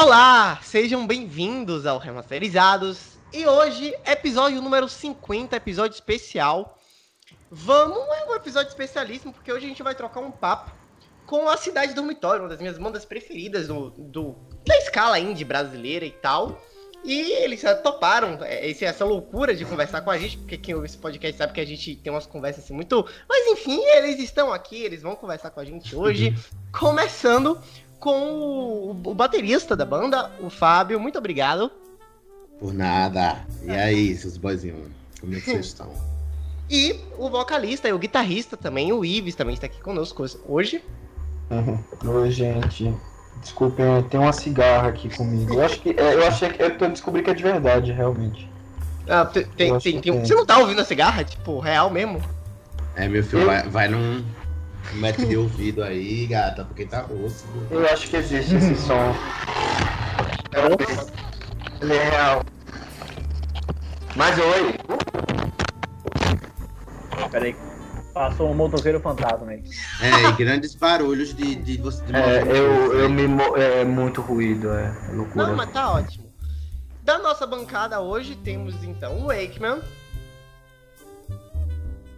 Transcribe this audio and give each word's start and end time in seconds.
Olá, 0.00 0.60
sejam 0.62 1.04
bem-vindos 1.04 1.84
ao 1.84 1.98
Remasterizados. 1.98 3.18
E 3.32 3.44
hoje, 3.44 3.92
episódio 4.06 4.62
número 4.62 4.88
50, 4.88 5.56
episódio 5.56 5.96
especial. 5.96 6.78
Vamos, 7.50 7.98
é 7.98 8.30
um 8.30 8.34
episódio 8.36 8.68
especialíssimo, 8.68 9.32
porque 9.32 9.52
hoje 9.52 9.66
a 9.66 9.68
gente 9.68 9.82
vai 9.82 9.96
trocar 9.96 10.20
um 10.20 10.30
papo 10.30 10.70
com 11.26 11.48
a 11.48 11.56
Cidade 11.56 11.94
Dormitório, 11.94 12.42
uma 12.42 12.48
das 12.48 12.60
minhas 12.60 12.78
bandas 12.78 13.04
preferidas 13.04 13.66
do, 13.66 13.90
do 13.90 14.36
da 14.64 14.76
escala 14.76 15.18
indie 15.18 15.44
brasileira 15.44 16.04
e 16.04 16.12
tal. 16.12 16.62
E 17.04 17.32
eles 17.42 17.60
toparam 17.82 18.38
é, 18.44 18.68
esse, 18.68 18.84
essa 18.84 19.04
loucura 19.04 19.52
de 19.52 19.64
conversar 19.64 20.02
com 20.02 20.12
a 20.12 20.18
gente, 20.18 20.38
porque 20.38 20.56
quem 20.56 20.76
ouve 20.76 20.86
esse 20.86 20.98
podcast 20.98 21.36
sabe 21.36 21.52
que 21.52 21.60
a 21.60 21.66
gente 21.66 21.96
tem 21.96 22.12
umas 22.12 22.26
conversas 22.26 22.62
assim 22.62 22.72
muito. 22.72 23.04
Mas 23.28 23.48
enfim, 23.48 23.82
eles 23.84 24.20
estão 24.20 24.52
aqui, 24.52 24.80
eles 24.80 25.02
vão 25.02 25.16
conversar 25.16 25.50
com 25.50 25.58
a 25.58 25.64
gente 25.64 25.96
hoje. 25.96 26.32
Começando 26.70 27.60
com 27.98 28.10
o, 28.10 28.90
o 28.90 29.14
baterista 29.14 29.76
da 29.76 29.84
banda, 29.84 30.30
o 30.40 30.50
Fábio. 30.50 31.00
Muito 31.00 31.18
obrigado. 31.18 31.70
Por 32.58 32.72
nada. 32.72 33.46
E 33.62 33.70
aí, 33.70 34.16
seus 34.16 34.36
boizinhos? 34.36 34.88
Como 35.20 35.34
é 35.34 35.40
que 35.40 35.44
vocês 35.44 35.66
estão? 35.66 35.90
E 36.70 37.00
o 37.16 37.30
vocalista 37.30 37.88
e 37.88 37.92
o 37.92 37.98
guitarrista 37.98 38.56
também, 38.56 38.92
o 38.92 39.04
Ives, 39.04 39.34
também 39.34 39.54
está 39.54 39.66
aqui 39.66 39.80
conosco 39.80 40.24
hoje. 40.46 40.82
Uhum. 41.50 41.82
Oi, 42.20 42.30
gente. 42.30 42.94
Desculpem, 43.40 44.02
tem 44.10 44.20
uma 44.20 44.32
cigarra 44.32 44.88
aqui 44.88 45.14
comigo. 45.16 45.54
Eu 45.54 45.64
acho 45.64 45.80
que. 45.80 45.90
É, 45.90 46.14
eu 46.14 46.26
achei 46.26 46.50
que. 46.50 46.62
Eu 46.62 46.90
descobri 46.90 47.22
que 47.22 47.30
é 47.30 47.34
de 47.34 47.42
verdade, 47.42 47.92
realmente. 47.92 48.50
Ah, 49.08 49.24
tem, 49.24 49.44
tem, 49.56 49.78
tem, 49.78 50.00
tem, 50.00 50.20
Você 50.20 50.34
não 50.34 50.44
tá 50.44 50.58
ouvindo 50.58 50.80
a 50.80 50.84
cigarra? 50.84 51.24
Tipo, 51.24 51.58
real 51.58 51.88
mesmo? 51.88 52.20
É, 52.94 53.08
meu 53.08 53.22
filho, 53.22 53.42
eu... 53.42 53.46
vai, 53.46 53.62
vai 53.68 53.88
num 53.88 54.22
médico 54.94 55.26
de 55.26 55.36
ouvido 55.36 55.82
aí, 55.82 56.26
gata, 56.26 56.64
porque 56.64 56.84
tá 56.84 57.04
osso. 57.06 57.46
Eu 57.70 57.86
acho 57.86 58.08
que 58.08 58.16
existe 58.16 58.56
esse 58.56 58.76
som. 58.76 59.14
Ele 61.80 61.94
é 61.94 62.10
real. 62.10 62.44
Mas 64.16 64.36
oi. 64.38 64.74
Peraí. 67.30 67.56
Passou 68.12 68.50
um 68.50 68.54
motoqueiro 68.54 68.98
fantasma 69.00 69.52
aí. 69.52 69.62
É, 70.00 70.28
e 70.28 70.32
grandes 70.32 70.74
barulhos 70.74 71.32
de, 71.34 71.54
de 71.54 71.76
você. 71.76 72.02
De 72.04 72.16
é, 72.16 72.42
eu, 72.42 72.98
eu 72.98 73.08
me. 73.08 73.24
É 73.56 73.84
muito 73.84 74.20
ruído, 74.20 74.72
é, 74.72 74.92
é 75.08 75.12
loucura. 75.12 75.46
Não, 75.46 75.56
mas 75.56 75.70
tá 75.70 75.92
ótimo. 75.92 76.26
Da 77.04 77.18
nossa 77.18 77.46
bancada 77.46 78.00
hoje 78.00 78.34
temos 78.34 78.82
então 78.82 79.20
o 79.20 79.26
Wakeman. 79.28 79.80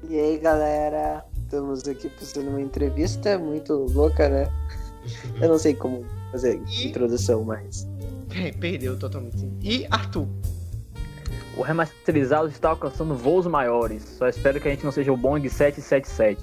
E 0.09 0.19
aí 0.19 0.39
galera, 0.39 1.25
estamos 1.51 1.89
aqui 1.89 2.09
fazendo 2.17 2.51
uma 2.51 2.61
entrevista 2.61 3.37
muito 3.37 3.73
louca, 3.93 4.29
né? 4.29 4.49
Eu 5.41 5.49
não 5.49 5.59
sei 5.59 5.75
como 5.75 6.07
fazer 6.31 6.63
e... 6.69 6.87
introdução, 6.87 7.43
mas. 7.43 7.89
Perdeu 8.61 8.97
totalmente. 8.97 9.51
E 9.61 9.85
Arthur. 9.91 10.29
O 11.57 11.63
remasterizado 11.63 12.49
está 12.49 12.69
alcançando 12.69 13.17
voos 13.17 13.49
maiores. 13.49 14.05
Só 14.17 14.29
espero 14.29 14.61
que 14.61 14.69
a 14.69 14.71
gente 14.71 14.85
não 14.85 14.93
seja 14.93 15.13
o 15.13 15.17
Boeing 15.17 15.49
777. 15.49 16.41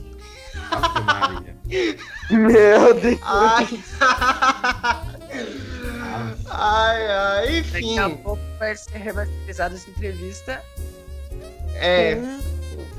Meu 2.30 2.94
Deus. 2.94 3.19
Ai. 3.23 3.83
ai, 6.49 7.08
ai, 7.08 7.59
enfim. 7.59 7.95
Daqui 7.95 7.99
a 7.99 8.09
pouco 8.09 8.42
vai 8.59 8.75
ser 8.75 8.97
remasterizada 8.97 9.75
essa 9.75 9.89
entrevista. 9.89 10.61
É. 11.75 12.16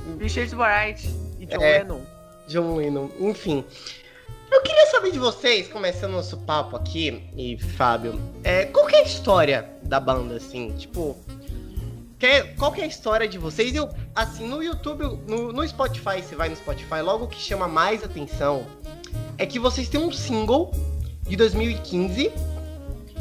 Com 0.06 0.16
Richard 0.18 0.54
Wright 0.56 1.27
John 1.48 1.62
É. 1.62 1.78
Lennon. 1.78 2.00
John 2.46 2.76
Lennon, 2.76 3.10
enfim. 3.20 3.64
Eu 4.50 4.62
queria 4.62 4.86
saber 4.86 5.10
de 5.10 5.18
vocês, 5.18 5.68
começando 5.68 6.12
nosso 6.12 6.38
papo 6.38 6.74
aqui, 6.76 7.28
e 7.36 7.58
Fábio, 7.58 8.18
é, 8.42 8.64
qual 8.64 8.88
é 8.88 8.96
a 8.96 9.02
história 9.02 9.68
da 9.82 10.00
banda, 10.00 10.36
assim? 10.36 10.72
Tipo, 10.72 11.16
qual 12.56 12.72
que 12.72 12.80
é 12.80 12.84
a 12.84 12.86
história 12.86 13.28
de 13.28 13.36
vocês? 13.38 13.74
Eu, 13.74 13.90
assim, 14.14 14.48
no 14.48 14.62
YouTube, 14.62 15.04
no, 15.26 15.52
no 15.52 15.68
Spotify, 15.68 16.22
você 16.22 16.34
vai 16.34 16.48
no 16.48 16.56
Spotify, 16.56 17.00
logo 17.02 17.26
o 17.26 17.28
que 17.28 17.38
chama 17.38 17.68
mais 17.68 18.02
atenção 18.02 18.66
é 19.38 19.46
que 19.46 19.58
vocês 19.58 19.88
têm 19.88 20.00
um 20.00 20.10
single 20.10 20.72
de 21.22 21.36
2015 21.36 22.32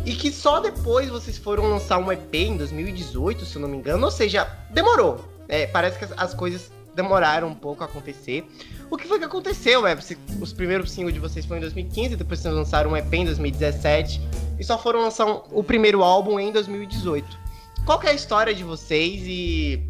e 0.03 0.16
que 0.16 0.31
só 0.31 0.59
depois 0.59 1.09
vocês 1.09 1.37
foram 1.37 1.69
lançar 1.69 1.99
um 1.99 2.11
EP 2.11 2.33
em 2.33 2.57
2018, 2.57 3.45
se 3.45 3.55
eu 3.55 3.61
não 3.61 3.69
me 3.69 3.77
engano, 3.77 4.03
ou 4.03 4.11
seja, 4.11 4.45
demorou. 4.71 5.23
É, 5.47 5.67
parece 5.67 5.99
que 5.99 6.05
as, 6.05 6.13
as 6.17 6.33
coisas 6.33 6.71
demoraram 6.97 7.47
um 7.47 7.56
pouco 7.56 7.84
a 7.84 7.85
acontecer. 7.85 8.46
O 8.91 8.97
que 8.97 9.08
foi 9.08 9.19
que 9.19 9.25
aconteceu, 9.25 9.85
é? 9.88 9.96
Você- 9.96 10.18
os 10.41 10.52
primeiros 10.52 10.91
singles 10.91 11.13
de 11.13 11.19
vocês 11.19 11.46
foram 11.46 11.59
em 11.59 11.62
2015, 11.62 12.16
depois 12.18 12.40
vocês 12.41 12.53
lançaram 12.53 12.91
um 12.91 12.97
EP 12.97 13.13
em 13.13 13.24
2017 13.25 14.19
e 14.59 14.63
só 14.63 14.78
foram 14.78 15.02
lançar 15.03 15.25
um- 15.28 15.41
o 15.52 15.63
primeiro 15.63 16.03
álbum 16.03 16.40
em 16.40 16.52
2018. 16.52 17.38
Qual 17.85 18.00
que 18.00 18.08
é 18.08 18.09
a 18.09 18.13
história 18.13 18.53
de 18.53 18.63
vocês 18.63 19.22
e 19.25 19.81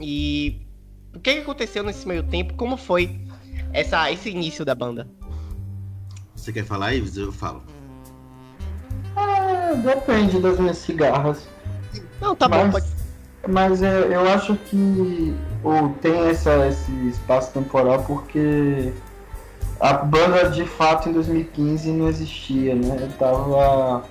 e 0.00 0.66
o 1.14 1.20
que 1.20 1.34
que 1.34 1.40
aconteceu 1.40 1.84
nesse 1.84 2.08
meio 2.08 2.22
tempo? 2.24 2.54
Como 2.54 2.76
foi 2.76 3.20
essa 3.72 4.10
esse 4.10 4.30
início 4.30 4.64
da 4.64 4.74
banda? 4.74 5.06
Você 6.34 6.52
quer 6.52 6.64
falar, 6.64 6.94
Ives? 6.94 7.16
Eu 7.16 7.30
falo. 7.30 7.62
É, 9.16 9.76
depende 9.76 10.40
das 10.40 10.58
minhas 10.58 10.78
cigarras. 10.78 11.46
Não, 12.20 12.34
tá 12.34 12.48
bom, 12.48 12.64
Mas- 12.64 12.72
pode. 12.72 13.01
Mas 13.48 13.82
é, 13.82 14.06
eu 14.14 14.28
acho 14.28 14.56
que 14.56 15.34
ou 15.64 15.90
tem 16.00 16.28
essa, 16.28 16.66
esse 16.68 16.92
espaço 17.08 17.52
temporal 17.52 18.04
porque 18.04 18.92
a 19.80 19.94
banda 19.94 20.48
de 20.48 20.64
fato 20.64 21.08
em 21.08 21.12
2015 21.12 21.90
não 21.90 22.08
existia, 22.08 22.74
né? 22.74 22.98
Eu 23.00 23.08
tava. 23.18 24.04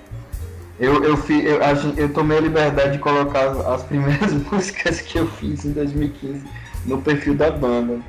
Eu, 0.78 1.02
eu, 1.04 1.16
fi, 1.16 1.44
eu, 1.44 1.60
eu 1.96 2.12
tomei 2.12 2.38
a 2.38 2.40
liberdade 2.40 2.92
de 2.92 2.98
colocar 2.98 3.50
as, 3.50 3.66
as 3.66 3.82
primeiras 3.84 4.32
músicas 4.50 5.00
que 5.00 5.18
eu 5.18 5.26
fiz 5.26 5.64
em 5.64 5.72
2015 5.72 6.42
no 6.84 7.00
perfil 7.00 7.34
da 7.34 7.50
banda. 7.50 8.00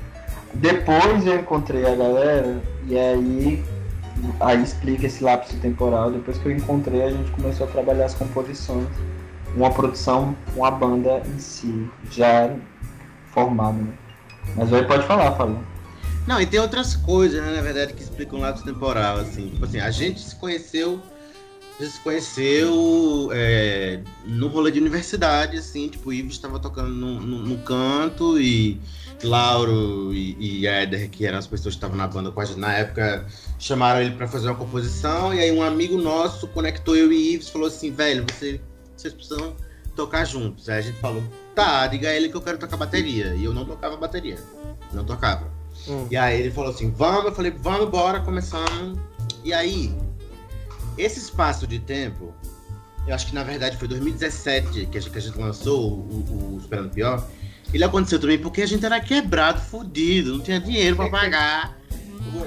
Depois 0.54 1.26
eu 1.26 1.36
encontrei 1.36 1.86
a 1.86 1.94
galera 1.94 2.60
e 2.86 2.98
aí, 2.98 3.64
aí 4.40 4.62
explica 4.62 5.06
esse 5.06 5.22
lapso 5.22 5.56
temporal. 5.56 6.10
Depois 6.10 6.36
que 6.38 6.46
eu 6.46 6.52
encontrei, 6.52 7.02
a 7.02 7.10
gente 7.10 7.30
começou 7.32 7.66
a 7.66 7.70
trabalhar 7.70 8.06
as 8.06 8.14
composições 8.14 8.88
uma 9.56 9.70
produção 9.70 10.36
com 10.54 10.64
a 10.64 10.70
banda 10.70 11.22
em 11.26 11.38
si, 11.38 11.88
já 12.10 12.54
formada. 13.32 13.78
Né? 13.78 13.92
Mas 14.56 14.72
aí 14.72 14.84
pode 14.84 15.06
falar, 15.06 15.32
Fábio. 15.32 15.58
Não, 16.26 16.40
e 16.40 16.46
tem 16.46 16.58
outras 16.58 16.96
coisas, 16.96 17.42
né, 17.42 17.54
na 17.54 17.62
verdade, 17.62 17.92
que 17.92 18.02
explicam 18.02 18.38
o 18.38 18.42
lapso 18.42 18.64
temporal, 18.64 19.18
assim. 19.18 19.50
Tipo 19.50 19.64
assim, 19.64 19.80
a 19.80 19.90
gente 19.90 20.20
se 20.20 20.34
conheceu. 20.36 21.00
gente 21.82 21.92
se 21.92 22.00
conheceu 22.00 23.30
é, 23.32 24.00
no 24.24 24.48
rolê 24.48 24.70
de 24.70 24.80
universidade, 24.80 25.58
assim, 25.58 25.88
tipo, 25.88 26.08
o 26.08 26.12
Ives 26.12 26.34
estava 26.34 26.58
tocando 26.58 26.88
no, 26.88 27.20
no, 27.20 27.38
no 27.38 27.58
canto 27.58 28.40
e 28.40 28.80
Lauro 29.24 30.12
e, 30.14 30.36
e 30.38 30.66
Éder, 30.66 31.10
que 31.10 31.26
eram 31.26 31.38
as 31.38 31.46
pessoas 31.46 31.74
que 31.74 31.78
estavam 31.78 31.96
na 31.96 32.06
banda 32.06 32.32
gente 32.44 32.58
na 32.58 32.72
época, 32.72 33.26
chamaram 33.58 34.00
ele 34.00 34.14
para 34.14 34.28
fazer 34.28 34.48
uma 34.48 34.54
composição, 34.54 35.34
e 35.34 35.40
aí 35.40 35.50
um 35.50 35.62
amigo 35.62 35.96
nosso 35.96 36.46
conectou 36.48 36.96
eu 36.96 37.12
e 37.12 37.34
Ives 37.34 37.48
falou 37.48 37.68
assim, 37.68 37.90
velho, 37.90 38.24
você, 38.30 38.60
vocês 39.04 39.14
precisam 39.14 39.56
tocar 39.94 40.24
juntos. 40.24 40.68
Aí 40.68 40.78
a 40.78 40.82
gente 40.82 40.98
falou, 40.98 41.22
tá, 41.54 41.86
diga 41.86 42.08
a 42.08 42.14
ele 42.14 42.28
que 42.28 42.36
eu 42.36 42.40
quero 42.40 42.58
tocar 42.58 42.76
bateria. 42.76 43.34
E 43.34 43.44
eu 43.44 43.52
não 43.52 43.64
tocava 43.64 43.96
bateria. 43.96 44.38
Não 44.92 45.04
tocava. 45.04 45.50
Hum. 45.86 46.06
E 46.10 46.16
aí 46.16 46.40
ele 46.40 46.50
falou 46.50 46.70
assim, 46.70 46.90
vamos, 46.90 47.26
eu 47.26 47.34
falei, 47.34 47.50
vamos, 47.50 47.88
bora, 47.90 48.20
começamos. 48.20 48.98
E 49.44 49.52
aí, 49.52 49.94
esse 50.96 51.18
espaço 51.18 51.66
de 51.66 51.78
tempo, 51.78 52.34
eu 53.06 53.14
acho 53.14 53.26
que 53.26 53.34
na 53.34 53.42
verdade 53.42 53.76
foi 53.76 53.86
2017 53.88 54.86
que 54.86 54.98
a 54.98 55.00
gente, 55.00 55.10
que 55.10 55.18
a 55.18 55.20
gente 55.20 55.38
lançou 55.38 55.92
o, 55.92 56.54
o, 56.54 56.58
Esperando 56.58 56.90
Pior. 56.90 57.26
Ele 57.72 57.84
aconteceu 57.84 58.20
também 58.20 58.38
porque 58.38 58.62
a 58.62 58.66
gente 58.66 58.84
era 58.84 59.00
quebrado, 59.00 59.60
fudido, 59.60 60.34
não 60.34 60.40
tinha 60.40 60.60
dinheiro 60.60 60.96
pra 60.96 61.10
pagar 61.10 61.76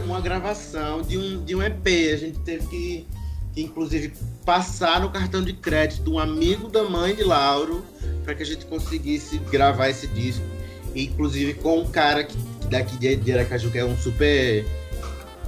uma, 0.06 0.22
gravação 0.22 1.02
de 1.02 1.18
um, 1.18 1.44
de 1.44 1.56
um 1.56 1.62
EP. 1.62 1.86
A 2.14 2.18
gente 2.18 2.40
teve 2.40 2.66
que, 2.68 3.08
inclusive, 3.62 4.14
passar 4.46 5.02
no 5.02 5.10
cartão 5.10 5.42
de 5.42 5.54
crédito 5.54 6.12
um 6.12 6.20
amigo 6.20 6.70
da 6.70 6.84
mãe 6.84 7.16
de 7.16 7.24
Lauro 7.24 7.84
para 8.24 8.36
que 8.36 8.44
a 8.44 8.46
gente 8.46 8.66
conseguisse 8.66 9.38
gravar 9.38 9.90
esse 9.90 10.08
disco. 10.08 10.46
Inclusive 10.96 11.56
com 11.56 11.80
um 11.80 11.88
cara 11.88 12.24
que, 12.24 12.38
daqui 12.70 12.98
de, 12.98 13.32
Aracaju, 13.32 13.72
que 13.72 13.78
é 13.78 13.86
um 13.86 13.98
super 13.98 14.66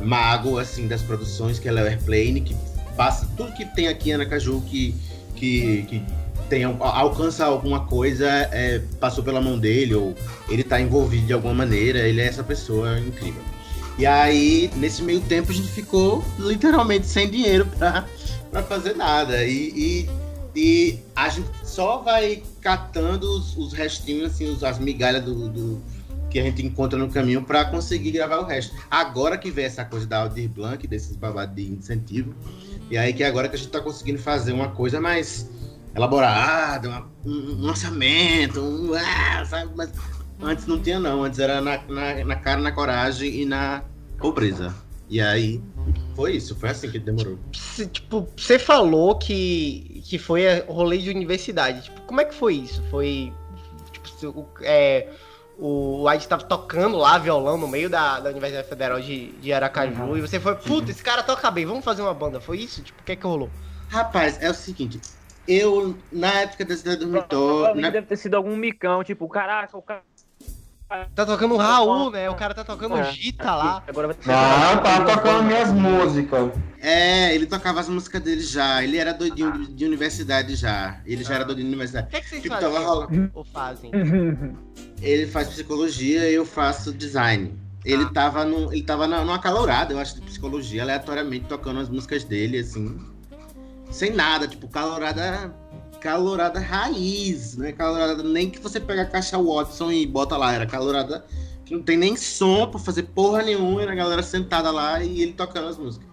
mago 0.02 0.58
assim 0.58 0.88
das 0.88 1.02
produções, 1.02 1.60
que 1.60 1.68
é 1.68 1.74
o 1.74 1.78
Airplane, 1.78 2.42
que 2.42 2.56
passa 2.96 3.28
tudo 3.36 3.54
que 3.54 3.66
tem 3.66 3.88
aqui 3.88 4.12
em 4.12 4.14
Aracaju 4.14 4.62
que, 4.62 4.96
que, 5.36 5.84
que 5.84 6.04
tem, 6.50 6.64
alcança 6.64 7.46
alguma 7.46 7.86
coisa, 7.86 8.28
é, 8.28 8.82
passou 9.00 9.24
pela 9.24 9.40
mão 9.40 9.58
dele, 9.58 9.94
ou 9.94 10.16
ele 10.50 10.64
tá 10.64 10.82
envolvido 10.82 11.28
de 11.28 11.34
alguma 11.34 11.54
maneira, 11.54 12.00
ele 12.00 12.20
é 12.20 12.26
essa 12.26 12.44
pessoa 12.44 13.00
incrível. 13.00 13.42
E 14.00 14.06
aí, 14.06 14.72
nesse 14.78 15.04
meio 15.04 15.20
tempo, 15.20 15.52
a 15.52 15.54
gente 15.54 15.68
ficou 15.68 16.24
literalmente 16.40 17.06
sem 17.06 17.30
dinheiro 17.30 17.66
pra, 17.66 18.64
fazer 18.64 18.96
nada. 18.96 19.44
E, 19.44 19.74
e, 19.76 20.10
e 20.56 21.00
a 21.14 21.28
gente 21.28 21.50
só 21.66 21.98
vai 21.98 22.42
catando 22.62 23.30
os, 23.30 23.58
os 23.58 23.74
restinhos, 23.74 24.32
assim, 24.32 24.50
os- 24.50 24.64
as 24.64 24.80
migalhas 24.80 25.22
do, 25.26 25.50
do, 25.50 25.82
que 26.30 26.40
a 26.40 26.44
gente 26.44 26.66
encontra 26.66 26.98
no 26.98 27.10
caminho 27.10 27.44
para 27.44 27.66
conseguir 27.66 28.12
gravar 28.12 28.38
o 28.40 28.46
resto. 28.46 28.74
Agora 28.90 29.38
que 29.38 29.52
vem 29.52 29.66
essa 29.66 29.84
coisa 29.84 30.08
da 30.08 30.20
Aldir 30.22 30.48
Blanc, 30.48 30.88
desses 30.88 31.18
babados 31.18 31.54
de 31.54 31.70
incentivo, 31.70 32.34
e 32.90 32.98
aí 32.98 33.12
que 33.12 33.22
agora 33.22 33.50
que 33.50 33.56
a 33.56 33.58
gente 33.58 33.68
está 33.68 33.82
conseguindo 33.82 34.20
fazer 34.20 34.54
uma 34.54 34.70
coisa 34.70 35.02
mais 35.02 35.50
elaborada, 35.94 36.88
uma, 36.88 37.10
um, 37.26 37.62
lançamento, 37.66 38.62
um, 38.62 38.94
ah, 38.94 39.44
sabe? 39.46 39.72
Mas 39.76 39.92
antes 40.42 40.66
não 40.66 40.80
tinha 40.80 41.00
não, 41.00 41.24
antes 41.24 41.40
era 41.40 41.62
na, 41.62 41.82
na, 41.88 42.26
na 42.26 42.36
cara, 42.36 42.62
na 42.62 42.72
coragem 42.72 43.42
e 43.42 43.46
na 43.46 43.84
pobreza. 44.18 44.74
E 45.10 45.20
aí 45.20 45.62
foi 46.16 46.34
isso, 46.34 46.56
foi 46.56 46.70
assim 46.70 46.90
que 46.92 47.00
demorou. 47.00 47.40
Tipo, 47.92 48.28
você 48.38 48.60
falou 48.60 49.18
que, 49.18 50.04
que 50.06 50.20
foi 50.20 50.44
rolê 50.68 51.00
de 51.00 51.10
universidade. 51.10 51.84
Tipo, 51.84 52.02
como 52.02 52.22
é 52.22 52.26
que 52.26 52.36
foi 52.36 52.56
isso? 52.56 52.84
Foi. 52.92 53.34
Tipo, 53.92 54.48
é, 54.62 55.08
o 55.58 56.08
White 56.08 56.24
estava 56.24 56.44
tocando 56.44 56.98
lá 56.98 57.18
violão 57.18 57.58
no 57.58 57.68
meio 57.68 57.90
da, 57.90 58.20
da 58.20 58.30
Universidade 58.30 58.68
Federal 58.68 59.00
de, 59.02 59.32
de 59.34 59.52
Aracaju 59.52 60.04
uhum. 60.04 60.18
e 60.18 60.22
você 60.22 60.40
foi, 60.40 60.56
puta, 60.56 60.92
esse 60.92 61.04
cara 61.04 61.24
toca 61.24 61.50
bem, 61.50 61.66
vamos 61.66 61.84
fazer 61.84 62.02
uma 62.02 62.14
banda. 62.14 62.40
Foi 62.40 62.60
isso? 62.60 62.82
Tipo, 62.84 63.02
o 63.02 63.04
que 63.04 63.12
é 63.12 63.16
que 63.16 63.26
rolou? 63.26 63.50
Rapaz, 63.90 64.38
é 64.42 64.50
o 64.50 64.54
seguinte, 64.54 65.02
eu, 65.48 65.98
na 66.12 66.42
época 66.42 66.64
da 66.64 66.78
cidade 66.78 66.98
do 66.98 67.08
Mitor... 67.08 67.76
Na... 67.76 67.90
Deve 67.90 68.06
ter 68.06 68.18
sido 68.18 68.36
algum 68.36 68.56
micão, 68.56 69.04
tipo, 69.04 69.28
caraca, 69.28 69.76
o 69.76 69.82
cara 69.82 70.04
Tá 71.14 71.24
tocando 71.24 71.54
o 71.54 71.58
Raul, 71.58 72.10
né? 72.10 72.28
O 72.32 72.36
cara 72.36 72.52
tá 72.56 72.64
tocando 72.64 72.98
é. 72.98 73.12
Gita 73.12 73.54
lá. 73.54 73.84
Agora 73.88 74.08
vai 74.08 74.16
Não, 74.26 74.82
tá 74.82 75.06
tocando 75.06 75.44
minhas 75.44 75.72
músicas. 75.72 76.52
É, 76.82 77.36
ele 77.36 77.46
tocava 77.46 77.80
as 77.80 77.88
músicas 77.88 78.20
dele 78.24 78.42
já. 78.42 78.84
Ele 78.84 78.98
era 78.98 79.14
doidinho 79.14 79.52
de, 79.52 79.74
de 79.74 79.86
universidade 79.86 80.56
já. 80.56 81.00
Ele 81.06 81.24
já 81.24 81.36
era 81.36 81.46
doidinho 81.46 81.68
de 81.68 81.74
universidade. 81.74 82.08
O 82.08 82.10
que, 82.10 82.16
é 82.16 82.22
que 82.22 82.30
vocês 82.30 82.42
tipo, 82.42 82.56
fazem? 82.56 83.32
Ou 83.36 83.44
fazem? 83.44 83.92
Ele 85.00 85.28
faz 85.28 85.48
psicologia 85.50 86.30
e 86.30 86.34
eu 86.34 86.46
faço 86.46 86.92
design. 86.92 87.54
Ele 87.86 88.04
ah. 88.04 88.12
tava, 88.12 88.44
no, 88.44 88.74
ele 88.74 88.84
tava 88.84 89.08
numa 89.08 89.40
calorada, 89.40 89.94
eu 89.94 90.00
acho, 90.00 90.16
de 90.16 90.22
psicologia, 90.22 90.82
aleatoriamente 90.82 91.46
tocando 91.46 91.80
as 91.80 91.88
músicas 91.88 92.26
dele, 92.26 92.58
assim. 92.58 93.00
Sem 93.90 94.12
nada, 94.12 94.48
tipo, 94.48 94.68
calorada 94.68 95.54
calorada 96.00 96.60
raiz, 96.60 97.56
né? 97.58 97.72
Calorada 97.72 98.24
nem 98.24 98.50
que 98.50 98.60
você 98.60 98.80
pega 98.80 99.04
a 99.04 99.06
caixa 99.06 99.38
Watson 99.38 99.92
e 99.92 100.06
bota 100.06 100.38
lá, 100.38 100.54
era 100.54 100.66
calorada 100.66 101.26
que 101.66 101.76
não 101.76 101.84
tem 101.84 101.98
nem 101.98 102.16
som 102.16 102.68
pra 102.68 102.80
fazer 102.80 103.04
porra 103.04 103.44
nenhuma, 103.44 103.82
era 103.82 103.92
a 103.92 103.96
galera 103.96 104.24
sentada 104.24 104.72
lá 104.72 105.04
e 105.04 105.22
ele 105.22 105.34
tocando 105.34 105.68
as 105.68 105.78
músicas. 105.78 106.08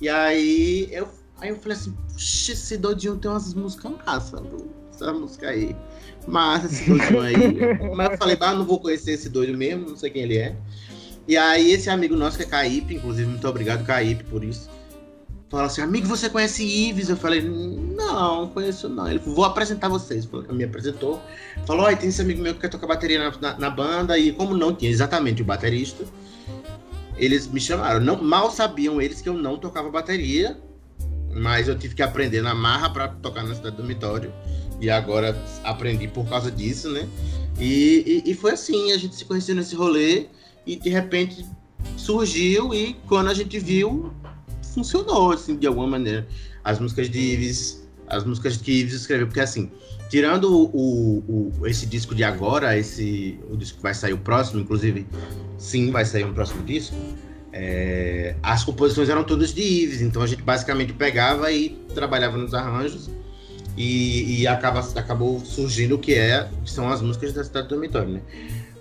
E 0.00 0.08
aí 0.08 0.88
eu, 0.90 1.08
aí 1.40 1.50
eu 1.50 1.56
falei 1.56 1.76
assim, 1.76 1.92
puxa, 2.12 2.52
esse 2.52 2.76
doidinho 2.76 3.16
tem 3.16 3.30
umas 3.30 3.54
músicas 3.54 3.92
massa, 4.04 4.42
essa 4.92 5.12
música 5.12 5.48
aí. 5.48 5.76
Massa 6.26 6.66
esse 6.66 6.90
doidinho 6.90 7.20
aí. 7.20 7.36
Mas 7.94 8.10
eu 8.10 8.18
falei, 8.18 8.36
ah, 8.40 8.54
não 8.54 8.64
vou 8.64 8.80
conhecer 8.80 9.12
esse 9.12 9.28
doido 9.28 9.56
mesmo, 9.56 9.90
não 9.90 9.96
sei 9.96 10.10
quem 10.10 10.22
ele 10.22 10.38
é. 10.38 10.56
E 11.28 11.36
aí 11.36 11.70
esse 11.70 11.88
amigo 11.88 12.16
nosso 12.16 12.36
que 12.36 12.42
é 12.42 12.46
Caípe, 12.46 12.94
inclusive, 12.94 13.28
muito 13.28 13.46
obrigado, 13.46 13.84
Caípe, 13.84 14.24
por 14.24 14.42
isso 14.42 14.68
Fala 15.50 15.64
assim, 15.64 15.80
amigo, 15.82 16.06
você 16.06 16.30
conhece 16.30 16.62
Ives? 16.62 17.08
Eu 17.08 17.16
falei, 17.16 17.42
não, 17.42 18.46
conheço 18.50 18.88
não. 18.88 19.10
Ele 19.10 19.18
falou, 19.18 19.34
vou 19.34 19.44
apresentar 19.44 19.88
vocês. 19.88 20.26
Me 20.52 20.62
apresentou. 20.62 21.20
Falou, 21.66 21.86
olha, 21.86 21.96
tem 21.96 22.08
esse 22.08 22.22
amigo 22.22 22.40
meu 22.40 22.54
que 22.54 22.60
quer 22.60 22.68
tocar 22.68 22.86
bateria 22.86 23.18
na, 23.18 23.36
na, 23.40 23.58
na, 23.58 23.68
banda. 23.68 24.16
E 24.16 24.30
como 24.30 24.56
não 24.56 24.72
tinha 24.72 24.88
exatamente 24.88 25.42
o 25.42 25.44
baterista, 25.44 26.04
eles 27.16 27.48
me 27.48 27.60
chamaram. 27.60 27.98
Não, 27.98 28.22
mal 28.22 28.48
sabiam 28.52 29.02
eles 29.02 29.20
que 29.20 29.28
eu 29.28 29.34
não 29.34 29.58
tocava 29.58 29.90
bateria. 29.90 30.56
Mas 31.34 31.66
eu 31.66 31.76
tive 31.76 31.96
que 31.96 32.02
aprender 32.02 32.42
na 32.42 32.54
marra 32.54 32.88
para 32.88 33.08
tocar 33.08 33.42
na 33.42 33.52
cidade 33.52 33.74
do 33.74 33.82
dormitório. 33.82 34.32
E 34.80 34.88
agora 34.88 35.36
aprendi 35.64 36.06
por 36.06 36.28
causa 36.28 36.48
disso, 36.48 36.88
né? 36.92 37.08
E, 37.58 38.22
e, 38.24 38.30
e 38.30 38.34
foi 38.34 38.52
assim, 38.52 38.92
a 38.92 38.98
gente 38.98 39.16
se 39.16 39.24
conheceu 39.24 39.56
nesse 39.56 39.74
rolê. 39.74 40.28
E 40.64 40.76
de 40.76 40.90
repente 40.90 41.44
surgiu. 41.96 42.72
E 42.72 42.94
quando 43.08 43.30
a 43.30 43.34
gente 43.34 43.58
viu, 43.58 44.12
funcionou, 44.74 45.32
assim, 45.32 45.56
de 45.56 45.66
alguma 45.66 45.86
maneira. 45.86 46.26
As 46.64 46.78
músicas 46.78 47.08
de 47.08 47.18
Ives, 47.18 47.88
as 48.06 48.24
músicas 48.24 48.56
que 48.56 48.72
Ives 48.72 48.94
escreveu, 48.94 49.26
porque 49.26 49.40
assim, 49.40 49.70
tirando 50.08 50.70
o, 50.74 51.52
o, 51.58 51.66
esse 51.66 51.86
disco 51.86 52.14
de 52.14 52.24
agora, 52.24 52.76
esse, 52.76 53.38
o 53.50 53.56
disco 53.56 53.76
que 53.76 53.82
vai 53.82 53.94
sair 53.94 54.12
o 54.12 54.18
próximo, 54.18 54.60
inclusive, 54.60 55.06
sim, 55.56 55.90
vai 55.90 56.04
sair 56.04 56.24
um 56.24 56.34
próximo 56.34 56.62
disco, 56.64 56.96
é, 57.52 58.36
as 58.42 58.64
composições 58.64 59.08
eram 59.08 59.24
todas 59.24 59.52
de 59.52 59.62
Ives, 59.62 60.02
então 60.02 60.22
a 60.22 60.26
gente 60.26 60.42
basicamente 60.42 60.92
pegava 60.92 61.50
e 61.52 61.70
trabalhava 61.94 62.36
nos 62.36 62.54
arranjos 62.54 63.10
e, 63.76 64.40
e 64.40 64.46
acaba, 64.46 64.80
acabou 64.80 65.40
surgindo 65.40 65.96
o 65.96 65.98
que 65.98 66.14
é, 66.14 66.48
que 66.64 66.70
são 66.70 66.88
as 66.88 67.00
músicas 67.00 67.32
da 67.32 67.42
Cidade 67.42 67.68
do 67.68 67.74
Dormitório, 67.74 68.10
né? 68.10 68.20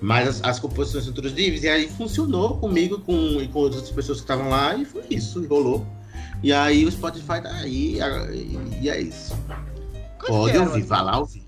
Mas 0.01 0.27
as, 0.27 0.43
as 0.43 0.59
composições 0.59 1.05
são 1.05 1.13
todas 1.13 1.33
livres. 1.33 1.63
E 1.63 1.69
aí 1.69 1.89
funcionou 1.89 2.57
comigo 2.57 2.99
com, 2.99 3.41
e 3.41 3.47
com 3.47 3.59
outras 3.59 3.89
pessoas 3.89 4.19
que 4.19 4.23
estavam 4.23 4.49
lá. 4.49 4.75
E 4.75 4.85
foi 4.85 5.03
isso, 5.09 5.45
rolou. 5.47 5.85
E 6.41 6.53
aí 6.53 6.85
o 6.85 6.91
Spotify 6.91 7.41
tá 7.41 7.51
aí. 7.51 7.99
E, 8.33 8.83
e 8.83 8.89
é 8.89 9.01
isso. 9.01 9.37
Quais 10.17 10.29
Pode 10.29 10.57
ouvir, 10.57 10.83
vá 10.83 11.01
lá 11.01 11.19
ouvir. 11.19 11.43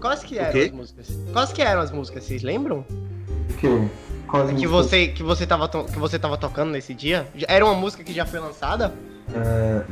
Quais 0.00 0.22
que 0.22 0.38
eram 0.38 0.60
as 0.60 0.70
músicas? 0.70 1.18
Quais 1.32 1.52
que 1.52 1.62
eram 1.62 1.80
as 1.80 1.90
músicas? 1.90 2.24
Vocês 2.24 2.42
lembram? 2.42 2.84
Que? 3.58 3.88
Quais 4.26 4.50
que 4.50 4.66
você, 4.66 5.08
que, 5.08 5.22
você 5.22 5.46
tava 5.46 5.68
que 5.68 5.98
você 5.98 6.18
tava 6.18 6.38
tocando 6.38 6.70
nesse 6.70 6.94
dia? 6.94 7.28
Era 7.46 7.64
uma 7.64 7.74
música 7.74 8.02
que 8.02 8.12
já 8.12 8.24
foi 8.24 8.40
lançada? 8.40 8.94
É, 9.34 9.82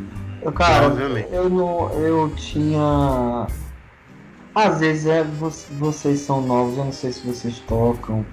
eu, 0.43 0.53
cara, 0.53 0.87
eu, 1.31 1.91
eu 1.95 2.33
tinha 2.37 3.47
às 4.55 4.81
vezes 4.81 5.07
é, 5.07 5.25
vocês 5.79 6.21
são 6.21 6.41
novos, 6.41 6.77
eu 6.77 6.85
não 6.85 6.93
sei 6.93 7.13
se 7.13 7.27
vocês 7.27 7.59
tocam, 7.61 8.25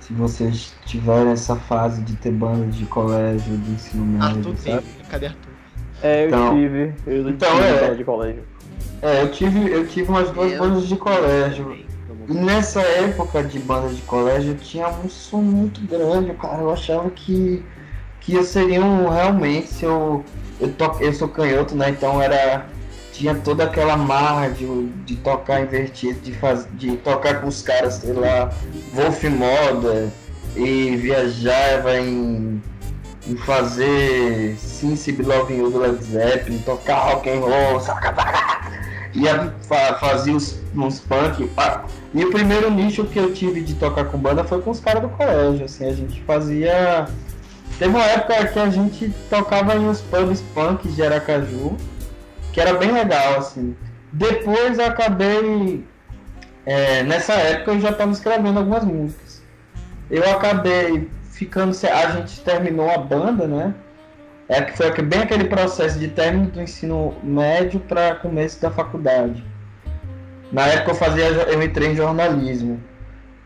se 0.00 0.12
vocês 0.12 0.74
tiveram 0.86 1.30
essa 1.30 1.56
fase 1.56 2.02
de 2.02 2.16
ter 2.16 2.32
bandas 2.32 2.74
de 2.74 2.86
colégio, 2.86 3.56
de 3.58 3.70
ensino 3.72 4.04
médio. 4.04 4.26
Arthur 4.26 4.56
sabe? 4.56 4.86
teve, 4.86 5.08
cadê 5.08 5.26
Arthur? 5.26 5.50
É, 6.02 6.24
eu 6.24 6.28
então, 6.28 6.54
tive. 6.54 6.94
Eu 7.06 7.28
então, 7.28 7.48
tive 7.50 7.84
é, 7.84 7.94
de 7.94 8.04
colégio. 8.04 8.42
É, 9.02 9.22
eu 9.22 9.30
tive, 9.30 9.70
eu 9.70 9.86
tive 9.86 10.08
umas 10.08 10.30
duas 10.30 10.52
eu 10.52 10.58
bandas 10.58 10.88
de 10.88 10.96
colégio. 10.96 11.76
E 12.28 12.32
nessa 12.32 12.80
época 12.80 13.42
de 13.42 13.58
bandas 13.58 13.96
de 13.96 14.02
colégio 14.02 14.54
tinha 14.54 14.88
um 14.88 15.08
som 15.08 15.42
muito 15.42 15.80
grande, 15.86 16.32
cara. 16.34 16.62
Eu 16.62 16.70
achava 16.70 17.10
que, 17.10 17.62
que 18.20 18.34
eu 18.34 18.44
seria 18.44 18.82
um, 18.82 19.08
realmente, 19.08 19.68
se 19.68 19.84
eu. 19.84 20.24
Eu, 20.58 20.72
to, 20.72 20.96
eu 21.00 21.12
sou 21.12 21.28
canhoto, 21.28 21.74
né? 21.74 21.90
Então 21.90 22.20
era 22.20 22.66
tinha 23.20 23.34
toda 23.34 23.64
aquela 23.64 23.98
marra 23.98 24.48
de, 24.48 24.66
de 25.04 25.14
tocar 25.16 25.60
invertido, 25.60 26.18
de, 26.20 26.32
faz, 26.32 26.66
de 26.72 26.96
tocar 26.96 27.42
com 27.42 27.48
os 27.48 27.60
caras, 27.60 27.94
sei 27.94 28.14
lá, 28.14 28.50
Wolf 28.94 29.22
Moda, 29.24 30.10
e 30.56 30.96
viajava 30.96 31.98
em, 31.98 32.62
em 33.26 33.36
fazer 33.36 34.56
Since 34.56 35.12
Love 35.12 35.54
You 35.54 35.70
do 35.70 35.80
Led 35.80 36.02
Zeppelin, 36.02 36.60
tocar 36.60 36.96
rock 36.96 37.28
and 37.28 37.40
roll, 37.40 37.78
saca, 37.80 38.14
ia 39.12 39.52
fazia 40.00 40.34
uns, 40.34 40.58
uns 40.74 41.00
punk. 41.00 41.50
E 42.14 42.24
o 42.24 42.30
primeiro 42.30 42.70
nicho 42.70 43.04
que 43.04 43.18
eu 43.18 43.34
tive 43.34 43.60
de 43.60 43.74
tocar 43.74 44.06
com 44.06 44.16
banda 44.16 44.44
foi 44.44 44.62
com 44.62 44.70
os 44.70 44.80
caras 44.80 45.02
do 45.02 45.10
colégio, 45.10 45.66
assim, 45.66 45.86
a 45.86 45.92
gente 45.92 46.22
fazia. 46.22 47.06
Teve 47.78 47.94
uma 47.94 48.04
época 48.04 48.46
que 48.46 48.58
a 48.58 48.70
gente 48.70 49.10
tocava 49.28 49.76
em 49.76 49.86
uns 49.86 50.00
pubs 50.00 50.42
punk 50.54 50.88
de 50.88 51.02
Aracaju 51.02 51.76
que 52.52 52.60
era 52.60 52.74
bem 52.74 52.92
legal, 52.92 53.38
assim. 53.38 53.76
Depois 54.12 54.78
eu 54.78 54.86
acabei. 54.86 55.84
É, 56.66 57.02
nessa 57.02 57.32
época 57.34 57.72
eu 57.72 57.80
já 57.80 57.90
estava 57.90 58.10
escrevendo 58.10 58.58
algumas 58.58 58.84
músicas. 58.84 59.42
Eu 60.10 60.28
acabei 60.30 61.08
ficando. 61.30 61.74
A 61.86 62.10
gente 62.10 62.40
terminou 62.40 62.90
a 62.90 62.98
banda, 62.98 63.46
né? 63.46 63.74
É 64.48 64.60
que 64.62 64.76
foi 64.76 64.90
bem 65.02 65.20
aquele 65.20 65.44
processo 65.44 65.98
de 65.98 66.08
término 66.08 66.50
do 66.50 66.60
ensino 66.60 67.14
médio 67.22 67.78
para 67.78 68.16
começo 68.16 68.60
da 68.60 68.70
faculdade. 68.70 69.44
Na 70.50 70.66
época 70.66 70.90
eu 70.90 70.94
fazia, 70.96 71.24
eu 71.24 71.62
entrei 71.62 71.92
em 71.92 71.94
jornalismo. 71.94 72.82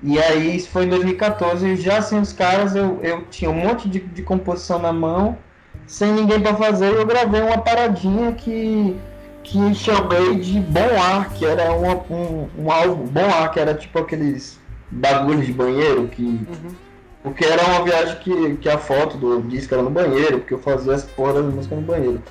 E 0.02 0.18
aí 0.18 0.56
isso 0.56 0.70
foi 0.70 0.84
em 0.84 0.88
2014, 0.88 1.66
e 1.66 1.76
já 1.76 1.99
assim 1.99 2.18
os 2.18 2.32
caras, 2.32 2.75
eu, 2.75 3.00
eu 3.02 3.25
tinha 3.26 3.50
um 3.50 3.54
monte 3.54 3.88
de, 3.88 4.00
de 4.00 4.23
composição 4.23 4.78
na 4.78 4.92
mão 4.92 5.38
sem 5.86 6.12
ninguém 6.12 6.40
para 6.40 6.54
fazer, 6.54 6.92
eu 6.92 7.06
gravei 7.06 7.42
uma 7.42 7.58
paradinha 7.58 8.32
que 8.32 8.96
que 9.44 9.74
chamei 9.74 10.36
de 10.36 10.58
Bom 10.58 10.98
Ar, 10.98 11.28
que 11.34 11.44
era 11.44 11.70
uma, 11.74 11.94
um, 12.10 12.48
um 12.58 12.72
álbum 12.72 13.06
Bom 13.06 13.26
Ar, 13.26 13.52
que 13.52 13.60
era 13.60 13.74
tipo 13.74 13.98
aqueles 13.98 14.58
bagulhos 14.90 15.46
de 15.46 15.52
banheiro 15.52 16.08
que 16.08 16.22
uhum. 16.22 16.74
porque 17.22 17.44
era 17.44 17.62
uma 17.62 17.84
viagem 17.84 18.16
que, 18.20 18.56
que 18.56 18.68
a 18.68 18.78
foto 18.78 19.18
do 19.18 19.42
disco 19.42 19.74
era 19.74 19.82
no 19.82 19.90
banheiro, 19.90 20.38
porque 20.38 20.54
eu 20.54 20.58
fazia 20.58 20.94
as 20.94 21.04
porras 21.04 21.44
das 21.44 21.54
músicas 21.54 21.78
no 21.78 21.84
banheiro. 21.84 22.22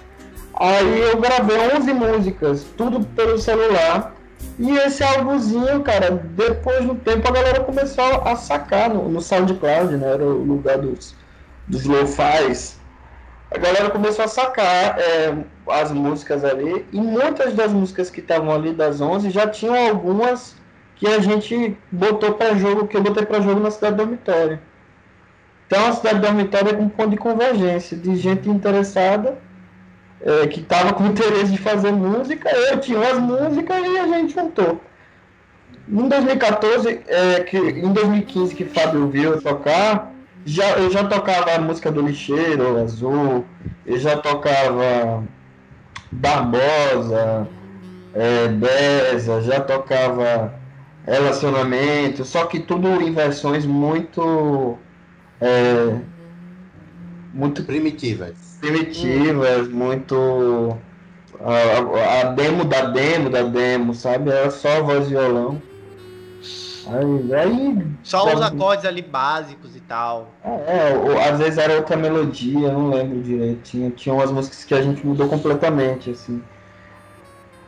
Aí 0.55 1.01
eu 1.01 1.19
gravei 1.19 1.57
11 1.77 1.93
músicas, 1.93 2.65
tudo 2.75 3.05
pelo 3.07 3.37
celular. 3.37 4.15
E 4.59 4.71
esse 4.77 5.03
álbumzinho, 5.03 5.81
cara, 5.81 6.11
depois 6.11 6.85
do 6.85 6.95
tempo 6.95 7.27
a 7.27 7.31
galera 7.31 7.61
começou 7.61 8.21
a 8.23 8.35
sacar 8.35 8.89
no, 8.89 9.07
no 9.09 9.21
SoundCloud, 9.21 9.95
né? 9.97 10.13
Era 10.13 10.23
o 10.23 10.43
lugar 10.43 10.77
dos, 10.79 11.15
dos 11.67 11.85
lo-fis 11.85 12.77
a 13.53 13.57
galera 13.57 13.89
começou 13.91 14.25
a 14.25 14.27
sacar 14.27 14.97
é, 14.99 15.35
as 15.69 15.91
músicas 15.91 16.43
ali, 16.43 16.85
e 16.91 16.99
muitas 16.99 17.53
das 17.53 17.71
músicas 17.71 18.09
que 18.09 18.19
estavam 18.19 18.51
ali 18.51 18.73
das 18.73 18.99
11 18.99 19.29
já 19.29 19.47
tinham 19.47 19.75
algumas 19.75 20.55
que 20.95 21.07
a 21.07 21.19
gente 21.19 21.77
botou 21.91 22.33
para 22.33 22.55
jogo, 22.55 22.87
que 22.87 22.97
eu 22.97 23.03
botei 23.03 23.25
para 23.25 23.41
jogo 23.41 23.59
na 23.59 23.69
cidade 23.69 23.97
dormitório. 23.97 24.59
Então 25.67 25.87
a 25.87 25.91
cidade 25.91 26.19
dormitória 26.19 26.71
é 26.71 26.77
um 26.77 26.89
ponto 26.89 27.11
de 27.11 27.17
convergência 27.17 27.95
de 27.95 28.15
gente 28.15 28.49
interessada 28.49 29.37
é, 30.21 30.47
que 30.47 30.61
estava 30.61 30.93
com 30.93 31.05
interesse 31.07 31.51
de 31.51 31.57
fazer 31.59 31.91
música, 31.91 32.49
eu 32.49 32.79
tinha 32.79 32.99
as 32.99 33.19
músicas 33.19 33.77
e 33.85 33.99
a 33.99 34.07
gente 34.07 34.33
juntou. 34.33 34.81
Em 35.87 36.07
2014, 36.07 37.01
é, 37.07 37.39
que, 37.41 37.57
em 37.57 37.91
2015 37.93 38.55
que 38.55 38.65
Fábio 38.65 39.09
viu 39.09 39.39
tocar, 39.41 40.12
já, 40.45 40.71
eu 40.77 40.91
já 40.91 41.03
tocava 41.05 41.51
a 41.55 41.59
música 41.59 41.91
do 41.91 42.01
Lixeiro, 42.01 42.81
Azul, 42.81 43.45
eu 43.85 43.97
já 43.97 44.17
tocava 44.17 45.23
Barbosa, 46.11 47.47
é, 48.13 48.47
Beza, 48.49 49.41
já 49.41 49.59
tocava 49.59 50.53
Relacionamento, 51.05 52.23
só 52.23 52.45
que 52.45 52.61
tudo 52.61 52.87
em 53.01 53.11
versões 53.11 53.65
muito. 53.65 54.77
É, 55.41 55.97
muito 57.33 57.63
primitivas. 57.63 58.57
Primitivas, 58.61 59.67
muito. 59.67 60.77
A, 61.41 62.21
a, 62.21 62.23
demo 62.31 62.63
da 62.63 62.85
demo 62.85 63.29
da 63.29 63.41
demo, 63.41 63.93
sabe? 63.93 64.29
Era 64.29 64.49
só 64.49 64.81
voz 64.81 65.07
e 65.07 65.09
violão. 65.09 65.61
Aí, 66.87 67.33
aí 67.33 67.87
Só 68.03 68.33
os 68.33 68.41
acordes 68.41 68.85
ali 68.85 69.01
básicos 69.01 69.75
e 69.75 69.79
tal. 69.79 70.29
É, 70.43 70.93
ou, 70.95 71.17
às 71.19 71.39
vezes 71.39 71.57
era 71.57 71.75
outra 71.75 71.95
melodia, 71.95 72.71
não 72.71 72.89
lembro 72.89 73.21
direito. 73.21 73.61
Tinha, 73.95 74.13
umas 74.13 74.31
músicas 74.31 74.63
que 74.65 74.73
a 74.73 74.81
gente 74.81 75.05
mudou 75.05 75.27
completamente, 75.29 76.09
assim. 76.09 76.41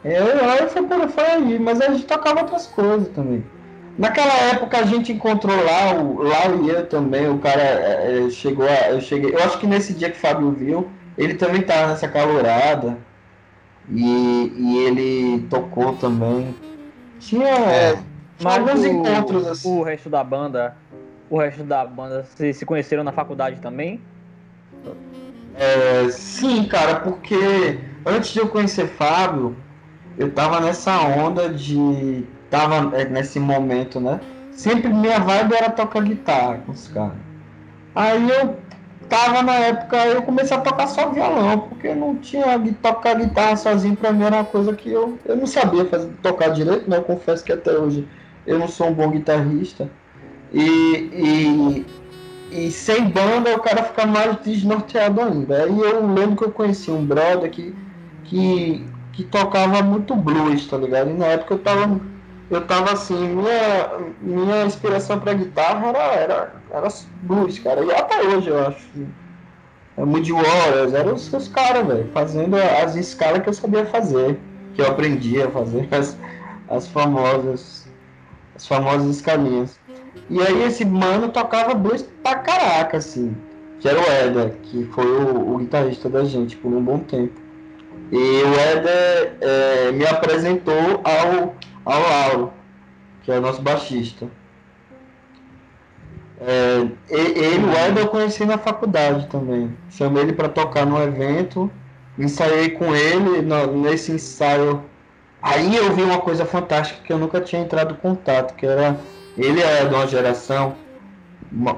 Eu, 0.04 0.50
aí 0.50 0.68
foi 0.70 0.84
por 0.84 1.10
foi 1.10 1.24
aí, 1.24 1.60
mas 1.60 1.82
a 1.82 1.92
gente 1.92 2.06
tocava 2.06 2.42
outras 2.42 2.68
coisas 2.68 3.08
também. 3.10 3.44
Naquela 3.98 4.34
época 4.52 4.78
a 4.78 4.84
gente 4.84 5.14
encontrou 5.14 5.56
lá, 5.56 5.94
o, 5.94 6.22
lá 6.22 6.48
e 6.48 6.70
eu 6.70 6.86
também, 6.86 7.30
o 7.30 7.40
cara 7.40 7.62
é, 7.62 8.26
é, 8.26 8.30
chegou 8.30 8.68
a. 8.68 8.90
Eu 8.90 9.02
cheguei. 9.02 9.34
Eu 9.34 9.40
acho 9.40 9.58
que 9.58 9.66
nesse 9.66 9.94
dia 9.94 10.12
que 10.12 10.18
o 10.18 10.20
Fábio 10.20 10.52
viu, 10.52 10.90
ele 11.18 11.36
também 11.36 11.62
tava 11.62 11.88
nessa 11.88 12.08
calorada. 12.08 12.98
E, 13.90 14.52
e 14.58 14.78
ele 14.80 15.48
tocou 15.50 15.94
também. 15.94 16.54
Tinha. 17.20 17.48
É 17.48 17.98
mas 18.42 18.58
alguns 18.58 18.82
o, 18.82 18.88
encontros 18.88 19.48
assim. 19.48 19.80
O 19.80 19.84
resto 19.84 20.10
da 20.10 20.24
banda, 20.24 20.76
o 21.30 21.38
resto 21.38 21.64
da 21.64 21.86
banda, 21.86 22.24
vocês 22.24 22.58
se 22.58 22.66
conheceram 22.66 23.04
na 23.04 23.12
faculdade 23.12 23.60
também? 23.60 24.02
É, 25.58 26.10
sim, 26.10 26.66
cara, 26.66 26.96
porque 26.96 27.80
antes 28.06 28.32
de 28.32 28.40
eu 28.40 28.50
conhecer 28.50 28.88
Fábio, 28.88 29.56
eu 30.18 30.32
tava 30.32 30.60
nessa 30.60 31.00
onda 31.02 31.50
de. 31.50 32.26
Tava 32.50 32.96
é, 32.96 33.06
nesse 33.06 33.40
momento, 33.40 34.00
né? 34.00 34.20
Sempre 34.52 34.94
minha 34.94 35.20
vibe 35.20 35.56
era 35.56 35.70
tocar 35.70 36.04
guitarra 36.04 36.60
com 36.66 36.72
os 36.72 36.88
caras. 36.88 37.18
Aí 37.94 38.30
eu 38.30 38.56
tava 39.10 39.42
na 39.42 39.54
época, 39.56 39.98
eu 40.08 40.22
comecei 40.22 40.56
a 40.56 40.62
tocar 40.62 40.88
só 40.88 41.10
violão, 41.10 41.60
porque 41.60 41.94
não 41.94 42.16
tinha 42.16 42.60
tocar 42.82 43.16
guitarra 43.16 43.56
sozinho 43.56 43.96
pra 43.96 44.12
mim 44.12 44.24
era 44.24 44.38
uma 44.38 44.46
coisa 44.46 44.74
que 44.74 44.92
eu, 44.92 45.18
eu 45.26 45.36
não 45.36 45.48
sabia 45.48 45.86
fazer, 45.86 46.10
tocar 46.22 46.50
direito, 46.50 46.90
né? 46.90 46.98
Eu 46.98 47.04
confesso 47.04 47.44
que 47.44 47.52
até 47.52 47.72
hoje 47.72 48.08
eu 48.46 48.60
não 48.60 48.68
sou 48.68 48.88
um 48.88 48.94
bom 48.94 49.10
guitarrista. 49.10 49.90
E, 50.54 50.62
e, 50.62 51.86
e 52.52 52.72
sem 52.72 53.10
banda 53.10 53.56
o 53.56 53.60
cara 53.60 53.84
fica 53.84 54.06
mais 54.06 54.38
desnorteado 54.38 55.22
ainda. 55.22 55.64
Aí 55.64 55.80
eu 55.80 56.06
lembro 56.08 56.36
que 56.36 56.44
eu 56.46 56.52
conheci 56.52 56.92
um 56.92 57.06
brother 57.06 57.50
que, 57.50 57.76
que, 58.24 58.88
que 59.14 59.24
tocava 59.24 59.82
muito 59.82 60.16
blues, 60.16 60.68
tá 60.68 60.78
ligado? 60.78 61.10
E 61.10 61.14
na 61.14 61.26
época 61.28 61.56
eu 61.56 61.60
tava, 61.60 62.00
eu 62.50 62.66
tava 62.68 62.94
assim, 62.94 63.36
minha, 63.36 64.14
minha 64.22 64.66
inspiração 64.66 65.20
pra 65.20 65.34
guitarra 65.34 65.88
era, 65.88 66.04
era, 66.14 66.54
era 66.72 66.88
blues, 67.24 67.60
cara. 67.60 67.84
E 67.84 67.92
até 67.92 68.22
hoje 68.24 68.50
eu 68.50 68.68
acho. 68.68 68.88
É 69.98 70.04
Moody 70.04 70.34
Waters, 70.34 70.94
eram 70.94 71.14
os, 71.14 71.32
os 71.32 71.48
caras, 71.48 71.88
velho, 71.88 72.10
fazendo 72.12 72.58
as 72.58 72.96
escalas 72.96 73.42
que 73.42 73.48
eu 73.48 73.54
sabia 73.54 73.86
fazer, 73.86 74.38
que 74.74 74.82
eu 74.82 74.88
aprendi 74.88 75.42
a 75.42 75.50
fazer, 75.50 75.88
as, 75.96 76.18
as 76.68 76.86
famosas 76.90 77.85
as 78.56 78.68
famosas 78.68 79.18
escalinhas. 79.18 79.80
E 80.30 80.42
aí 80.42 80.64
esse 80.64 80.86
mano 80.86 81.30
tocava 81.30 81.74
blues 81.74 82.04
pra 82.24 82.36
caraca, 82.36 82.98
assim. 82.98 83.36
Que 83.80 83.90
era 83.90 84.00
o 84.00 84.04
Eder, 84.04 84.56
que 84.64 84.86
foi 84.86 85.06
o, 85.06 85.54
o 85.54 85.58
guitarrista 85.58 86.10
da 86.10 86.24
gente 86.24 86.56
por 86.58 86.72
um 86.72 86.82
bom 86.82 87.00
tempo. 87.00 87.40
E 88.12 88.18
o 88.18 88.54
Eder 88.54 89.38
é, 89.42 89.92
me 89.92 90.06
apresentou 90.06 91.02
ao, 91.04 91.56
ao 91.84 92.02
Lauro, 92.02 92.54
que 93.24 93.32
é 93.32 93.38
o 93.38 93.42
nosso 93.42 93.62
baixista. 93.62 94.28
É, 96.40 96.88
ele, 97.10 97.66
o 97.66 97.72
Eder, 97.72 98.04
eu 98.04 98.08
conheci 98.08 98.46
na 98.46 98.58
faculdade 98.58 99.28
também. 99.28 99.76
Chamei 99.90 100.24
ele 100.24 100.34
para 100.34 100.50
tocar 100.50 100.86
no 100.86 101.02
evento, 101.02 101.70
ensaiei 102.18 102.70
com 102.70 102.96
ele 102.96 103.42
no, 103.42 103.82
nesse 103.82 104.14
ensaio 104.14 104.84
Aí 105.46 105.76
eu 105.76 105.94
vi 105.94 106.02
uma 106.02 106.20
coisa 106.20 106.44
fantástica 106.44 107.00
que 107.06 107.14
eu 107.14 107.20
nunca 107.20 107.40
tinha 107.40 107.62
entrado 107.62 107.94
em 107.94 107.98
contato, 107.98 108.56
que 108.56 108.66
era 108.66 108.98
ele 109.38 109.62
é 109.62 109.86
de 109.86 109.94
uma 109.94 110.08
geração 110.08 110.76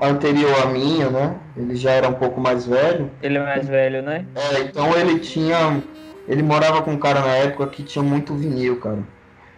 anterior 0.01 0.55
à 0.63 0.67
minha, 0.67 1.09
né? 1.09 1.35
Ele 1.57 1.75
já 1.75 1.91
era 1.91 2.07
um 2.07 2.13
pouco 2.13 2.39
mais 2.39 2.65
velho. 2.65 3.11
Ele 3.21 3.37
é 3.37 3.43
mais 3.43 3.67
velho, 3.67 4.01
né? 4.01 4.25
É, 4.33 4.61
então 4.61 4.97
ele 4.97 5.19
tinha. 5.19 5.83
Ele 6.29 6.41
morava 6.41 6.81
com 6.81 6.91
um 6.91 6.97
cara 6.97 7.19
na 7.19 7.35
época 7.35 7.67
que 7.67 7.83
tinha 7.83 8.01
muito 8.01 8.33
vinil, 8.35 8.79
cara. 8.79 8.99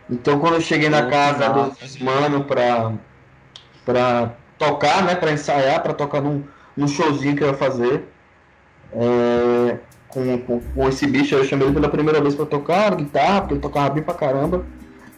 Então 0.10 0.40
quando 0.40 0.56
eu 0.56 0.62
cheguei 0.62 0.90
na 0.90 1.06
casa 1.08 1.50
dos 1.50 2.00
mano 2.00 2.46
pra, 2.46 2.92
pra 3.86 4.32
tocar, 4.58 5.04
né? 5.04 5.14
Pra 5.14 5.32
ensaiar, 5.32 5.84
pra 5.84 5.94
tocar 5.94 6.20
num, 6.20 6.44
num 6.76 6.88
showzinho 6.88 7.36
que 7.36 7.44
eu 7.44 7.50
ia 7.50 7.54
fazer. 7.54 8.06
É, 8.92 9.78
com, 10.10 10.38
com, 10.40 10.60
com, 10.60 10.90
esse 10.90 11.08
bicho. 11.08 11.36
Eu 11.36 11.46
chamei 11.46 11.68
ele 11.68 11.76
pela 11.76 11.90
primeira 11.90 12.20
vez 12.22 12.36
para 12.36 12.46
tocar 12.46 12.96
guitarra, 12.96 13.42
porque 13.42 13.54
ele 13.56 13.62
tocava 13.62 13.90
bem 13.90 14.04
pra 14.04 14.14
caramba. 14.14 14.66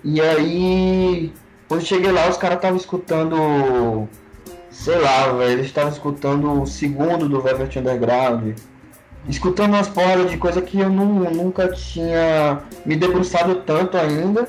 E 0.03 0.21
aí, 0.21 1.33
quando 1.67 1.81
cheguei 1.83 2.11
lá, 2.11 2.29
os 2.29 2.37
caras 2.37 2.57
estavam 2.57 2.77
escutando. 2.77 4.07
Sei 4.69 4.97
lá, 4.97 5.31
velho, 5.33 5.51
eles 5.51 5.65
estavam 5.65 5.91
escutando 5.91 6.61
o 6.61 6.65
segundo 6.65 7.27
do 7.27 7.41
Velvet 7.41 7.77
Underground. 7.77 8.57
Escutando 9.27 9.73
umas 9.73 9.87
porras 9.87 10.31
de 10.31 10.37
coisa 10.37 10.61
que 10.61 10.79
eu 10.79 10.89
não, 10.89 11.05
nunca 11.31 11.67
tinha 11.69 12.61
me 12.85 12.95
debruçado 12.95 13.55
tanto 13.55 13.97
ainda. 13.97 14.47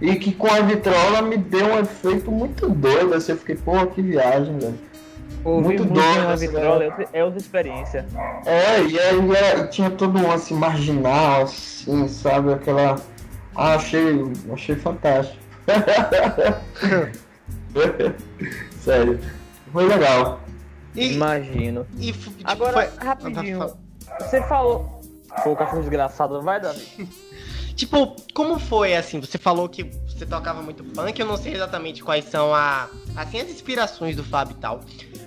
E 0.00 0.16
que 0.16 0.32
com 0.32 0.48
a 0.48 0.60
vitrola 0.60 1.22
me 1.22 1.36
deu 1.36 1.66
um 1.66 1.78
efeito 1.78 2.30
muito 2.30 2.68
doido. 2.68 3.14
Assim, 3.14 3.32
eu 3.32 3.38
fiquei, 3.38 3.56
pô, 3.56 3.86
que 3.86 4.02
viagem, 4.02 4.58
velho. 4.58 4.91
Muito 5.44 5.84
doido 5.84 6.36
vitrola 6.38 6.84
é, 6.84 7.08
é 7.12 7.24
outra 7.24 7.38
experiência. 7.38 8.06
É, 8.46 8.82
e 8.82 8.98
aí 8.98 9.36
é, 9.36 9.66
tinha 9.66 9.90
todo 9.90 10.18
um 10.18 10.28
lance 10.28 10.54
marginal, 10.54 11.42
assim, 11.42 12.06
sabe? 12.08 12.52
Aquela. 12.52 12.96
Ah, 13.54 13.74
achei, 13.74 14.24
achei 14.52 14.76
fantástico. 14.76 15.42
Sério. 18.80 19.20
Foi 19.72 19.86
legal. 19.86 20.40
E, 20.94 21.14
Imagino. 21.14 21.86
E, 21.98 22.12
tipo, 22.12 22.32
Agora, 22.44 22.86
foi... 22.86 23.04
rapidinho. 23.04 23.74
Você 24.20 24.42
falou. 24.42 25.00
Pô, 25.42 25.56
cachorro 25.56 25.80
desgraçado, 25.80 26.42
vai, 26.42 26.60
Davi? 26.60 27.08
tipo, 27.74 28.14
como 28.34 28.58
foi 28.58 28.94
assim? 28.94 29.18
Você 29.20 29.38
falou 29.38 29.68
que 29.68 29.84
você 30.06 30.26
tocava 30.26 30.60
muito 30.60 30.84
punk, 30.84 31.18
eu 31.18 31.26
não 31.26 31.38
sei 31.38 31.54
exatamente 31.54 32.04
quais 32.04 32.26
são 32.26 32.54
a, 32.54 32.88
assim, 33.16 33.40
as 33.40 33.48
inspirações 33.48 34.14
do 34.14 34.22
Fábio 34.22 34.54
e 34.56 34.60
tal. 34.60 34.80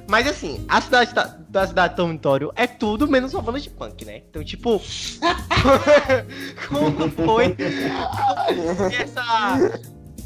Mas 0.07 0.27
assim, 0.27 0.63
a 0.67 0.79
cidade 0.79 1.13
da, 1.13 1.23
da 1.49 1.67
cidade 1.67 1.95
dormitório 1.95 2.51
é 2.55 2.67
tudo 2.67 3.07
menos 3.07 3.33
uma 3.33 3.41
banda 3.41 3.59
de 3.59 3.69
punk, 3.69 4.05
né? 4.05 4.21
Então, 4.29 4.43
tipo. 4.43 4.81
como 6.69 7.09
foi 7.11 7.55
essa, 8.93 9.79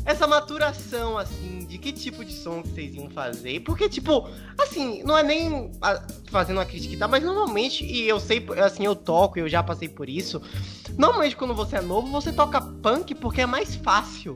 essa 0.06 0.28
maturação, 0.28 1.18
assim, 1.18 1.66
de 1.66 1.78
que 1.78 1.94
tipo 1.94 2.26
de 2.26 2.34
som 2.34 2.62
que 2.62 2.70
vocês 2.70 2.94
iam 2.96 3.10
fazer? 3.10 3.62
Porque, 3.62 3.88
tipo, 3.88 4.28
assim, 4.60 5.02
não 5.04 5.18
é 5.18 5.24
nem 5.24 5.72
fazendo 6.30 6.58
uma 6.58 6.66
crítica, 6.66 6.98
tá? 6.98 7.08
Mas 7.08 7.24
normalmente, 7.24 7.86
e 7.86 8.08
eu 8.08 8.20
sei, 8.20 8.46
assim, 8.64 8.86
eu 8.86 8.96
toco, 8.96 9.40
eu 9.40 9.48
já 9.48 9.64
passei 9.64 9.88
por 9.88 10.10
isso. 10.10 10.42
Normalmente, 10.98 11.38
quando 11.38 11.54
você 11.54 11.78
é 11.78 11.82
novo, 11.82 12.08
você 12.12 12.34
toca 12.34 12.60
punk 12.60 13.16
porque 13.16 13.42
é 13.42 13.46
mais 13.46 13.76
fácil. 13.76 14.34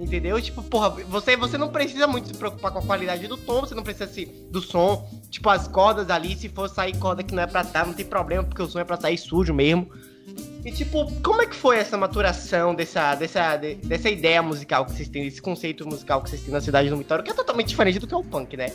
Entendeu? 0.00 0.40
Tipo, 0.40 0.62
porra, 0.62 0.90
você, 1.08 1.36
você 1.36 1.58
não 1.58 1.68
precisa 1.68 2.06
muito 2.06 2.28
se 2.28 2.34
preocupar 2.34 2.70
com 2.70 2.78
a 2.78 2.82
qualidade 2.82 3.26
do 3.26 3.36
tom, 3.36 3.60
você 3.60 3.74
não 3.74 3.82
precisa 3.82 4.06
se, 4.06 4.26
do 4.50 4.60
som. 4.60 5.08
Tipo, 5.28 5.50
as 5.50 5.66
cordas 5.66 6.08
ali, 6.08 6.36
se 6.36 6.48
for 6.48 6.68
sair 6.68 6.96
corda 6.98 7.22
que 7.24 7.34
não 7.34 7.42
é 7.42 7.46
pra 7.46 7.62
estar, 7.62 7.84
não 7.84 7.92
tem 7.92 8.06
problema, 8.06 8.44
porque 8.44 8.62
o 8.62 8.66
som 8.68 8.78
é 8.78 8.84
pra 8.84 8.96
sair 8.96 9.18
sujo 9.18 9.52
mesmo. 9.52 9.88
E 10.64 10.70
tipo, 10.70 11.10
como 11.22 11.42
é 11.42 11.46
que 11.46 11.56
foi 11.56 11.78
essa 11.78 11.96
maturação 11.96 12.74
dessa, 12.74 13.14
dessa, 13.14 13.56
de, 13.56 13.74
dessa 13.76 14.08
ideia 14.08 14.40
musical 14.42 14.84
que 14.84 14.92
vocês 14.92 15.08
têm, 15.08 15.24
desse 15.24 15.42
conceito 15.42 15.84
musical 15.88 16.22
que 16.22 16.30
vocês 16.30 16.42
têm 16.42 16.52
na 16.52 16.60
cidade 16.60 16.90
do 16.90 16.96
Vitória, 16.96 17.24
que 17.24 17.30
é 17.30 17.34
totalmente 17.34 17.68
diferente 17.68 17.98
do 17.98 18.06
que 18.06 18.14
é 18.14 18.16
o 18.16 18.22
punk, 18.22 18.56
né? 18.56 18.70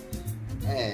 É, 0.66 0.94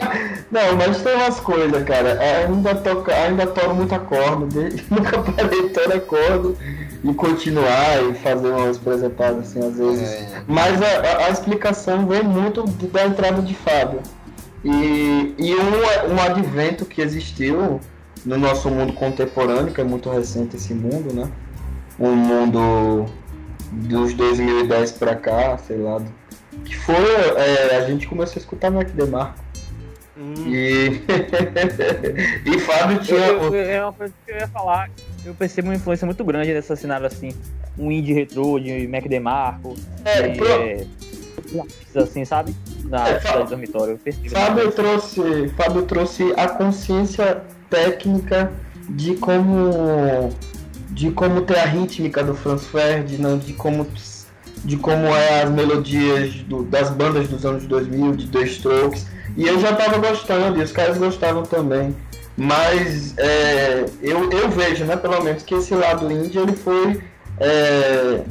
Não, 0.51 0.75
mas 0.75 1.01
tem 1.01 1.15
umas 1.15 1.39
coisas, 1.39 1.83
cara. 1.85 2.09
É, 2.23 2.45
Ainda 2.45 2.75
toca, 2.75 3.13
ainda 3.15 3.45
toro 3.47 3.75
muita 3.75 3.99
corda. 3.99 4.47
de- 4.47 4.83
Nunca 4.91 5.21
parei 5.31 5.67
de 5.67 5.69
torar 5.69 6.01
corda 6.01 6.55
e 7.03 7.13
continuar 7.13 8.03
e 8.09 8.13
fazer 8.15 8.49
umas 8.49 8.77
apresentadas 8.77 9.47
assim 9.49 9.59
às 9.65 9.77
vezes. 9.77 10.09
é, 10.09 10.41
Mas 10.47 10.81
a, 10.81 10.85
a- 10.85 11.25
a 11.25 11.29
explicação 11.29 12.05
vem 12.07 12.23
muito 12.23 12.63
de- 12.65 12.87
da 12.87 13.05
entrada 13.05 13.41
de 13.41 13.53
Fábio. 13.55 14.01
E, 14.63 15.33
e 15.37 15.55
um, 15.55 16.13
um 16.15 16.21
advento 16.21 16.83
que 16.85 17.01
existiu 17.01 17.79
no 18.25 18.37
nosso 18.37 18.69
mundo 18.69 18.91
contemporâneo, 18.93 19.73
que 19.73 19.79
é 19.79 19.83
muito 19.85 20.09
recente 20.09 20.57
esse 20.57 20.73
mundo, 20.73 21.13
né? 21.13 21.29
Um 21.97 22.13
mundo 22.15 23.05
dos 23.71 24.13
2010 24.13 24.91
pra 24.93 25.15
cá, 25.15 25.57
sei 25.57 25.77
lá. 25.77 26.01
Que 26.65 26.75
foi. 26.75 26.95
é, 26.95 27.77
a 27.77 27.85
gente 27.87 28.07
começou 28.07 28.35
a 28.35 28.39
escutar 28.39 28.69
Mac 28.69 28.89
DeMarco. 28.89 29.39
Hum. 30.17 30.33
E. 30.47 31.01
e 32.45 32.59
Fábio 32.59 32.99
tinha. 32.99 33.17
eu, 33.27 33.53
eu- 33.53 33.69
é 33.69 33.81
uma 33.83 33.93
coisa 33.93 34.13
que 34.25 34.31
eu 34.33 34.37
ia 34.37 34.47
falar. 34.49 34.89
Eu 35.25 35.33
percebo 35.33 35.67
uma 35.67 35.75
influência 35.75 36.05
muito 36.05 36.23
grande 36.23 36.53
nessa 36.53 36.75
cenário 36.75 37.05
assim. 37.05 37.29
Um 37.77 37.91
indie 37.91 38.13
retrô 38.13 38.59
de 38.59 38.87
Mac 38.87 39.07
DeMarco. 39.07 39.75
É, 40.05 40.27
e, 40.27 40.37
pro- 40.37 40.47
é, 40.47 40.85
assim, 41.95 42.25
sabe? 42.25 42.55
Na 42.85 43.07
É, 43.07 43.19
cidade 43.19 43.43
do 43.43 43.49
dormitório. 43.49 43.93
Eu 43.93 43.97
percebo. 43.97 44.29
Fábio 44.29 44.71
trouxe, 44.71 45.49
Fábio 45.57 45.81
trouxe 45.83 46.33
a 46.37 46.47
consciência 46.47 47.41
técnica 47.69 48.51
de 48.89 49.15
como 49.15 50.33
de 50.91 51.11
como 51.11 51.41
ter 51.43 51.57
a 51.59 51.65
rítmica 51.65 52.23
do 52.23 52.33
Franz 52.35 52.65
Ferdinand, 52.65 53.37
de 53.39 53.53
como 53.53 53.87
de 54.65 54.75
como 54.75 55.05
é 55.07 55.43
as 55.43 55.49
melodias 55.51 56.33
do- 56.43 56.63
das 56.63 56.89
bandas 56.89 57.27
dos 57.29 57.45
anos 57.45 57.65
2000, 57.65 58.13
de 58.15 58.27
The 58.27 58.41
Strokes. 58.43 59.05
E 59.37 59.45
eu 59.47 59.59
já 59.59 59.73
tava 59.75 59.97
gostando, 59.99 60.59
e 60.59 60.63
os 60.63 60.71
caras 60.71 60.97
gostavam 60.97 61.43
também. 61.43 61.95
Mas 62.39 63.13
é, 63.17 63.85
eu, 64.01 64.29
eu 64.31 64.49
vejo, 64.49 64.85
né, 64.85 64.95
pelo 64.95 65.21
menos, 65.23 65.43
que 65.43 65.53
esse 65.55 65.75
lado 65.75 66.09
indie 66.11 66.39
ele 66.39 66.53
foi, 66.55 67.01
é, 67.39 68.21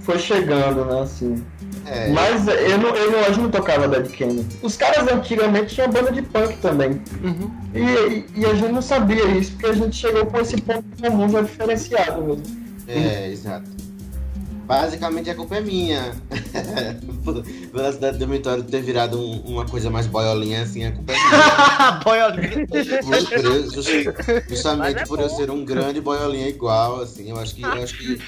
foi 0.00 0.18
chegando, 0.18 0.84
né, 0.84 1.00
assim. 1.02 1.44
é. 1.86 2.08
Mas 2.10 2.48
eu 2.48 2.76
não, 2.78 2.90
eu 2.96 3.12
não, 3.12 3.24
gente 3.24 3.40
não 3.40 3.50
tocava 3.50 3.86
Dead 3.86 4.08
Kennedy. 4.10 4.56
Os 4.62 4.76
caras 4.76 5.06
antigamente 5.10 5.74
tinham 5.76 5.88
banda 5.90 6.10
de 6.10 6.22
punk 6.22 6.56
também. 6.58 7.00
Uhum. 7.22 7.50
E, 7.72 7.78
e- 7.80 8.26
e 8.40 8.46
a 8.46 8.54
gente 8.54 8.72
não 8.72 8.82
sabia 8.82 9.24
isso, 9.26 9.52
porque 9.52 9.66
a 9.66 9.72
gente 9.74 9.94
chegou 9.96 10.26
com 10.26 10.40
esse 10.40 10.60
ponto 10.60 10.84
comum 11.00 11.28
já 11.28 11.42
diferenciado 11.42 12.22
mesmo. 12.24 12.42
É, 12.88 13.30
exato. 13.30 13.68
Basicamente 14.66 15.30
a 15.30 15.34
culpa 15.34 15.56
é 15.56 15.60
minha. 15.60 16.12
Por- 17.24 17.42
Pela 17.72 17.92
cidade 17.92 18.16
do 18.18 18.20
dormitório 18.26 18.62
ter 18.64 18.82
virado 18.82 19.18
um- 19.18 19.40
uma 19.42 19.64
coisa 19.66 19.88
mais 19.90 20.06
boiolinha 20.06 20.62
assim, 20.62 20.84
a 20.84 20.92
culpa 20.92 21.12
é 21.12 21.16
minha. 21.16 22.00
Boiolinha. 22.04 22.66
Por- 22.66 24.48
justamente 24.48 25.00
é 25.00 25.06
por 25.06 25.20
eu 25.20 25.28
ser 25.30 25.50
um 25.50 25.64
grande 25.64 26.00
boiolinha 26.00 26.48
igual, 26.48 27.00
assim, 27.00 27.30
eu 27.30 27.38
acho 27.38 27.54
que 27.54 27.62
eu 27.62 27.72
acho 27.82 27.96
que 27.98 28.18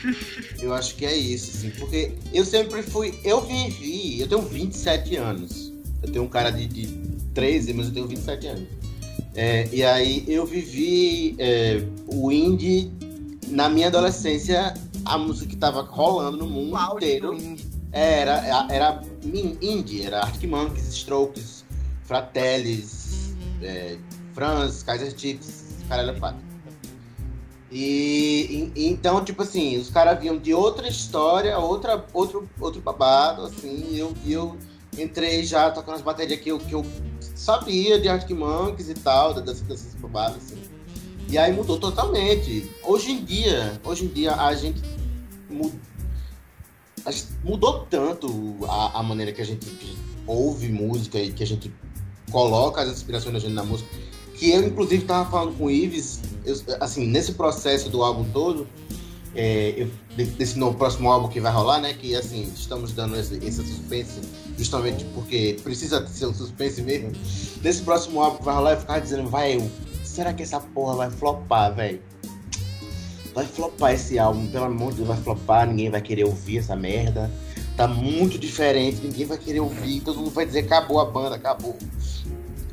eu 0.62 0.75
acho 0.75 0.95
que 0.97 1.04
é 1.07 1.16
isso, 1.16 1.50
assim, 1.57 1.71
porque 1.71 2.12
eu 2.33 2.45
sempre 2.45 2.83
fui, 2.83 3.14
eu 3.25 3.40
vivi, 3.40 4.21
eu 4.21 4.26
tenho 4.28 4.42
27 4.42 5.16
anos. 5.16 5.73
Eu 6.02 6.11
tenho 6.12 6.25
um 6.25 6.28
cara 6.28 6.50
de, 6.50 6.66
de 6.66 6.87
13, 7.35 7.73
mas 7.75 7.87
eu 7.87 7.92
tenho 7.92 8.07
27 8.07 8.47
anos. 8.47 8.64
É, 9.35 9.68
e 9.73 9.83
aí 9.85 10.25
eu 10.28 10.47
vivi 10.47 11.35
é, 11.38 11.83
o 12.07 12.30
indie 12.30 12.90
na 13.49 13.68
minha 13.68 13.88
adolescência, 13.88 14.75
a 15.05 15.19
música 15.19 15.47
que 15.49 15.57
tava 15.57 15.83
rolando 15.83 16.37
no 16.37 16.47
mundo 16.47 16.76
auge 16.76 16.97
inteiro. 16.97 17.37
Era, 17.90 18.67
era 18.71 19.02
indie, 19.23 20.02
era 20.05 20.21
Arctic 20.21 20.49
Monkeys, 20.50 20.88
Strokes, 20.88 21.64
Fratellis, 22.05 23.35
é, 23.62 23.97
Franz, 24.35 24.83
Kaiser 24.83 25.19
Chiefs, 25.19 25.76
caralho, 25.88 26.11
é 26.11 26.19
quatro. 26.19 26.49
E, 27.71 28.71
e- 28.75 28.88
então, 28.88 29.25
tipo 29.25 29.43
assim, 29.43 29.76
os 29.78 29.90
caras 29.90 30.19
vinham 30.19 30.38
de 30.38 30.52
outra 30.55 30.88
história, 30.88 31.59
outra, 31.59 32.05
outro, 32.12 32.49
outro 32.61 32.81
babado, 32.81 33.43
assim, 33.43 33.88
e 33.90 33.99
eu, 33.99 34.14
eu 34.26 34.57
entrei 34.99 35.43
já 35.45 35.71
tocando 35.71 35.97
as 35.97 36.02
baterias 36.02 36.40
que 36.40 36.50
eu, 36.50 36.59
que 36.59 36.75
eu 36.75 36.85
sabia 37.35 37.99
de 38.00 38.09
Arctic 38.09 38.37
Monkeys 38.37 38.88
e 38.88 38.95
tal, 38.95 39.35
dessas, 39.35 39.61
dessas 39.62 39.95
babadas, 39.95 40.37
assim. 40.37 40.77
E 41.30 41.37
aí 41.37 41.52
mudou 41.52 41.78
totalmente. 41.78 42.70
Hoje 42.82 43.12
em 43.12 43.25
dia, 43.25 43.80
hoje 43.85 44.04
em 44.04 44.08
dia 44.08 44.35
a 44.35 44.54
gente 44.54 44.80
mu- 45.50 45.73
a 47.04 47.10
gente 47.10 47.26
mudou 47.45 47.86
tanto 47.91 48.56
a, 48.69 48.99
a 49.00 49.02
maneira 49.02 49.32
que 49.32 49.41
a 49.41 49.45
gente 49.45 49.67
ouve 50.26 50.69
música 50.69 51.19
e 51.19 51.32
que 51.32 51.43
a 51.43 51.47
gente 51.47 51.73
coloca 52.30 52.82
as 52.82 52.88
inspirações 52.91 53.32
da 53.34 53.38
gente 53.41 53.52
na 53.54 53.62
música, 53.64 53.88
que 54.34 54.50
eu 54.50 54.67
inclusive 54.67 55.04
tava 55.04 55.30
falando 55.30 55.56
com 55.56 55.64
o 55.64 55.71
Ives, 55.71 56.21
eu- 56.45 56.56
assim, 56.80 57.06
nesse 57.06 57.32
processo 57.32 57.88
do 57.88 58.02
álbum 58.02 58.25
todo, 58.30 58.67
é, 59.34 59.75
eu- 59.76 59.91
de- 60.17 60.25
desse 60.32 60.58
novo 60.58 60.76
próximo 60.76 61.10
álbum 61.10 61.28
que 61.28 61.41
vai 61.41 61.52
rolar, 61.52 61.80
né, 61.80 61.95
que 61.95 62.14
assim, 62.14 62.50
estamos 62.54 62.93
dando 62.93 63.17
esse, 63.17 63.36
esse 63.36 63.64
suspense 63.67 64.21
justamente 64.58 65.04
porque 65.14 65.56
precisa 65.62 66.06
ser 66.06 66.26
um 66.26 66.34
suspense 66.34 66.82
mesmo. 66.82 67.12
Nesse 67.62 67.82
próximo 67.82 68.21
álbum 68.23 68.38
que 68.38 68.45
vai 68.45 68.54
rolar, 68.54 68.73
eu 68.73 68.80
ficava 68.80 69.00
dizendo, 69.00 69.28
vai, 69.30 69.56
será 70.19 70.33
que 70.33 70.43
essa 70.43 70.59
porra 70.59 70.97
vai 70.97 71.11
flopar, 71.13 71.73
velho? 71.73 72.02
Vai 73.33 73.47
flopar 73.47 73.93
esse 73.93 74.19
álbum, 74.19 74.49
pelo 74.49 74.65
amor 74.65 74.91
de 74.91 74.97
Deus, 74.97 75.07
vai 75.07 75.17
flopar, 75.17 75.65
ninguém 75.65 75.91
vai 75.91 76.02
querer 76.02 76.25
ouvir 76.25 76.59
essa 76.59 76.75
merda. 76.75 77.31
Tá 77.76 77.87
muito 77.87 78.37
diferente, 78.37 79.00
ninguém 79.00 79.26
vai 79.26 79.39
querer 79.39 79.61
ouvir, 79.61 80.00
todo 80.00 80.19
mundo 80.19 80.31
vai 80.31 80.45
dizer 80.45 80.65
acabou 80.65 80.99
a 80.99 81.04
banda, 81.04 81.37
acabou. 81.37 81.78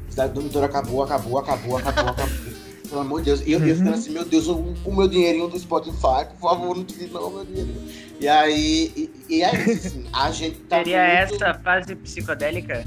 Cidade 0.10 0.29
do 0.29 0.36
Dormitório 0.39 0.67
acabou, 0.67 1.03
acabou, 1.03 1.38
acabou, 1.38 1.77
acabou, 1.77 2.10
acabou. 2.10 2.55
Pelo 2.89 3.01
amor 3.01 3.19
de 3.19 3.25
Deus. 3.25 3.41
E 3.45 3.51
eu, 3.51 3.63
eu 3.63 3.75
ficando 3.75 3.93
assim, 3.93 4.10
meu 4.10 4.25
Deus, 4.25 4.47
o, 4.47 4.73
o 4.84 4.95
meu 4.95 5.08
dinheirinho 5.08 5.47
do 5.47 5.60
Spotify, 5.60 6.25
por 6.39 6.49
favor, 6.49 6.75
não 6.75 6.84
tire 6.84 7.12
não, 7.13 7.29
meu 7.29 7.45
dinheirinho. 7.45 7.88
E 8.19 8.27
aí, 8.27 8.91
e, 9.29 9.36
e 9.36 9.43
é 9.43 9.53
isso, 9.69 9.88
assim, 9.88 10.05
a 10.12 10.31
gente 10.31 10.58
tá 10.62 10.77
Seria 10.77 11.27
muito... 11.27 11.43
essa 11.43 11.53
fase 11.60 11.95
psicodélica? 11.95 12.84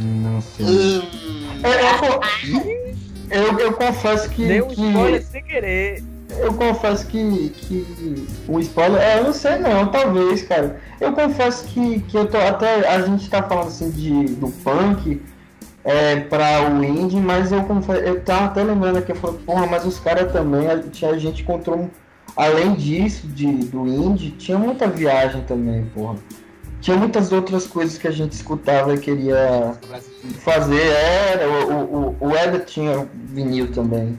Não 0.00 0.40
sei. 0.40 0.66
Hum, 0.66 1.02
Eu, 1.62 1.70
eu, 1.70 3.05
eu- 3.30 3.58
eu 3.58 3.72
confesso 3.72 4.28
que. 4.30 4.46
Deu 4.46 4.64
um 4.66 4.68
que- 4.68 4.86
spoiler 4.88 5.22
sem 5.24 5.42
querer. 5.42 6.02
Eu 6.38 6.52
confesso 6.54 7.06
que, 7.06 7.50
que 7.56 8.26
o 8.48 8.58
spoiler. 8.60 9.00
É, 9.00 9.18
eu 9.20 9.24
não 9.24 9.32
sei 9.32 9.56
não, 9.58 9.86
talvez, 9.86 10.42
cara. 10.42 10.80
Eu 11.00 11.12
confesso 11.12 11.64
que, 11.66 12.00
que 12.00 12.16
eu 12.16 12.26
tô. 12.26 12.36
Até 12.38 12.86
a 12.88 13.00
gente 13.02 13.30
tá 13.30 13.42
falando 13.42 13.68
assim 13.68 13.90
de, 13.90 14.24
do 14.34 14.48
punk 14.50 15.22
é, 15.84 16.16
pra 16.16 16.68
o 16.68 16.82
indie, 16.84 17.16
mas 17.20 17.52
eu 17.52 17.62
confesso. 17.62 18.00
Eu 18.00 18.20
tava 18.22 18.46
até 18.46 18.62
lembrando 18.64 18.98
aqui, 18.98 19.12
eu 19.12 19.16
falei, 19.16 19.38
porra, 19.46 19.66
mas 19.66 19.84
os 19.86 20.00
caras 20.00 20.32
também, 20.32 20.68
a, 20.68 20.78
tinha- 20.78 21.12
a 21.12 21.18
gente 21.18 21.42
encontrou. 21.42 21.88
Além 22.36 22.74
disso, 22.74 23.26
de, 23.28 23.46
do 23.46 23.86
indie, 23.86 24.30
tinha 24.32 24.58
muita 24.58 24.86
viagem 24.88 25.42
também, 25.44 25.86
porra. 25.94 26.16
Tinha 26.86 26.96
muitas 26.96 27.32
outras 27.32 27.66
coisas 27.66 27.98
que 27.98 28.06
a 28.06 28.12
gente 28.12 28.30
escutava 28.30 28.94
e 28.94 28.98
queria 28.98 29.76
fazer. 30.44 30.86
Era 30.86 31.48
o, 31.48 31.82
o, 31.82 32.16
o 32.20 32.36
Eder 32.36 32.64
tinha 32.64 33.08
vinil 33.24 33.72
também. 33.72 34.16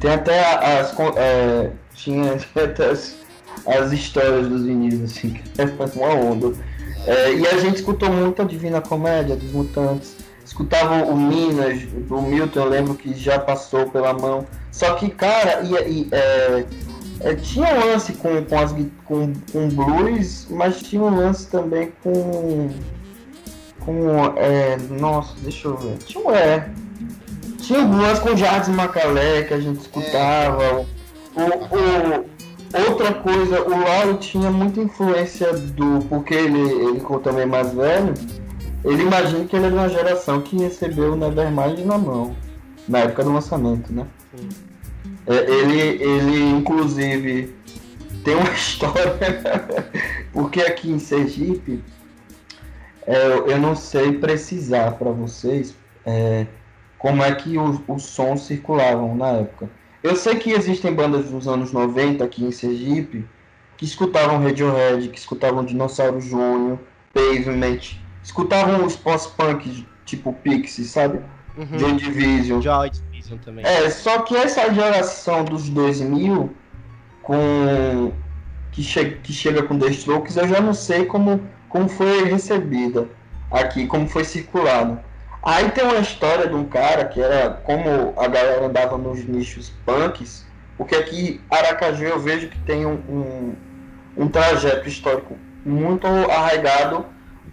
Tem 0.00 0.10
até 0.10 0.80
as 0.80 0.92
é, 1.16 1.70
tinha 1.94 2.32
até 2.60 2.90
as, 2.90 3.14
as 3.64 3.92
histórias 3.92 4.48
dos 4.48 4.64
vinis 4.64 5.00
assim 5.00 5.30
que 5.30 5.62
é 5.62 5.64
uma 5.94 6.12
onda. 6.12 6.58
É, 7.06 7.34
e 7.34 7.46
a 7.46 7.56
gente 7.58 7.76
escutou 7.76 8.10
muito 8.10 8.42
a 8.42 8.44
Divina 8.44 8.80
Comédia 8.80 9.36
dos 9.36 9.52
Mutantes. 9.52 10.16
Escutava 10.44 11.04
o 11.04 11.16
Minas 11.16 11.82
do 11.82 12.20
Milton 12.20 12.58
eu 12.58 12.68
lembro 12.68 12.94
que 12.96 13.14
já 13.14 13.38
passou 13.38 13.90
pela 13.90 14.12
mão. 14.12 14.44
Só 14.72 14.94
que 14.94 15.08
cara 15.08 15.62
e, 15.62 15.72
e, 15.88 16.08
é, 16.10 16.64
é, 17.20 17.34
tinha 17.34 17.66
um 17.74 17.86
lance 17.86 18.12
com, 18.14 18.44
com, 18.44 18.58
as, 18.58 18.72
com, 19.04 19.32
com 19.52 19.68
blues 19.68 20.46
mas 20.50 20.80
tinha 20.82 21.02
um 21.02 21.14
lance 21.16 21.46
também 21.48 21.92
com 22.02 22.68
com. 23.80 24.08
É, 24.36 24.76
nossa, 25.00 25.34
deixa 25.42 25.68
eu 25.68 25.76
ver. 25.76 25.96
Tinha, 25.98 26.24
um- 26.24 26.30
é, 26.34 26.68
tinha 27.58 27.80
algumas 27.80 28.18
com 28.18 28.36
Jardim 28.36 28.72
Macalé 28.72 29.42
que 29.44 29.54
a 29.54 29.60
gente 29.60 29.80
escutava. 29.80 30.84
O, 31.34 31.40
o- 31.40 32.24
outra 32.90 33.14
coisa, 33.14 33.62
o 33.62 33.70
Lauro 33.70 34.14
tinha 34.18 34.50
muita 34.50 34.80
influência 34.80 35.52
do. 35.54 36.00
Porque 36.08 36.34
ele, 36.34 36.60
ele 36.60 37.00
como 37.00 37.18
também 37.20 37.46
mais 37.46 37.72
velho, 37.72 38.12
ele 38.84 39.02
imagina 39.02 39.44
que 39.46 39.56
ele 39.56 39.66
é 39.66 39.70
de 39.70 39.74
uma 39.76 39.88
geração 39.88 40.40
que 40.42 40.56
recebeu 40.58 41.12
o 41.12 41.16
Nevermind 41.16 41.78
na 41.86 41.96
mão. 41.96 42.36
Na 42.86 42.98
época 43.00 43.24
do 43.24 43.32
lançamento, 43.32 43.92
né? 43.92 44.06
É, 44.34 44.67
ele, 45.34 45.80
ele, 46.02 46.50
inclusive, 46.50 47.54
tem 48.24 48.34
uma 48.34 48.50
história. 48.54 49.18
porque 50.32 50.60
aqui 50.60 50.90
em 50.90 50.98
Sergipe. 50.98 51.82
É, 53.06 53.26
eu 53.52 53.58
não 53.58 53.74
sei 53.74 54.12
precisar 54.12 54.92
para 54.92 55.10
vocês 55.10 55.74
é, 56.04 56.46
como 56.98 57.22
é 57.22 57.34
que 57.34 57.56
o- 57.56 57.82
os 57.88 58.02
sons 58.02 58.42
circulavam 58.42 59.16
na 59.16 59.28
época. 59.28 59.70
Eu 60.02 60.14
sei 60.14 60.34
que 60.36 60.50
existem 60.50 60.92
bandas 60.92 61.30
dos 61.30 61.48
anos 61.48 61.72
90 61.72 62.22
aqui 62.24 62.44
em 62.44 62.52
Sergipe 62.52 63.24
que 63.78 63.84
escutavam 63.86 64.42
Radiohead, 64.42 65.08
que 65.08 65.18
escutavam 65.18 65.64
Dinossauro 65.64 66.20
Júnior, 66.20 66.78
Pavement, 67.14 67.78
escutavam 68.22 68.84
os 68.84 68.94
pós-punk 68.96 69.86
tipo 70.04 70.32
Pixies, 70.34 70.90
sabe? 70.90 71.20
Uhum. 71.56 71.78
Joy 71.78 71.92
Division. 71.94 72.60
Joy 72.60 72.90
Também. 73.36 73.64
É, 73.64 73.90
só 73.90 74.22
que 74.22 74.36
essa 74.36 74.72
geração 74.72 75.44
dos 75.44 75.68
2000 75.68 76.50
com 77.22 78.12
que, 78.72 78.82
che 78.82 79.18
que 79.22 79.32
chega 79.32 79.62
com 79.62 79.78
The 79.78 79.88
Strokes, 79.88 80.36
eu 80.36 80.48
já 80.48 80.60
não 80.60 80.72
sei 80.72 81.04
como, 81.04 81.42
como 81.68 81.88
foi 81.88 82.24
recebida 82.24 83.06
aqui, 83.50 83.86
como 83.86 84.08
foi 84.08 84.24
circulado. 84.24 84.98
Aí 85.42 85.70
tem 85.70 85.84
uma 85.84 85.98
história 85.98 86.46
de 86.46 86.54
um 86.54 86.64
cara 86.64 87.04
que 87.04 87.20
era 87.20 87.50
como 87.64 88.14
a 88.16 88.26
galera 88.28 88.66
andava 88.66 88.96
nos 88.98 89.24
nichos 89.24 89.72
punks, 89.84 90.46
porque 90.76 90.94
aqui 90.94 91.40
Aracaju 91.50 92.04
eu 92.04 92.20
vejo 92.20 92.48
que 92.48 92.58
tem 92.60 92.86
um, 92.86 92.94
um, 93.08 93.54
um 94.16 94.28
trajeto 94.28 94.88
histórico 94.88 95.36
muito 95.64 96.06
arraigado 96.06 97.04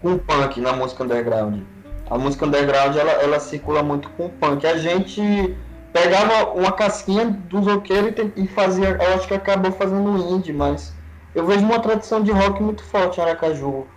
com 0.01 0.13
o 0.13 0.19
punk 0.19 0.61
na 0.61 0.73
música 0.73 1.03
underground. 1.03 1.61
A 2.09 2.17
música 2.17 2.45
underground 2.45 2.95
ela, 2.95 3.11
ela 3.11 3.39
circula 3.39 3.81
muito 3.81 4.09
com 4.11 4.27
o 4.27 4.29
punk. 4.29 4.65
A 4.65 4.77
gente 4.77 5.55
pegava 5.95 6.51
uma 6.51 6.73
casquinha 6.73 7.25
dos 7.25 7.65
roqueiros 7.65 8.11
e, 8.35 8.43
e 8.43 8.47
fazia, 8.47 8.89
eu 8.89 9.13
acho 9.13 9.29
que 9.29 9.33
acabou 9.33 9.71
fazendo 9.71 10.17
indie, 10.35 10.51
mas 10.51 10.93
eu 11.33 11.45
vejo 11.45 11.63
uma 11.63 11.79
tradição 11.79 12.21
de 12.21 12.31
rock 12.31 12.61
muito 12.61 12.83
forte 12.83 13.17
em 13.17 13.23
Aracaju. 13.23 13.87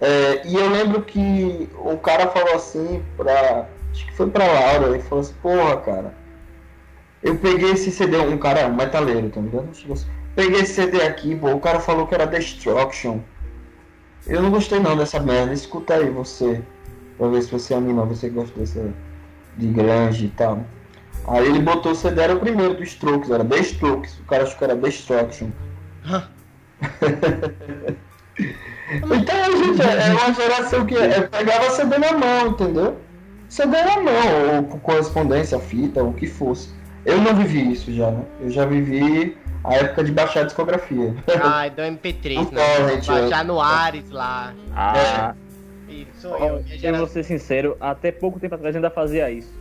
É, 0.00 0.46
e 0.46 0.54
eu 0.56 0.70
lembro 0.70 1.02
que 1.02 1.68
o 1.74 1.98
cara 1.98 2.28
falou 2.28 2.54
assim 2.54 3.02
pra. 3.18 3.66
Acho 3.92 4.06
que 4.06 4.16
foi 4.16 4.30
pra 4.30 4.46
Laura, 4.46 4.88
ele 4.88 5.02
falou 5.02 5.20
assim, 5.20 5.34
porra, 5.42 5.76
cara. 5.76 6.14
Eu 7.22 7.36
peguei 7.36 7.72
esse 7.72 7.90
CD, 7.90 8.16
um 8.16 8.38
cara, 8.38 8.66
um 8.66 8.74
metaleiro, 8.74 9.28
tá 9.28 9.40
ligado? 9.40 9.68
Assim, 9.70 10.06
Peguei 10.34 10.60
esse 10.60 10.74
CD 10.74 11.02
aqui, 11.02 11.36
pô, 11.36 11.50
o 11.50 11.60
cara 11.60 11.80
falou 11.80 12.06
que 12.06 12.14
era 12.14 12.26
Destruction. 12.26 13.20
Eu 14.26 14.40
não 14.40 14.50
gostei 14.50 14.78
não 14.80 14.96
dessa 14.96 15.20
merda, 15.20 15.52
escuta 15.52 15.94
aí 15.94 16.08
você. 16.08 16.62
Pra 17.18 17.28
ver 17.28 17.42
se 17.42 17.50
você 17.50 17.74
anima, 17.74 18.06
você 18.06 18.30
gosta 18.30 18.58
dessa 18.58 18.90
de 19.56 19.68
grunge 19.68 20.26
e 20.26 20.28
tal. 20.28 20.64
Aí 21.28 21.46
ele 21.46 21.60
botou 21.60 21.92
o 21.92 21.94
CD, 21.94 22.20
era 22.20 22.34
o 22.34 22.40
primeiro 22.40 22.74
do 22.74 22.82
Strokes, 22.84 23.30
era 23.30 23.44
The 23.44 23.58
Strokes, 23.58 24.18
o 24.20 24.24
cara 24.24 24.44
achou 24.44 24.58
que 24.58 24.64
era 24.64 24.76
Destruction. 24.76 25.48
Então, 28.88 29.64
gente, 29.64 29.82
é 29.82 30.08
é 30.08 30.14
uma 30.14 30.32
geração 30.32 30.86
que 30.86 30.96
é, 30.96 31.22
pegava 31.22 31.70
CD 31.70 31.98
na 31.98 32.12
mão, 32.12 32.48
entendeu? 32.48 32.96
CD 33.48 33.82
na 33.82 34.00
mão, 34.00 34.56
ou 34.56 34.62
por 34.62 34.80
correspondência, 34.80 35.58
fita, 35.58 36.02
o 36.04 36.12
que 36.12 36.26
fosse. 36.26 36.70
Eu 37.04 37.20
não 37.20 37.34
vivi 37.34 37.72
isso 37.72 37.92
já, 37.92 38.10
né? 38.10 38.24
Eu 38.40 38.50
já 38.50 38.64
vivi 38.64 39.36
a 39.64 39.74
época 39.74 40.04
de 40.04 40.12
baixar 40.12 40.40
a 40.40 40.44
discografia. 40.44 41.14
Ai, 41.42 41.70
do 41.70 41.82
MP3, 41.82 42.38
Um 42.38 42.50
né? 42.52 42.76
torrent, 42.76 43.06
Baixar 43.06 43.40
é. 43.40 43.44
no 43.44 43.60
Ares 43.60 44.10
lá. 44.10 44.54
Ah, 44.74 45.34
Isso, 45.88 46.08
sou 46.20 46.38
eu. 46.38 46.62
Minha 46.62 46.74
eu 46.74 46.78
geração 46.78 47.06
vou 47.06 47.08
ser 47.08 47.24
sincero, 47.24 47.76
até 47.80 48.12
pouco 48.12 48.38
tempo 48.38 48.54
atrás 48.54 48.74
ainda 48.76 48.90
fazia 48.90 49.30
isso. 49.30 49.52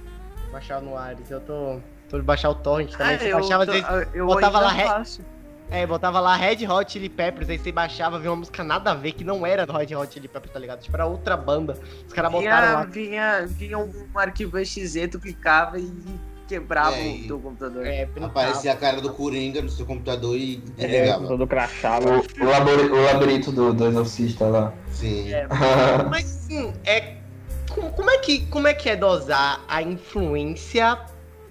Baixar 0.56 0.82
no 0.82 0.98
Ares. 0.98 1.30
Eu 1.30 1.42
tô. 1.42 1.80
Tô 2.10 2.18
de 2.18 2.24
baixar 2.24 2.50
o 2.50 2.56
torrent 2.56 2.92
também. 2.92 3.16
Ah, 3.16 3.20
Você 3.20 3.34
eu, 3.34 3.38
baixava 3.40 3.64
às 3.64 3.68
tô- 3.68 3.74
vezes. 3.74 4.08
eu 4.14 4.26
botava 4.26 4.60
lá, 4.60 4.74
faço. 4.76 5.22
É, 5.72 5.86
botava 5.88 6.20
lá 6.20 6.36
Red 6.36 6.68
Hot 6.68 6.92
Chili 6.92 7.10
Peppers, 7.10 7.50
aí 7.50 7.58
você 7.58 7.72
baixava, 7.72 8.20
via 8.20 8.30
uma 8.30 8.38
música 8.38 8.64
nada 8.64 8.92
a 8.92 8.94
ver, 8.94 9.14
que 9.14 9.24
não 9.24 9.44
era 9.46 9.66
do 9.66 9.74
Red 9.74 9.96
Hot 9.96 10.14
Chili 10.14 10.28
Peppers, 10.28 10.54
tá 10.54 10.60
ligado? 10.60 10.80
Tipo, 10.82 10.96
era 10.96 11.08
outra 11.08 11.36
banda. 11.36 11.76
Os 12.08 12.14
caras 12.14 12.32
botaram 12.32 12.68
Vinha, 12.92 13.32
lá. 13.32 13.40
vinha, 13.42 13.48
vinha 13.48 13.78
um 13.80 13.92
arquivo 14.14 14.60
exe, 14.60 15.08
tu 15.08 15.20
clicava 15.20 15.80
e 15.80 15.92
quebrava 16.48 16.96
É, 16.96 17.16
o 17.24 17.28
teu 17.28 17.40
computador. 17.40 17.88
É. 17.88 18.08
Aparecia 18.22 18.72
a 18.72 18.76
cara 18.76 19.02
do 19.02 19.12
Coringa 19.12 19.60
no 19.64 19.70
seu 19.70 19.88
computador 19.88 20.38
e 20.38 20.64
É, 20.78 21.12
todo 21.14 21.48
crachado. 21.48 22.08
O, 22.10 22.20
o, 22.46 22.48
labori- 22.48 22.92
o 22.92 23.04
labirinto 23.04 23.52
do, 23.52 23.74
do 23.74 23.88
exorcista 23.88 24.46
lá. 24.46 24.72
Sim. 24.92 25.34
É, 25.34 25.48
Mas 26.08 26.26
sim, 26.26 26.72
é. 26.86 27.16
Como, 27.96 28.10
é 28.10 28.18
que, 28.20 28.46
como 28.48 28.68
é 28.68 28.74
que 28.74 28.90
é 28.90 28.96
dosar 28.96 29.64
a 29.68 29.82
influência 29.82 30.98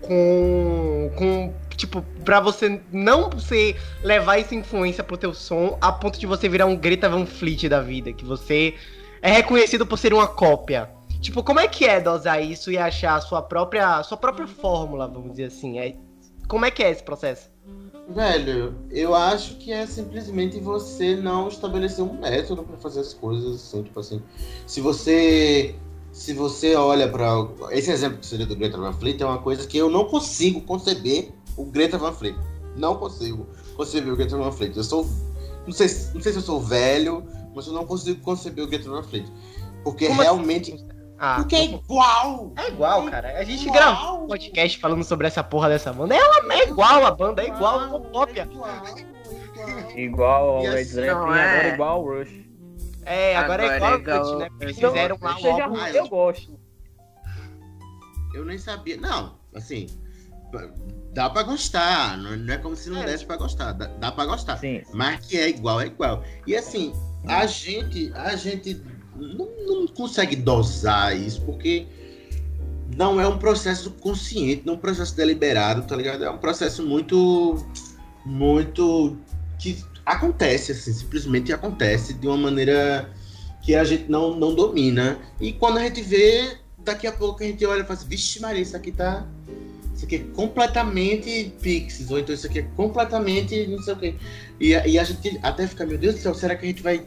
com. 0.00 1.10
com. 1.16 1.52
Tipo, 1.76 2.02
pra 2.24 2.38
você 2.38 2.80
não 2.92 3.28
você 3.28 3.74
levar 4.02 4.38
essa 4.38 4.54
influência 4.54 5.02
pro 5.02 5.16
teu 5.16 5.34
som 5.34 5.76
a 5.80 5.90
ponto 5.90 6.18
de 6.18 6.26
você 6.26 6.48
virar 6.48 6.66
um 6.66 6.76
Greta 6.76 7.08
Van 7.08 7.26
Fleet 7.26 7.68
da 7.68 7.80
vida, 7.80 8.12
que 8.12 8.24
você 8.24 8.74
é 9.20 9.32
reconhecido 9.32 9.84
por 9.84 9.98
ser 9.98 10.14
uma 10.14 10.28
cópia. 10.28 10.88
Tipo, 11.20 11.42
como 11.42 11.58
é 11.58 11.66
que 11.66 11.84
é 11.84 12.00
dosar 12.00 12.42
isso 12.42 12.70
e 12.70 12.78
achar 12.78 13.16
a 13.16 13.20
sua 13.20 13.42
própria, 13.42 14.02
sua 14.02 14.16
própria 14.16 14.46
fórmula, 14.46 15.08
vamos 15.08 15.32
dizer 15.32 15.44
assim? 15.44 15.78
É, 15.78 15.96
como 16.46 16.64
é 16.64 16.70
que 16.70 16.82
é 16.82 16.90
esse 16.90 17.02
processo? 17.02 17.50
Velho, 18.08 18.74
eu 18.90 19.14
acho 19.14 19.56
que 19.56 19.72
é 19.72 19.86
simplesmente 19.86 20.60
você 20.60 21.16
não 21.16 21.48
estabelecer 21.48 22.04
um 22.04 22.20
método 22.20 22.62
pra 22.62 22.76
fazer 22.76 23.00
as 23.00 23.14
coisas 23.14 23.56
assim, 23.56 23.82
tipo 23.82 23.98
assim. 23.98 24.22
Se 24.66 24.82
você 24.82 25.74
se 26.14 26.32
você 26.32 26.74
olha 26.76 27.08
pra 27.08 27.28
esse 27.72 27.90
exemplo 27.90 28.18
que 28.18 28.26
seria 28.26 28.46
do 28.46 28.54
Greta 28.56 28.78
Van 28.78 28.92
Fleet 28.92 29.20
é 29.20 29.26
uma 29.26 29.38
coisa 29.38 29.66
que 29.66 29.76
eu 29.76 29.90
não 29.90 30.04
consigo 30.04 30.60
conceber 30.60 31.32
o 31.56 31.64
Greta 31.64 31.98
Van 31.98 32.12
Fleet. 32.12 32.36
Não 32.76 32.96
consigo 32.96 33.46
conceber 33.76 34.12
o 34.12 34.16
Greta 34.16 34.36
Van 34.38 34.50
Fleet. 34.52 34.76
Eu 34.76 34.84
sou 34.84 35.06
não 35.66 35.72
sei, 35.72 35.88
se- 35.88 36.14
não 36.14 36.22
sei 36.22 36.32
se 36.32 36.38
eu 36.38 36.42
sou 36.42 36.60
velho, 36.60 37.24
mas 37.54 37.66
eu 37.66 37.72
não 37.72 37.84
consigo 37.84 38.20
conceber 38.22 38.64
o 38.64 38.68
Greta 38.68 38.88
Van 38.88 39.02
Fleet. 39.02 39.26
Porque 39.82 40.06
Como 40.06 40.20
assim? 40.20 40.30
realmente 40.30 40.86
Ah, 41.18 41.36
porque 41.36 41.56
é 41.56 41.64
igual. 41.64 42.52
é 42.56 42.68
igual, 42.68 43.04
cara. 43.10 43.38
A 43.38 43.44
gente 43.44 43.62
Igual. 43.62 43.74
gravou 43.76 44.24
um 44.24 44.26
podcast 44.28 44.78
falando 44.78 45.02
sobre 45.04 45.26
essa 45.26 45.42
porra 45.42 45.68
dessa 45.68 45.92
banda. 45.92 46.14
Ela 46.14 46.54
é 46.54 46.68
igual 46.68 47.04
a 47.04 47.10
banda, 47.10 47.42
é 47.42 47.48
igual, 47.48 47.82
é 47.82 47.86
uma 47.86 48.00
cópia. 48.00 48.48
Igual 49.96 50.48
ao 50.58 50.64
E 50.64 50.68
Red 50.68 50.74
assim, 50.80 50.84
Zeppelin, 50.84 51.10
não 51.14 51.22
agora 51.24 51.40
é. 51.68 51.74
igual 51.74 51.90
ao 51.90 52.04
Rush. 52.04 52.44
É, 53.06 53.36
agora, 53.36 53.62
é 53.64 53.76
igual 53.76 53.92
Agora 53.94 54.12
é 54.12 54.16
igual- 54.20 54.38
né? 54.38 54.48
Porque 54.50 54.64
eles 54.64 54.78
Não, 54.78 54.90
fizeram 54.90 55.18
lá 55.20 55.36
o 55.36 55.70
ruim, 55.70 55.88
eu 55.94 56.08
gosto. 56.08 56.60
Eu 58.34 58.44
nem 58.44 58.58
sabia. 58.58 58.96
Não, 58.96 59.38
assim. 59.54 59.86
Dá 61.12 61.28
pra 61.30 61.42
gostar. 61.42 62.16
Não 62.18 62.36
não 62.36 62.54
é 62.54 62.58
como 62.58 62.76
se 62.76 62.88
não 62.90 63.02
É. 63.02 63.06
desse 63.06 63.24
pra 63.26 63.36
gostar. 63.36 63.72
Dá, 63.72 63.86
dá 63.86 64.12
pra 64.12 64.24
gostar. 64.26 64.56
Sim. 64.58 64.82
Mas 64.92 65.24
que 65.26 65.36
é 65.36 65.48
igual, 65.48 65.80
é 65.80 65.86
igual. 65.86 66.22
E 66.46 66.56
assim, 66.56 66.92
a 67.26 67.46
gente. 67.46 68.12
A 68.14 68.34
gente 68.36 68.82
não, 69.16 69.48
não 69.66 69.86
consegue 69.88 70.34
dosar 70.36 71.16
isso, 71.16 71.40
porque 71.42 71.86
não 72.96 73.20
é 73.20 73.26
um 73.28 73.38
processo 73.38 73.90
consciente, 73.92 74.62
não 74.64 74.74
é 74.74 74.76
um 74.76 74.80
processo 74.80 75.16
deliberado, 75.16 75.82
tá 75.82 75.94
ligado? 75.96 76.24
É 76.24 76.30
um 76.30 76.38
processo 76.38 76.82
muito. 76.84 77.64
Muito. 78.24 79.16
que 79.58 79.82
acontece, 80.04 80.72
assim, 80.72 80.92
simplesmente 80.92 81.52
acontece 81.52 82.14
de 82.14 82.26
uma 82.26 82.36
maneira 82.36 83.10
que 83.62 83.74
a 83.74 83.84
gente 83.84 84.10
não, 84.10 84.36
não 84.36 84.54
domina. 84.54 85.18
E 85.40 85.52
quando 85.52 85.78
a 85.78 85.82
gente 85.82 86.02
vê, 86.02 86.58
daqui 86.78 87.06
a 87.06 87.12
pouco 87.12 87.42
a 87.42 87.46
gente 87.46 87.64
olha 87.64 87.80
e 87.80 87.84
fala 87.84 87.94
assim, 87.94 88.08
vixe 88.08 88.40
Maria, 88.40 88.62
isso 88.62 88.76
aqui 88.76 88.92
tá. 88.92 89.26
Isso 89.94 90.04
aqui 90.04 90.16
é 90.16 90.18
completamente 90.34 91.54
Pixies, 91.62 92.10
ou 92.10 92.18
então 92.18 92.34
isso 92.34 92.46
aqui 92.46 92.58
é 92.58 92.62
completamente 92.76 93.66
não 93.66 93.80
sei 93.82 93.94
o 93.94 93.96
quê. 93.96 94.14
E, 94.60 94.70
e 94.70 94.98
a 94.98 95.04
gente 95.04 95.38
até 95.42 95.66
fica, 95.66 95.86
meu 95.86 95.96
Deus 95.96 96.16
do 96.16 96.20
céu, 96.20 96.34
será 96.34 96.56
que 96.56 96.64
a 96.64 96.68
gente 96.68 96.82
vai, 96.82 97.06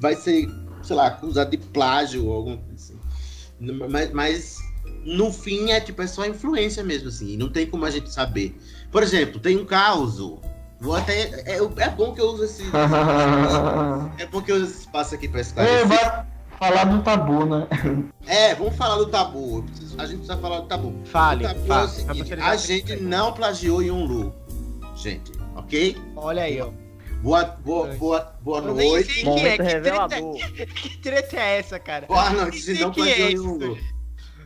vai 0.00 0.16
ser, 0.16 0.48
sei 0.82 0.96
lá, 0.96 1.08
acusado 1.08 1.50
de 1.50 1.58
plágio 1.58 2.26
ou 2.26 2.32
alguma 2.32 2.56
coisa 2.56 2.74
assim? 2.74 2.98
Mas, 3.60 4.10
mas 4.12 4.58
no 5.04 5.30
fim 5.32 5.70
é 5.70 5.80
tipo, 5.80 6.00
é 6.02 6.06
só 6.06 6.26
influência 6.26 6.82
mesmo, 6.82 7.08
assim, 7.08 7.36
não 7.36 7.50
tem 7.50 7.66
como 7.66 7.84
a 7.84 7.90
gente 7.90 8.10
saber. 8.10 8.56
Por 8.90 9.02
exemplo, 9.02 9.38
tem 9.38 9.56
um 9.56 9.64
caos. 9.64 10.18
Vou 10.80 10.96
até. 10.96 11.22
É, 11.46 11.56
é 11.56 11.88
bom 11.90 12.12
que 12.14 12.20
eu 12.20 12.26
use 12.30 12.44
esse. 12.44 12.64
É 14.18 14.26
bom 14.26 14.40
que 14.42 14.52
eu 14.52 14.56
use 14.56 14.64
esse 14.64 14.80
espaço 14.80 15.14
aqui 15.14 15.28
pra 15.28 15.40
É, 15.40 15.42
esclarecer. 15.42 15.86
vai 15.86 16.26
falar 16.58 16.84
do 16.84 17.02
tabu, 17.02 17.46
né? 17.46 17.66
É, 18.26 18.54
vamos 18.54 18.76
falar 18.76 18.96
do 18.96 19.06
tabu. 19.06 19.62
Preciso- 19.62 19.94
A 20.00 20.06
gente 20.06 20.18
precisa 20.18 20.38
falar 20.38 20.60
do 20.60 20.66
tabu. 20.66 20.94
Fale, 21.04 21.44
o 21.44 21.48
tabu 21.48 21.60
é 21.60 21.62
o 21.62 21.66
fale. 21.66 21.88
seguinte, 21.90 22.34
a 22.34 22.56
gente 22.56 22.96
não 22.96 23.32
plagiou 23.32 23.82
Yonlu. 23.82 24.34
Gente, 24.96 25.32
ok? 25.56 25.96
Olha 26.16 26.42
aí, 26.44 26.60
ó. 26.60 26.70
Boa, 27.22 27.44
boa, 27.64 27.86
boa, 27.94 28.34
boa 28.42 28.58
Eu 28.60 28.74
nem 28.74 28.90
noite. 28.92 29.12
sei 29.12 29.22
quem 29.24 29.32
é, 29.46 29.50
que 29.52 29.56
treta, 29.56 29.62
revelador. 29.64 30.34
que 30.34 30.98
treta 30.98 31.36
é 31.36 31.58
essa, 31.58 31.78
cara? 31.78 32.06
Boa 32.06 32.30
noite, 32.30 32.74
não 32.74 32.90
é 32.90 32.92
plagiou 32.92 33.28
isso. 33.30 33.44
Yonlu. 33.44 33.78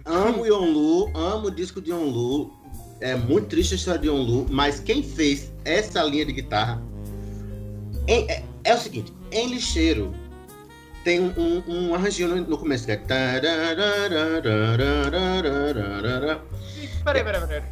Amo 0.05 0.47
Yonlu, 0.47 1.11
amo 1.17 1.47
o 1.49 1.51
disco 1.51 1.81
de 1.83 1.91
Yonlu 1.91 2.53
é 3.01 3.15
muito 3.15 3.49
triste 3.49 3.75
a 3.75 3.77
história 3.77 4.01
de 4.01 4.11
Onlu, 4.11 4.47
mas 4.51 4.81
quem 4.81 5.03
fez 5.03 5.53
essa 5.65 6.03
linha 6.03 6.27
de 6.27 6.33
guitarra 6.33 6.83
é, 8.07 8.43
é, 8.65 8.75
o 8.75 8.79
seguinte, 8.79 9.13
em 9.31 9.49
lixeiro 9.49 10.15
tem 11.05 11.21
um, 11.21 11.63
um, 11.67 11.95
arranjinho 11.95 12.29
no, 12.29 12.37
no, 12.37 12.59
começo 12.59 12.87
que 12.87 12.93
é. 12.93 12.97
Peraí, 17.05 17.25
peraí, 17.25 17.47
peraí. 17.47 17.63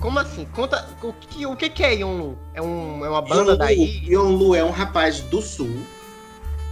Como 0.00 0.18
assim? 0.18 0.46
Conta 0.46 0.88
o 1.02 1.12
que, 1.12 1.46
o 1.46 1.56
que 1.56 1.82
é 1.82 1.94
Yonlu? 1.94 2.38
É, 2.54 2.62
um, 2.62 3.04
é 3.04 3.08
uma 3.08 3.22
banda 3.22 3.52
Yonlu, 3.52 3.56
daí? 3.56 4.02
Yonlu 4.04 4.54
é 4.54 4.64
um 4.64 4.70
rapaz 4.70 5.20
do 5.20 5.42
sul. 5.42 5.76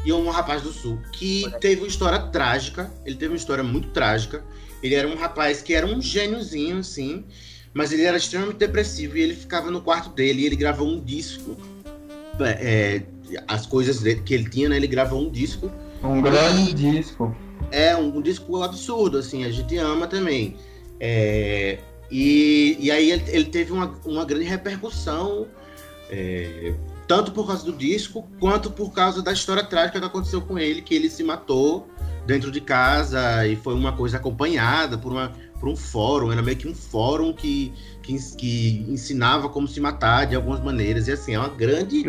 E 0.04 0.10
é 0.10 0.14
um 0.14 0.30
rapaz 0.30 0.62
do 0.62 0.72
sul 0.72 0.98
que 1.12 1.52
teve 1.60 1.82
uma 1.82 1.88
história 1.88 2.18
trágica. 2.18 2.90
Ele 3.04 3.16
teve 3.16 3.32
uma 3.32 3.36
história 3.36 3.62
muito 3.62 3.88
trágica. 3.90 4.42
Ele 4.82 4.94
era 4.94 5.06
um 5.06 5.14
rapaz 5.14 5.60
que 5.62 5.74
era 5.74 5.86
um 5.86 6.00
gêniozinho, 6.00 6.78
assim. 6.78 7.24
Mas 7.72 7.92
ele 7.92 8.02
era 8.02 8.16
extremamente 8.16 8.56
depressivo 8.56 9.16
e 9.16 9.22
ele 9.22 9.34
ficava 9.34 9.70
no 9.70 9.80
quarto 9.80 10.10
dele 10.10 10.42
e 10.42 10.46
ele 10.46 10.56
gravou 10.56 10.88
um 10.88 11.00
disco. 11.00 11.56
É, 12.40 13.02
as 13.46 13.66
coisas 13.66 14.02
que 14.24 14.34
ele 14.34 14.48
tinha, 14.48 14.68
né? 14.68 14.76
Ele 14.76 14.86
gravou 14.86 15.20
um 15.20 15.30
disco. 15.30 15.70
Um 16.02 16.20
grande 16.20 16.72
disco. 16.72 17.34
é 17.70 17.94
um, 17.94 18.16
um 18.16 18.22
disco 18.22 18.62
absurdo, 18.62 19.18
assim, 19.18 19.44
a 19.44 19.50
gente 19.50 19.76
ama 19.76 20.06
também. 20.06 20.56
É, 20.98 21.78
e, 22.10 22.76
e 22.80 22.90
aí 22.90 23.10
ele, 23.10 23.24
ele 23.28 23.44
teve 23.44 23.72
uma, 23.72 23.94
uma 24.04 24.24
grande 24.24 24.44
repercussão, 24.44 25.46
é, 26.10 26.74
tanto 27.06 27.30
por 27.32 27.46
causa 27.46 27.64
do 27.64 27.72
disco, 27.72 28.26
quanto 28.40 28.70
por 28.70 28.92
causa 28.92 29.22
da 29.22 29.32
história 29.32 29.62
trágica 29.62 30.00
que 30.00 30.06
aconteceu 30.06 30.40
com 30.40 30.58
ele, 30.58 30.82
que 30.82 30.94
ele 30.94 31.08
se 31.08 31.22
matou 31.22 31.88
dentro 32.26 32.50
de 32.50 32.60
casa 32.60 33.46
e 33.46 33.56
foi 33.56 33.74
uma 33.74 33.92
coisa 33.92 34.16
acompanhada 34.16 34.98
por, 34.98 35.12
uma, 35.12 35.32
por 35.60 35.68
um 35.68 35.76
fórum, 35.76 36.32
era 36.32 36.42
meio 36.42 36.56
que 36.56 36.66
um 36.66 36.74
fórum 36.74 37.34
que, 37.34 37.72
que, 38.02 38.16
que 38.36 38.86
ensinava 38.88 39.48
como 39.50 39.68
se 39.68 39.78
matar 39.78 40.26
de 40.26 40.34
algumas 40.34 40.64
maneiras. 40.64 41.06
E 41.06 41.12
assim, 41.12 41.34
é 41.34 41.38
uma 41.38 41.50
grande. 41.50 42.02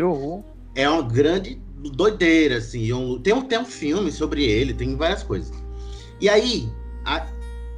É 0.74 0.88
uma 0.88 1.02
grande 1.02 1.60
doideira, 1.94 2.56
assim. 2.56 2.88
Tem 3.22 3.34
um, 3.34 3.42
tem 3.42 3.58
um 3.58 3.64
filme 3.64 4.10
sobre 4.10 4.44
ele, 4.44 4.72
tem 4.72 4.96
várias 4.96 5.22
coisas. 5.22 5.52
E 6.18 6.28
aí, 6.28 6.68
a, 7.04 7.26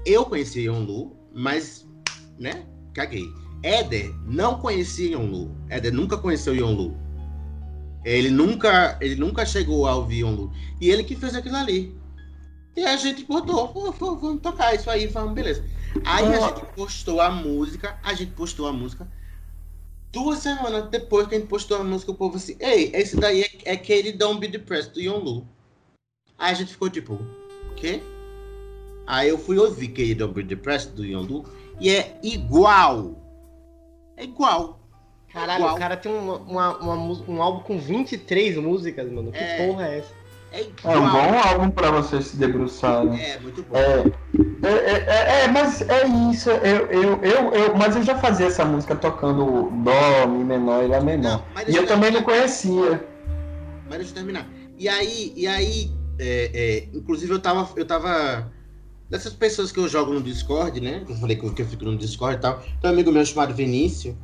eu 0.07 0.25
conheci 0.25 0.61
Yon 0.61 0.85
Lu, 0.85 1.17
mas, 1.35 1.87
né, 2.39 2.65
caguei. 2.95 3.25
Éder 3.63 4.15
não 4.27 4.61
conhecia 4.61 5.13
Yon 5.13 5.27
Lu. 5.27 5.51
Éder 5.69 5.93
nunca 5.93 6.17
conheceu 6.17 6.55
Yon 6.55 6.73
Lu. 6.73 6.97
Ele 8.05 8.31
nunca, 8.31 8.97
ele 9.01 9.17
nunca 9.17 9.45
chegou 9.45 9.89
a 9.89 9.97
ouvir 9.97 10.19
Yon 10.21 10.35
Lu. 10.35 10.53
E 10.81 10.91
ele 10.91 11.03
que 11.03 11.17
fez 11.17 11.35
aquilo 11.35 11.57
ali. 11.57 11.97
E 12.77 12.85
a 12.85 12.97
gente 12.97 13.25
botou, 13.25 13.73
vamos 13.93 14.41
tocar 14.43 14.75
isso 14.75 14.91
aí, 14.91 15.07
vamos, 15.07 15.33
beleza. 15.33 15.65
Aí 16.05 16.27
a 16.27 16.41
gente 16.41 16.67
postou 16.75 17.21
a 17.21 17.31
música, 17.31 17.99
a 18.03 18.15
gente 18.15 18.33
postou 18.33 18.67
a 18.67 18.73
música. 18.73 19.07
Duas 20.11 20.41
semanas 20.41 20.89
depois 20.91 21.27
que 21.27 21.35
a 21.35 21.39
gente 21.39 21.49
postou 21.49 21.77
a 21.79 21.85
música, 21.85 22.11
o 22.11 22.15
povo 22.15 22.37
assim, 22.37 22.57
ei, 22.59 22.91
esse 22.95 23.17
daí 23.17 23.43
é, 23.43 23.73
é 23.73 23.77
Katie 23.77 24.13
Don't 24.13 24.41
Be 24.41 24.49
Depressed, 24.49 24.93
do 24.93 25.01
Yon 25.01 25.19
Lu. 25.19 25.47
Aí 26.39 26.51
a 26.51 26.55
gente 26.55 26.73
ficou 26.73 26.91
tipo, 26.91 27.15
o 27.15 27.75
quê? 27.77 28.03
Aí 29.07 29.29
eu 29.29 29.39
fui 29.39 29.59
ouvir 29.59 29.89
Katie 29.89 30.15
Don't 30.15 30.35
Be 30.35 30.43
Depressed, 30.43 30.93
do 30.95 31.05
Yon 31.05 31.23
Lu, 31.23 31.45
e 31.81 31.91
é 31.91 32.19
igual. 32.23 33.17
É 34.17 34.25
igual. 34.25 34.81
Caralho, 35.33 35.63
igual. 35.63 35.75
o 35.75 35.79
cara 35.79 35.97
tem 35.97 36.13
uma, 36.13 36.37
uma, 36.37 36.79
uma, 36.79 37.23
um 37.29 37.43
álbum 37.43 37.63
com 37.65 37.79
23 37.79 38.57
músicas, 38.57 39.11
mano. 39.11 39.33
Que 39.33 39.39
é... 39.39 39.67
porra 39.67 39.89
é 39.89 39.99
essa? 39.99 40.24
É, 40.55 40.61
é, 40.85 40.97
um 40.97 41.11
bom 41.11 41.39
álbum 41.49 41.71
pra 41.71 41.91
você 41.91 42.23
se 42.23 42.37
debruçar. 42.37 43.05
Né? 43.05 43.31
É, 43.31 43.41
muito 43.41 43.65
bom. 43.65 43.77
É, 43.77 44.69
é, 44.69 45.05
é, 45.09 45.45
é, 45.45 45.49
mas 45.49 45.83
é 45.83 46.07
isso. 46.31 46.49
Eu, 46.49 46.87
eu, 46.87 47.23
eu, 47.25 47.53
eu, 47.53 47.77
mas 47.77 47.97
eu 47.97 48.05
já 48.05 48.17
fazia 48.17 48.47
essa 48.47 48.65
música 48.65 48.95
tocando 48.95 49.69
Dó, 49.83 50.29
Mi 50.29 50.45
menor 50.45 50.85
e 50.85 50.87
Lá 50.87 51.01
menor. 51.01 51.45
E 51.67 51.75
eu 51.75 51.85
também 51.87 52.13
não 52.13 52.23
conhecia. 52.23 53.05
Mas 53.89 53.99
deixa 53.99 54.13
eu 54.13 54.15
terminar. 54.15 54.49
E 54.79 54.89
aí, 54.89 55.33
e 55.35 55.49
aí 55.49 55.91
é, 56.21 56.51
é, 56.55 56.89
inclusive 56.97 57.33
eu 57.33 57.41
tava, 57.41 57.69
eu 57.77 57.85
tava. 57.85 58.53
Dessas 59.11 59.33
pessoas 59.33 59.73
que 59.73 59.79
eu 59.79 59.89
jogo 59.89 60.15
no 60.15 60.23
Discord, 60.23 60.81
né? 60.81 61.05
Eu 61.09 61.17
falei 61.17 61.37
que 61.37 61.45
eu 61.45 61.67
fico 61.67 61.85
no 61.85 61.97
Discord 61.97 62.37
e 62.37 62.41
tal. 62.41 62.61
Tem 62.81 62.91
um 62.91 62.93
amigo 62.93 63.11
meu 63.11 63.25
chamado 63.27 63.53
Vinícius 63.53 64.15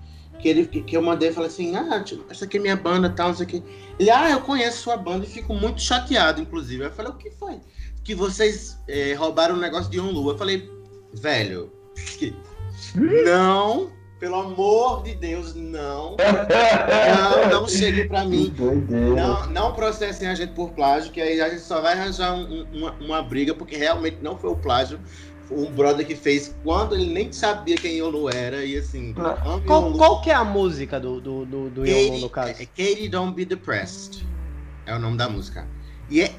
que, 0.41 0.49
ele, 0.49 0.67
que 0.67 0.97
eu 0.97 1.03
mandei 1.03 1.29
e 1.29 1.33
falei 1.33 1.49
assim, 1.49 1.77
ah, 1.77 2.05
essa 2.31 2.45
aqui 2.45 2.57
é 2.57 2.61
minha 2.61 2.77
banda 2.77 3.11
tal, 3.11 3.29
não 3.29 3.35
sei 3.35 3.47
o 3.47 3.49
que. 3.49 3.63
Ele, 3.99 4.11
ah, 4.11 4.31
eu 4.31 4.41
conheço 4.41 4.83
sua 4.83 4.97
banda 4.97 5.25
e 5.25 5.29
fico 5.29 5.55
muito 5.55 5.81
chateado, 5.81 6.41
inclusive. 6.41 6.85
Eu 6.85 6.91
falei, 6.93 7.13
o 7.13 7.17
que 7.17 7.31
foi? 7.31 7.61
Que 8.03 8.15
vocês 8.15 8.79
é, 8.89 9.15
roubaram 9.15 9.55
o 9.55 9.59
um 9.59 9.61
negócio 9.61 9.91
de 9.91 10.01
Onlu. 10.01 10.31
Eu 10.31 10.39
falei, 10.39 10.71
velho, 11.13 11.71
não, 13.25 13.91
pelo 14.19 14.37
amor 14.37 15.03
de 15.03 15.15
Deus, 15.15 15.55
não. 15.55 16.17
Não, 16.19 17.51
não 17.51 17.69
chegue 17.69 18.05
pra 18.05 18.25
mim. 18.25 18.55
Não, 19.17 19.47
não 19.47 19.75
processem 19.75 20.29
a 20.29 20.35
gente 20.35 20.53
por 20.53 20.71
plágio, 20.73 21.11
que 21.11 21.21
aí 21.21 21.41
a 21.41 21.49
gente 21.49 21.63
só 21.63 21.81
vai 21.81 21.95
arranjar 21.95 22.35
um, 22.35 22.67
uma, 22.73 22.93
uma 23.01 23.23
briga, 23.23 23.55
porque 23.55 23.77
realmente 23.77 24.19
não 24.21 24.37
foi 24.37 24.51
o 24.51 24.57
plágio 24.57 25.01
um 25.51 25.71
brother 25.71 26.07
que 26.07 26.15
fez 26.15 26.55
quando 26.63 26.95
ele 26.95 27.13
nem 27.13 27.33
sabia 27.33 27.77
quem 27.77 27.99
Yolo 27.99 28.31
era 28.31 28.65
e 28.65 28.77
assim. 28.77 29.15
Qual, 29.67 29.93
qual 29.93 30.21
que 30.21 30.31
é 30.31 30.35
a 30.35 30.45
música 30.45 31.01
do, 31.01 31.21
do, 31.21 31.45
do, 31.45 31.71
do 31.71 31.81
Katie, 31.83 32.07
Yolo, 32.07 32.21
no 32.21 32.31
caso? 32.31 32.51
É, 32.51 32.67
Katie 32.67 33.09
Don't 33.09 33.35
Be 33.35 33.45
Depressed. 33.45 34.27
É 34.87 34.95
o 34.95 34.99
nome 34.99 35.17
da 35.17 35.29
música. 35.29 35.67
E 36.09 36.21
é, 36.21 36.33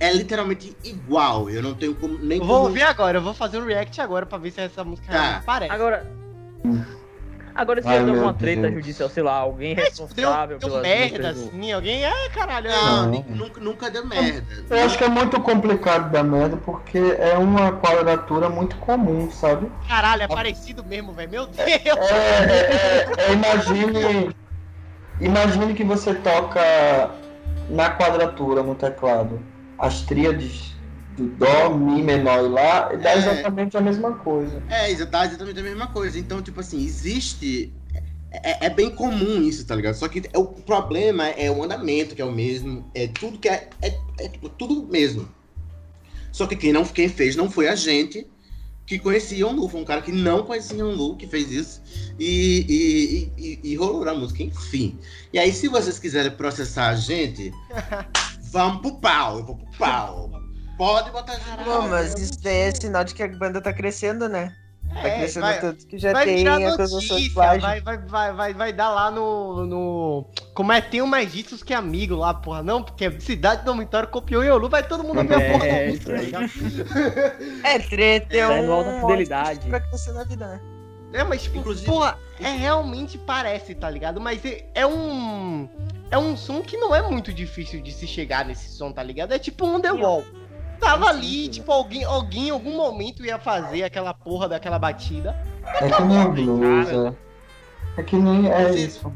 é 0.00 0.12
literalmente 0.12 0.76
igual. 0.82 1.48
Eu 1.48 1.62
não 1.62 1.74
tenho 1.74 1.94
como, 1.94 2.18
nem 2.18 2.38
eu 2.38 2.44
Vou 2.44 2.64
ouvir 2.64 2.82
agora, 2.82 3.18
eu 3.18 3.22
vou 3.22 3.34
fazer 3.34 3.58
um 3.58 3.66
react 3.66 4.00
agora 4.00 4.26
pra 4.26 4.38
ver 4.38 4.50
se 4.50 4.60
essa 4.60 4.84
música 4.84 5.12
tá. 5.12 5.42
parece. 5.44 5.72
Agora. 5.72 6.10
Agora, 7.54 7.80
se 7.80 7.88
tiver 7.88 8.00
alguma 8.00 8.34
treta 8.34 8.70
judicial, 8.70 9.08
sei 9.08 9.22
lá, 9.22 9.34
alguém 9.34 9.74
responsável 9.74 10.58
deu, 10.58 10.70
deu 10.70 10.80
merda, 10.80 11.30
assim, 11.30 11.72
alguém, 11.72 12.04
ah, 12.04 12.30
caralho. 12.34 12.68
Não, 12.68 13.06
não. 13.06 13.24
Nunca, 13.28 13.60
nunca 13.60 13.90
deu 13.90 14.04
merda. 14.04 14.44
Eu 14.68 14.84
acho 14.84 14.98
que 14.98 15.04
é 15.04 15.08
muito 15.08 15.40
complicado 15.40 16.10
dar 16.10 16.24
merda, 16.24 16.56
porque 16.56 16.98
é 16.98 17.38
uma 17.38 17.70
quadratura 17.72 18.48
muito 18.48 18.74
comum, 18.76 19.30
sabe? 19.30 19.70
Caralho, 19.88 20.22
é 20.22 20.28
parecido 20.28 20.84
mesmo, 20.84 21.12
velho, 21.12 21.30
meu 21.30 21.46
Deus. 21.46 21.68
É, 21.68 21.72
é, 21.72 23.06
é, 23.18 23.32
imagine, 23.32 24.34
imagine 25.20 25.74
que 25.74 25.84
você 25.84 26.12
toca 26.12 26.60
na 27.70 27.88
quadratura 27.90 28.64
no 28.64 28.74
teclado, 28.74 29.40
as 29.78 30.00
tríades 30.02 30.73
do 31.16 31.28
Dó, 31.36 31.70
Mi 31.70 32.02
menor 32.02 32.44
e 32.44 32.48
Lá, 32.48 32.92
dá 32.92 33.12
é, 33.12 33.18
exatamente 33.18 33.76
a 33.76 33.80
mesma 33.80 34.12
coisa. 34.12 34.62
É, 34.68 34.94
dá 35.04 35.26
exatamente 35.26 35.60
a 35.60 35.62
mesma 35.62 35.86
coisa. 35.88 36.18
Então, 36.18 36.42
tipo 36.42 36.60
assim, 36.60 36.84
existe. 36.84 37.72
É, 38.30 38.66
é, 38.66 38.70
bem 38.70 38.90
comum 38.90 39.42
isso, 39.42 39.64
tá 39.64 39.76
ligado? 39.76 39.94
Só 39.94 40.08
que 40.08 40.22
é, 40.32 40.38
o 40.38 40.46
problema 40.46 41.28
é 41.28 41.48
o 41.50 41.62
andamento, 41.62 42.16
que 42.16 42.22
é 42.22 42.24
o 42.24 42.32
mesmo, 42.32 42.90
é 42.92 43.06
tudo 43.06 43.38
que 43.38 43.48
é, 43.48 43.68
é, 43.80 43.96
é 44.18 44.28
tipo, 44.28 44.48
tudo 44.48 44.88
mesmo. 44.88 45.28
Só 46.32 46.44
que 46.48 46.56
quem, 46.56 46.72
não, 46.72 46.84
quem 46.84 47.08
fez 47.08 47.36
não 47.36 47.48
foi 47.48 47.68
a 47.68 47.76
gente 47.76 48.26
que 48.86 48.98
conhecia 48.98 49.46
o 49.46 49.52
Lu, 49.52 49.68
foi 49.68 49.80
um 49.80 49.84
cara 49.84 50.02
que 50.02 50.10
não 50.10 50.42
conhecia 50.42 50.84
o 50.84 50.90
Lu 50.90 51.16
que 51.16 51.28
fez 51.28 51.50
isso 51.50 51.82
e, 52.18 53.30
e, 53.38 53.42
e, 53.42 53.60
e, 53.70 53.76
rolou 53.76 54.06
a 54.08 54.14
música, 54.14 54.42
enfim. 54.42 54.98
E 55.32 55.38
aí, 55.38 55.52
se 55.52 55.68
vocês 55.68 55.98
quiserem 55.98 56.32
processar 56.32 56.88
a 56.88 56.96
gente, 56.96 57.52
vamos 58.50 58.82
pro 58.82 58.96
pau, 58.96 59.38
eu 59.38 59.44
vou 59.44 59.56
pro 59.56 59.78
pau. 59.78 60.43
Pode 60.76 61.10
botar 61.10 61.38
Caralho, 61.38 61.64
Pô, 61.64 61.82
mas 61.82 62.14
isso 62.14 62.42
daí 62.42 62.68
é 62.68 62.70
sinal 62.74 63.04
de 63.04 63.14
que 63.14 63.22
a 63.22 63.28
banda 63.28 63.60
tá 63.60 63.72
crescendo, 63.72 64.28
né? 64.28 64.54
Tá 64.92 65.08
é, 65.08 65.18
crescendo 65.18 65.46
vai, 65.46 65.60
tanto 65.60 65.86
que 65.86 65.98
já 65.98 66.12
tem 66.24 66.46
acusação 66.46 67.18
de 67.18 67.30
plágio. 67.30 67.62
Vai, 67.62 67.80
vai, 67.80 67.98
vai, 67.98 68.32
vai, 68.32 68.54
vai 68.54 68.72
dar 68.72 68.90
lá 68.90 69.10
no, 69.10 69.66
no. 69.66 70.26
Como 70.52 70.72
é, 70.72 70.80
tem 70.80 71.02
mais 71.02 71.32
discos 71.32 71.62
que 71.62 71.72
amigo 71.72 72.16
lá, 72.16 72.34
porra. 72.34 72.62
Não, 72.62 72.82
porque 72.82 73.06
a 73.06 73.20
cidade 73.20 73.64
dormitório 73.64 74.08
copiou 74.08 74.42
o 74.42 74.44
Yolu, 74.44 74.68
vai 74.68 74.86
todo 74.86 75.02
mundo 75.02 75.24
ver 75.26 75.40
é, 75.40 75.48
a 75.48 75.52
porra 75.52 76.30
da 76.30 76.40
música. 76.40 77.36
É, 77.64 77.78
treta 77.78 78.36
é 78.36 78.46
um. 78.46 78.72
alta 78.72 79.00
fidelidade. 79.00 79.68
Pra 79.68 79.80
crescer 79.80 80.12
na 80.12 80.24
vida, 80.24 80.46
né? 80.46 80.60
É, 81.12 81.22
mas, 81.22 81.44
tipo, 81.44 81.58
Inclusive... 81.58 81.86
porra, 81.86 82.18
é 82.40 82.50
realmente 82.50 83.16
parece, 83.16 83.72
tá 83.74 83.88
ligado? 83.88 84.20
Mas 84.20 84.44
é, 84.44 84.66
é 84.74 84.86
um. 84.86 85.68
É 86.10 86.18
um 86.18 86.36
som 86.36 86.60
que 86.60 86.76
não 86.76 86.94
é 86.94 87.02
muito 87.02 87.32
difícil 87.32 87.80
de 87.80 87.92
se 87.92 88.06
chegar 88.06 88.44
nesse 88.44 88.68
som, 88.70 88.92
tá 88.92 89.02
ligado? 89.02 89.32
É 89.32 89.38
tipo 89.38 89.64
um 89.64 89.80
The 89.80 89.92
Wall. 89.92 90.24
Tava 90.80 91.06
ali, 91.06 91.48
tipo, 91.48 91.70
alguém, 91.72 92.04
alguém 92.04 92.48
em 92.48 92.50
algum 92.50 92.76
momento 92.76 93.24
ia 93.24 93.38
fazer 93.38 93.82
aquela 93.84 94.12
porra 94.12 94.48
daquela 94.48 94.78
batida. 94.78 95.36
É 95.80 95.88
que 95.88 96.02
nem 96.02 96.30
blues, 96.30 96.88
é. 96.88 97.14
É 97.96 98.02
que 98.02 98.16
nem 98.16 98.50
é 98.50 98.74
isso. 98.74 99.12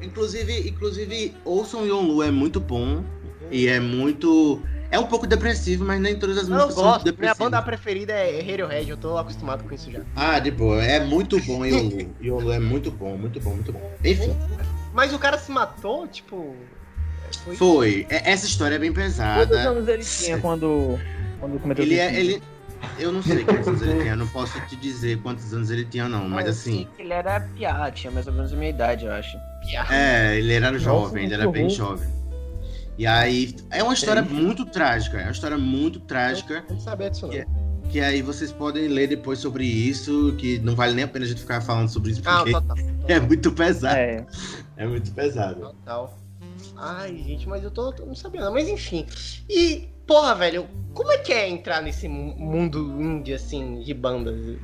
Inclusive, 0.00 0.68
inclusive, 0.68 1.34
Ouçam 1.44 1.84
Lu 1.84 2.22
é 2.22 2.30
muito 2.30 2.60
bom. 2.60 3.02
E 3.50 3.68
é 3.68 3.80
muito. 3.80 4.60
É 4.90 4.98
um 4.98 5.06
pouco 5.06 5.26
depressivo, 5.26 5.84
mas 5.84 6.00
nem 6.00 6.16
todas 6.16 6.38
as 6.38 6.48
músicas 6.48 6.74
são 6.74 6.98
depressivas. 6.98 7.18
Minha 7.18 7.34
banda 7.34 7.62
preferida 7.62 8.12
é 8.12 8.40
Radiohead, 8.40 8.90
eu 8.90 8.96
tô 8.96 9.18
acostumado 9.18 9.64
com 9.64 9.74
isso 9.74 9.90
já. 9.90 10.00
Ah, 10.14 10.38
de 10.38 10.50
boa. 10.50 10.82
É 10.82 11.04
muito 11.04 11.40
bom 11.40 11.64
Yonlu. 11.64 12.14
Yonlu 12.22 12.52
é 12.52 12.60
muito 12.60 12.90
bom, 12.90 13.16
muito 13.16 13.40
bom, 13.40 13.50
muito 13.50 13.72
bom. 13.72 13.92
Enfim. 14.04 14.34
Mas 14.92 15.12
o 15.12 15.18
cara 15.18 15.36
se 15.38 15.50
matou, 15.50 16.06
tipo. 16.06 16.54
Foi. 17.44 17.56
Foi. 17.56 18.06
É, 18.08 18.30
essa 18.30 18.46
história 18.46 18.76
é 18.76 18.78
bem 18.78 18.92
pesada. 18.92 19.46
Quantos 19.46 19.66
anos 19.66 19.88
ele 19.88 20.04
tinha 20.04 20.38
quando, 20.38 20.98
quando 21.40 21.60
cometeu 21.60 21.84
ele, 21.84 21.98
é, 21.98 22.14
ele 22.18 22.42
Eu 22.98 23.12
não 23.12 23.22
sei 23.22 23.44
quantos 23.44 23.68
anos 23.68 23.82
ele 23.82 24.00
tinha, 24.02 24.16
não 24.16 24.26
posso 24.28 24.60
te 24.66 24.76
dizer 24.76 25.18
quantos 25.20 25.52
anos 25.52 25.70
ele 25.70 25.84
tinha, 25.84 26.08
não, 26.08 26.28
mas 26.28 26.48
assim. 26.48 26.88
Ele 26.98 27.12
era 27.12 27.40
piá, 27.40 27.90
tinha 27.90 28.10
mais 28.10 28.26
ou 28.26 28.32
menos 28.32 28.52
a 28.52 28.56
minha 28.56 28.70
idade, 28.70 29.04
eu 29.04 29.12
acho. 29.12 29.36
Piá. 29.66 29.86
É, 29.90 30.38
ele 30.38 30.52
era 30.52 30.78
jovem, 30.78 31.24
ele 31.24 31.34
era 31.34 31.50
bem 31.50 31.68
jovem. 31.68 32.08
E 32.96 33.06
aí, 33.06 33.56
é 33.70 33.82
uma 33.82 33.92
história 33.92 34.22
muito 34.22 34.64
trágica, 34.64 35.18
é 35.18 35.24
uma 35.24 35.32
história 35.32 35.58
muito 35.58 35.98
trágica. 36.00 36.64
Não 36.70 36.78
saber 36.78 37.10
disso, 37.10 37.26
não. 37.26 37.32
Que, 37.32 37.44
que, 37.90 38.00
aí 38.00 38.22
vocês 38.22 38.52
podem 38.52 38.86
ler 38.86 39.08
depois 39.08 39.40
sobre 39.40 39.64
isso, 39.64 40.34
que 40.38 40.60
não 40.60 40.76
vale 40.76 40.94
nem 40.94 41.04
a 41.04 41.08
pena 41.08 41.24
a 41.24 41.28
gente 41.28 41.40
ficar 41.40 41.60
falando 41.60 41.88
sobre 41.88 42.12
isso, 42.12 42.22
ah, 42.24 42.36
porque 42.36 42.54
ah, 42.54 42.60
total, 42.60 42.76
total. 42.86 42.94
é 43.08 43.20
muito 43.20 43.52
pesado. 43.52 43.96
É. 43.96 44.26
é 44.76 44.86
muito 44.86 45.10
pesado. 45.12 45.60
Total. 45.60 46.23
Ai, 46.76 47.16
gente, 47.16 47.48
mas 47.48 47.62
eu 47.62 47.70
tô, 47.70 47.92
tô 47.92 48.04
não 48.04 48.14
sabendo. 48.14 48.50
Mas 48.52 48.68
enfim. 48.68 49.06
E, 49.48 49.88
porra, 50.06 50.34
velho, 50.34 50.68
como 50.92 51.10
é 51.12 51.18
que 51.18 51.32
é 51.32 51.48
entrar 51.48 51.80
nesse 51.80 52.08
mundo 52.08 53.00
indie, 53.00 53.34
assim, 53.34 53.80
de 53.80 53.94
bandas? 53.94 54.58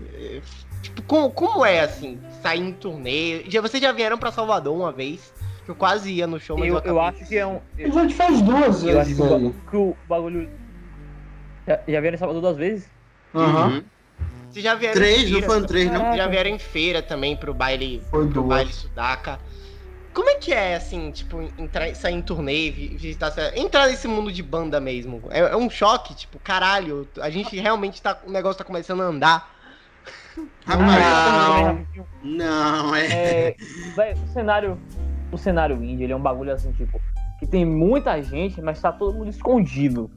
Tipo, 0.83 1.03
como, 1.03 1.31
como 1.31 1.65
é, 1.65 1.81
assim, 1.81 2.21
sair 2.43 2.61
em 2.61 2.73
turnê? 2.73 3.45
Já, 3.49 3.61
vocês 3.61 3.83
já 3.83 3.93
vieram 3.93 4.19
pra 4.19 4.33
Salvador 4.33 4.77
uma 4.77 4.93
vez? 4.93 5.33
Eu 5.69 5.75
quase 5.75 6.11
ia 6.11 6.27
no 6.27 6.41
show, 6.41 6.59
mas 6.59 6.69
eu, 6.69 6.77
eu, 6.79 6.83
eu 6.85 7.01
acho 7.01 7.25
que 7.27 7.37
é 7.37 7.47
um. 7.47 7.61
A 7.79 7.89
gente 7.89 8.15
faz 8.15 8.43
duas 8.43 8.83
vezes. 8.83 9.19
Eu 9.19 9.37
acho 9.37 9.55
que 9.71 9.77
o 9.77 9.97
bagulho 10.09 10.49
Já, 11.67 11.81
já 11.87 12.01
vieram 12.01 12.15
em 12.15 12.19
Salvador 12.19 12.43
duas 12.43 12.57
vezes? 12.57 12.89
Aham. 13.35 13.69
Uhum. 13.69 13.83
Vocês 14.51 14.65
já 14.65 14.75
vieram 14.75 14.95
Três, 14.95 15.21
em 15.21 15.25
não 15.27 15.31
feira, 15.31 15.47
foram 15.47 15.65
três, 15.65 15.93
não? 15.93 16.17
Já 16.17 16.27
vieram 16.27 16.51
em 16.51 16.59
feira 16.59 17.01
também 17.01 17.37
pro 17.37 17.55
baile, 17.55 18.03
Foi 18.11 18.25
pro 18.25 18.43
duas. 18.43 18.49
baile 18.49 18.73
Sudaca. 18.73 19.39
Como 20.13 20.29
é 20.29 20.35
que 20.37 20.53
é, 20.53 20.75
assim, 20.75 21.11
tipo, 21.13 21.41
entrar, 21.57 21.95
sair 21.95 22.15
em 22.15 22.23
turnê, 22.23 22.71
vi- 22.71 22.97
visitar, 22.97 23.33
entrar 23.57 23.87
nesse 23.87 24.09
mundo 24.09 24.33
de 24.33 24.43
banda 24.43 24.81
mesmo? 24.81 25.23
É, 25.31 25.39
é 25.41 25.57
um 25.57 25.71
choque, 25.71 26.15
tipo, 26.15 26.39
caralho, 26.41 27.09
a 27.21 27.31
gente 27.31 27.57
realmente 27.59 28.03
tá, 28.03 28.19
o 28.27 28.31
negócio 28.31 28.59
tá 28.59 28.65
começando 28.65 29.03
a 29.03 29.05
andar. 29.05 29.55
Rapaz, 30.67 31.07
Ah, 31.27 31.85
não, 32.23 32.95
é. 32.95 33.03
É, 33.13 33.57
véi, 33.97 34.15
o 34.15 34.27
cenário, 34.33 34.81
o 35.33 35.39
cenário 35.39 35.77
indie, 35.83 36.05
ele 36.05 36.13
é 36.13 36.17
um 36.17 36.21
bagulho 36.23 36.53
assim, 36.53 36.73
tipo, 36.73 37.01
que 37.39 37.47
tem 37.47 37.65
muita 37.65 38.21
gente, 38.23 38.61
mas 38.61 38.81
tá 38.81 38.91
todo 38.93 39.17
mundo 39.17 39.31
escondido. 39.31 40.11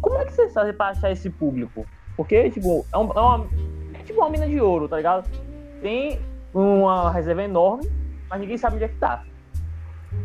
Como 0.00 0.16
é 0.18 0.24
que 0.24 0.32
vocês 0.32 0.52
fazem 0.52 0.72
pra 0.74 0.88
achar 0.88 1.10
esse 1.10 1.28
público? 1.30 1.86
Porque, 2.16 2.50
tipo, 2.50 2.84
é, 2.92 2.98
um- 2.98 3.12
é 3.12 3.20
uma, 3.20 3.48
é 3.94 4.02
tipo 4.02 4.20
uma 4.20 4.30
mina 4.30 4.46
de 4.46 4.60
ouro, 4.60 4.88
tá 4.88 4.96
ligado? 4.96 5.28
Tem 5.82 6.20
uma 6.52 7.10
reserva 7.10 7.42
enorme, 7.42 7.90
mas 8.28 8.40
ninguém 8.40 8.56
sabe 8.58 8.76
onde 8.76 8.84
é 8.84 8.88
que 8.88 8.96
tá. 8.96 9.24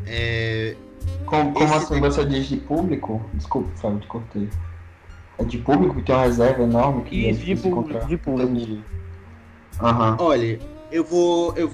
É, 0.05 0.75
Como, 1.25 1.53
como 1.53 1.65
Esse 1.65 1.75
assim 1.75 1.99
você 1.99 2.25
diz 2.25 2.47
de 2.47 2.57
público? 2.57 3.21
Desculpa, 3.33 3.69
Fábio, 3.75 3.99
te 3.99 4.07
cortei. 4.07 4.49
É 5.37 5.43
de 5.43 5.57
público 5.57 5.95
que 5.95 6.03
tem 6.03 6.15
uma 6.15 6.23
reserva 6.25 6.63
enorme 6.63 7.03
que 7.03 7.25
é 7.25 7.31
Isso, 7.31 7.39
de 7.39 7.45
difícil 7.47 7.71
público, 7.71 8.07
de 8.07 8.17
público. 8.17 8.83
Aham. 9.81 10.17
Olha, 10.19 10.59
eu 10.93 11.03
vou. 11.03 11.53
Eu, 11.57 11.71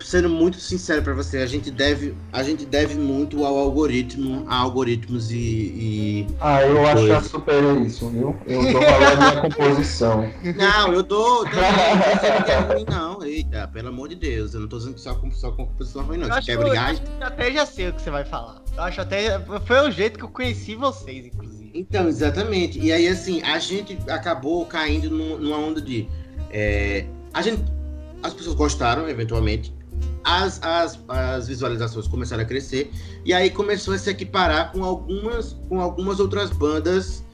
sendo 0.00 0.28
muito 0.28 0.58
sincero 0.58 1.00
pra 1.02 1.14
você, 1.14 1.38
a 1.38 1.46
gente 1.46 1.70
deve, 1.70 2.14
a 2.32 2.42
gente 2.42 2.66
deve 2.66 2.94
muito 2.96 3.44
ao 3.44 3.56
algoritmo, 3.56 4.44
a 4.48 4.56
algoritmos 4.56 5.30
e. 5.30 5.36
e- 5.36 6.26
Ah, 6.40 6.62
eu 6.62 6.82
acho 6.84 6.88
que 6.88 6.98
Coisa. 7.08 7.14
já 7.14 7.22
superei 7.22 7.76
isso, 7.82 8.08
viu? 8.10 8.36
Eu 8.46 8.60
tô 8.72 8.80
falando 8.82 9.18
da 9.18 9.30
minha 9.30 9.40
composição. 9.42 10.30
Não, 10.56 10.92
eu 10.92 11.02
dou. 11.02 11.44
também, 11.44 11.60
não 11.62 12.02
tô 12.02 12.16
dizendo 12.16 12.44
que 12.44 12.50
é 12.50 12.58
ruim, 12.58 12.84
não. 12.88 13.24
Eita, 13.24 13.68
pelo 13.68 13.88
amor 13.88 14.08
de 14.08 14.14
Deus. 14.16 14.54
Eu 14.54 14.60
não 14.60 14.68
tô 14.68 14.78
dizendo 14.78 14.94
que 14.94 15.00
só 15.00 15.14
com, 15.14 15.30
só 15.30 15.50
com 15.52 15.66
composição 15.66 16.02
é 16.02 16.04
ruim, 16.04 16.18
não. 16.18 16.24
Eu 16.26 16.32
Você 16.32 16.38
acho 16.38 16.46
quer 16.46 16.58
brigar? 16.58 16.94
Eu 17.20 17.26
até 17.26 17.52
já 17.52 17.64
sei 17.66 17.88
o 17.88 17.92
que 17.92 18.02
você 18.02 18.10
vai 18.10 18.24
falar. 18.24 18.60
Eu 18.76 18.82
acho 18.82 19.00
até. 19.00 19.38
Foi 19.64 19.88
o 19.88 19.90
jeito 19.90 20.18
que 20.18 20.24
eu 20.24 20.28
conheci 20.28 20.74
vocês, 20.74 21.26
inclusive. 21.26 21.70
Então, 21.74 22.08
exatamente. 22.08 22.78
E 22.80 22.90
aí, 22.92 23.06
assim, 23.06 23.42
a 23.42 23.58
gente 23.58 23.96
acabou 24.08 24.64
caindo 24.66 25.10
num- 25.10 25.38
numa 25.38 25.56
onda 25.58 25.80
de. 25.80 26.08
é, 26.50 27.04
a 27.34 27.42
gente, 27.42 27.62
as 28.22 28.32
pessoas 28.34 28.56
gostaram, 28.56 29.08
eventualmente. 29.08 29.74
As, 30.24 30.60
as, 30.62 30.98
as 31.08 31.46
visualizações 31.48 32.06
começaram 32.08 32.42
a 32.42 32.46
crescer. 32.46 32.90
E 33.24 33.32
aí 33.32 33.48
começou 33.50 33.94
a 33.94 33.98
se 33.98 34.10
equiparar 34.10 34.72
com 34.72 34.82
algumas, 34.84 35.56
com 35.68 35.80
algumas 35.80 36.18
outras 36.20 36.50
bandas 36.50 37.24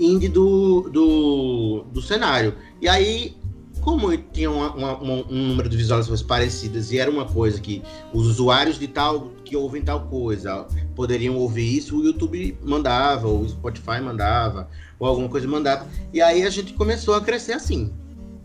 indie 0.00 0.28
do, 0.28 0.88
do, 0.90 1.84
do 1.92 2.02
cenário. 2.02 2.54
E 2.80 2.88
aí, 2.88 3.36
como 3.80 4.14
tinha 4.16 4.50
uma- 4.50 4.72
uma- 4.74 5.02
um 5.02 5.48
número 5.48 5.68
de 5.68 5.76
visualizações 5.76 6.22
parecidas 6.22 6.90
e 6.90 6.98
era 6.98 7.10
uma 7.10 7.24
coisa 7.26 7.60
que 7.60 7.82
os 8.12 8.26
usuários 8.26 8.78
de 8.78 8.88
tal, 8.88 9.30
que 9.44 9.56
ouvem 9.56 9.82
tal 9.82 10.00
coisa, 10.06 10.66
poderiam 10.94 11.36
ouvir 11.36 11.76
isso, 11.78 11.98
o 11.98 12.04
YouTube 12.04 12.58
mandava, 12.64 13.28
ou 13.28 13.40
o 13.42 13.48
Spotify 13.48 14.00
mandava, 14.02 14.68
ou 14.98 15.06
alguma 15.06 15.28
coisa 15.28 15.46
mandava. 15.46 15.86
E 16.12 16.20
aí 16.20 16.42
a 16.42 16.50
gente 16.50 16.72
começou 16.72 17.14
a 17.14 17.20
crescer 17.20 17.52
assim. 17.52 17.92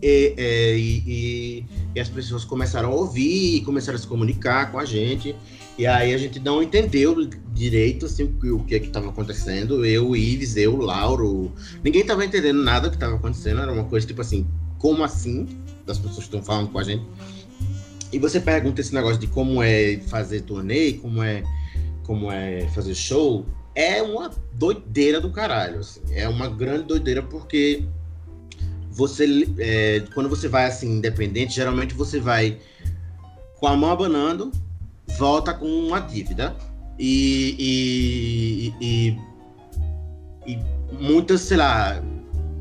E, 0.02 0.34
é, 0.36 0.76
e- 0.76 1.02
e- 1.06 1.64
e 1.94 2.00
as 2.00 2.08
pessoas 2.08 2.44
começaram 2.44 2.90
a 2.90 2.94
ouvir, 2.94 3.56
e 3.56 3.60
começaram 3.60 3.96
a 3.96 4.00
se 4.00 4.06
comunicar 4.06 4.72
com 4.72 4.78
a 4.78 4.84
gente. 4.84 5.34
E 5.78 5.86
aí 5.86 6.12
a 6.12 6.18
gente 6.18 6.38
não 6.40 6.62
entendeu 6.62 7.28
direito 7.54 8.06
assim, 8.06 8.24
o 8.24 8.64
que- 8.64 8.74
é 8.74 8.78
estava 8.78 9.08
acontecendo. 9.08 9.84
Eu, 9.86 10.14
Ives, 10.16 10.56
eu, 10.56 10.76
Lauro. 10.76 11.52
Ninguém 11.82 12.02
estava 12.02 12.24
entendendo 12.24 12.62
nada 12.62 12.88
do 12.88 12.90
que 12.90 12.96
estava 12.96 13.14
acontecendo. 13.16 13.60
Era 13.60 13.72
uma 13.72 13.84
coisa 13.84 14.06
tipo 14.06 14.20
assim, 14.20 14.46
como 14.78 15.02
assim? 15.04 15.46
Das 15.86 15.98
pessoas 15.98 16.24
estão 16.24 16.42
falando 16.42 16.70
com 16.70 16.78
a 16.78 16.82
gente. 16.82 17.04
E 18.12 18.18
você 18.18 18.38
pergunta 18.40 18.80
esse 18.80 18.92
negócio 18.94 19.18
de 19.18 19.26
como 19.26 19.62
é 19.62 19.98
fazer 20.08 20.42
turnê, 20.42 20.92
como 20.94 21.22
é, 21.22 21.42
como 22.02 22.30
é 22.30 22.68
fazer 22.74 22.94
show, 22.94 23.46
é 23.74 24.02
uma 24.02 24.30
doideira 24.52 25.20
do 25.20 25.30
caralho. 25.30 25.78
assim. 25.80 26.00
É 26.10 26.28
uma 26.28 26.48
grande 26.48 26.84
doideira 26.84 27.22
porque 27.22 27.84
você, 28.92 29.48
é, 29.58 30.04
quando 30.14 30.28
você 30.28 30.48
vai 30.48 30.66
assim, 30.66 30.98
independente, 30.98 31.54
geralmente 31.54 31.94
você 31.94 32.20
vai 32.20 32.58
com 33.58 33.66
a 33.66 33.76
mão 33.76 33.90
abanando, 33.90 34.52
volta 35.18 35.54
com 35.54 35.66
uma 35.66 35.98
dívida. 35.98 36.54
E, 36.98 37.56
e, 38.80 38.84
e, 38.84 39.18
e 40.46 40.58
muitas, 40.92 41.40
sei 41.40 41.56
lá, 41.56 42.02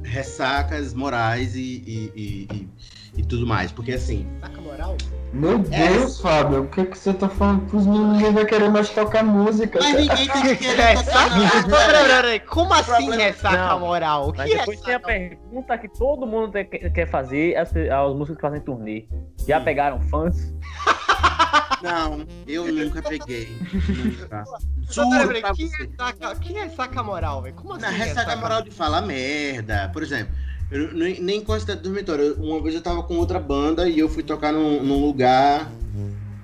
ressacas 0.04 0.94
morais 0.94 1.54
e, 1.56 2.70
e, 3.16 3.24
tudo 3.24 3.46
mais. 3.46 3.72
Porque 3.72 3.94
assim, 3.94 4.28
Saca 4.40 4.62
moral? 4.62 4.98
Meu 5.34 5.64
É. 5.72 5.88
Deus, 5.88 6.20
Fábio, 6.20 6.64
o 6.64 6.68
que, 6.68 6.86
que 6.86 6.98
você 6.98 7.14
tá 7.14 7.30
falando 7.30 7.66
pros 7.70 7.86
meninos? 7.86 8.18
Ninguém 8.18 8.34
vai 8.34 8.46
querer 8.46 8.70
mais 8.70 8.90
tocar 8.90 9.24
música. 9.24 9.80
Mas 9.82 9.92
cara. 9.92 10.02
ninguém 10.02 10.28
tem 10.30 10.42
que 10.42 10.56
querer 10.58 10.82
É, 10.82 10.96
tocar 10.96 11.30
peraí, 12.10 12.40
Como 12.42 12.74
assim 12.74 13.10
ressaca 13.12 13.58
Não, 13.70 13.80
moral? 13.80 14.28
O 14.30 14.32
que 14.34 14.40
Mas 14.40 14.52
é 14.52 14.58
depois 14.58 14.82
tem 14.82 14.94
a 14.94 15.00
pergunta 15.00 15.78
que 15.78 15.88
todo 15.88 16.28
mundo 16.28 16.52
quer 16.94 17.10
fazer, 17.10 17.56
as, 17.56 17.70
as 17.76 18.14
músicas 18.16 18.36
que 18.36 18.42
fazem 18.42 18.60
turnê. 18.62 19.08
Já 19.48 19.60
Hum. 19.60 19.64
pegaram 19.64 20.02
fãs? 20.02 20.54
Não, 21.82 22.26
eu 22.48 22.72
nunca 22.72 23.02
peguei. 23.02 23.58
Nunca. 23.74 24.44
Juro 24.92 25.34
que 25.56 25.66
ressaca, 25.66 26.36
que 26.36 26.54
ressaca 26.54 27.00
a 27.00 27.04
moral, 27.04 27.42
velho? 27.42 27.56
Como 27.56 27.74
assim? 27.74 27.82
Na 27.82 27.90
ressaca 27.90 28.36
moral 28.36 28.62
de 28.62 28.70
falar 28.72 29.02
merda. 29.02 29.90
Por 29.94 30.04
exemplo, 30.04 30.34
eu 30.72 30.94
nem, 30.94 31.22
nem 31.22 31.42
com 31.42 31.54
a 31.54 31.60
cidade 31.60 31.82
do 31.82 31.84
dormitório. 31.90 32.36
Uma 32.40 32.62
vez 32.62 32.74
eu 32.76 32.82
tava 32.82 33.04
com 33.04 33.18
outra 33.18 33.40
banda 33.40 33.88
e 33.90 34.00
eu 34.00 34.08
fui 34.10 34.24
tocar 34.24 34.52
num, 34.54 34.82
num 34.84 35.00
lugar. 35.06 35.72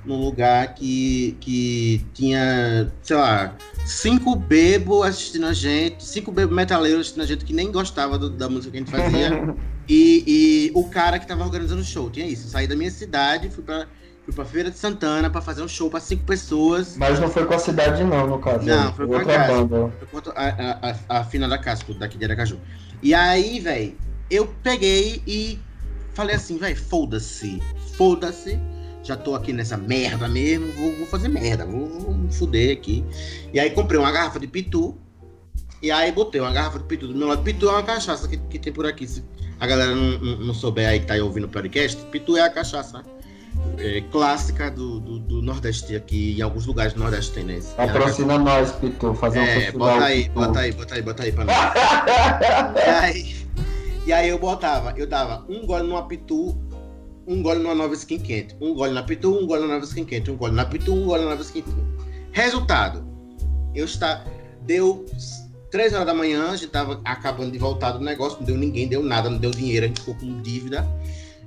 Num 0.06 0.22
lugar 0.24 0.74
que, 0.74 1.36
que 1.42 2.02
tinha, 2.13 2.90
sei 3.04 3.18
lá, 3.18 3.54
cinco 3.86 4.38
bebos 4.38 5.06
assistindo 5.06 5.46
a 5.46 5.52
gente, 5.52 6.02
cinco 6.06 6.32
bebos 6.32 6.56
metaleiros 6.56 7.02
assistindo 7.02 7.24
a 7.24 7.26
gente 7.26 7.44
que 7.44 7.52
nem 7.52 7.70
gostava 7.70 8.18
do- 8.18 8.30
da 8.30 8.48
música 8.48 8.72
que 8.72 8.78
a 8.78 8.80
gente 8.80 8.92
fazia. 8.92 9.56
E, 9.90 10.24
e 10.28 10.72
o 10.76 10.84
cara 10.90 11.18
que 11.18 11.26
tava 11.26 11.46
organizando 11.46 11.80
o 11.82 11.86
show, 11.86 12.10
tinha 12.10 12.26
isso. 12.28 12.50
Saí 12.50 12.68
da 12.68 12.76
minha 12.76 12.92
cidade, 12.92 13.50
fui 13.50 13.63
pra, 13.63 13.88
fui 14.26 14.34
pra 14.34 14.44
Feira 14.44 14.70
de 14.70 14.78
Santana 14.78 15.30
pra 15.30 15.40
fazer 15.40 15.62
um 15.62 15.68
show 15.70 15.90
pra 15.90 16.02
cinco 16.02 16.26
pessoas. 16.26 16.98
Mas 16.98 17.22
não 17.22 17.30
foi 17.30 17.46
com 17.46 17.54
a 17.54 17.58
cidade 17.60 18.04
não, 18.04 18.28
no 18.28 18.38
caso. 18.38 18.66
Não, 18.66 18.94
foi 18.94 19.08
com 19.08 19.16
a 19.16 19.24
casa. 19.24 19.63
banda. 19.63 19.94
Eu 20.02 20.08
conto 20.12 20.34
a, 20.36 20.44
a, 20.46 20.92
a, 20.92 21.20
a 21.20 21.24
Fina 21.24 21.48
da 21.48 21.58
Casco, 21.58 21.94
daqui 21.94 22.18
de 22.18 22.26
Aracaju. 22.26 22.60
E 23.02 23.13
aí, 23.13 23.62
velho, 23.62 23.96
eu 24.30 24.48
peguei 24.63 25.22
e 25.26 25.60
falei 26.13 26.36
assim, 26.36 26.58
velho, 26.58 26.76
foda-se, 26.76 27.62
foda-se. 27.96 28.60
Já 29.04 29.16
tô 29.16 29.36
aqui 29.36 29.54
nessa 29.54 29.78
merda 29.78 30.28
mesmo, 30.28 30.70
vou, 30.74 30.92
vou 30.98 31.08
fazer 31.08 31.30
merda, 31.30 31.66
vou, 31.66 31.88
vou 31.88 32.13
me 32.13 32.32
fuder 32.34 32.76
aqui. 32.78 33.06
E 33.54 33.60
aí 33.60 33.70
comprei 33.70 34.00
uma 34.00 34.12
garrafa 34.12 34.40
de 34.40 34.48
pitu. 34.48 34.98
E 35.82 35.92
aí 35.92 36.12
botei 36.12 36.42
uma 36.42 36.52
garrafa 36.52 36.80
de 36.80 36.86
pitu 36.86 37.08
do 37.08 37.16
meu 37.16 37.28
lado. 37.28 37.42
Pitu 37.44 37.70
é 37.70 37.72
uma 37.72 37.84
cachaça 37.84 38.28
que, 38.28 38.36
que 38.38 38.60
tem 38.60 38.74
por 38.74 38.86
aqui. 38.86 39.08
Se 39.08 39.24
a 39.60 39.66
galera 39.68 39.96
não, 39.96 40.18
não, 40.20 40.38
não 40.48 40.54
souber 40.54 40.88
aí 40.90 41.00
que 41.00 41.06
tá 41.06 41.13
aí 41.13 41.22
ouvindo 41.22 41.46
o 41.46 41.50
podcast, 41.50 42.04
pitu 42.12 42.36
é 42.36 42.42
a 42.42 42.50
cachaça 42.50 43.04
é, 43.78 44.02
clássica 44.12 44.70
do, 44.72 45.00
do, 45.00 45.20
do 45.20 45.42
Nordeste 45.42 45.96
aqui. 45.96 46.36
Em 46.38 46.42
alguns 46.42 46.66
lugares 46.66 46.94
do 46.94 47.00
Nordeste 47.00 47.32
tem, 47.32 47.44
né? 47.44 47.60
Patrocina 47.76 48.38
nós, 48.38 48.72
Pitu, 48.74 49.13
fazer 49.13 49.40
um 49.40 49.44
É, 49.44 49.56
festival. 49.62 49.94
bota 49.94 50.06
aí, 50.06 50.30
bota 50.30 50.60
aí, 50.60 50.72
bota 50.72 50.96
aí, 50.96 51.02
bota 51.02 51.24
aí 51.24 51.32
pra 51.32 51.46
nós. 51.46 51.56
E 52.76 52.90
aí, 52.90 53.47
e 54.08 54.13
aí 54.13 54.30
eu 54.30 54.39
botava, 54.39 54.93
eu 54.96 55.06
dava 55.06 55.43
um 55.50 55.65
gole 55.65 55.86
numa 55.86 56.08
pitu, 56.08 56.58
um 57.28 57.43
gole 57.43 57.60
numa 57.60 57.76
nova 57.76 57.93
skin 57.93 58.17
quente. 58.17 58.56
Um 58.62 58.74
gole 58.74 58.93
na 58.93 59.04
pitu, 59.04 59.38
um 59.38 59.46
gole 59.46 59.63
na 59.63 59.74
nova 59.74 59.84
skin 59.84 60.06
quente. 60.06 60.32
Um 60.32 60.38
gole 60.38 60.56
na 60.56 60.63
pitu, 60.63 60.93
um 60.93 61.06
gole 61.06 61.26
na 61.26 61.32
nova 61.32 61.41
skin 61.41 61.62
quente. 61.62 61.78
Resultado, 62.32 63.06
eu 63.76 63.84
está, 63.84 64.24
deu 64.62 65.06
três 65.70 65.93
horas 65.93 66.06
da 66.06 66.13
manhã, 66.13 66.52
a 66.52 66.56
gente 66.56 66.70
tava 66.70 67.02
acabando 67.04 67.52
de 67.52 67.58
voltar 67.58 67.91
do 67.91 68.00
negócio, 68.00 68.39
não 68.39 68.46
deu 68.46 68.56
ninguém, 68.56 68.88
deu 68.88 69.04
nada, 69.04 69.30
não 69.30 69.39
deu 69.39 69.52
dinheiro, 69.52 69.84
a 69.84 69.88
gente 69.89 70.00
ficou 70.00 70.15
com 70.15 70.41
dívida. 70.41 70.88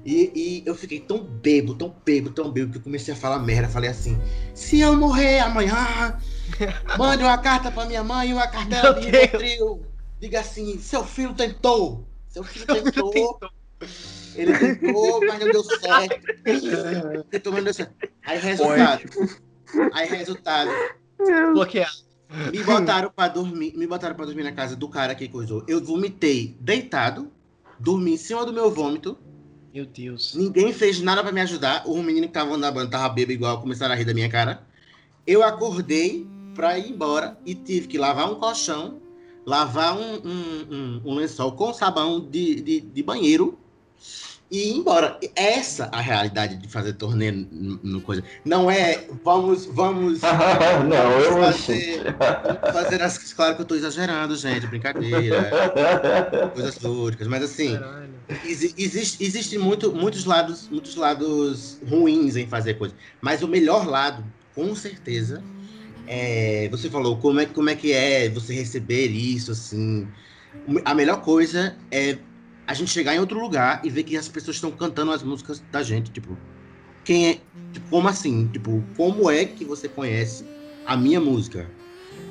E, 0.04 0.30
e 0.34 0.62
eu 0.66 0.74
fiquei 0.74 1.00
tão 1.00 1.24
bebo, 1.24 1.74
tão 1.74 1.96
bebo, 2.04 2.28
tão 2.28 2.50
bebo, 2.50 2.72
que 2.72 2.76
eu 2.76 2.82
comecei 2.82 3.14
a 3.14 3.16
falar 3.16 3.38
merda. 3.38 3.70
Falei 3.70 3.88
assim: 3.88 4.18
se 4.52 4.80
eu 4.80 4.94
morrer 4.94 5.38
amanhã, 5.38 6.18
mande 6.98 7.24
uma 7.24 7.38
carta 7.38 7.70
pra 7.70 7.86
minha 7.86 8.04
mãe 8.04 8.34
uma 8.34 8.46
cartela 8.46 8.92
Meu 8.92 9.00
de. 9.00 9.08
Rivotril. 9.08 9.80
Diga 10.20 10.40
assim: 10.40 10.78
seu 10.78 11.02
filho 11.02 11.32
tentou. 11.32 12.09
Seu 12.30 12.44
filho 12.44 12.66
tentou. 12.66 13.10
tentou. 13.10 13.50
Ele 14.34 14.56
tentou, 14.56 15.20
mas 15.26 15.40
não 15.40 15.50
deu 15.50 15.64
certo. 15.64 16.20
Tentou, 17.30 17.52
mas 17.52 17.60
não 17.60 17.64
deu 17.64 17.74
certo. 17.74 17.94
Aí 18.24 18.38
resultado. 18.38 19.02
Aí 19.92 20.08
resultado. 20.08 20.70
Bloquear. 21.52 21.90
Me 22.52 22.62
botaram 22.62 23.10
pra 23.10 23.28
dormir. 23.28 23.74
Me 23.76 23.86
botaram 23.86 24.14
pra 24.14 24.24
dormir 24.24 24.44
na 24.44 24.52
casa 24.52 24.76
do 24.76 24.88
cara 24.88 25.14
que 25.14 25.28
coisou. 25.28 25.64
Eu 25.66 25.84
vomitei 25.84 26.56
deitado, 26.60 27.30
dormi 27.78 28.14
em 28.14 28.16
cima 28.16 28.46
do 28.46 28.52
meu 28.52 28.70
vômito. 28.70 29.18
Meu 29.74 29.86
Deus. 29.86 30.34
Ninguém 30.34 30.72
fez 30.72 31.00
nada 31.00 31.22
pra 31.22 31.32
me 31.32 31.40
ajudar. 31.40 31.82
O 31.86 32.00
menino 32.02 32.26
que 32.28 32.32
tava 32.32 32.56
na 32.56 32.70
banda 32.70 32.90
tava 32.90 33.08
bêbado 33.08 33.32
igual, 33.32 33.60
começaram 33.60 33.94
a 33.94 33.96
rir 33.96 34.04
da 34.04 34.14
minha 34.14 34.28
cara. 34.28 34.62
Eu 35.26 35.42
acordei 35.42 36.26
pra 36.54 36.78
ir 36.78 36.90
embora 36.90 37.36
e 37.44 37.54
tive 37.54 37.88
que 37.88 37.98
lavar 37.98 38.30
um 38.30 38.36
colchão, 38.36 39.00
lavar 39.50 39.96
um, 39.96 40.14
um, 40.24 40.66
um, 40.70 41.02
um 41.06 41.14
lençol 41.16 41.50
com 41.50 41.74
sabão 41.74 42.20
de, 42.20 42.60
de, 42.60 42.80
de 42.80 43.02
banheiro 43.02 43.58
e 44.48 44.70
ir 44.70 44.76
embora. 44.76 45.18
Essa 45.34 45.88
a 45.90 46.00
realidade 46.00 46.56
de 46.56 46.68
fazer 46.68 46.92
torneio 46.92 47.48
no, 47.50 47.80
no 47.82 48.00
coisa. 48.00 48.22
Não 48.44 48.70
é 48.70 49.04
vamos, 49.24 49.66
vamos. 49.66 50.20
não, 50.88 51.18
eu 51.18 51.42
fazer, 51.42 52.16
fazer 52.72 53.02
as. 53.02 53.32
Claro 53.32 53.56
que 53.56 53.62
eu 53.62 53.66
tô 53.66 53.74
exagerando, 53.74 54.36
gente, 54.36 54.68
brincadeira. 54.68 55.50
coisas 56.54 56.80
lúdicas, 56.80 57.26
mas 57.26 57.42
assim, 57.42 57.76
exi, 58.44 58.72
existe, 58.78 59.24
existe 59.24 59.58
muito, 59.58 59.92
muitos 59.92 60.24
lados, 60.26 60.68
muitos 60.68 60.94
lados 60.94 61.80
ruins 61.88 62.36
em 62.36 62.46
fazer 62.46 62.74
coisa. 62.74 62.94
Mas 63.20 63.42
o 63.42 63.48
melhor 63.48 63.84
lado, 63.84 64.24
com 64.54 64.76
certeza, 64.76 65.42
é, 66.12 66.68
você 66.68 66.90
falou 66.90 67.16
como 67.18 67.38
é, 67.38 67.46
como 67.46 67.70
é 67.70 67.76
que 67.76 67.92
é 67.92 68.28
você 68.28 68.52
receber 68.52 69.06
isso, 69.06 69.52
assim. 69.52 70.08
A 70.84 70.92
melhor 70.92 71.20
coisa 71.22 71.76
é 71.88 72.18
a 72.66 72.74
gente 72.74 72.90
chegar 72.90 73.14
em 73.14 73.20
outro 73.20 73.38
lugar 73.38 73.80
e 73.84 73.90
ver 73.90 74.02
que 74.02 74.16
as 74.16 74.26
pessoas 74.26 74.56
estão 74.56 74.72
cantando 74.72 75.12
as 75.12 75.22
músicas 75.22 75.62
da 75.70 75.84
gente, 75.84 76.10
tipo, 76.10 76.36
quem 77.04 77.28
é, 77.28 77.34
tipo, 77.72 77.88
como 77.88 78.08
assim? 78.08 78.48
Tipo, 78.48 78.82
como 78.96 79.30
é 79.30 79.44
que 79.44 79.64
você 79.64 79.88
conhece 79.88 80.44
a 80.84 80.96
minha 80.96 81.20
música? 81.20 81.70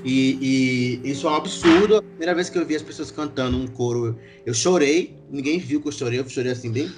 E, 0.04 1.00
e, 1.06 1.10
isso 1.10 1.26
é 1.28 1.32
um 1.32 1.36
absurdo. 1.36 1.98
A 1.98 2.02
primeira 2.02 2.36
vez 2.36 2.50
que 2.50 2.58
eu 2.58 2.66
vi 2.66 2.76
as 2.76 2.82
pessoas 2.82 3.12
cantando 3.12 3.58
um 3.58 3.68
coro, 3.68 4.20
eu 4.46 4.54
chorei. 4.54 5.16
Ninguém 5.30 5.58
viu 5.58 5.82
que 5.82 5.88
eu 5.88 5.92
chorei. 5.94 6.20
Eu 6.20 6.28
chorei 6.28 6.52
assim, 6.52 6.70
bem, 6.70 6.92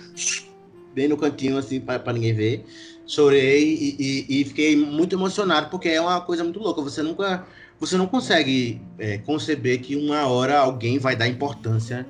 bem 0.93 1.07
no 1.07 1.17
cantinho, 1.17 1.57
assim, 1.57 1.79
para 1.79 2.13
ninguém 2.13 2.33
ver. 2.33 2.65
Chorei 3.07 3.73
e, 3.73 3.95
e, 3.99 4.41
e, 4.41 4.45
fiquei 4.45 4.75
muito 4.75 5.15
emocionado, 5.15 5.69
porque 5.69 5.89
é 5.89 5.99
uma 5.99 6.21
coisa 6.21 6.43
muito 6.43 6.59
louca. 6.59 6.81
Você 6.81 7.01
nunca. 7.01 7.45
Você 7.79 7.97
não 7.97 8.05
consegue 8.05 8.79
é, 8.99 9.17
conceber 9.17 9.81
que 9.81 9.95
uma 9.95 10.27
hora 10.27 10.59
alguém 10.59 10.99
vai 10.99 11.15
dar 11.15 11.27
importância 11.27 12.05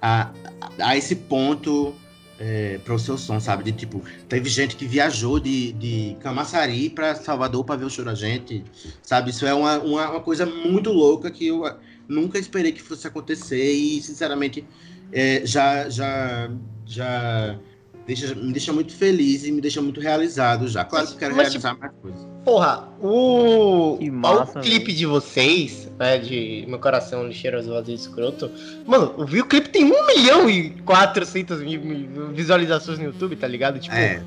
a, 0.00 0.32
a 0.80 0.96
esse 0.96 1.14
ponto 1.14 1.94
é, 2.42 2.78
para 2.78 2.92
o 2.92 2.98
seu 2.98 3.16
som, 3.16 3.38
sabe? 3.38 3.62
De 3.62 3.70
tipo, 3.70 4.02
teve 4.28 4.50
gente 4.50 4.74
que 4.74 4.84
viajou 4.84 5.38
de, 5.38 5.72
de 5.74 6.16
Camaçari 6.20 6.90
para 6.90 7.14
Salvador 7.14 7.64
para 7.64 7.76
ver 7.76 7.84
o 7.84 7.90
show 7.90 8.04
da 8.04 8.16
gente, 8.16 8.64
sabe? 9.00 9.30
Isso 9.30 9.46
é 9.46 9.54
uma, 9.54 9.78
uma, 9.78 10.10
uma, 10.10 10.20
coisa 10.20 10.44
muito 10.44 10.90
louca 10.90 11.30
que 11.30 11.46
eu 11.46 11.62
nunca 12.08 12.40
esperei 12.40 12.72
que 12.72 12.82
fosse 12.82 13.06
acontecer 13.06 13.72
e, 13.72 14.02
sinceramente, 14.02 14.64
é, 15.12 15.46
já, 15.46 15.88
já, 15.88 16.50
já 16.84 17.58
deixa, 18.06 18.34
me 18.34 18.52
deixa 18.52 18.72
muito 18.72 18.94
feliz 18.94 19.44
e 19.44 19.52
me 19.52 19.60
deixa 19.60 19.80
muito 19.80 20.00
realizado 20.00 20.68
já. 20.68 20.84
Claro 20.84 21.06
que 21.06 21.14
eu 21.14 21.18
quero 21.18 21.36
Mas, 21.36 21.48
realizar 21.48 21.70
tipo, 21.70 21.80
mais 21.80 21.92
coisas. 22.00 22.26
Porra, 22.44 22.88
o, 23.00 23.98
massa, 24.10 24.58
o 24.58 24.62
clipe 24.62 24.92
de 24.92 25.06
vocês, 25.06 25.90
né, 25.98 26.18
de 26.18 26.64
Meu 26.68 26.78
Coração 26.78 27.26
Lixeiro 27.26 27.62
Vazio 27.62 27.94
Escroto, 27.94 28.50
mano, 28.84 29.14
eu 29.16 29.26
vi 29.26 29.40
o 29.40 29.46
clipe 29.46 29.68
tem 29.68 29.84
1 29.84 30.06
milhão 30.06 30.50
e 30.50 30.70
400 30.82 31.60
mil 31.62 32.32
visualizações 32.32 32.98
no 32.98 33.04
YouTube, 33.06 33.36
tá 33.36 33.46
ligado? 33.46 33.78
Tipo, 33.78 33.94
é. 33.94 34.22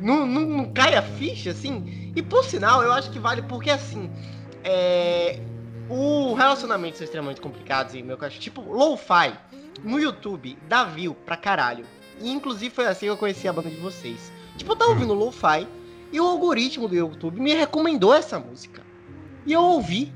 não, 0.00 0.26
não, 0.26 0.40
não 0.40 0.72
cai 0.72 0.94
a 0.94 1.02
ficha, 1.02 1.50
assim. 1.50 2.12
E 2.16 2.22
por 2.22 2.44
sinal, 2.44 2.82
eu 2.82 2.92
acho 2.92 3.10
que 3.10 3.18
vale 3.18 3.42
porque, 3.42 3.70
assim, 3.70 4.10
é, 4.64 5.38
o 5.88 6.32
relacionamento 6.34 6.96
são 6.96 7.04
extremamente 7.04 7.40
complicados 7.40 7.94
e 7.94 8.02
meu 8.02 8.16
cachorro, 8.16 8.40
tipo, 8.40 8.62
lo-fi 8.62 9.32
no 9.84 9.98
YouTube 9.98 10.56
dá 10.68 10.84
view 10.84 11.14
pra 11.14 11.36
caralho. 11.36 11.84
E 12.22 12.30
inclusive 12.30 12.74
foi 12.74 12.86
assim 12.86 13.06
que 13.06 13.10
eu 13.10 13.16
conheci 13.16 13.48
a 13.48 13.52
banda 13.52 13.68
de 13.68 13.76
vocês. 13.76 14.32
Tipo, 14.56 14.72
eu 14.72 14.76
tava 14.76 14.90
ouvindo 14.92 15.14
lo-fi 15.14 15.66
e 16.12 16.20
o 16.20 16.24
algoritmo 16.24 16.88
do 16.88 16.94
YouTube 16.94 17.40
me 17.40 17.54
recomendou 17.54 18.14
essa 18.14 18.38
música. 18.38 18.82
E 19.44 19.52
eu 19.52 19.62
ouvi. 19.62 20.12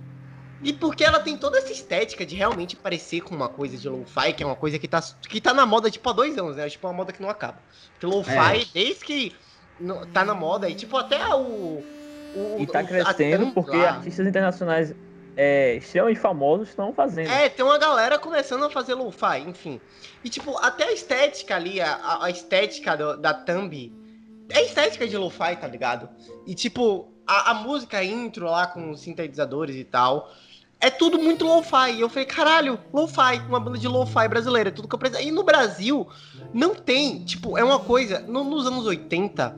E 0.63 0.73
porque 0.73 1.05
ela 1.05 1.21
tem 1.21 1.37
toda 1.37 1.59
essa 1.59 1.73
estética 1.73 2.25
de 2.25 2.35
realmente 2.35 2.77
parecer 2.77 3.21
com 3.21 3.35
uma 3.35 3.49
coisa 3.49 3.77
de 3.77 3.89
lo-fi, 3.89 4.33
que 4.33 4.43
é 4.43 4.47
uma 4.47 4.57
coisa 4.57 4.79
que 4.79 4.89
tá, 4.89 5.03
que 5.29 5.41
tá 5.41 5.53
na 5.53 5.67
moda 5.67 5.91
tipo 5.91 6.09
há 6.09 6.13
dois 6.13 6.37
anos, 6.39 6.57
né? 6.57 6.69
Tipo, 6.69 6.87
uma 6.87 6.95
moda 6.95 7.13
que 7.13 7.21
não 7.21 7.29
acaba. 7.29 7.59
Porque 7.93 8.07
lo-fi, 8.07 8.63
é. 8.63 8.67
desde 8.73 9.05
que 9.05 9.37
no, 9.79 10.07
tá 10.07 10.25
na 10.25 10.35
moda, 10.35 10.69
e 10.69 10.75
tipo, 10.75 10.97
até 10.97 11.27
o. 11.35 11.83
o 12.35 12.57
e 12.59 12.67
tá 12.67 12.83
crescendo 12.83 13.53
porque 13.53 13.77
lá. 13.77 13.91
artistas 13.91 14.27
internacionais 14.27 14.95
é, 15.37 15.77
extremamente 15.77 16.19
famosos 16.19 16.71
estão 16.71 16.93
fazendo. 16.93 17.31
É, 17.31 17.49
tem 17.49 17.65
uma 17.65 17.79
galera 17.79 18.19
começando 18.19 18.65
a 18.65 18.71
fazer 18.71 18.95
lo-fi, 18.95 19.41
enfim. 19.47 19.81
E, 20.25 20.31
tipo, 20.31 20.57
até 20.59 20.85
a 20.85 20.93
estética 20.93 21.55
ali, 21.55 21.81
a, 21.81 22.19
a 22.23 22.31
estética 22.31 22.97
do, 22.97 23.17
da 23.19 23.35
thumb, 23.35 23.93
é 24.49 24.63
estética 24.63 25.07
de 25.07 25.17
lo-fi, 25.17 25.57
tá 25.57 25.69
ligado? 25.69 26.09
E, 26.47 26.55
tipo, 26.55 27.13
a, 27.27 27.51
a, 27.51 27.55
música 27.55 28.03
intro 28.03 28.47
lá 28.47 28.67
com 28.67 28.91
os 28.91 29.01
sintetizadores 29.01 29.77
e 29.77 29.85
tal, 29.85 30.33
é 30.81 30.89
tudo 30.89 31.19
muito 31.19 31.45
lo-fi. 31.45 31.93
E 31.97 32.01
eu 32.01 32.09
falei, 32.09 32.25
caralho, 32.25 32.81
lo-fi, 32.91 33.39
uma 33.47 33.61
banda 33.61 33.77
de 33.77 33.87
lo-fi 33.87 34.27
brasileira, 34.29 34.71
é 34.71 34.73
tudo 34.73 34.89
que 34.89 34.95
eu 34.95 34.99
preciso. 34.99 35.23
E 35.23 35.31
no 35.31 35.43
Brasil, 35.43 36.09
não 36.53 36.75
tem, 36.75 37.23
tipo, 37.25 37.59
é 37.59 37.63
uma 37.63 37.79
coisa, 37.79 38.21
no, 38.21 38.43
nos 38.43 38.67
anos 38.67 38.87
80 38.87 39.55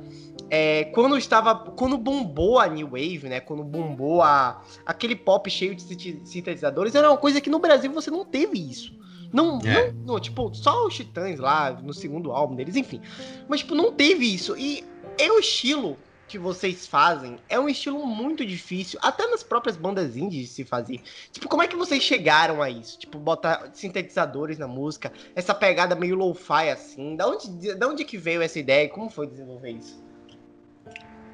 é, 0.51 0.85
quando 0.85 1.17
estava. 1.17 1.55
Quando 1.55 1.97
bombou 1.99 2.59
a 2.59 2.67
New 2.67 2.89
Wave, 2.89 3.29
né? 3.29 3.41
Quando 3.41 3.65
bombou 3.65 4.23
a, 4.23 4.63
aquele 4.85 5.17
pop 5.17 5.51
cheio 5.51 5.75
de 5.75 5.83
sintetizadores, 6.25 6.95
era 6.95 7.11
uma 7.11 7.19
coisa 7.19 7.41
que 7.41 7.51
no 7.51 7.59
Brasil 7.59 7.93
você 7.93 8.11
não 8.11 8.25
teve 8.25 8.59
isso. 8.59 8.97
Não, 9.33 9.61
é. 9.61 9.93
não, 9.93 10.15
não, 10.15 10.21
tipo, 10.21 10.55
só 10.55 10.87
os 10.87 10.95
Titãs 10.95 11.39
lá 11.39 11.73
no 11.73 11.93
segundo 11.93 12.33
álbum 12.33 12.55
deles, 12.55 12.77
enfim. 12.77 13.01
Mas, 13.47 13.61
tipo, 13.61 13.75
não 13.75 13.93
teve 13.93 14.25
isso. 14.25 14.57
E 14.57 14.85
é 15.19 15.31
o 15.31 15.39
estilo 15.39 15.99
que 16.27 16.39
vocês 16.39 16.87
fazem 16.87 17.39
é 17.49 17.59
um 17.59 17.69
estilo 17.69 18.07
muito 18.07 18.45
difícil, 18.45 18.99
até 19.03 19.27
nas 19.27 19.43
próprias 19.43 19.77
bandas 19.77 20.17
indies 20.17 20.49
de 20.49 20.55
se 20.55 20.65
fazer. 20.65 21.01
Tipo, 21.33 21.49
como 21.49 21.63
é 21.63 21.67
que 21.67 21.75
vocês 21.75 22.03
chegaram 22.03 22.63
a 22.63 22.69
isso? 22.69 22.99
Tipo, 22.99 23.19
botar 23.19 23.71
sintetizadores 23.73 24.59
na 24.59 24.69
música, 24.69 25.11
essa 25.35 25.55
pegada 25.55 25.95
meio 25.95 26.15
lo-fi 26.15 26.69
assim. 26.71 27.17
Da 27.17 27.27
onde, 27.27 27.75
da 27.75 27.89
onde 27.89 28.05
que 28.05 28.19
veio 28.19 28.43
essa 28.43 28.59
ideia 28.59 28.85
e 28.85 28.89
como 28.89 29.09
foi 29.09 29.27
desenvolver 29.27 29.71
isso? 29.71 30.08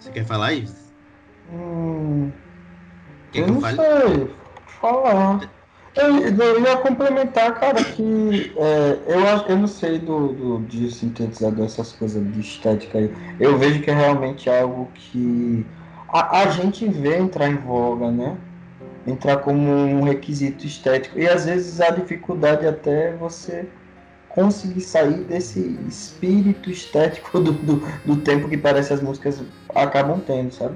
Você 0.04 0.12
quer 0.12 0.24
falar 0.26 0.52
isso? 0.52 0.94
Hum, 1.48 2.32
Quer 3.30 3.42
eu 3.42 3.46
que 3.46 3.50
eu 3.50 3.54
não 3.54 3.60
fale? 3.60 3.84
sei. 3.84 4.30
Falar. 4.80 5.52
Eu, 5.96 6.18
eu 6.26 6.60
ia 6.60 6.76
complementar, 6.78 7.54
cara, 7.60 7.84
que 7.84 8.02
é, 8.56 9.14
eu, 9.14 9.20
eu 9.48 9.56
não 9.58 9.66
sei 9.68 9.98
do, 10.00 10.32
do, 10.32 10.66
de 10.66 10.90
sintetizador, 10.90 11.64
essas 11.64 11.92
coisas 11.92 12.30
de 12.32 12.40
estética 12.40 12.98
aí. 12.98 13.12
Eu 13.38 13.56
vejo 13.58 13.80
que 13.82 13.90
é 13.90 13.94
realmente 13.94 14.50
algo 14.50 14.90
que 14.92 15.64
a, 16.08 16.40
a 16.40 16.50
gente 16.50 16.88
vê 16.88 17.16
entrar 17.18 17.48
em 17.48 17.56
voga, 17.56 18.10
né? 18.10 18.38
Entrar 19.06 19.38
como 19.38 19.60
um 19.60 20.02
requisito 20.02 20.66
estético. 20.66 21.18
E 21.18 21.28
às 21.28 21.44
vezes 21.46 21.80
a 21.80 21.90
dificuldade 21.90 22.66
até 22.66 23.10
é 23.10 23.16
você 23.16 23.70
conseguir 24.34 24.80
sair 24.80 25.18
desse 25.24 25.78
espírito 25.88 26.68
estético 26.68 27.38
do, 27.38 27.52
do, 27.52 27.82
do, 28.04 28.16
tempo 28.16 28.48
que 28.48 28.56
parece 28.56 28.92
as 28.92 29.00
músicas 29.00 29.40
acabam 29.72 30.20
tendo, 30.26 30.52
sabe? 30.52 30.74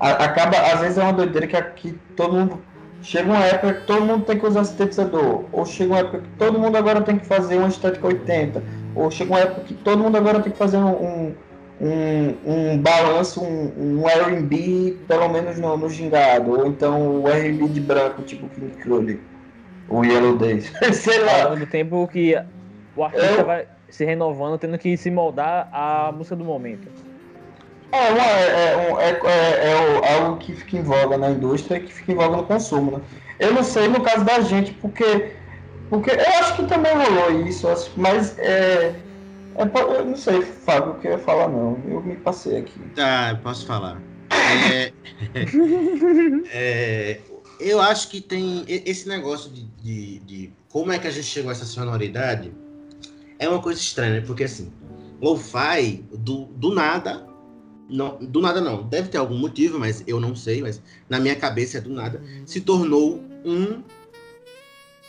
A, 0.00 0.24
acaba, 0.24 0.56
às 0.58 0.80
vezes 0.80 0.98
é 0.98 1.02
uma 1.02 1.12
doideira 1.12 1.46
que, 1.46 1.62
que 1.76 1.98
todo 2.16 2.34
mundo. 2.34 2.58
Chega 3.00 3.30
uma 3.30 3.44
época 3.44 3.74
que 3.74 3.86
todo 3.86 4.04
mundo 4.04 4.26
tem 4.26 4.38
que 4.38 4.44
usar 4.44 4.64
sintetizador, 4.64 5.44
ou 5.52 5.64
chega 5.64 5.92
uma 5.92 6.00
época 6.00 6.18
que 6.18 6.28
todo 6.36 6.58
mundo 6.58 6.76
agora 6.76 7.00
tem 7.00 7.16
que 7.16 7.24
fazer 7.24 7.56
uma 7.56 7.68
estética 7.68 8.06
80, 8.08 8.62
ou 8.94 9.10
chega 9.10 9.30
uma 9.30 9.40
época 9.40 9.60
que 9.62 9.74
todo 9.74 10.02
mundo 10.02 10.16
agora 10.18 10.40
tem 10.40 10.52
que 10.52 10.58
fazer 10.58 10.76
um, 10.76 11.32
um, 11.80 12.34
um 12.44 12.78
balanço, 12.78 13.42
um, 13.42 14.00
um 14.00 14.06
R&B, 14.06 14.98
pelo 15.08 15.28
menos 15.30 15.58
no, 15.58 15.78
no 15.78 15.88
gingado, 15.88 16.50
ou 16.50 16.66
então 16.66 17.22
o 17.22 17.28
R&B 17.28 17.68
de 17.68 17.80
branco, 17.80 18.20
tipo 18.22 18.46
King 18.50 18.72
Crowley, 18.82 19.18
o 19.88 20.04
Yellow 20.04 20.36
Days, 20.36 20.70
sei 20.92 21.20
lá. 21.20 21.44
Ao 21.44 21.66
tempo 21.66 22.06
que 22.06 22.36
o 22.96 23.04
artista 23.04 23.40
eu... 23.40 23.44
vai 23.44 23.66
se 23.88 24.04
renovando, 24.04 24.58
tendo 24.58 24.78
que 24.78 24.96
se 24.96 25.10
moldar 25.10 25.68
à 25.72 26.12
música 26.12 26.36
do 26.36 26.44
momento. 26.44 26.88
É, 27.92 28.10
uma, 28.10 28.22
é, 28.22 28.60
é, 29.00 29.20
é, 29.24 30.02
é, 30.04 30.14
algo 30.14 30.36
que 30.38 30.54
fica 30.54 30.76
em 30.76 30.82
voga 30.82 31.18
na 31.18 31.30
indústria 31.30 31.78
e 31.78 31.80
que 31.80 31.92
fica 31.92 32.12
em 32.12 32.14
voga 32.14 32.36
no 32.36 32.44
consumo, 32.44 32.92
né? 32.92 33.00
Eu 33.40 33.52
não 33.52 33.64
sei 33.64 33.88
no 33.88 34.00
caso 34.00 34.24
da 34.24 34.40
gente, 34.40 34.72
porque, 34.74 35.32
porque 35.88 36.10
eu 36.10 36.38
acho 36.38 36.54
que 36.54 36.66
também 36.66 36.92
rolou 36.92 37.46
isso, 37.46 37.66
mas 37.96 38.38
é, 38.38 38.94
é, 39.56 39.62
eu 39.74 40.04
não 40.04 40.16
sei, 40.16 40.42
Fábio, 40.42 40.92
o 40.92 40.94
que 41.00 41.08
eu 41.08 41.12
ia 41.12 41.18
falar 41.18 41.48
não, 41.48 41.76
eu 41.88 42.00
me 42.00 42.14
passei 42.16 42.58
aqui. 42.58 42.78
Tá, 42.94 43.30
eu 43.30 43.38
posso 43.38 43.66
falar. 43.66 44.00
É, 44.72 44.92
é, 46.52 47.20
eu 47.58 47.80
acho 47.80 48.08
que 48.08 48.20
tem 48.20 48.64
esse 48.68 49.08
negócio 49.08 49.50
de, 49.50 49.64
de, 49.82 50.18
de 50.20 50.52
como 50.68 50.92
é 50.92 50.98
que 50.98 51.08
a 51.08 51.10
gente 51.10 51.26
chegou 51.26 51.48
a 51.48 51.52
essa 51.52 51.64
sonoridade 51.64 52.52
é 53.40 53.48
uma 53.48 53.60
coisa 53.60 53.80
estranha, 53.80 54.20
né? 54.20 54.20
Porque 54.20 54.44
assim, 54.44 54.70
lo-fi, 55.20 56.04
do, 56.12 56.44
do 56.44 56.72
nada, 56.72 57.26
não, 57.88 58.18
do 58.18 58.40
nada 58.40 58.60
não, 58.60 58.86
deve 58.86 59.08
ter 59.08 59.18
algum 59.18 59.36
motivo, 59.36 59.78
mas 59.78 60.04
eu 60.06 60.20
não 60.20 60.36
sei, 60.36 60.60
mas 60.60 60.80
na 61.08 61.18
minha 61.18 61.34
cabeça 61.34 61.78
é 61.78 61.80
do 61.80 61.90
nada, 61.90 62.22
se 62.46 62.60
tornou 62.60 63.20
um 63.44 63.82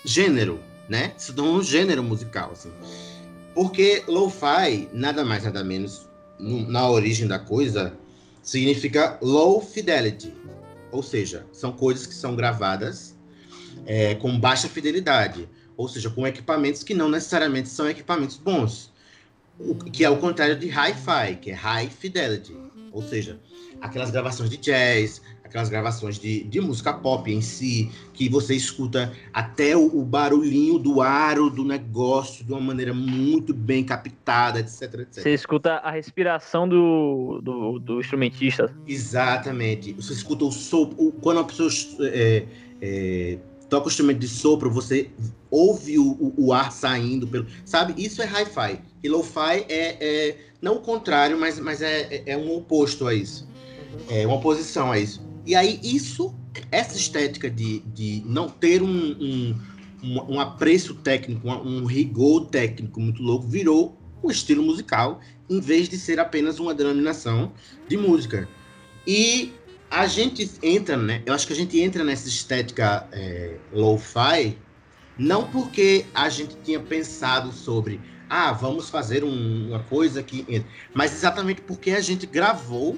gênero, 0.03 0.59
né? 0.89 1.13
Se 1.17 1.33
tornou 1.33 1.57
um 1.57 1.61
gênero 1.61 2.01
musical, 2.01 2.51
assim. 2.53 2.71
Porque 3.53 4.03
lo-fi, 4.07 4.87
nada 4.93 5.25
mais, 5.25 5.43
nada 5.43 5.63
menos, 5.63 6.09
no, 6.39 6.67
na 6.67 6.89
origem 6.89 7.27
da 7.27 7.37
coisa, 7.37 7.93
significa 8.41 9.19
low 9.21 9.61
fidelity. 9.61 10.33
Ou 10.89 11.03
seja, 11.03 11.45
são 11.51 11.73
coisas 11.73 12.07
que 12.07 12.13
são 12.13 12.35
gravadas 12.35 13.15
é, 13.85 14.15
com 14.15 14.39
baixa 14.39 14.69
fidelidade, 14.69 15.49
ou 15.81 15.87
seja, 15.87 16.09
com 16.11 16.27
equipamentos 16.27 16.83
que 16.83 16.93
não 16.93 17.09
necessariamente 17.09 17.69
são 17.69 17.89
equipamentos 17.89 18.37
bons, 18.37 18.93
o, 19.57 19.73
que 19.75 20.03
é 20.03 20.09
o 20.09 20.17
contrário 20.17 20.55
de 20.55 20.67
hi-fi, 20.67 21.37
que 21.41 21.49
é 21.49 21.53
high 21.55 21.89
fidelity, 21.89 22.55
ou 22.91 23.01
seja, 23.01 23.39
aquelas 23.81 24.11
gravações 24.11 24.49
de 24.49 24.57
jazz, 24.57 25.23
aquelas 25.43 25.69
gravações 25.69 26.19
de, 26.19 26.43
de 26.43 26.61
música 26.61 26.93
pop 26.93 27.31
em 27.31 27.41
si, 27.41 27.91
que 28.13 28.29
você 28.29 28.53
escuta 28.53 29.11
até 29.33 29.75
o, 29.75 29.87
o, 29.87 30.05
barulhinho 30.05 30.77
do 30.77 31.01
aro 31.01 31.49
do 31.49 31.65
negócio 31.65 32.45
de 32.45 32.51
uma 32.51 32.61
maneira 32.61 32.93
muito 32.93 33.51
bem 33.51 33.83
captada, 33.83 34.59
etc, 34.59 34.81
etc. 34.81 35.23
Você 35.23 35.33
escuta 35.33 35.73
a 35.77 35.89
respiração 35.89 36.69
do, 36.69 37.41
do, 37.41 37.79
do 37.79 37.99
instrumentista. 37.99 38.71
Exatamente. 38.87 39.93
Você 39.93 40.13
escuta 40.13 40.45
o 40.45 40.51
sopro. 40.51 41.11
Quando 41.21 41.39
a 41.39 41.43
pessoa 41.43 41.69
é, 42.01 42.45
é, 42.81 43.37
toca 43.71 43.87
o 43.87 43.89
instrumento 43.89 44.19
de 44.19 44.27
sopro, 44.27 44.69
você 44.69 45.09
ouve 45.49 45.97
o, 45.97 46.11
o, 46.11 46.33
o 46.47 46.53
ar 46.53 46.73
saindo 46.73 47.25
pelo. 47.25 47.47
Sabe? 47.63 47.93
Isso 47.97 48.21
é 48.21 48.25
hi-fi. 48.25 48.81
E 49.01 49.07
lo-fi 49.07 49.65
é, 49.69 49.97
é, 49.99 50.37
não 50.61 50.75
o 50.75 50.79
contrário, 50.81 51.39
mas, 51.39 51.57
mas 51.57 51.81
é, 51.81 52.01
é, 52.01 52.23
é 52.33 52.37
um 52.37 52.53
oposto 52.53 53.07
a 53.07 53.13
isso. 53.13 53.47
É 54.09 54.27
uma 54.27 54.35
oposição 54.35 54.91
a 54.91 54.99
isso. 54.99 55.25
E 55.45 55.55
aí, 55.55 55.79
isso, 55.81 56.35
essa 56.69 56.97
estética 56.97 57.49
de, 57.49 57.79
de 57.79 58.21
não 58.25 58.49
ter 58.49 58.83
um, 58.83 58.87
um, 58.89 59.55
um, 60.03 60.33
um 60.35 60.39
apreço 60.39 60.93
técnico, 60.95 61.47
um, 61.47 61.77
um 61.77 61.85
rigor 61.85 62.47
técnico 62.47 62.99
muito 62.99 63.23
louco, 63.23 63.47
virou 63.47 63.97
um 64.21 64.29
estilo 64.29 64.61
musical, 64.63 65.21
em 65.49 65.61
vez 65.61 65.87
de 65.87 65.97
ser 65.97 66.19
apenas 66.19 66.59
uma 66.59 66.73
denominação 66.73 67.53
de 67.87 67.95
música. 67.95 68.49
E 69.07 69.53
a 69.91 70.07
gente 70.07 70.49
entra, 70.63 70.97
né? 70.97 71.21
Eu 71.25 71.33
acho 71.33 71.45
que 71.45 71.53
a 71.53 71.55
gente 71.55 71.79
entra 71.79 72.03
nessa 72.03 72.27
estética 72.27 73.07
é, 73.11 73.57
lo-fi, 73.71 74.57
não 75.17 75.47
porque 75.47 76.05
a 76.13 76.29
gente 76.29 76.55
tinha 76.63 76.79
pensado 76.79 77.51
sobre, 77.51 77.99
ah, 78.29 78.51
vamos 78.53 78.89
fazer 78.89 79.23
um, 79.23 79.67
uma 79.67 79.83
coisa 79.83 80.23
que. 80.23 80.65
Mas 80.93 81.13
exatamente 81.13 81.61
porque 81.61 81.91
a 81.91 82.01
gente 82.01 82.25
gravou 82.25 82.97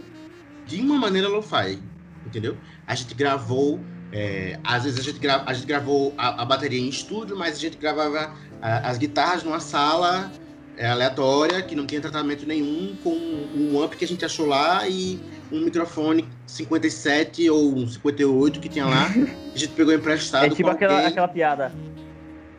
de 0.65 0.79
uma 0.79 0.97
maneira 0.97 1.27
lo-fi 1.27 1.79
entendeu? 2.25 2.57
A 2.87 2.95
gente 2.95 3.13
gravou, 3.13 3.79
é, 4.11 4.59
às 4.63 4.83
vezes 4.83 4.99
a 4.99 5.03
gente, 5.03 5.19
gra 5.19 5.43
a 5.45 5.53
gente 5.53 5.67
gravou 5.67 6.13
a, 6.17 6.41
a, 6.41 6.45
bateria 6.45 6.79
em 6.79 6.89
estúdio, 6.89 7.37
mas 7.37 7.57
a 7.57 7.59
gente 7.59 7.77
gravava 7.77 8.33
a, 8.61 8.89
as 8.89 8.97
guitarras 8.97 9.43
numa 9.43 9.59
sala 9.59 10.31
é, 10.77 10.87
aleatória, 10.87 11.61
que 11.61 11.75
não 11.75 11.85
tinha 11.85 12.01
tratamento 12.01 12.45
nenhum, 12.45 12.95
com 13.03 13.11
um 13.11 13.81
amp 13.81 13.93
que 13.93 14.05
a 14.05 14.07
gente 14.07 14.25
achou 14.25 14.45
lá 14.45 14.87
e 14.87 15.19
um 15.51 15.61
microfone 15.61 16.27
57 16.47 17.49
ou 17.49 17.75
um 17.75 17.87
58 17.87 18.59
que 18.59 18.69
tinha 18.69 18.85
lá, 18.85 19.05
a 19.53 19.57
gente 19.57 19.69
pegou 19.69 19.93
emprestado. 19.93 20.45
É 20.45 20.49
tipo 20.49 20.69
aquela, 20.69 21.07
aquela 21.07 21.27
piada. 21.27 21.71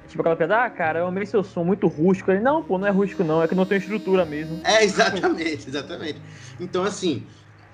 É 0.05 0.09
tipo 0.09 0.23
aquela 0.23 0.37
piada, 0.37 0.65
ah, 0.65 0.71
cara, 0.71 1.01
eu 1.01 1.07
amei 1.07 1.27
seu 1.27 1.43
som 1.43 1.65
muito 1.65 1.89
rústico. 1.89 2.31
Ele, 2.31 2.41
não, 2.41 2.63
pô, 2.63 2.79
não 2.79 2.87
é 2.87 2.91
rústico 2.91 3.25
não, 3.25 3.43
é 3.43 3.49
que 3.49 3.55
não 3.55 3.67
tem 3.67 3.79
estrutura 3.79 4.25
mesmo. 4.25 4.61
É, 4.65 4.85
exatamente, 4.85 5.69
exatamente. 5.69 6.21
Então, 6.61 6.85
assim, 6.85 7.27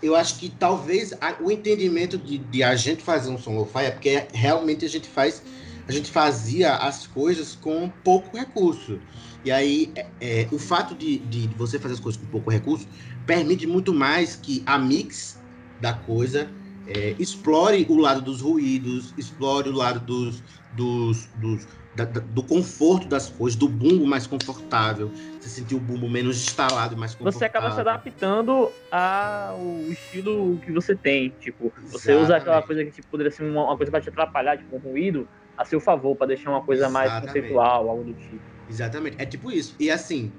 eu 0.03 0.17
acho 0.17 0.39
que 0.39 0.49
talvez 0.49 1.13
a, 1.21 1.35
o 1.41 1.51
entendimento 1.51 2.17
de, 2.17 2.39
de, 2.39 2.63
a 2.63 2.75
gente 2.75 3.03
fazer 3.03 3.31
um 3.31 3.37
som 3.37 3.57
lo-fi 3.57 3.85
é 3.85 3.91
porque 3.91 4.27
realmente 4.33 4.85
a 4.85 4.89
gente 4.89 5.09
faz 5.09 5.43
a 5.87 5.93
gente 5.93 6.11
fazia 6.11 6.77
as 6.77 7.07
coisas 7.07 7.57
com 7.57 7.89
pouco 8.05 8.37
recurso 8.37 9.01
e 9.45 9.51
aí 9.51 9.93
é, 9.97 10.43
é, 10.43 10.49
o 10.53 10.59
fato 10.59 10.95
de, 10.95 11.19
de 11.19 11.55
você 11.57 11.79
fazer 11.79 11.95
as 11.95 12.01
coisas 12.01 12.21
com 12.21 12.27
pouco 12.27 12.51
recurso 12.51 12.89
permite 13.27 13.67
muito 13.67 13.93
mais 13.93 14.37
que 14.37 14.63
a 14.67 14.79
mix 14.79 15.43
da 15.79 15.93
coisa 15.93 16.55
é, 16.87 17.15
explore 17.19 17.87
o 17.89 17.97
lado 17.97 18.23
dos 18.23 18.41
ruídos 18.41 19.15
explore 19.17 19.69
o 19.69 19.73
lado 19.73 20.01
dos, 20.01 20.43
dos, 20.71 21.27
dos 21.35 21.81
da, 21.95 22.05
da, 22.05 22.21
do 22.21 22.43
conforto 22.45 23.09
das 23.09 23.29
coisas, 23.29 23.59
do 23.59 23.69
bumbo 23.69 24.07
mais 24.07 24.27
confortável. 24.27 25.11
Você 25.41 25.49
sentir 25.49 25.75
o 25.75 25.81
bumbo 25.81 26.09
menos 26.09 26.41
instalado, 26.41 26.97
mais 26.97 27.15
confortável. 27.15 27.39
Você 27.39 27.45
acaba 27.45 27.71
se 27.73 27.81
adaptando 27.81 28.73
ao 28.91 29.91
estilo 29.91 30.59
que 30.61 30.73
você 30.73 30.97
tem. 30.97 31.31
Tipo, 31.31 31.73
você 31.91 32.13
Exatamente. 32.13 32.25
usa 32.25 32.37
aquela 32.37 32.63
coisa 32.63 32.85
que 32.85 32.93
tipo, 32.93 33.09
poderia 33.09 33.31
ser 33.33 33.43
uma, 33.43 33.65
uma 33.65 33.77
coisa 33.77 33.91
para 33.91 34.01
te 34.01 34.09
atrapalhar, 34.09 34.57
tipo, 34.57 34.77
um 34.77 34.79
ruído, 34.79 35.29
a 35.57 35.65
seu 35.65 35.81
favor, 35.81 36.17
para 36.17 36.29
deixar 36.29 36.51
uma 36.51 36.63
coisa 36.63 36.87
Exatamente. 36.87 37.11
mais 37.11 37.27
conceitual, 37.27 37.91
algo 37.91 38.05
do 38.05 38.15
tipo. 38.15 38.60
Exatamente. 38.71 39.17
É 39.19 39.27
tipo 39.27 39.51
isso. 39.51 39.75
E 39.79 39.91
assim, 39.91 40.31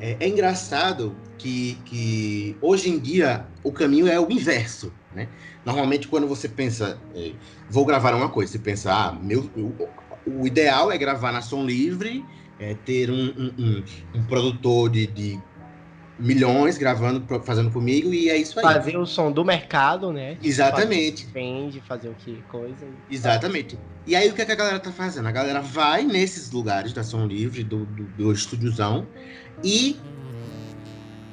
é, 0.00 0.16
é, 0.20 0.28
engraçado 0.28 1.16
que, 1.36 1.76
que 1.84 2.56
hoje 2.60 2.88
em 2.88 2.98
dia 2.98 3.46
o 3.62 3.72
caminho 3.72 4.06
é 4.06 4.18
o 4.18 4.30
inverso, 4.30 4.92
né? 5.14 5.28
Normalmente 5.64 6.06
quando 6.08 6.26
você 6.26 6.48
pensa, 6.48 6.98
é, 7.14 7.32
vou 7.68 7.84
gravar 7.84 8.14
uma 8.14 8.28
coisa, 8.28 8.52
você 8.52 8.58
pensa, 8.58 8.92
ah, 8.92 9.12
meu, 9.12 9.50
o 10.24 10.46
ideal 10.46 10.92
é 10.92 10.96
gravar 10.96 11.32
na 11.32 11.42
som 11.42 11.64
livre, 11.64 12.24
é 12.58 12.74
ter 12.74 13.10
um, 13.10 13.34
um, 13.36 13.54
um, 13.58 13.84
um 14.14 14.24
produtor 14.24 14.88
de, 14.88 15.06
de, 15.06 15.40
milhões 16.18 16.78
gravando, 16.78 17.24
fazendo 17.42 17.70
comigo, 17.70 18.12
e 18.12 18.28
é 18.30 18.36
isso 18.36 18.58
aí. 18.58 18.62
Fazer 18.62 18.96
o 18.96 19.06
som 19.06 19.32
do 19.32 19.44
mercado, 19.44 20.12
né? 20.12 20.36
Exatamente. 20.42 21.26
Vende, 21.32 21.80
fazer 21.80 22.08
o 22.08 22.14
que 22.14 22.42
coisa. 22.48 22.86
Exatamente. 23.10 23.78
E 24.06 24.14
aí 24.14 24.28
o 24.28 24.34
que, 24.34 24.42
é 24.42 24.44
que, 24.44 24.52
a 24.52 24.56
galera 24.56 24.78
tá 24.78 24.92
fazendo? 24.92 25.26
A 25.26 25.32
galera 25.32 25.60
vai 25.60 26.04
nesses 26.04 26.50
lugares 26.50 26.92
da 26.92 27.02
som 27.02 27.26
livre, 27.26 27.64
do, 27.64 27.84
do, 27.86 28.04
do 28.04 28.32
estúdiozão, 28.32 29.06
e 29.62 29.96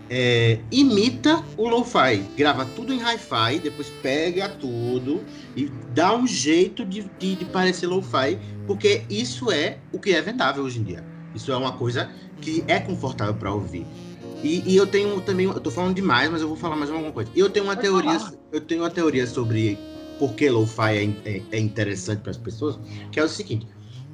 é, 0.10 0.60
imita 0.72 1.44
o 1.56 1.70
lo-fi, 1.70 2.18
grava 2.36 2.66
tudo 2.66 2.94
em 2.94 3.00
hi-fi, 3.00 3.60
depois 3.60 3.90
pega 4.02 4.50
tudo 4.50 5.24
e 5.56 5.72
dá 5.94 6.14
um 6.16 6.28
jeito 6.28 6.84
de, 6.84 7.10
de, 7.18 7.36
de 7.36 7.46
parecer 7.46 7.88
lo-fi, 7.88 8.38
porque 8.68 9.04
isso 9.10 9.52
é 9.52 9.78
o 9.92 10.00
que 10.00 10.12
é 10.14 10.22
vendável 10.22 10.64
hoje 10.64 10.80
em 10.80 10.84
dia. 10.84 11.04
Isso 11.34 11.52
é 11.52 11.56
uma 11.56 11.72
coisa 11.74 12.10
que 12.42 12.64
é 12.68 12.80
confortável 12.80 13.36
para 13.36 13.54
ouvir. 13.54 13.86
E, 14.44 14.74
e, 14.74 14.76
eu 14.76 14.88
tenho 14.88 15.22
também, 15.22 15.46
eu 15.46 15.60
tô 15.60 15.70
falando 15.70 15.96
demais, 15.96 16.30
mas 16.30 16.42
eu 16.42 16.48
vou 16.48 16.58
falar 16.58 16.76
mais 16.76 16.90
alguma 16.90 17.12
coisa. 17.12 17.32
Eu 17.36 17.50
tenho 17.50 17.66
uma 17.66 17.76
Pode 17.76 17.88
teoria, 17.88 18.20
falar. 18.20 18.34
eu 18.52 18.62
tenho 18.62 18.82
uma 18.82 18.90
teoria 18.90 19.28
sobre 19.28 19.78
por 20.18 20.34
que 20.36 20.50
lo-fi 20.50 20.98
é, 20.98 21.30
é, 21.30 21.42
é, 21.52 21.60
interessante 21.60 22.22
para 22.22 22.32
as 22.32 22.38
pessoas, 22.38 22.80
que 23.12 23.20
é 23.20 23.24
o 23.24 23.30
seguinte: 23.30 23.68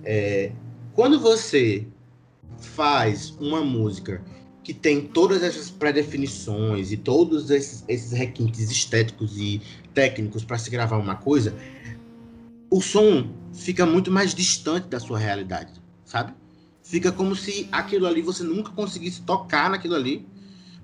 é, 0.04 0.52
quando 0.94 1.20
você 1.20 1.88
faz 2.60 3.32
uma 3.40 3.62
música 3.62 4.22
que 4.64 4.74
tem 4.74 5.02
todas 5.02 5.44
essas 5.44 5.70
pré-definições 5.70 6.92
e 6.92 6.98
todos 6.98 7.50
esses, 7.50 7.86
esses 7.88 8.12
requintes 8.12 8.70
estéticos 8.70 9.38
e 9.38 9.62
técnicos 9.94 10.44
para 10.44 10.58
se 10.58 10.70
gravar 10.70 10.98
uma 10.98 11.16
coisa, 11.16 11.56
o 12.70 12.82
som 12.82 13.30
fica 13.54 13.86
muito 13.86 14.12
mais 14.12 14.36
distante 14.36 14.88
da 14.90 15.00
sua 15.00 15.18
realidade, 15.18 15.72
sabe? 16.04 16.34
Fica 16.90 17.12
como 17.12 17.36
se 17.36 17.68
aquilo 17.72 18.08
ali 18.08 18.22
você 18.22 18.44
nunca 18.44 18.72
conseguisse 18.72 19.22
tocar 19.22 19.70
naquilo 19.70 19.96
ali. 19.96 20.28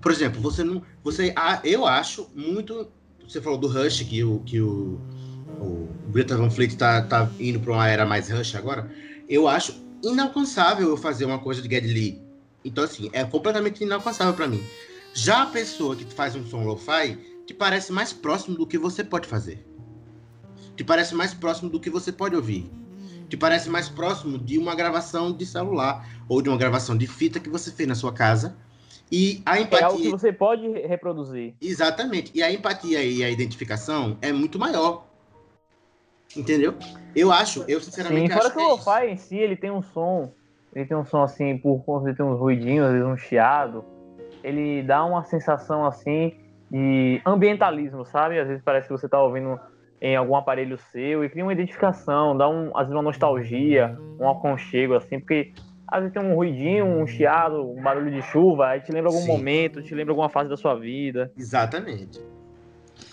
Por 0.02 0.12
exemplo, 0.12 0.42
você 0.42 0.64
não, 0.64 0.82
você, 1.04 1.34
ah, 1.36 1.62
eu 1.64 1.86
acho 1.86 2.30
muito, 2.36 2.88
você 3.28 3.42
falou 3.42 3.58
do 3.58 3.68
Rush 3.68 4.02
que 4.04 4.24
o 4.24 4.40
que 4.40 4.60
o, 4.60 5.00
o 5.60 5.88
Greta 6.12 6.36
Van 6.36 6.50
Fleet 6.50 6.76
tá, 6.76 7.02
tá 7.04 7.30
indo 7.40 7.60
para 7.60 7.74
uma 7.74 7.88
era 7.88 8.06
mais 8.06 8.30
Rush 8.30 8.56
agora. 8.56 8.92
Eu 9.30 9.48
acho 9.48 9.82
inalcançável 10.04 10.90
eu 10.90 10.98
fazer 10.98 11.26
uma 11.26 11.40
coisa 11.40 11.62
de 11.62 11.74
Geddy 11.74 11.88
Lee 11.88 12.24
então, 12.64 12.84
assim, 12.84 13.10
é 13.12 13.24
completamente 13.24 13.84
inalcançável 13.84 14.34
para 14.34 14.48
mim. 14.48 14.64
Já 15.14 15.44
a 15.44 15.48
pessoa 15.48 15.96
que 15.96 16.06
faz 16.06 16.36
um 16.36 16.46
som 16.46 16.64
lo-fi 16.64 17.18
te 17.46 17.54
parece 17.54 17.92
mais 17.92 18.14
próximo 18.14 18.58
do 18.58 18.66
que 18.66 18.78
você 18.78 19.04
pode 19.04 19.28
fazer. 19.28 19.66
Te 20.76 20.84
parece 20.84 21.14
mais 21.14 21.34
próximo 21.34 21.70
do 21.70 21.80
que 21.80 21.90
você 21.90 22.12
pode 22.12 22.36
ouvir. 22.36 22.72
Te 23.34 23.38
parece 23.38 23.68
mais 23.68 23.90
próximo 23.90 24.38
de 24.38 24.60
uma 24.60 24.76
gravação 24.76 25.36
de 25.36 25.44
celular 25.44 26.08
ou 26.30 26.40
de 26.40 26.50
uma 26.50 26.58
gravação 26.58 26.96
de 26.96 27.08
fita 27.08 27.40
que 27.40 27.50
você 27.50 27.72
fez 27.72 27.90
na 27.90 27.96
sua 27.96 28.14
casa. 28.14 28.56
E 29.12 29.42
a 29.44 29.60
empatia. 29.60 29.80
É 29.80 29.84
algo 29.86 30.00
que 30.04 30.12
você 30.12 30.32
pode 30.32 30.68
reproduzir. 30.68 31.56
Exatamente. 31.60 32.32
E 32.36 32.44
a 32.44 32.52
empatia 32.52 33.04
e 33.04 33.24
a 33.24 33.32
identificação 33.32 34.20
é 34.22 34.32
muito 34.32 34.60
maior. 34.60 35.08
Entendeu? 36.38 36.76
Eu 37.16 37.32
acho, 37.32 37.66
eu 37.68 37.82
sinceramente 37.82 38.28
Sim, 38.28 38.34
fora 38.34 38.46
acho 38.46 38.56
que, 38.56 38.60
que 38.60 38.66
o 38.66 38.70
lo-fi 38.70 39.08
em 39.08 39.18
si, 39.18 39.38
ele 39.38 39.56
tem 39.56 39.72
um 39.72 39.82
som 39.82 40.32
ele 40.76 40.86
tem 40.86 40.96
um 40.96 41.04
som 41.04 41.24
assim, 41.24 41.58
por 41.58 41.84
conta 41.84 42.12
de 42.12 42.18
ter 42.18 42.22
uns 42.22 42.38
ruidinhos, 42.38 42.86
às 42.86 42.94
vezes 42.94 43.08
um 43.08 43.18
chiado, 43.18 43.84
ele 44.44 44.84
dá 44.84 45.04
uma 45.04 45.24
sensação 45.24 45.88
assim 45.88 46.36
de 46.70 47.20
ambientalismo, 47.26 48.06
sabe? 48.06 48.40
Às 48.40 48.48
vezes 48.48 48.64
parece 48.64 48.88
que 48.88 48.94
você 48.94 49.08
está 49.08 49.20
ouvindo 49.20 49.60
em 50.04 50.18
algum 50.18 50.36
aparelho 50.36 50.78
seu 50.92 51.24
e 51.24 51.30
cria 51.30 51.46
uma 51.46 51.54
identificação, 51.54 52.36
dá 52.36 52.50
um, 52.50 52.76
às 52.76 52.84
vezes 52.84 52.94
uma 52.94 53.02
nostalgia, 53.02 53.98
um 54.20 54.30
aconchego 54.30 54.96
assim, 54.96 55.18
porque 55.18 55.54
às 55.88 56.00
vezes 56.02 56.14
tem 56.14 56.22
um 56.22 56.36
ruidinho, 56.36 56.86
um 56.86 57.08
chiado, 57.08 57.62
um 57.72 57.82
barulho 57.82 58.12
de 58.12 58.22
chuva, 58.24 58.68
aí 58.68 58.82
te 58.82 58.92
lembra 58.92 59.10
algum 59.10 59.22
Sim. 59.22 59.28
momento, 59.28 59.82
te 59.82 59.96
lembra 59.96 60.12
alguma 60.12 60.28
fase 60.28 60.50
da 60.50 60.58
sua 60.58 60.76
vida. 60.76 61.32
Exatamente. 61.38 62.20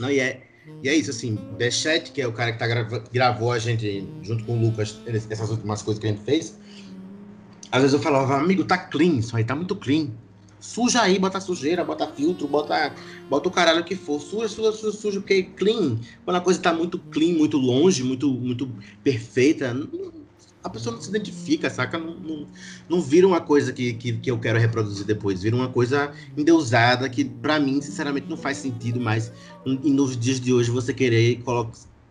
Não, 0.01 0.11
e 0.11 0.18
é, 0.18 0.41
e 0.82 0.88
é 0.88 0.95
isso, 0.95 1.11
assim, 1.11 1.36
Bechet, 1.57 2.11
que 2.11 2.20
é 2.20 2.26
o 2.26 2.32
cara 2.32 2.53
que 2.53 2.59
tá 2.59 2.66
grava, 2.66 3.05
gravou 3.12 3.53
a 3.53 3.59
gente 3.61 4.05
junto 4.22 4.45
com 4.45 4.53
o 4.55 4.61
Lucas, 4.61 5.01
essas 5.07 5.49
últimas 5.49 5.82
coisas 5.82 6.01
que 6.01 6.09
a 6.09 6.11
gente 6.11 6.24
fez, 6.24 6.59
às 7.70 7.82
vezes 7.82 7.95
eu 7.95 8.01
falava, 8.01 8.36
amigo, 8.36 8.64
tá 8.64 8.76
clean, 8.76 9.18
isso 9.18 9.36
aí 9.36 9.45
tá 9.45 9.55
muito 9.55 9.76
clean. 9.76 10.09
Suja 10.59 11.03
aí, 11.03 11.18
bota 11.18 11.41
sujeira, 11.41 11.84
bota 11.84 12.07
filtro, 12.09 12.49
bota, 12.49 12.93
bota 13.31 13.49
o 13.49 13.53
caralho 13.53 13.85
que 13.85 13.95
for. 13.95 14.20
Suja, 14.20 14.49
suja, 14.49 14.72
suja, 14.72 14.99
suja, 14.99 15.20
porque 15.20 15.45
clean. 15.45 15.99
Quando 16.24 16.37
a 16.37 16.41
coisa 16.41 16.61
tá 16.61 16.74
muito 16.74 16.99
clean, 16.99 17.35
muito 17.35 17.57
longe, 17.57 18.03
muito, 18.03 18.28
muito 18.28 18.68
perfeita, 19.05 19.72
a 20.62 20.68
pessoa 20.68 20.97
não 20.97 21.01
se 21.01 21.09
identifica, 21.09 21.70
saca? 21.70 21.97
Não, 21.97 22.14
não, 22.16 22.47
não 22.89 23.01
vira 23.01 23.26
uma 23.26 23.41
coisa 23.41 23.72
que, 23.72 23.95
que, 23.95 24.12
que, 24.14 24.31
eu 24.31 24.39
quero 24.39 24.59
reproduzir 24.59 25.07
depois. 25.07 25.43
Vira 25.43 25.55
uma 25.55 25.68
coisa 25.68 26.12
endeusada 26.37 27.09
que, 27.09 27.24
para 27.24 27.61
mim, 27.61 27.81
sinceramente, 27.81 28.26
não 28.28 28.37
faz 28.37 28.59
sentido 28.59 29.01
mais. 29.01 29.33
E 29.64 29.91
nos 29.91 30.18
dias 30.18 30.41
de 30.41 30.53
hoje, 30.53 30.70
você 30.70 30.93
querer 30.93 31.43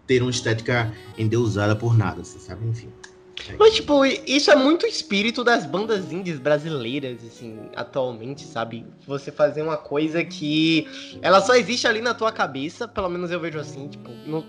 ter 0.07 0.21
uma 0.21 0.31
estética 0.31 0.91
endeusada 1.17 1.75
por 1.75 1.95
nada, 1.95 2.21
assim, 2.21 2.39
sabe? 2.39 2.65
Enfim. 2.65 2.87
Mas, 3.57 3.75
tipo, 3.75 4.05
isso 4.05 4.51
é 4.51 4.55
muito 4.55 4.85
espírito 4.85 5.43
das 5.43 5.65
bandas 5.65 6.11
indies 6.11 6.39
brasileiras, 6.39 7.23
assim, 7.23 7.57
atualmente, 7.75 8.43
sabe? 8.43 8.85
Você 9.07 9.31
fazer 9.31 9.61
uma 9.61 9.77
coisa 9.77 10.23
que 10.23 10.87
ela 11.21 11.41
só 11.41 11.55
existe 11.55 11.87
ali 11.87 12.01
na 12.01 12.13
tua 12.13 12.31
cabeça, 12.31 12.87
pelo 12.87 13.09
menos 13.09 13.31
eu 13.31 13.39
vejo 13.39 13.59
assim, 13.59 13.87
tipo, 13.87 14.09
no, 14.25 14.45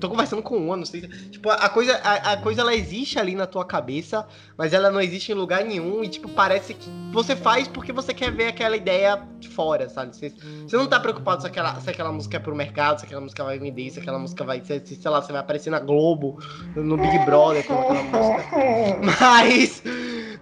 tô 0.00 0.08
conversando 0.08 0.42
com 0.42 0.56
uma, 0.56 0.76
não 0.76 0.86
sei. 0.86 1.02
Tipo, 1.02 1.50
a 1.50 1.68
coisa, 1.68 1.96
a, 2.02 2.32
a, 2.32 2.36
coisa 2.36 2.60
ela 2.62 2.74
existe 2.74 3.18
ali 3.18 3.34
na 3.34 3.46
tua 3.46 3.64
cabeça, 3.64 4.26
mas 4.56 4.72
ela 4.72 4.90
não 4.90 5.00
existe 5.00 5.32
em 5.32 5.34
lugar 5.34 5.64
nenhum. 5.64 6.02
E, 6.02 6.08
tipo, 6.08 6.28
parece 6.28 6.74
que 6.74 6.88
você 7.12 7.36
faz 7.36 7.68
porque 7.68 7.92
você 7.92 8.14
quer 8.14 8.30
ver 8.30 8.48
aquela 8.48 8.76
ideia 8.76 9.22
de 9.38 9.48
fora, 9.48 9.88
sabe? 9.88 10.16
Você, 10.16 10.32
você 10.66 10.76
não 10.76 10.86
tá 10.86 10.98
preocupado 10.98 11.42
se 11.42 11.46
aquela, 11.46 11.80
se 11.80 11.90
aquela 11.90 12.12
música 12.12 12.36
é 12.36 12.40
pro 12.40 12.54
mercado, 12.54 13.00
se 13.00 13.06
aquela 13.06 13.20
música 13.20 13.44
vai 13.44 13.58
vender, 13.58 13.90
se 13.90 14.00
aquela 14.00 14.18
música 14.18 14.44
vai. 14.44 14.62
Se, 14.64 14.80
sei 14.84 15.10
lá, 15.10 15.20
você 15.20 15.32
vai 15.32 15.40
aparecer 15.40 15.70
na 15.70 15.80
Globo, 15.80 16.38
no 16.74 16.96
Big 16.96 17.18
Brother 17.24 17.66
com 17.66 17.74
aquela 17.74 18.02
música. 18.02 18.98
Mas. 19.20 19.82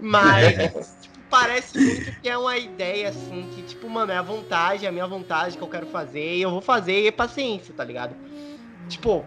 Mas. 0.01 0.97
tipo, 1.03 1.19
parece 1.31 1.79
muito 1.79 2.21
que 2.21 2.29
é 2.29 2.37
uma 2.37 2.59
ideia 2.59 3.09
assim, 3.09 3.49
que, 3.55 3.63
tipo, 3.63 3.89
mano, 3.89 4.13
é 4.13 4.17
a 4.17 4.23
vontade, 4.23 4.85
é 4.85 4.89
a 4.89 4.93
minha 4.93 5.07
vontade 5.07 5.57
que 5.57 5.63
eu 5.63 5.69
quero 5.69 5.87
fazer, 5.87 6.37
e 6.37 6.43
eu 6.43 6.51
vou 6.51 6.61
fazer, 6.61 7.05
e 7.05 7.07
é 7.07 7.11
paciência, 7.11 7.73
tá 7.75 7.83
ligado? 7.83 8.15
Tipo, 8.93 9.25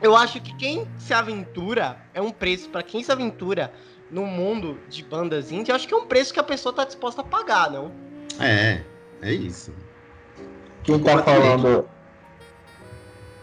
eu 0.00 0.16
acho 0.16 0.40
que 0.40 0.54
quem 0.54 0.86
se 0.96 1.12
aventura 1.12 1.96
é 2.14 2.22
um 2.22 2.30
preço 2.30 2.68
para 2.68 2.84
quem 2.84 3.02
se 3.02 3.10
aventura 3.10 3.72
no 4.08 4.24
mundo 4.26 4.78
de 4.88 5.02
bandas 5.02 5.50
indie, 5.50 5.70
eu 5.70 5.76
acho 5.76 5.88
que 5.88 5.94
é 5.94 5.96
um 5.96 6.06
preço 6.06 6.32
que 6.32 6.38
a 6.38 6.44
pessoa 6.44 6.72
tá 6.72 6.84
disposta 6.84 7.20
a 7.20 7.24
pagar, 7.24 7.70
não? 7.70 7.90
É, 8.38 8.80
é 9.20 9.32
isso. 9.32 9.72
Quem 10.84 11.00
tá 11.00 11.20
falando 11.22 11.88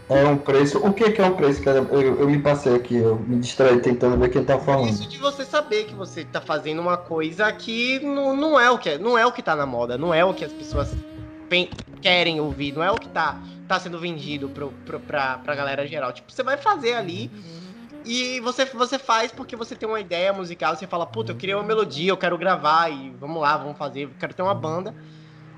é 0.08 0.26
um 0.26 0.38
preço. 0.38 0.78
O 0.80 0.94
que, 0.94 1.12
que 1.12 1.22
é 1.22 1.26
um 1.26 1.36
preço? 1.36 1.68
Eu, 1.68 1.86
eu, 1.88 2.20
eu, 2.22 2.30
me 2.30 2.40
passei 2.40 2.74
aqui, 2.74 2.96
eu 2.96 3.18
me 3.20 3.38
distraí 3.38 3.82
tentando 3.82 4.18
ver 4.18 4.30
quem 4.30 4.46
tá 4.46 4.58
falando. 4.60 4.90
Isso 4.90 5.10
de 5.10 5.18
você 5.18 5.44
saber 5.44 5.86
que 5.86 5.94
você 5.94 6.24
tá 6.24 6.40
fazendo 6.40 6.80
uma 6.80 6.96
coisa 6.96 7.52
que 7.52 8.00
não, 8.00 8.34
não 8.34 8.58
é 8.58 8.72
o 8.72 8.78
que 8.78 8.92
é, 8.92 8.98
não 8.98 9.18
é 9.18 9.26
o 9.26 9.32
que 9.32 9.44
tá 9.44 9.58
na 9.58 9.66
moda, 9.66 9.98
não 9.98 10.14
é 10.14 10.24
o 10.24 10.34
que 10.34 10.46
as 10.46 10.54
pessoas 10.54 10.96
querem 12.02 12.40
ouvir, 12.40 12.72
não 12.72 12.84
é 12.84 12.92
o 12.92 12.96
que 12.96 13.10
tá 13.10 13.42
tá 13.70 13.80
sendo 13.80 14.00
vendido 14.00 14.50
pro, 14.50 14.72
pro, 14.84 15.00
pra, 15.00 15.38
pra 15.38 15.56
galera 15.56 15.86
geral. 15.86 16.12
Tipo, 16.12 16.32
você 16.32 16.42
vai 16.42 16.58
fazer 16.58 16.96
ali 16.96 17.32
e 18.04 18.40
você, 18.40 18.66
você 18.66 18.98
faz 18.98 19.32
porque 19.32 19.56
você 19.56 19.76
tem 19.76 19.88
uma 19.88 20.00
ideia 20.00 20.34
musical, 20.34 20.76
você 20.76 20.88
fala, 20.88 21.06
puta, 21.06 21.32
eu 21.32 21.36
queria 21.36 21.56
uma 21.56 21.64
melodia, 21.64 22.12
eu 22.12 22.18
quero 22.18 22.36
gravar 22.36 22.90
e 22.90 23.12
vamos 23.12 23.40
lá, 23.40 23.56
vamos 23.58 23.78
fazer, 23.78 24.06
eu 24.06 24.12
quero 24.18 24.34
ter 24.34 24.42
uma 24.42 24.56
banda. 24.56 24.96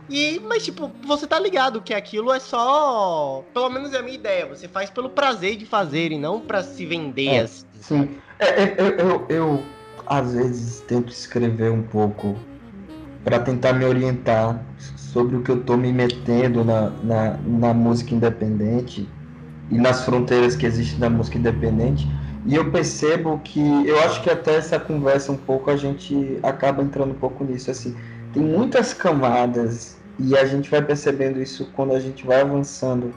E, 0.09 0.41
mas, 0.45 0.65
tipo, 0.65 0.93
você 1.05 1.25
tá 1.25 1.39
ligado 1.39 1.81
que 1.81 1.93
aquilo 1.93 2.33
é 2.33 2.39
só. 2.39 3.47
Pelo 3.53 3.69
menos 3.69 3.93
é 3.93 3.99
a 3.99 4.01
minha 4.01 4.17
ideia. 4.17 4.45
Você 4.45 4.67
faz 4.67 4.89
pelo 4.89 5.09
prazer 5.09 5.55
de 5.55 5.65
fazer 5.65 6.11
e 6.11 6.17
não 6.17 6.41
para 6.41 6.61
se 6.61 6.85
vender. 6.85 7.27
É, 7.27 7.39
assim. 7.41 7.63
Sim. 7.79 8.17
É, 8.37 8.45
é, 8.45 8.75
eu, 8.77 8.97
eu, 8.97 9.27
eu, 9.29 9.63
às 10.05 10.33
vezes, 10.33 10.81
tento 10.81 11.13
escrever 11.13 11.71
um 11.71 11.83
pouco 11.83 12.35
para 13.23 13.39
tentar 13.39 13.71
me 13.71 13.85
orientar 13.85 14.65
sobre 15.11 15.35
o 15.35 15.41
que 15.41 15.51
eu 15.51 15.57
estou 15.57 15.77
me 15.77 15.91
metendo 15.91 16.63
na, 16.63 16.89
na, 17.03 17.37
na 17.45 17.73
música 17.73 18.15
independente 18.15 19.07
e 19.69 19.77
nas 19.77 20.05
fronteiras 20.05 20.55
que 20.55 20.65
existem 20.65 20.99
na 20.99 21.09
música 21.09 21.37
independente. 21.37 22.07
E 22.45 22.55
eu 22.55 22.71
percebo 22.71 23.39
que, 23.43 23.61
eu 23.85 23.99
acho 23.99 24.23
que 24.23 24.29
até 24.29 24.55
essa 24.55 24.79
conversa 24.79 25.31
um 25.31 25.37
pouco 25.37 25.69
a 25.69 25.75
gente 25.75 26.39
acaba 26.41 26.81
entrando 26.81 27.11
um 27.11 27.19
pouco 27.19 27.43
nisso, 27.43 27.69
assim, 27.69 27.95
tem 28.33 28.41
muitas 28.41 28.93
camadas 28.93 29.97
e 30.17 30.35
a 30.35 30.45
gente 30.45 30.69
vai 30.69 30.81
percebendo 30.81 31.41
isso 31.41 31.69
quando 31.75 31.93
a 31.93 31.99
gente 31.99 32.25
vai 32.25 32.41
avançando 32.41 33.13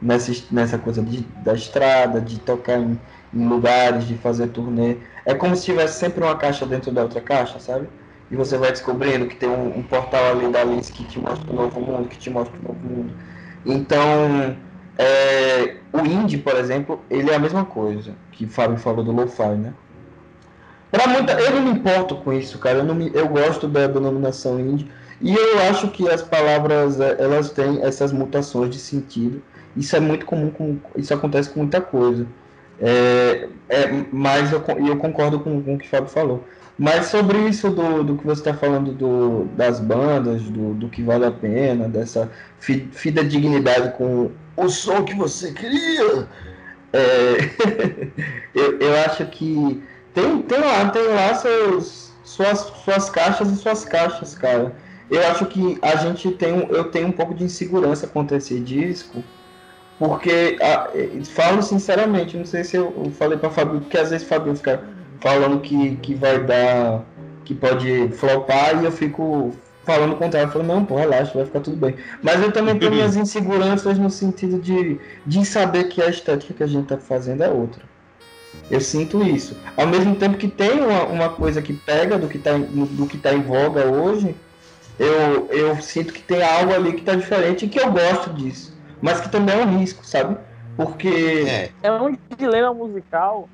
nessa, 0.00 0.32
nessa 0.50 0.78
coisa 0.78 1.02
de, 1.02 1.20
da 1.44 1.54
estrada, 1.54 2.20
de 2.20 2.40
tocar 2.40 2.78
em, 2.78 2.98
em 3.32 3.46
lugares, 3.46 4.06
de 4.06 4.16
fazer 4.16 4.48
turnê. 4.48 4.96
É 5.24 5.34
como 5.34 5.54
se 5.54 5.64
tivesse 5.64 5.98
sempre 5.98 6.24
uma 6.24 6.36
caixa 6.36 6.64
dentro 6.64 6.90
da 6.90 7.02
outra 7.02 7.20
caixa, 7.20 7.58
sabe? 7.60 7.86
E 8.30 8.36
você 8.36 8.58
vai 8.58 8.72
descobrindo 8.72 9.26
que 9.26 9.36
tem 9.36 9.48
um, 9.48 9.78
um 9.78 9.82
portal 9.82 10.32
ali 10.32 10.48
da 10.50 10.62
Alice 10.62 10.92
que 10.92 11.04
te 11.04 11.18
mostra 11.18 11.50
o 11.50 11.54
novo 11.54 11.80
mundo, 11.80 12.08
que 12.08 12.18
te 12.18 12.30
mostra 12.30 12.58
o 12.58 12.62
novo 12.62 12.80
mundo. 12.86 13.12
Então, 13.64 14.56
é, 14.98 15.76
o 15.92 16.04
indie, 16.04 16.38
por 16.38 16.56
exemplo, 16.56 17.00
ele 17.10 17.30
é 17.30 17.34
a 17.34 17.38
mesma 17.38 17.64
coisa 17.64 18.14
que 18.32 18.44
o 18.44 18.48
Fábio 18.48 18.78
falou 18.78 19.04
do 19.04 19.12
lo-fi, 19.12 19.54
né? 19.56 19.72
Pra 20.90 21.06
muita, 21.06 21.32
eu 21.32 21.52
não 21.52 21.62
me 21.62 21.70
importo 21.70 22.16
com 22.16 22.32
isso, 22.32 22.58
cara. 22.58 22.78
Eu, 22.78 22.84
não 22.84 22.94
me, 22.94 23.10
eu 23.12 23.28
gosto 23.28 23.68
da 23.68 23.86
denominação 23.86 24.58
indie 24.58 24.90
e 25.20 25.34
eu 25.34 25.60
acho 25.70 25.88
que 25.88 26.08
as 26.08 26.22
palavras 26.22 27.00
é, 27.00 27.16
elas 27.18 27.50
têm 27.50 27.82
essas 27.82 28.12
mutações 28.12 28.70
de 28.70 28.78
sentido. 28.78 29.42
Isso 29.76 29.94
é 29.94 30.00
muito 30.00 30.24
comum, 30.24 30.50
com, 30.50 30.78
isso 30.96 31.12
acontece 31.12 31.50
com 31.50 31.60
muita 31.60 31.80
coisa. 31.80 32.26
É, 32.80 33.48
é, 33.68 34.04
mas 34.12 34.52
eu, 34.52 34.62
eu 34.86 34.96
concordo 34.96 35.40
com, 35.40 35.62
com 35.62 35.74
o 35.74 35.78
que 35.78 35.86
o 35.86 35.88
Fábio 35.88 36.08
falou. 36.08 36.44
Mas 36.78 37.06
sobre 37.06 37.38
isso 37.48 37.70
do, 37.70 38.04
do 38.04 38.16
que 38.16 38.26
você 38.26 38.40
está 38.40 38.54
falando 38.54 38.92
do, 38.92 39.46
das 39.56 39.80
bandas, 39.80 40.42
do, 40.42 40.74
do 40.74 40.88
que 40.88 41.02
vale 41.02 41.24
a 41.24 41.30
pena, 41.30 41.88
dessa 41.88 42.30
fi, 42.60 42.86
fidedignidade 42.92 43.96
com 43.96 44.30
o 44.56 44.68
som 44.68 45.02
que 45.02 45.14
você 45.14 45.52
cria, 45.52 46.28
é, 46.92 47.36
eu, 48.54 48.78
eu 48.78 48.96
acho 49.06 49.24
que 49.26 49.82
tem, 50.12 50.42
tem 50.42 50.58
lá, 50.58 50.88
tem 50.90 51.06
lá 51.08 51.34
seus, 51.34 52.12
suas, 52.22 52.60
suas 52.84 53.08
caixas 53.08 53.50
e 53.50 53.56
suas 53.56 53.84
caixas, 53.84 54.34
cara. 54.34 54.74
Eu 55.10 55.26
acho 55.28 55.46
que 55.46 55.78
a 55.80 55.96
gente 55.96 56.30
tem, 56.32 56.66
eu 56.68 56.84
tenho 56.90 57.08
um 57.08 57.12
pouco 57.12 57.34
de 57.34 57.44
insegurança 57.44 58.06
quanto 58.06 58.34
a 58.34 58.36
esse 58.36 58.60
disco, 58.60 59.22
porque, 59.98 60.58
a, 60.60 60.90
falo 61.34 61.62
sinceramente, 61.62 62.36
não 62.36 62.44
sei 62.44 62.64
se 62.64 62.76
eu, 62.76 63.10
falei 63.12 63.38
para 63.38 63.48
Fabio, 63.48 63.80
porque 63.80 63.96
às 63.96 64.10
vezes 64.10 64.28
Fabio 64.28 64.54
fica 64.54 64.82
falando 65.20 65.60
que, 65.60 65.96
que 65.96 66.14
vai 66.14 66.42
dar. 66.42 67.02
que 67.44 67.54
pode 67.54 68.08
flopar 68.08 68.82
e 68.82 68.84
eu 68.84 68.92
fico 68.92 69.54
falando 69.84 70.14
o 70.14 70.16
contrário. 70.16 70.48
Eu 70.48 70.52
falo, 70.52 70.64
não, 70.64 70.84
pô, 70.84 70.96
relaxa, 70.96 71.32
vai 71.34 71.44
ficar 71.44 71.60
tudo 71.60 71.76
bem. 71.76 71.94
Mas 72.22 72.42
eu 72.42 72.52
também 72.52 72.78
tenho 72.78 72.92
minhas 72.92 73.16
inseguranças 73.16 73.98
no 73.98 74.10
sentido 74.10 74.58
de, 74.58 74.98
de 75.24 75.44
saber 75.44 75.84
que 75.84 76.02
a 76.02 76.08
estética 76.08 76.54
que 76.54 76.62
a 76.62 76.66
gente 76.66 76.88
tá 76.88 76.98
fazendo 76.98 77.42
é 77.42 77.48
outra. 77.48 77.82
Eu 78.70 78.80
sinto 78.80 79.22
isso. 79.22 79.56
Ao 79.76 79.86
mesmo 79.86 80.16
tempo 80.16 80.36
que 80.36 80.48
tem 80.48 80.80
uma, 80.80 81.04
uma 81.04 81.28
coisa 81.28 81.62
que 81.62 81.72
pega 81.72 82.18
do 82.18 82.26
que 82.26 82.38
está 82.38 82.56
do 82.56 83.06
que 83.06 83.16
tá 83.16 83.32
em 83.32 83.42
voga 83.42 83.86
hoje, 83.86 84.34
eu, 84.98 85.46
eu 85.50 85.76
sinto 85.76 86.12
que 86.12 86.22
tem 86.22 86.42
algo 86.42 86.74
ali 86.74 86.92
que 86.92 87.00
está 87.00 87.14
diferente 87.14 87.64
e 87.64 87.68
que 87.68 87.78
eu 87.78 87.92
gosto 87.92 88.30
disso. 88.30 88.76
Mas 89.00 89.20
que 89.20 89.28
também 89.28 89.54
é 89.54 89.64
um 89.64 89.78
risco, 89.78 90.04
sabe? 90.04 90.36
Porque. 90.76 91.44
É, 91.46 91.70
é 91.82 91.92
um 91.92 92.16
dilema 92.36 92.74
musical 92.74 93.48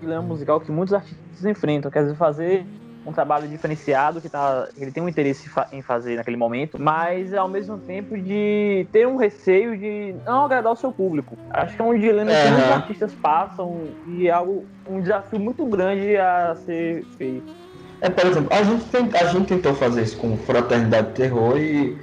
dilema 0.00 0.22
musical 0.22 0.60
que 0.60 0.70
muitos 0.70 0.94
artistas 0.94 1.44
enfrentam, 1.44 1.90
quer 1.90 2.02
dizer, 2.02 2.16
fazer 2.16 2.66
um 3.06 3.12
trabalho 3.12 3.46
diferenciado 3.46 4.20
que 4.20 4.28
tá, 4.28 4.68
ele 4.76 4.90
tem 4.90 5.02
um 5.02 5.08
interesse 5.08 5.50
em 5.72 5.82
fazer 5.82 6.16
naquele 6.16 6.36
momento, 6.36 6.80
mas 6.80 7.34
ao 7.34 7.48
mesmo 7.48 7.78
tempo 7.78 8.16
de 8.16 8.86
ter 8.90 9.06
um 9.06 9.16
receio 9.16 9.76
de 9.76 10.14
não 10.24 10.46
agradar 10.46 10.72
o 10.72 10.76
seu 10.76 10.90
público. 10.90 11.36
Acho 11.50 11.76
que 11.76 11.82
é 11.82 11.84
um 11.84 11.98
dilema 11.98 12.30
que 12.30 12.50
muitos 12.50 12.70
artistas 12.70 13.14
passam 13.14 13.88
e 14.06 14.28
é 14.28 14.30
algo, 14.30 14.64
um 14.88 15.00
desafio 15.00 15.38
muito 15.38 15.64
grande 15.66 16.16
a 16.16 16.56
ser 16.64 17.04
feito. 17.18 17.52
É, 18.00 18.08
por 18.08 18.26
exemplo, 18.26 18.48
a 18.52 18.62
gente, 18.62 18.84
tem, 18.86 19.08
a 19.14 19.24
gente 19.26 19.46
tentou 19.46 19.74
fazer 19.74 20.02
isso 20.02 20.16
com 20.16 20.36
Fraternidade 20.36 21.12
Terror 21.12 21.58
e 21.58 21.96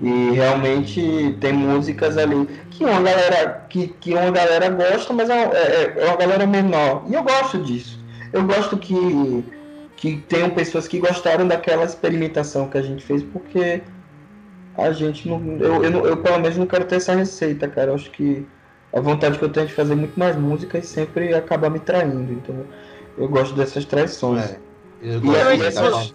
e 0.00 0.30
realmente 0.32 1.36
tem 1.40 1.52
músicas 1.52 2.16
ali 2.16 2.48
que 2.70 2.84
uma 2.84 3.00
galera, 3.00 3.66
que, 3.68 3.88
que 3.88 4.14
uma 4.14 4.30
galera 4.30 4.68
gosta, 4.70 5.12
mas 5.12 5.28
é, 5.28 5.42
é, 5.42 5.94
é 5.96 6.06
uma 6.06 6.16
galera 6.16 6.46
menor. 6.46 7.04
E 7.08 7.14
eu 7.14 7.22
gosto 7.22 7.58
disso. 7.58 8.02
Eu 8.32 8.44
gosto 8.44 8.76
que, 8.78 9.44
que 9.96 10.16
tenham 10.28 10.50
pessoas 10.50 10.88
que 10.88 10.98
gostaram 10.98 11.46
daquela 11.46 11.84
experimentação 11.84 12.68
que 12.68 12.78
a 12.78 12.82
gente 12.82 13.04
fez, 13.04 13.22
porque 13.22 13.82
a 14.76 14.90
gente 14.92 15.28
não. 15.28 15.40
Eu, 15.58 15.84
eu, 15.84 16.06
eu 16.06 16.16
pelo 16.16 16.40
menos 16.40 16.56
não 16.56 16.66
quero 16.66 16.84
ter 16.84 16.96
essa 16.96 17.14
receita, 17.14 17.68
cara. 17.68 17.90
Eu 17.90 17.94
acho 17.94 18.10
que 18.10 18.46
a 18.92 19.00
vontade 19.00 19.38
que 19.38 19.44
eu 19.44 19.50
tenho 19.50 19.66
de 19.66 19.74
fazer 19.74 19.94
muito 19.94 20.18
mais 20.18 20.36
música 20.36 20.78
e 20.78 20.82
sempre 20.82 21.34
acabar 21.34 21.70
me 21.70 21.78
traindo. 21.78 22.32
Então 22.32 22.56
eu 23.16 23.28
gosto 23.28 23.54
dessas 23.54 23.84
traições. 23.84 24.42
É, 24.42 24.58
e, 25.02 25.08
e, 25.08 25.66
essas, 25.66 26.14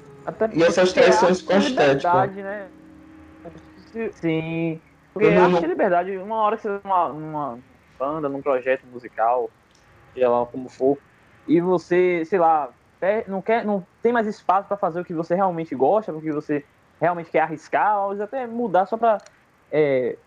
e 0.53 0.63
essas 0.63 0.93
traições 0.93 1.41
com 1.41 1.53
a 1.53 1.59
Né? 3.97 4.11
Sim. 4.11 4.81
Porque 5.13 5.27
eu 5.27 5.43
acho 5.45 5.59
que 5.59 5.67
liberdade, 5.67 6.17
uma 6.17 6.37
hora 6.37 6.55
que 6.57 6.63
você 6.63 6.79
numa, 6.83 7.09
numa 7.09 7.59
banda, 7.97 8.29
num 8.29 8.41
projeto 8.41 8.85
musical, 8.87 9.49
seja 10.13 10.29
lá 10.29 10.45
como 10.45 10.69
for, 10.69 10.97
e 11.47 11.59
você, 11.59 12.23
sei 12.25 12.37
lá, 12.37 12.69
não 13.27 13.41
quer, 13.41 13.65
não 13.65 13.83
tem 14.01 14.11
mais 14.11 14.27
espaço 14.27 14.67
para 14.67 14.77
fazer 14.77 15.01
o 15.01 15.05
que 15.05 15.13
você 15.13 15.33
realmente 15.33 15.73
gosta, 15.75 16.13
porque 16.13 16.31
você 16.31 16.63
realmente 17.01 17.31
quer 17.31 17.41
arriscar, 17.41 18.05
ou 18.05 18.21
até 18.21 18.45
mudar 18.45 18.85
só 18.85 18.97
pra 18.97 19.21
é, 19.71 20.17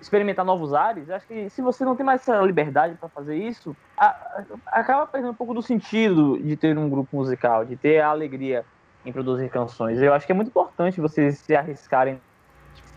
experimentar 0.00 0.44
novos 0.44 0.72
ares, 0.72 1.10
acho 1.10 1.26
que 1.26 1.50
se 1.50 1.60
você 1.62 1.84
não 1.84 1.94
tem 1.94 2.04
mais 2.04 2.22
essa 2.22 2.40
liberdade 2.40 2.96
para 2.98 3.08
fazer 3.08 3.36
isso, 3.36 3.76
a- 3.98 4.06
a- 4.06 4.80
acaba 4.80 5.06
perdendo 5.06 5.32
um 5.32 5.36
pouco 5.36 5.54
do 5.54 5.62
sentido 5.62 6.42
de 6.42 6.56
ter 6.56 6.76
um 6.76 6.88
grupo 6.88 7.16
musical, 7.16 7.64
de 7.64 7.76
ter 7.76 8.00
a 8.00 8.08
alegria 8.08 8.64
em 9.04 9.12
produzir 9.12 9.48
canções. 9.50 10.00
Eu 10.00 10.12
acho 10.12 10.26
que 10.26 10.32
é 10.32 10.34
muito 10.34 10.48
importante 10.48 11.00
vocês 11.00 11.38
se 11.40 11.54
arriscarem 11.54 12.14
em 12.14 12.20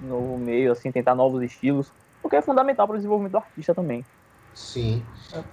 novo 0.04 0.38
meio, 0.38 0.72
assim, 0.72 0.92
tentar 0.92 1.16
novos 1.16 1.42
estilos, 1.44 1.92
porque 2.22 2.36
é 2.36 2.42
fundamental 2.42 2.88
para 2.88 2.96
o 2.96 2.98
desenvolvimento 2.98 3.34
do 3.34 3.38
artista 3.38 3.74
também. 3.74 4.06
Sim. 4.54 5.04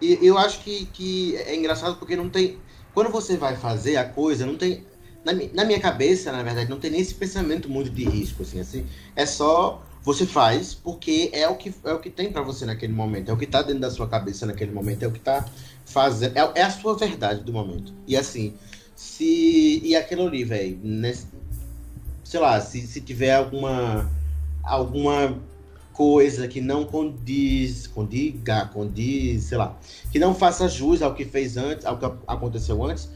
E 0.01 0.19
eu 0.23 0.37
acho 0.37 0.61
que, 0.61 0.87
que 0.87 1.37
é 1.37 1.57
engraçado 1.57 1.97
porque 1.97 2.17
não 2.17 2.29
tem. 2.29 2.59
Quando 2.93 3.11
você 3.11 3.37
vai 3.37 3.57
fazer 3.57 3.97
a 3.97 4.05
coisa, 4.05 4.45
não 4.45 4.57
tem. 4.57 4.85
Na, 5.25 5.33
na 5.33 5.65
minha 5.65 5.81
cabeça, 5.81 6.33
na 6.33 6.43
verdade, 6.43 6.71
não 6.71 6.79
tem 6.79 6.91
nem 6.91 7.01
esse 7.01 7.15
pensamento 7.15 7.69
muito 7.69 7.91
de 7.91 8.05
risco, 8.05 8.43
assim, 8.43 8.61
assim. 8.61 8.87
É 9.17 9.25
só 9.27 9.83
você 10.03 10.27
faz 10.27 10.73
porque 10.73 11.31
é 11.33 11.47
o 11.47 11.57
que, 11.57 11.75
é 11.85 11.93
o 11.93 11.99
que 11.99 12.09
tem 12.09 12.33
pra 12.33 12.43
você 12.43 12.65
naquele 12.65 12.93
momento, 12.93 13.31
é 13.31 13.35
o 13.35 13.37
que 13.37 13.47
tá 13.47 13.61
dentro 13.63 13.81
da 13.81 13.91
sua 13.91 14.09
cabeça 14.09 14.47
naquele 14.47 14.73
momento, 14.73 15.03
é 15.03 15.07
o 15.07 15.13
que 15.13 15.21
tá 15.21 15.47
fazendo. 15.85 16.37
É, 16.37 16.61
é 16.61 16.63
a 16.63 16.71
sua 16.71 16.97
verdade 16.97 17.43
do 17.43 17.53
momento. 17.53 17.93
E 18.07 18.17
assim, 18.17 18.55
se. 18.95 19.81
E 19.85 19.97
aquilo 19.97 20.27
ali, 20.27 20.45
velho, 20.45 20.79
sei 22.25 22.41
lá, 22.41 22.61
se, 22.61 22.87
se 22.87 23.01
tiver 23.01 23.35
alguma. 23.35 24.11
Alguma 24.71 25.37
coisa 25.93 26.49
que 26.49 26.61
não 26.61 26.85
condiz, 26.85 27.87
condiga, 27.87 28.67
condiz, 28.73 29.45
sei 29.45 29.59
lá, 29.59 29.77
que 30.11 30.19
não 30.19 30.35
faça 30.35 30.69
jus 30.69 31.03
ao 31.03 31.15
que 31.15 31.25
fez 31.25 31.57
antes, 31.57 31.85
ao 31.85 31.99
que 31.99 32.05
aconteceu 32.27 32.83
antes. 32.85 33.09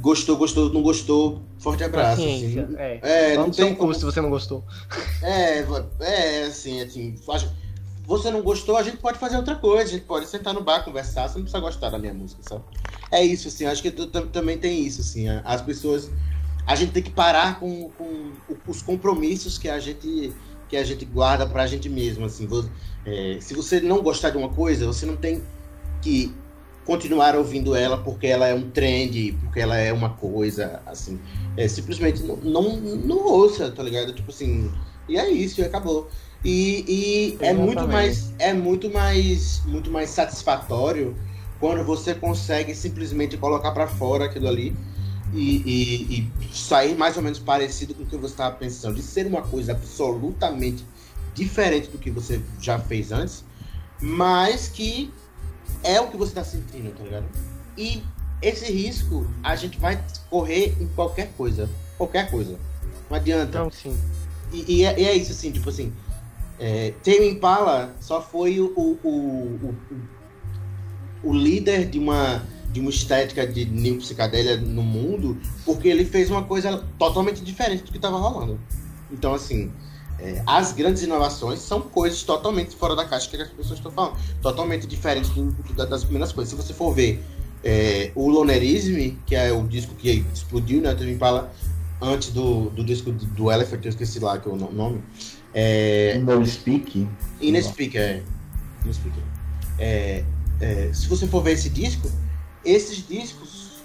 Gostou, 0.00 0.36
gostou, 0.36 0.72
não 0.72 0.80
gostou, 0.80 1.42
forte 1.58 1.82
abraço. 1.82 2.22
Assim. 2.22 2.56
É. 2.78 3.00
É, 3.32 3.36
Não 3.36 3.44
não 3.46 3.50
tem 3.50 3.74
como. 3.74 3.92
se 3.92 4.04
você 4.04 4.20
não 4.20 4.30
gostou. 4.30 4.62
É, 5.22 5.64
é 6.00 6.42
assim, 6.44 6.80
assim, 6.80 7.16
acho- 7.28 7.50
você 8.06 8.30
não 8.30 8.40
gostou, 8.40 8.76
a 8.76 8.82
gente 8.82 8.96
pode 8.98 9.18
fazer 9.18 9.36
outra 9.36 9.56
coisa, 9.56 9.82
a 9.90 9.92
gente 9.94 10.04
pode 10.06 10.26
sentar 10.28 10.54
no 10.54 10.62
bar, 10.62 10.84
conversar, 10.84 11.28
você 11.28 11.34
não 11.34 11.42
precisa 11.42 11.60
gostar 11.60 11.90
da 11.90 11.98
minha 11.98 12.14
música, 12.14 12.40
sabe? 12.48 12.62
É 13.10 13.22
isso, 13.22 13.48
assim, 13.48 13.66
acho 13.66 13.82
que 13.82 13.90
também 13.90 14.56
tem 14.56 14.86
isso, 14.86 15.00
assim, 15.02 15.26
as 15.44 15.60
pessoas, 15.60 16.08
a 16.68 16.74
gente 16.76 16.92
tem 16.92 17.02
que 17.02 17.10
parar 17.10 17.58
com, 17.58 17.90
com 17.96 18.30
os 18.66 18.82
compromissos 18.82 19.56
que 19.58 19.68
a 19.68 19.80
gente 19.80 20.32
que 20.68 20.76
a 20.76 20.84
gente 20.84 21.02
guarda 21.06 21.46
pra 21.46 21.66
gente 21.66 21.88
mesmo, 21.88 22.26
assim, 22.26 22.46
vo- 22.46 22.68
é, 23.06 23.38
se 23.40 23.54
você 23.54 23.80
não 23.80 24.02
gostar 24.02 24.28
de 24.28 24.36
uma 24.36 24.50
coisa, 24.50 24.86
você 24.86 25.06
não 25.06 25.16
tem 25.16 25.42
que 26.02 26.30
continuar 26.84 27.34
ouvindo 27.34 27.74
ela 27.74 27.96
porque 27.96 28.26
ela 28.26 28.46
é 28.46 28.54
um 28.54 28.68
trend, 28.70 29.32
porque 29.40 29.60
ela 29.60 29.78
é 29.78 29.90
uma 29.94 30.10
coisa, 30.10 30.82
assim, 30.86 31.18
é, 31.56 31.66
simplesmente 31.66 32.22
não, 32.22 32.36
não, 32.36 32.76
não 32.76 33.16
ouça, 33.26 33.70
tá 33.70 33.82
ligado? 33.82 34.12
Tipo 34.12 34.30
assim, 34.30 34.70
e 35.08 35.16
é 35.16 35.30
isso, 35.30 35.62
e 35.62 35.64
acabou. 35.64 36.10
E, 36.44 36.84
e 36.86 37.38
é 37.40 37.54
muito 37.54 37.76
mais 37.94 38.32
é 38.38 38.52
muito 38.52 38.90
mais 38.90 39.62
muito 39.64 39.90
mais 39.90 40.10
satisfatório 40.10 41.16
quando 41.58 41.82
você 41.82 42.14
consegue 42.14 42.74
simplesmente 42.74 43.38
colocar 43.38 43.72
pra 43.72 43.86
fora 43.88 44.26
aquilo 44.26 44.46
ali 44.48 44.76
e, 45.32 45.56
e- 46.20 46.32
e 46.40 46.56
sair 46.56 46.96
mais 46.96 47.16
ou 47.16 47.22
menos 47.22 47.38
parecido 47.38 47.94
com 47.94 48.02
o 48.02 48.06
que 48.06 48.16
você 48.16 48.32
estava 48.34 48.54
pensando, 48.56 48.94
de 48.96 49.02
ser 49.02 49.26
uma 49.26 49.42
coisa 49.42 49.72
absolutamente 49.72 50.84
diferente 51.34 51.88
do 51.88 51.98
que 51.98 52.10
você 52.10 52.40
já 52.60 52.78
fez 52.78 53.12
antes, 53.12 53.44
mas 54.00 54.68
que 54.68 55.12
é 55.82 56.00
o 56.00 56.08
que 56.08 56.16
você 56.16 56.30
está 56.32 56.44
sentindo, 56.44 56.92
tá 56.96 57.04
ligado? 57.04 57.26
E 57.76 58.02
esse 58.42 58.70
risco 58.72 59.26
a 59.42 59.54
gente 59.56 59.78
vai 59.78 60.02
correr 60.30 60.76
em 60.80 60.86
qualquer 60.88 61.32
coisa, 61.36 61.68
qualquer 61.96 62.30
coisa. 62.30 62.58
Não 63.08 63.16
adianta. 63.16 63.48
Então, 63.58 63.70
sim. 63.70 63.96
E, 64.52 64.78
e 64.78 64.84
é, 64.84 64.98
e 65.00 65.04
é 65.04 65.14
isso, 65.14 65.32
assim, 65.32 65.50
tipo 65.52 65.68
assim. 65.68 65.92
É, 66.58 66.92
Tame 67.04 67.28
Impala 67.30 67.94
só 68.00 68.20
foi 68.20 68.58
o, 68.58 68.72
o, 68.76 68.98
o, 69.04 69.74
o, 71.22 71.30
o 71.30 71.32
líder 71.32 71.88
de 71.88 71.98
uma, 71.98 72.44
de 72.72 72.80
uma 72.80 72.90
estética 72.90 73.46
de 73.46 73.64
new 73.64 73.96
psicadélia 73.98 74.56
no 74.56 74.82
mundo, 74.82 75.38
porque 75.64 75.88
ele 75.88 76.04
fez 76.04 76.30
uma 76.30 76.44
coisa 76.44 76.84
totalmente 76.98 77.42
diferente 77.42 77.82
do 77.84 77.90
que 77.90 77.96
estava 77.96 78.18
rolando. 78.18 78.58
Então, 79.10 79.32
assim, 79.34 79.70
é, 80.18 80.42
as 80.46 80.72
grandes 80.72 81.02
inovações 81.02 81.60
são 81.60 81.80
coisas 81.80 82.22
totalmente 82.22 82.76
fora 82.76 82.94
da 82.94 83.04
caixa 83.04 83.28
que 83.30 83.36
as 83.40 83.48
pessoas 83.48 83.78
estão 83.78 83.90
falando. 83.92 84.16
Totalmente 84.42 84.86
diferentes 84.86 85.30
do- 85.30 85.50
do- 85.52 85.86
das 85.86 86.02
primeiras 86.04 86.32
coisas. 86.32 86.50
Se 86.54 86.56
você 86.62 86.74
for 86.74 86.92
ver 86.94 87.22
é, 87.64 88.12
o 88.14 88.28
Lonerism, 88.28 89.16
que 89.26 89.34
é 89.34 89.50
o 89.52 89.66
disco 89.66 89.92
que 89.96 90.24
explodiu, 90.32 90.80
né? 90.80 90.94
Tame 90.94 91.12
Impala 91.12 91.52
antes 92.00 92.30
do, 92.30 92.70
do 92.70 92.84
disco 92.84 93.10
do, 93.10 93.24
do 93.26 93.50
Elephant, 93.50 93.84
eu 93.84 93.88
esqueci 93.88 94.20
lá 94.20 94.38
que 94.38 94.48
é 94.48 94.52
o 94.52 94.56
no- 94.56 94.70
nome. 94.72 95.02
É, 95.52 96.18
No 96.18 96.46
Speak. 96.46 97.08
Inespeak, 97.40 97.98
é. 97.98 98.22
Inespeak. 98.84 99.16
É, 99.76 100.22
é, 100.60 100.90
se 100.92 101.08
você 101.08 101.26
for 101.26 101.42
ver 101.42 101.52
esse 101.54 101.68
disco, 101.68 102.08
esses 102.64 103.06
discos, 103.06 103.82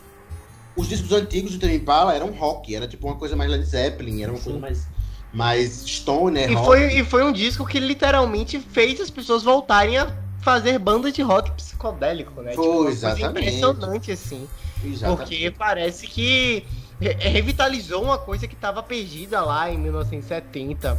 os 0.75 0.87
discos 0.87 1.11
antigos 1.11 1.51
do 1.53 1.59
Tame 1.59 1.75
Impala 1.75 2.13
eram 2.13 2.31
rock, 2.31 2.75
era 2.75 2.87
tipo 2.87 3.07
uma 3.07 3.15
coisa 3.15 3.35
mais 3.35 3.49
Led 3.49 3.63
Zeppelin, 3.65 4.23
era 4.23 4.31
uma 4.31 4.39
coisa 4.41 4.59
mais, 4.59 4.87
mais 5.31 5.83
stoner, 5.87 6.49
E 6.49 6.53
rock. 6.53 6.65
foi, 6.65 6.93
e 6.99 7.03
foi 7.03 7.23
um 7.23 7.31
disco 7.31 7.65
que 7.65 7.79
literalmente 7.79 8.59
fez 8.59 8.99
as 8.99 9.09
pessoas 9.09 9.43
voltarem 9.43 9.97
a 9.97 10.15
fazer 10.41 10.77
banda 10.79 11.11
de 11.11 11.21
rock 11.21 11.51
psicodélico, 11.51 12.41
né? 12.41 12.53
Foi, 12.53 12.65
uma 12.67 12.83
coisa 12.83 13.07
exatamente. 13.11 13.39
impressionante, 13.47 14.11
assim. 14.11 14.47
Exatamente. 14.83 15.17
Porque 15.29 15.51
parece 15.51 16.05
que 16.07 16.65
re- 16.99 17.13
revitalizou 17.13 18.03
uma 18.03 18.17
coisa 18.17 18.45
que 18.47 18.53
estava 18.55 18.83
perdida 18.83 19.41
lá 19.41 19.71
em 19.71 19.77
1970. 19.77 20.97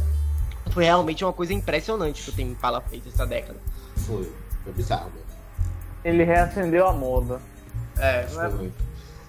Foi 0.71 0.83
realmente 0.85 1.23
uma 1.23 1.31
coisa 1.31 1.53
impressionante 1.53 2.23
que 2.23 2.29
o 2.31 2.33
Tame 2.33 2.51
Impala 2.53 2.81
fez 2.81 3.05
essa 3.05 3.27
década. 3.27 3.59
Foi, 3.97 4.27
foi 4.63 4.73
bizarro. 4.73 5.11
mesmo. 5.11 5.25
Ele 6.03 6.23
reacendeu 6.23 6.87
a 6.87 6.93
moda. 6.93 7.39
É, 7.99 8.23
Foi. 8.23 8.71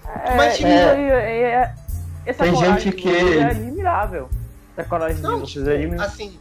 É, 0.05 0.35
Mas, 0.35 0.53
isso 0.53 0.57
tipo, 0.59 0.69
é- 0.69 1.41
é- 1.41 1.75
essa 2.25 2.43
tem 2.43 2.55
gente 2.55 2.89
de 2.89 2.91
que- 2.95 3.09
vocês 3.09 3.37
é 3.37 3.43
admirável. 3.43 4.29
Essa 4.75 4.87
coragem 4.89 5.21
Não, 5.21 5.41
de 5.41 5.51
vocês 5.51 5.67
é 5.67 5.75
admirável. 5.75 6.05
assim, 6.05 6.39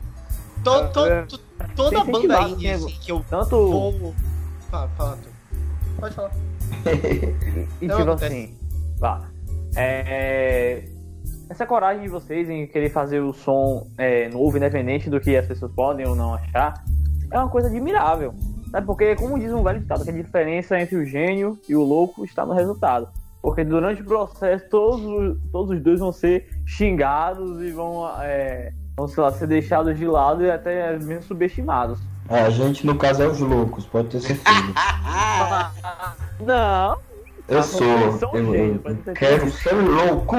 to, 0.63 0.89
to- 0.93 1.07
É. 1.07 1.23
to- 1.23 1.41
toda 1.75 2.05
banda 2.05 2.41
indie 2.43 2.71
assim, 2.71 2.97
que 3.01 3.11
eu 3.13 3.25
Tanto. 3.29 3.51
vou... 3.71 4.15
Fala, 4.71 4.89
fala 4.97 5.19
tu. 5.23 5.29
Pode 6.01 6.15
falar. 6.15 6.31
E 7.81 7.87
Não, 7.87 7.97
tipo 7.99 8.11
assim, 8.11 8.57
vá. 8.99 9.23
É, 9.77 10.85
essa 11.49 11.67
coragem 11.67 12.03
de 12.03 12.09
vocês 12.09 12.49
em 12.51 12.67
querer 12.67 12.91
fazer 12.91 13.21
o 13.21 13.33
som 13.33 13.87
é, 13.99 14.29
novo, 14.29 14.57
independente 14.57 15.09
do 15.11 15.21
que 15.21 15.37
as 15.37 15.47
pessoas 15.47 15.71
podem 15.73 16.07
ou 16.07 16.15
não 16.17 16.35
achar, 16.35 16.83
é 17.31 17.39
uma 17.39 17.49
coisa 17.49 17.69
admirável. 17.69 18.35
Sabe? 18.77 18.87
Porque, 18.87 19.17
como 19.17 19.39
diz 19.39 19.51
um 19.53 19.63
velho 19.63 19.81
ditado, 19.81 20.05
que 20.05 20.11
a 20.11 20.13
diferença 20.13 20.79
entre 20.79 20.97
o 20.97 21.05
gênio 21.07 21.59
e 21.67 21.75
o 21.75 21.83
louco 21.83 22.25
está 22.27 22.45
no 22.45 22.53
resultado. 22.53 23.09
Porque 23.41 23.65
durante 23.65 24.03
o 24.03 24.05
processo, 24.05 24.67
todos, 24.69 25.03
os- 25.03 25.39
todos 25.51 25.71
os 25.77 25.83
dois 25.83 25.99
vão 26.01 26.13
ser 26.13 26.47
xingados 26.67 27.63
e 27.63 27.71
vão, 27.71 28.07
é, 28.21 28.73
vão 28.95 29.09
sei 29.09 29.23
lá, 29.23 29.33
ser 29.33 29.47
deixados 29.47 29.97
de 29.99 30.07
lado 30.07 30.45
e 30.45 30.51
até 30.51 30.99
mesmo 30.99 31.23
subestimados. 31.23 31.99
É, 32.29 32.41
a 32.43 32.51
gente, 32.51 32.85
no 32.87 32.97
caso, 32.99 33.23
é 33.23 33.27
os 33.27 33.41
loucos, 33.41 33.87
pode 33.87 34.09
ter 34.09 34.21
certeza. 34.21 34.45
Não, 36.41 36.99
Eu 37.49 37.63
sou. 37.63 37.87
Eu, 38.35 38.55
eu 38.55 38.81
quero 39.15 39.51
ser 39.53 39.73
louco. 39.75 40.37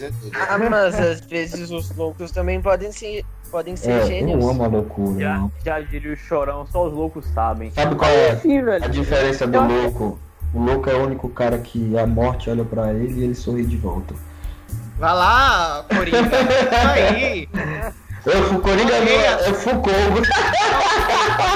É. 0.00 0.10
Ah, 0.48 0.58
mas 0.70 0.94
às 1.00 1.20
vezes 1.22 1.70
os 1.70 1.90
loucos 1.96 2.30
também 2.30 2.60
podem 2.60 2.92
ser, 2.92 3.24
podem 3.52 3.76
ser 3.76 3.90
É, 3.90 4.06
gênios. 4.06 4.42
eu 4.42 4.50
amo 4.50 4.64
a 4.64 4.66
loucura. 4.66 5.20
já, 5.20 5.36
não. 5.36 5.52
já 5.64 5.80
diria 5.80 6.14
o 6.14 6.16
chorão, 6.16 6.66
só 6.66 6.86
os 6.88 6.92
loucos 6.92 7.26
sabem. 7.34 7.70
Sabe 7.70 7.94
qual 7.94 8.10
é 8.10 8.34
Sim, 8.36 8.62
velho. 8.62 8.84
a 8.84 8.88
diferença 8.88 9.46
do 9.46 9.56
Eu 9.58 9.62
louco? 9.68 10.18
O 10.54 10.60
louco 10.64 10.88
é 10.90 10.94
o 10.94 11.04
único 11.04 11.28
cara 11.28 11.58
que 11.58 11.96
a 11.98 12.06
morte 12.06 12.48
olha 12.50 12.64
pra 12.64 12.92
ele 12.92 13.20
e 13.20 13.24
ele 13.24 13.34
sorri 13.34 13.64
de 13.64 13.76
volta. 13.76 14.14
Vai 14.98 15.12
lá, 15.14 15.84
Coringa. 15.94 16.30
Aí. 16.94 17.48
Eu 18.24 18.42
fui 18.44 18.60
Coringa, 18.60 19.00
não, 19.00 19.08
é 19.08 19.48
é 19.50 19.54
Foucault. 19.54 20.28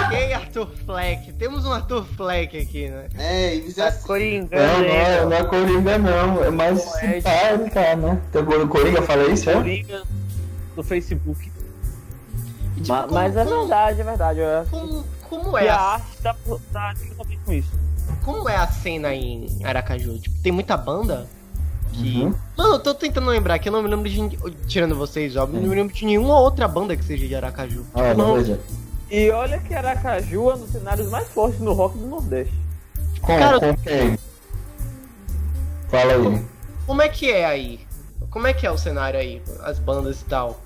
ok, 0.05 0.33
Arthur 0.35 0.69
Fleck. 0.85 1.33
Temos 1.35 1.65
um 1.65 1.73
Arthur 1.73 2.05
Fleck 2.17 2.59
aqui, 2.59 2.89
né? 2.89 3.07
É, 3.19 3.55
isso 3.55 3.81
é 3.81 3.85
Tá 3.85 3.89
assim. 3.91 4.07
Coringa, 4.07 4.57
Não, 4.57 4.79
não 4.81 4.85
é, 4.87 4.89
né? 5.21 5.25
não 5.25 5.33
é 5.33 5.45
Coringa, 5.45 5.99
não. 5.99 6.45
É 6.45 6.51
mais 6.51 6.83
Poético. 6.83 7.15
simpática, 7.15 7.97
né? 7.97 8.21
Então, 8.31 8.43
o 8.43 8.69
Coringa 8.69 9.03
fala 9.03 9.25
isso, 9.31 9.49
é? 9.51 9.55
Coringa 9.55 10.03
no 10.77 10.83
Facebook. 10.83 11.53
Tipo, 12.77 12.89
Ma- 12.89 13.03
como- 13.03 13.15
mas 13.15 13.37
é 13.37 13.45
como- 13.45 13.59
verdade, 13.61 14.01
é 14.01 14.05
verdade. 14.05 14.41
Eu 14.41 14.67
Como, 14.71 15.05
como, 15.29 15.59
é 15.59 15.69
a 15.69 15.77
a, 15.77 15.95
arte 15.95 16.17
tá, 16.23 16.35
tá 16.35 16.95
totalmente 16.95 17.41
com 17.45 17.53
isso. 17.53 17.71
como 18.25 18.49
é 18.49 18.57
a 18.57 18.67
cena 18.69 19.15
em 19.15 19.47
Aracaju? 19.65 20.19
Tipo, 20.19 20.37
tem 20.43 20.53
muita 20.53 20.77
banda? 20.77 21.27
Que... 21.93 22.23
Uhum. 22.23 22.35
Mano, 22.57 22.75
eu 22.75 22.79
tô 22.79 22.93
tentando 22.95 23.29
lembrar 23.31 23.59
que 23.59 23.69
eu 23.69 23.73
não 23.73 23.83
me 23.83 23.89
lembro 23.89 24.09
de. 24.09 24.37
Tirando 24.67 24.95
vocês, 24.95 25.35
óbvio, 25.37 25.61
não 25.61 25.69
me 25.69 25.75
lembro 25.75 25.95
de 25.95 26.05
nenhuma 26.05 26.39
outra 26.39 26.69
banda 26.69 26.95
que 26.97 27.05
seja 27.05 27.27
de 27.27 27.35
Aracaju. 27.35 27.85
Olha, 27.95 28.13
não, 28.15 28.35
veja. 28.35 28.61
E 29.11 29.31
olha 29.31 29.59
que 29.59 29.73
Aracaju 29.75 30.51
é 30.51 30.55
um 30.55 30.59
dos 30.59 30.71
cenários 30.71 31.09
mais 31.09 31.27
fortes 31.29 31.61
no 31.61 31.73
rock 31.73 31.97
do 31.97 32.07
Nordeste. 32.07 32.53
Com, 33.23 33.39
Cara, 33.39 33.59
com 33.61 33.75
quem? 33.77 34.19
Fala 35.89 36.13
aí. 36.13 36.45
como 36.87 37.01
é 37.03 37.09
que 37.09 37.31
é 37.31 37.45
aí? 37.47 37.81
Como 38.31 38.47
é 38.47 38.53
que 38.53 38.67
é 38.67 38.71
o 38.71 38.77
cenário 38.77 39.19
aí? 39.19 39.41
As 39.63 39.79
bandas 39.79 40.21
e 40.21 40.25
tal? 40.25 40.61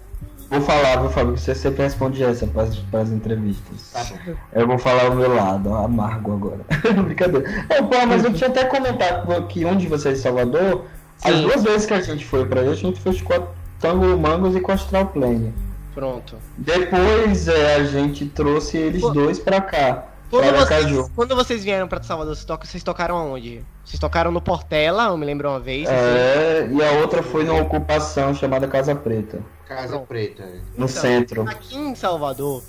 Vou 0.51 0.61
falar, 0.63 0.97
vou 0.97 1.11
falar, 1.11 1.31
você 1.31 1.55
sempre 1.55 1.85
responde 1.85 2.25
essa 2.25 2.45
para 2.45 3.01
as 3.01 3.11
entrevistas. 3.11 3.93
Tá. 3.93 4.05
Eu 4.53 4.67
vou 4.67 4.79
falar 4.79 5.09
o 5.09 5.15
meu 5.15 5.33
lado, 5.33 5.73
amargo 5.73 6.33
agora. 6.33 6.61
Brincadeira. 7.05 7.65
É, 7.69 7.81
pô, 7.81 8.05
mas 8.09 8.25
eu 8.25 8.35
tinha 8.35 8.51
até 8.51 8.65
comentado 8.65 9.47
que 9.47 9.65
onde 9.65 9.87
você 9.87 10.09
é 10.09 10.13
em 10.13 10.17
Salvador, 10.17 10.87
as 11.23 11.37
Sim. 11.37 11.43
duas 11.43 11.63
vezes 11.63 11.87
que 11.87 11.95
a 11.95 12.01
gente 12.01 12.25
foi 12.25 12.45
pra 12.47 12.63
aí, 12.63 12.69
a 12.69 12.75
gente 12.75 13.01
foi 13.01 13.17
com 13.21 13.33
a 13.33 13.43
Tango 13.79 14.19
Mangos 14.19 14.57
e 14.57 14.61
com 14.61 14.73
a 14.73 14.75
Astral 14.75 15.07
Plane. 15.07 15.55
Pronto. 15.95 16.37
Depois 16.59 17.47
é, 17.47 17.77
a 17.77 17.85
gente 17.85 18.27
trouxe 18.27 18.77
eles 18.77 19.03
Pô. 19.03 19.11
dois 19.11 19.39
pra 19.39 19.61
cá. 19.61 20.10
Quando 20.31 20.57
vocês, 20.57 21.09
quando 21.17 21.35
vocês 21.37 21.65
vieram 21.65 21.89
pra 21.89 22.03
Salvador, 22.03 22.37
vocês, 22.37 22.47
vocês 22.63 22.83
tocaram 22.85 23.17
aonde? 23.17 23.65
Vocês 23.85 23.99
tocaram 23.99 24.31
no 24.31 24.41
Portela, 24.41 25.05
eu 25.07 25.17
me 25.17 25.27
lembro 25.27 25.49
uma 25.49 25.59
vez. 25.61 25.89
assim. 25.89 25.97
É, 25.97 26.69
e 26.71 26.83
a 26.85 26.93
outra 27.01 27.23
foi 27.23 27.45
numa 27.45 27.61
ocupação 27.61 28.33
chamada 28.35 28.69
Casa 28.69 28.95
Preta, 28.95 29.43
Casa 29.67 29.89
Pronto. 29.95 30.07
Preta. 30.07 30.45
é. 30.45 30.47
no 30.77 30.87
Então, 30.87 30.89
centro. 30.89 31.43
Aqui 31.49 31.77
em 31.77 31.95
Salvador, 31.97 32.63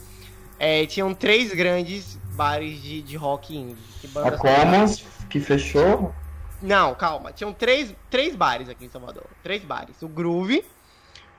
é, 0.57 0.86
tinham 0.88 1.14
três 1.14 1.53
grandes 1.53 2.18
bares 2.34 2.82
de, 2.82 3.01
de 3.03 3.16
rock 3.16 3.55
indie. 3.55 3.78
que 4.01 4.09
A 4.18 4.32
Commons, 4.32 5.05
que 5.30 5.39
fechou. 5.39 6.14
Não, 6.62 6.93
calma. 6.95 7.32
Tinham 7.32 7.53
três, 7.53 7.93
três 8.09 8.36
bares 8.36 8.70
aqui 8.70 8.86
em 8.86 8.89
Salvador. 8.89 9.24
Três 9.43 9.64
bares. 9.64 10.01
O 10.01 10.07
Groove, 10.07 10.64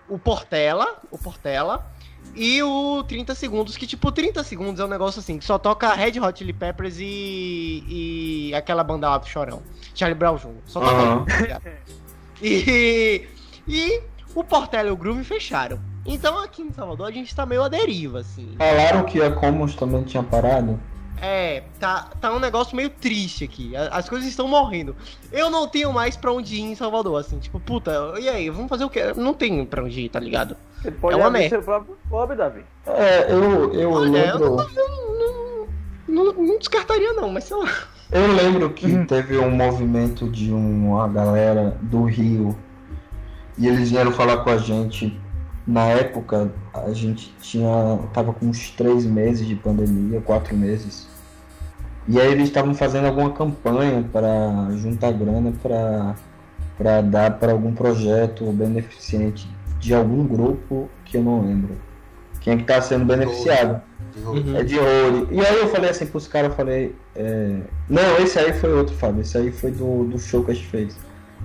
o 0.09 0.19
Portela, 0.19 0.99
o 1.11 1.19
Portela 1.19 1.92
e 2.35 2.63
o 2.63 3.03
30 3.05 3.35
Segundos, 3.35 3.77
que 3.77 3.87
tipo, 3.87 4.11
30 4.11 4.43
Segundos 4.43 4.81
é 4.81 4.85
um 4.85 4.89
negócio 4.89 5.21
assim, 5.21 5.39
que 5.39 5.45
só 5.45 5.59
toca 5.59 5.93
Red 5.93 6.19
Hot 6.21 6.39
Chili 6.39 6.53
Peppers 6.53 6.97
e, 6.99 7.85
e 7.89 8.55
aquela 8.55 8.83
banda 8.83 9.09
lá 9.09 9.19
do 9.19 9.27
Chorão. 9.27 9.63
Charlie 9.95 10.19
Brown 10.19 10.37
Jr. 10.37 10.51
Só 10.67 10.81
toca 10.81 10.93
Aham. 10.93 11.25
isso, 11.29 11.47
tá? 11.49 11.61
E, 12.45 13.29
e 13.69 14.03
o 14.35 14.43
Portela 14.43 14.89
e 14.89 14.91
o 14.91 14.97
Groove 14.97 15.23
fecharam. 15.23 15.79
Então 16.05 16.37
aqui 16.41 16.61
em 16.61 16.73
Salvador 16.73 17.07
a 17.07 17.13
gente 17.13 17.33
tá 17.33 17.47
meio 17.47 17.63
à 17.63 17.69
deriva, 17.69 18.19
assim. 18.19 18.57
Falaram 18.59 19.05
que 19.05 19.23
a 19.23 19.31
Commons 19.31 19.77
também 19.77 20.03
tinha 20.03 20.25
parado. 20.25 20.81
É, 21.25 21.63
tá, 21.79 22.11
tá 22.21 22.33
um 22.35 22.41
negócio 22.41 22.75
meio 22.77 22.91
triste 22.91 23.45
aqui. 23.45 23.77
A- 23.77 23.89
As 23.93 24.09
coisas 24.09 24.29
estão 24.29 24.49
morrendo. 24.49 24.97
Eu 25.31 25.49
não 25.51 25.69
tenho 25.69 25.93
mais 25.93 26.17
pra 26.17 26.33
onde 26.33 26.57
ir 26.57 26.63
em 26.63 26.75
Salvador, 26.75 27.21
assim. 27.21 27.39
Tipo, 27.39 27.61
puta, 27.61 28.15
e 28.21 28.29
aí, 28.29 28.51
vamos 28.51 28.69
fazer 28.69 28.85
o 28.85 28.91
quê? 28.91 29.13
Não 29.17 29.33
tenho 29.33 29.65
pra 29.65 29.85
onde 29.85 30.01
ir, 30.01 30.09
tá 30.09 30.19
ligado? 30.19 30.57
Você 30.83 30.91
pode 30.91 31.15
É 31.15 31.17
uma 31.19 31.29
abrir 31.29 31.39
merda. 31.43 31.57
seu 31.57 31.63
próprio 31.63 31.97
pub, 32.11 32.35
Davi. 32.37 32.65
É, 32.87 33.33
eu, 33.33 33.73
eu 33.73 33.93
Olha, 33.93 34.19
eu 34.19 34.39
lembro. 34.39 34.57
Não, 36.09 36.25
não, 36.25 36.33
não 36.33 36.59
descartaria 36.59 37.13
não, 37.13 37.31
mas 37.31 37.45
sei 37.45 37.57
lá. 37.57 37.69
Eu 38.11 38.27
lembro 38.35 38.69
que 38.71 38.87
Uhum. 38.87 39.07
teve 39.07 39.39
um 39.39 39.51
movimento 39.51 40.29
de 40.29 40.53
uma 40.53 41.07
galera 41.09 41.79
do 41.83 42.03
Rio 42.05 42.59
e 43.57 43.67
eles 43.69 43.91
vieram 43.91 44.11
falar 44.13 44.39
com 44.39 44.51
a 44.51 44.59
gente. 44.59 45.19
Na 45.65 45.85
época, 45.87 46.53
a 46.75 46.93
gente 46.93 47.33
tinha. 47.41 47.99
tava 48.13 48.33
com 48.33 48.47
uns 48.47 48.71
três 48.73 49.07
meses 49.07 49.47
de 49.47 49.55
pandemia, 49.55 50.21
quatro 50.21 50.57
meses. 50.57 51.09
E 52.09 52.21
aí 52.21 52.33
eles 52.33 52.49
estavam 52.49 52.75
fazendo 52.75 53.07
alguma 53.07 53.31
campanha 53.33 54.05
para 54.13 54.31
juntar 54.77 55.13
grana 55.13 55.53
para 55.63 56.15
para 56.77 57.01
dar 57.01 57.39
para 57.39 57.53
algum 57.53 57.73
projeto 57.73 58.45
beneficente 58.53 59.49
de 59.79 59.95
algum 59.95 60.27
grupo 60.27 60.89
que 61.05 61.17
eu 61.17 61.23
não 61.23 61.41
lembro. 61.43 61.77
Quem 62.41 62.55
é 62.55 62.57
que 62.57 62.65
tá 62.65 62.81
sendo 62.81 63.05
beneficiado? 63.05 63.81
Uhum. 64.17 64.57
É 64.57 64.65
de 64.65 64.79
olho. 64.79 65.29
E 65.31 65.41
aí 65.41 65.57
eu 65.59 65.69
falei 65.69 65.91
assim 65.91 66.07
pros 66.07 66.27
caras, 66.27 66.51
eu 66.51 66.57
falei. 66.57 66.95
é, 67.15 67.61
Não, 67.89 68.17
esse 68.19 68.39
aí 68.39 68.53
foi 68.53 68.73
outro, 68.73 68.95
Fábio. 68.97 69.21
Esse 69.21 69.39
aí 69.39 69.53
foi 69.53 69.71
do, 69.71 70.05
do 70.05 70.19
show 70.19 70.45
que 70.45 70.51
a 70.51 70.55
gente 70.55 70.67
fez. 70.67 70.97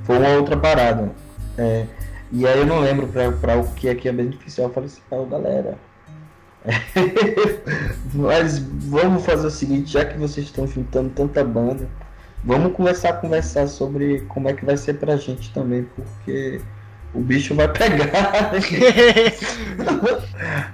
Foi 0.03 0.17
uma 0.17 0.29
outra 0.29 0.57
parada. 0.57 1.11
É, 1.57 1.85
E 2.31 2.47
aí 2.47 2.57
eu 2.59 2.65
não 2.65 2.79
lembro 2.79 3.07
pra, 3.07 3.31
pra 3.31 3.57
o 3.57 3.67
que 3.73 3.87
é 3.87 3.95
que 3.95 4.07
ia 4.07 4.13
beneficiar. 4.13 4.67
Eu 4.67 4.73
falei 4.73 4.87
assim, 4.87 5.01
"Pô, 5.09 5.23
galera. 5.25 5.77
Mas 8.13 8.59
vamos 8.59 9.25
fazer 9.25 9.47
o 9.47 9.51
seguinte, 9.51 9.91
já 9.93 10.05
que 10.05 10.17
vocês 10.17 10.45
estão 10.47 10.67
juntando 10.67 11.09
tanta 11.09 11.43
banda, 11.43 11.87
vamos 12.43 12.73
começar 12.73 13.09
a 13.09 13.13
conversar 13.13 13.67
sobre 13.67 14.21
como 14.21 14.49
é 14.49 14.53
que 14.53 14.65
vai 14.65 14.77
ser 14.77 14.95
pra 14.95 15.15
gente 15.17 15.51
também, 15.53 15.83
porque 15.95 16.61
o 17.13 17.19
bicho 17.21 17.55
vai 17.55 17.67
pegar. 17.71 18.51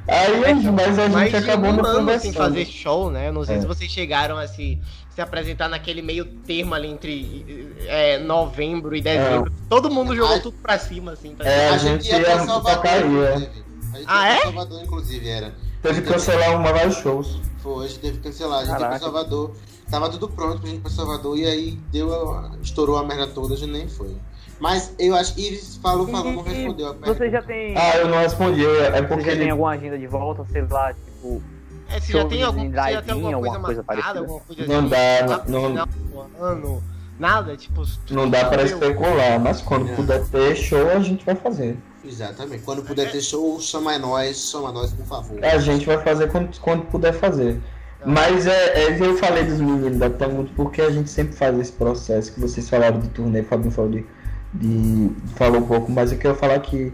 aí, 0.08 0.64
mas 0.72 1.00
a 1.00 1.08
gente 1.10 1.36
acabou 1.36 1.70
um 1.72 1.74
não 1.76 1.86
ano 1.86 1.94
sem 2.20 2.34
conversando. 2.34 2.34
fazer 2.36 2.66
show, 2.66 3.12
né? 3.12 3.28
Eu 3.30 3.34
não 3.34 3.44
sei 3.46 3.58
É. 3.58 3.62
se 3.62 3.68
vocês 3.68 3.92
chegaram 3.92 4.38
a 4.38 4.48
se, 4.48 4.80
se 5.10 5.22
apresentar 5.22 5.68
naquele 5.70 6.02
meio 6.02 6.26
termo 6.26 6.74
ali 6.74 6.88
entre 6.90 7.74
é, 7.88 8.18
novembro 8.20 8.96
e 8.96 9.02
dezembro. 9.02 9.52
Todo 9.70 9.90
mundo 9.92 10.16
jogou 10.16 10.40
tudo 10.42 10.58
pra 10.62 10.78
cima, 10.80 11.12
assim. 11.14 11.36
Tá 11.36 11.46
É, 11.46 11.70
a 11.70 11.74
a 11.74 11.78
gente 11.78 12.04
gente 12.04 12.12
ia 12.14 12.20
pra 12.22 12.34
ia 12.36 12.40
Salvador, 12.46 12.86
é. 12.86 13.00
inclusive. 13.36 13.64
A 13.94 13.98
gente 13.98 14.06
Ah, 14.08 14.24
ia 14.28 14.30
é? 14.30 14.36
pra 14.36 14.44
Salvador, 14.44 14.82
inclusive, 14.84 15.30
era. 15.30 15.54
Teve 15.84 16.02
que 16.02 16.08
cancelar 16.12 16.56
uma 16.60 16.72
vários 16.74 16.96
shows. 16.98 17.40
Foi, 17.62 17.86
a 17.86 17.88
gente 17.88 18.00
teve 18.00 18.18
que 18.18 18.24
cancelar. 18.24 18.60
A 18.60 18.64
gente 18.64 18.72
Caraca. 18.74 18.90
pra 18.90 19.00
Salvador. 19.00 19.52
Tava 19.92 20.10
tudo 20.10 20.28
pronto 20.30 20.60
pra 20.60 20.70
gente 20.70 20.80
ir 20.80 20.82
pra 20.82 20.90
Salvador 20.90 21.38
e 21.38 21.46
aí 21.46 21.78
deu 21.92 22.12
a- 22.34 22.52
estourou 22.64 22.98
a 22.98 23.04
merda 23.04 23.28
toda, 23.28 23.54
a 23.54 23.58
gente 23.58 23.72
nem 23.72 23.88
foi. 23.88 24.16
Mas 24.60 24.94
eu 24.98 25.14
acho 25.16 25.36
que 25.36 25.42
Iris 25.46 25.76
falou, 25.78 26.08
falou, 26.08 26.32
não 26.32 26.48
E- 26.48 26.50
e 26.50 26.54
respondeu 26.54 26.88
a 26.88 26.94
pergunta. 26.96 27.14
Você 27.14 27.30
já 27.30 27.42
tem. 27.44 27.78
Ah, 27.78 27.98
eu 27.98 28.08
não 28.08 28.18
respondi, 28.18 28.66
é 28.66 28.92
você 28.92 29.02
porque 29.04 29.24
já 29.26 29.32
tem 29.32 29.42
ele... 29.42 29.50
alguma 29.52 29.72
agenda 29.72 30.00
de 30.00 30.08
volta, 30.08 30.46
sei 30.52 30.66
lá, 30.70 30.94
tipo. 30.94 31.42
É, 31.90 32.00
você 32.00 32.14
já 32.14 32.26
tem, 32.26 32.42
algum, 32.44 32.72
você 32.72 32.92
já 32.94 33.02
tem 33.02 33.12
alguma 33.14 33.32
coisa 33.34 33.36
alguma 33.36 33.60
coisa 33.66 33.84
marcada, 33.86 33.86
parecida? 33.86 34.20
alguma 34.20 34.40
coisa 34.40 34.66
Não 34.68 34.80
assim? 34.80 34.90
dá, 34.90 35.44
não- 35.48 35.74
do 35.86 36.44
ano, 36.44 36.84
nada, 37.20 37.58
tipo... 37.58 37.84
não 38.10 38.30
dá 38.30 38.46
para 38.46 38.58
Meu, 38.64 38.66
especular, 38.66 39.40
mas 39.40 39.62
quando 39.62 39.90
É. 39.92 39.96
puder 39.96 40.24
ter 40.30 40.56
show, 40.56 40.90
a 40.90 41.00
gente 41.00 41.24
vai 41.26 41.36
fazer. 41.36 41.78
Exatamente. 42.06 42.64
Quando 42.64 42.84
puder 42.84 43.12
ter 43.12 43.22
show, 43.22 43.60
chama 43.60 43.98
nós, 43.98 44.50
chama 44.50 44.72
nós, 44.72 44.92
por 44.92 45.06
favor. 45.06 45.44
A 45.44 45.58
gente 45.58 45.86
vai 45.86 45.98
fazer 46.04 46.30
quando, 46.32 46.58
quando 46.60 46.84
puder 46.86 47.14
fazer. 47.14 47.60
Mas 48.06 48.46
é, 48.46 48.84
é, 48.84 49.00
eu 49.00 49.18
falei 49.18 49.46
dos 49.46 49.60
meninos 49.62 49.98
da 49.98 50.10
Tango 50.10 50.44
porque 50.56 50.82
a 50.82 50.90
gente 50.92 51.10
sempre 51.10 51.34
faz 51.36 51.58
esse 51.58 51.72
processo 51.72 52.34
que 52.34 52.40
vocês 52.40 52.70
falaram 52.70 53.00
de 53.00 53.08
turnê, 53.10 53.44
Fabinho 53.44 53.72
falou, 53.72 53.92
de, 53.92 54.06
de- 54.54 55.10
falou 55.36 55.62
um 55.62 55.66
pouco, 55.66 55.90
mas 55.90 56.12
eu 56.12 56.18
quero 56.18 56.36
falar 56.36 56.60
que 56.60 56.92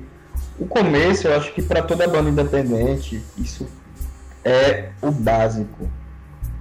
o 0.59 0.67
começo, 0.67 1.27
eu 1.27 1.35
acho 1.35 1.51
que 1.53 1.63
para 1.63 1.81
toda 1.81 2.07
banda 2.07 2.29
independente, 2.29 3.23
isso 3.39 3.67
é 4.45 4.89
o 5.01 5.09
básico. 5.09 5.89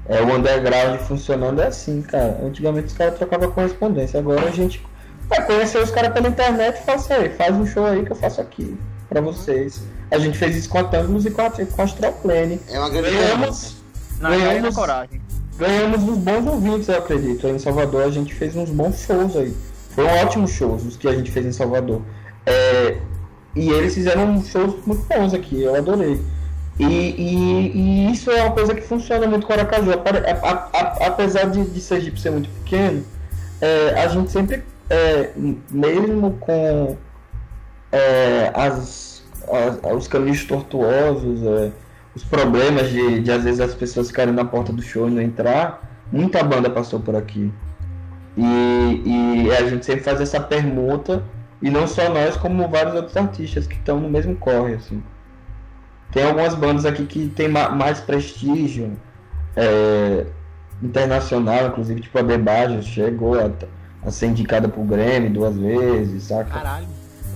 É 0.06 0.22
o 0.22 0.34
underground 0.34 1.00
funcionando 1.00 1.60
é 1.60 1.66
assim, 1.66 2.00
cara. 2.00 2.40
Antigamente 2.42 2.86
os 2.86 2.94
caras 2.94 3.18
trocavam 3.18 3.50
correspondência, 3.52 4.18
agora 4.18 4.48
a 4.48 4.50
gente 4.50 4.82
vai 5.28 5.44
conhecer 5.46 5.82
os 5.82 5.90
caras 5.90 6.12
pela 6.12 6.28
internet 6.28 6.80
e 6.86 6.90
assim, 6.90 7.12
"Ei, 7.14 7.30
faz 7.30 7.54
um 7.54 7.66
show 7.66 7.84
aí 7.86 8.04
que 8.04 8.12
eu 8.12 8.16
faço 8.16 8.40
aqui 8.40 8.76
pra 9.08 9.20
vocês. 9.20 9.82
A 10.10 10.18
gente 10.18 10.36
fez 10.38 10.56
isso 10.56 10.68
com 10.68 10.78
a 10.78 10.84
Tangos 10.84 11.26
e 11.26 11.30
com 11.30 11.42
a, 11.42 11.50
com 11.50 11.80
a 11.80 11.84
Astral 11.84 12.12
Plane. 12.14 12.60
É 12.70 12.78
uma 12.78 12.88
grande 12.90 13.10
Ganhamos, 13.16 13.76
Na 14.20 14.30
na 14.30 14.36
Ganhamos- 14.36 14.74
coragem. 14.74 15.20
ganhamos 15.58 16.02
uns 16.02 16.18
bons 16.18 16.46
ouvintes, 16.46 16.88
eu 16.88 16.98
acredito. 16.98 17.46
Aí 17.46 17.52
em 17.54 17.58
Salvador 17.58 18.04
a 18.04 18.10
gente 18.10 18.34
fez 18.34 18.56
uns 18.56 18.70
bons 18.70 19.00
shows 19.00 19.36
aí. 19.36 19.54
Foram 19.90 20.08
ótimos 20.22 20.50
shows 20.52 20.84
os 20.84 20.96
que 20.96 21.08
a 21.08 21.12
gente 21.12 21.30
fez 21.30 21.44
em 21.46 21.52
Salvador. 21.52 22.00
É, 22.46 22.96
e 23.54 23.68
eles 23.70 23.94
fizeram 23.94 24.42
shows 24.44 24.74
muito 24.86 25.04
bons 25.06 25.34
aqui, 25.34 25.62
eu 25.62 25.74
adorei. 25.74 26.20
E, 26.78 26.84
e- 26.84 27.72
e 27.74 28.12
isso 28.12 28.30
é 28.30 28.42
uma 28.42 28.52
coisa 28.52 28.72
que 28.74 28.82
funciona 28.82 29.26
muito 29.26 29.46
com 29.46 29.52
o 29.52 29.56
Aracaju. 29.56 29.90
A- 29.92 31.06
Apesar 31.06 31.44
de, 31.50 31.64
de 31.64 31.80
Sergipe 31.80 32.20
ser 32.20 32.30
muito 32.30 32.48
pequeno, 32.50 33.04
é, 33.60 34.00
a 34.00 34.06
gente 34.08 34.30
sempre, 34.30 34.62
é, 34.90 35.32
mesmo 35.70 36.32
com 36.40 36.96
é, 37.92 38.50
as, 38.54 39.22
as- 39.50 39.80
os 39.96 40.08
caminhos 40.08 40.44
tortuosos, 40.44 41.42
é, 41.42 41.72
os 42.14 42.24
problemas 42.24 42.88
de, 42.90 43.20
de 43.20 43.30
às 43.30 43.44
vezes 43.44 43.60
as 43.60 43.74
pessoas 43.74 44.08
ficarem 44.08 44.34
na 44.34 44.44
porta 44.44 44.72
do 44.72 44.82
show 44.82 45.08
e 45.08 45.10
não 45.10 45.22
entrar, 45.22 45.82
muita 46.12 46.42
banda 46.42 46.68
passou 46.70 47.00
por 47.00 47.14
aqui. 47.16 47.52
E, 48.36 49.02
e 49.46 49.52
a 49.52 49.68
gente 49.68 49.84
sempre 49.84 50.02
faz 50.02 50.20
essa 50.20 50.40
permuta, 50.40 51.22
e 51.60 51.70
não 51.70 51.86
só 51.88 52.08
nós, 52.08 52.36
como 52.36 52.68
vários 52.68 52.94
outros 52.94 53.16
artistas 53.16 53.66
que 53.66 53.74
estão 53.74 54.00
no 54.00 54.08
mesmo 54.08 54.36
corre, 54.36 54.74
assim. 54.74 55.02
Tem 56.12 56.24
algumas 56.24 56.54
bandas 56.54 56.86
aqui 56.86 57.04
que 57.04 57.28
tem 57.28 57.48
ma- 57.48 57.68
mais 57.68 58.00
prestígio 58.00 58.92
é, 59.56 60.24
internacional, 60.82 61.66
inclusive 61.66 62.00
tipo 62.00 62.18
a 62.18 62.22
Bebagem 62.22 62.80
chegou 62.82 63.34
a, 63.38 63.50
a 64.04 64.10
ser 64.10 64.26
indicada 64.26 64.68
pro 64.68 64.82
Grêmio 64.82 65.30
duas 65.30 65.56
vezes, 65.56 66.24
saca? 66.24 66.50
Caralho. 66.50 66.86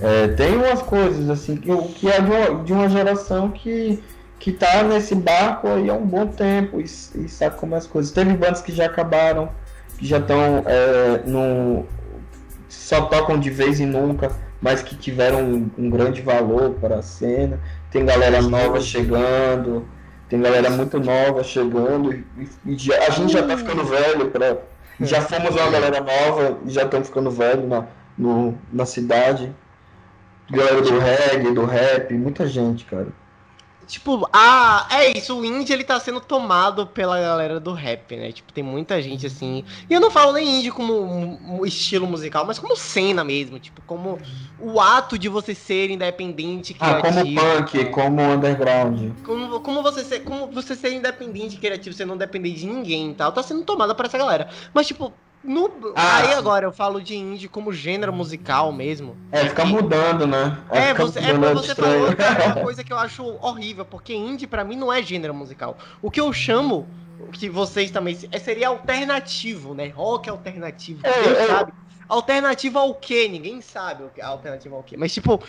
É, 0.01 0.27
tem 0.29 0.55
umas 0.55 0.81
coisas 0.81 1.29
assim 1.29 1.55
que, 1.55 1.75
que 1.93 2.09
é 2.09 2.19
de 2.19 2.29
uma, 2.29 2.63
de 2.63 2.73
uma 2.73 2.89
geração 2.89 3.49
que, 3.51 4.03
que 4.39 4.51
tá 4.51 4.83
nesse 4.83 5.15
barco 5.15 5.67
aí 5.67 5.89
há 5.89 5.93
um 5.93 6.05
bom 6.05 6.27
tempo 6.27 6.79
e, 6.81 6.83
e 6.83 7.29
sabe 7.29 7.55
como 7.57 7.75
é 7.75 7.77
as 7.77 7.87
coisas. 7.87 8.11
Teve 8.11 8.33
bandas 8.33 8.61
que 8.61 8.71
já 8.73 8.85
acabaram, 8.85 9.49
que 9.97 10.05
já 10.05 10.17
estão 10.17 10.63
é, 10.65 11.21
no. 11.25 11.85
só 12.67 13.01
tocam 13.05 13.39
de 13.39 13.49
vez 13.49 13.79
em 13.79 13.85
nunca, 13.85 14.31
mas 14.61 14.81
que 14.81 14.95
tiveram 14.95 15.41
um, 15.41 15.69
um 15.77 15.89
grande 15.89 16.21
valor 16.21 16.71
para 16.81 16.97
a 16.97 17.01
cena. 17.01 17.59
Tem 17.91 18.03
galera 18.05 18.41
nova 18.41 18.81
chegando, 18.81 19.85
tem 20.27 20.41
galera 20.41 20.69
muito 20.69 20.99
nova 20.99 21.43
chegando, 21.43 22.11
e, 22.13 22.25
e 22.65 22.77
já- 22.77 22.97
a 23.07 23.09
gente 23.11 23.31
já 23.31 23.43
tá 23.45 23.55
ficando 23.55 23.85
velho 23.85 24.31
pra. 24.31 24.57
Já 25.01 25.21
fomos 25.21 25.55
uma 25.55 25.71
galera 25.71 26.01
nova 26.01 26.59
já 26.65 26.83
estamos 26.83 27.07
ficando 27.07 27.31
velho 27.31 27.67
na, 27.67 27.87
no, 28.17 28.57
na 28.71 28.85
cidade. 28.85 29.53
galera 30.49 30.81
do 30.81 30.99
reggae, 30.99 31.51
do 31.53 31.65
rap, 31.65 32.13
muita 32.13 32.47
gente, 32.47 32.85
cara. 32.85 33.07
Tipo, 33.85 34.27
ah, 34.33 34.87
é 34.91 35.17
isso, 35.17 35.37
o 35.37 35.45
indie 35.45 35.73
ele 35.73 35.83
tá 35.83 35.99
sendo 35.99 36.19
tomado 36.21 36.87
pela 36.87 37.19
galera 37.19 37.59
do 37.59 37.73
rap, 37.73 38.15
né? 38.15 38.31
Tipo, 38.31 38.51
tem 38.53 38.63
muita 38.63 39.01
gente 39.01 39.25
assim. 39.25 39.63
E 39.89 39.93
eu 39.93 39.99
não 39.99 40.09
falo 40.09 40.33
nem 40.33 40.59
indie 40.59 40.71
como 40.71 40.93
um, 41.03 41.59
um 41.59 41.65
estilo 41.65 42.07
musical, 42.07 42.45
mas 42.45 42.57
como 42.59 42.75
cena 42.75 43.23
mesmo, 43.23 43.59
tipo, 43.59 43.81
como 43.81 44.19
o 44.57 44.79
ato 44.79 45.17
de 45.17 45.27
você 45.29 45.53
ser 45.53 45.89
independente, 45.89 46.75
Ah, 46.79 47.01
como 47.01 47.21
criativo. 47.21 47.41
punk, 47.41 47.91
como 47.91 48.21
underground. 48.21 49.11
Como, 49.23 49.59
como 49.61 49.83
você 49.83 50.03
ser, 50.03 50.19
como 50.21 50.51
você 50.51 50.75
ser 50.75 50.93
independente, 50.93 51.57
criativo, 51.57 51.95
você 51.95 52.05
não 52.05 52.17
depender 52.17 52.51
de 52.51 52.65
ninguém 52.65 53.11
e 53.11 53.15
tal, 53.15 53.31
tá 53.31 53.43
sendo 53.43 53.63
tomada 53.63 53.93
por 53.93 54.05
essa 54.05 54.17
galera. 54.17 54.49
Mas, 54.73 54.87
tipo, 54.87 55.13
no, 55.43 55.69
Ah, 55.95 56.17
aí 56.17 56.33
agora 56.33 56.65
eu 56.65 56.71
falo 56.71 57.01
de 57.01 57.15
indie 57.15 57.47
como 57.49 57.71
gênero 57.73 58.13
musical 58.13 58.71
mesmo. 58.71 59.15
É, 59.31 59.45
fica 59.49 59.65
mudando, 59.65 60.25
né? 60.25 60.57
É, 60.71 60.87
fica 60.89 61.05
você, 61.05 61.19
é 61.19 61.33
mudando, 61.33 61.41
pra 61.41 61.49
é 61.49 61.53
você 61.53 61.75
falou 61.75 62.07
uma 62.47 62.55
coisa 62.63 62.83
que 62.83 62.93
eu 62.93 62.97
acho 62.97 63.23
horrível, 63.41 63.85
porque 63.85 64.13
indie 64.13 64.47
pra 64.47 64.63
mim 64.63 64.75
não 64.75 64.91
é 64.91 65.01
gênero 65.01 65.33
musical. 65.33 65.77
O 66.01 66.09
que 66.09 66.21
eu 66.21 66.31
chamo, 66.31 66.87
o 67.19 67.31
que 67.31 67.49
vocês 67.49 67.91
também, 67.91 68.17
é, 68.31 68.39
seria 68.39 68.69
alternativo, 68.69 69.73
né? 69.73 69.87
Rock 69.89 70.29
alternativo, 70.29 71.01
É, 71.03 71.43
é. 71.43 71.47
sabe. 71.47 71.73
Alternativo 72.07 72.79
ao 72.79 72.95
quê? 72.95 73.27
Ninguém 73.27 73.61
sabe 73.61 74.03
o 74.03 74.09
que 74.09 74.21
alternativo 74.21 74.75
ao 74.75 74.83
quê. 74.83 74.95
Mas 74.97 75.13
tipo, 75.13 75.41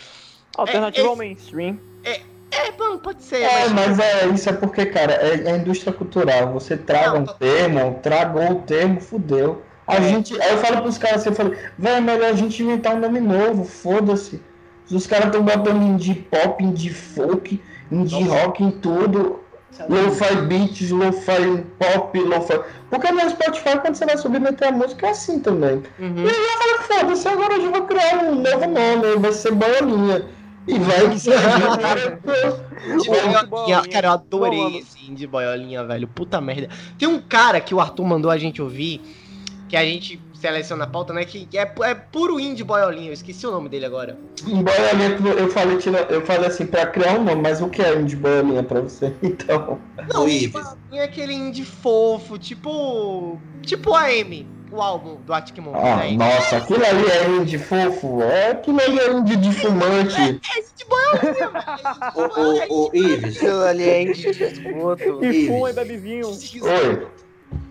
Alternativa 0.57 1.07
É, 1.07 1.09
ao 1.09 1.15
mainstream. 1.15 1.79
é, 2.03 2.71
bom, 2.77 2.97
pode 2.99 3.23
ser, 3.23 3.41
É, 3.43 3.67
mas, 3.69 3.97
mas 3.97 3.99
é, 3.99 4.27
isso 4.27 4.49
é 4.49 4.53
porque, 4.53 4.85
cara, 4.85 5.13
é, 5.13 5.43
é 5.47 5.51
a 5.51 5.57
indústria 5.57 5.91
cultural. 5.91 6.53
Você 6.53 6.77
traga 6.77 7.13
Não, 7.13 7.21
um 7.21 7.25
termo, 7.25 7.99
tragou 8.01 8.51
o 8.51 8.61
termo, 8.61 9.01
fudeu. 9.01 9.61
A 9.87 9.95
É. 9.97 10.01
gente, 10.09 10.39
aí 10.41 10.51
eu 10.51 10.57
falo 10.57 10.81
pros 10.81 10.97
caras 10.97 11.21
assim, 11.21 11.29
eu 11.29 11.35
falo, 11.35 11.55
velho, 11.77 11.95
é 11.97 12.01
melhor 12.01 12.29
a 12.29 12.33
gente 12.33 12.61
inventar 12.63 12.95
um 12.95 12.99
nome 12.99 13.19
novo, 13.19 13.63
foda-se. 13.65 14.41
Os 14.91 15.05
caras 15.07 15.27
estão 15.27 15.43
botando 15.43 15.81
indie 15.81 16.15
pop, 16.15 16.63
indie 16.63 16.91
folk, 16.91 17.61
indie 17.91 18.23
Nossa. 18.23 18.41
rock 18.45 18.63
em 18.63 18.71
tudo. 18.71 19.39
Lo-fi 19.89 20.35
beats, 20.47 20.89
lo-fi 20.89 21.63
pop, 21.77 22.17
lo-fi. 22.17 22.61
Porque 22.89 23.11
no 23.11 23.29
Spotify, 23.29 23.77
quando 23.81 23.95
você 23.95 24.05
vai 24.05 24.17
submeter 24.17 24.69
a 24.69 24.71
música, 24.71 25.07
é 25.07 25.09
assim 25.09 25.39
também. 25.39 25.83
Uhum. 25.99 26.23
E 26.23 26.29
aí 26.29 26.35
eu 26.35 26.79
falo, 26.79 26.99
foda-se, 27.01 27.27
agora 27.27 27.53
eu 27.55 27.61
já 27.61 27.71
vou 27.71 27.81
criar 27.83 28.23
um 28.23 28.35
novo 28.35 28.67
nome, 28.67 29.17
vai 29.19 29.31
ser 29.33 29.51
Bolinha. 29.53 30.25
E 30.67 30.79
vai 30.79 31.17
ser. 31.17 31.33
Indie 32.87 33.09
Boiolinha. 33.09 33.43
boiolinha. 33.43 33.81
Cara, 33.91 34.07
eu 34.07 34.11
adorei 34.11 34.77
esse 34.77 35.11
indie 35.11 35.27
boiolinha, 35.27 35.83
velho. 35.83 36.07
Puta 36.07 36.39
merda. 36.39 36.69
Tem 36.97 37.07
um 37.07 37.19
cara 37.19 37.59
que 37.59 37.73
o 37.75 37.79
Arthur 37.81 38.05
mandou 38.05 38.31
a 38.31 38.37
gente 38.37 38.61
ouvir, 38.61 39.01
que 39.67 39.75
a 39.75 39.83
gente 39.83 40.19
seleciona 40.39 40.83
a 40.83 40.87
pauta, 40.87 41.11
né? 41.13 41.25
Que 41.25 41.47
é, 41.57 41.73
é 41.83 41.95
puro 41.95 42.39
indie 42.39 42.63
boiolinha. 42.63 43.09
Eu 43.09 43.13
esqueci 43.13 43.45
o 43.47 43.51
nome 43.51 43.67
dele 43.69 43.85
agora. 43.85 44.17
Em 44.47 44.61
boiolinha, 44.63 45.33
eu 45.39 45.49
falei, 45.49 45.77
tira- 45.77 46.05
eu 46.09 46.25
falei 46.25 46.47
assim, 46.47 46.65
pra 46.65 46.85
criar 46.85 47.13
um 47.19 47.23
nome, 47.23 47.41
mas 47.41 47.61
o 47.61 47.69
que 47.69 47.81
é 47.81 47.95
indie 47.95 48.15
boiolinha 48.15 48.63
pra 48.63 48.81
você? 48.81 49.13
Então. 49.23 49.79
Não, 50.13 50.27
indie 50.27 50.45
Ives. 50.45 50.51
boiolinha 50.53 51.01
é 51.01 51.03
aquele 51.05 51.33
indie 51.33 51.65
fofo, 51.65 52.37
tipo. 52.37 53.37
Tipo 53.63 53.95
a 53.95 54.13
M, 54.13 54.47
o 54.71 54.79
álbum 54.79 55.15
do 55.15 55.33
Arctic 55.33 55.57
Monkeys. 55.57 55.83
Ah, 55.83 55.97
né? 55.97 56.11
nossa, 56.11 56.57
aquilo 56.57 56.85
ali 56.85 57.05
é 57.09 57.27
indie 57.29 57.57
fofo. 57.57 58.21
É 58.21 58.51
aquilo 58.51 58.79
ali 58.79 58.99
é 58.99 59.11
indie 59.11 59.35
de 59.37 59.51
fumante. 59.51 60.21
É 60.21 60.29
indie 60.31 60.85
boiolinha, 60.87 61.49
velho. 61.49 61.65
Ô, 62.15 62.73
ô, 62.73 62.87
ô, 62.87 62.91
Ives, 62.93 63.37
Aquilo 63.37 63.63
ali 63.63 63.83
é 63.83 64.01
indie 64.03 64.31
de 64.31 64.43
esgoto. 64.43 65.25
E 65.25 65.47
fuma 65.47 65.69
e 65.71 65.73
bebe 65.73 65.97
vinho. 65.97 66.27
Oi. 66.27 67.24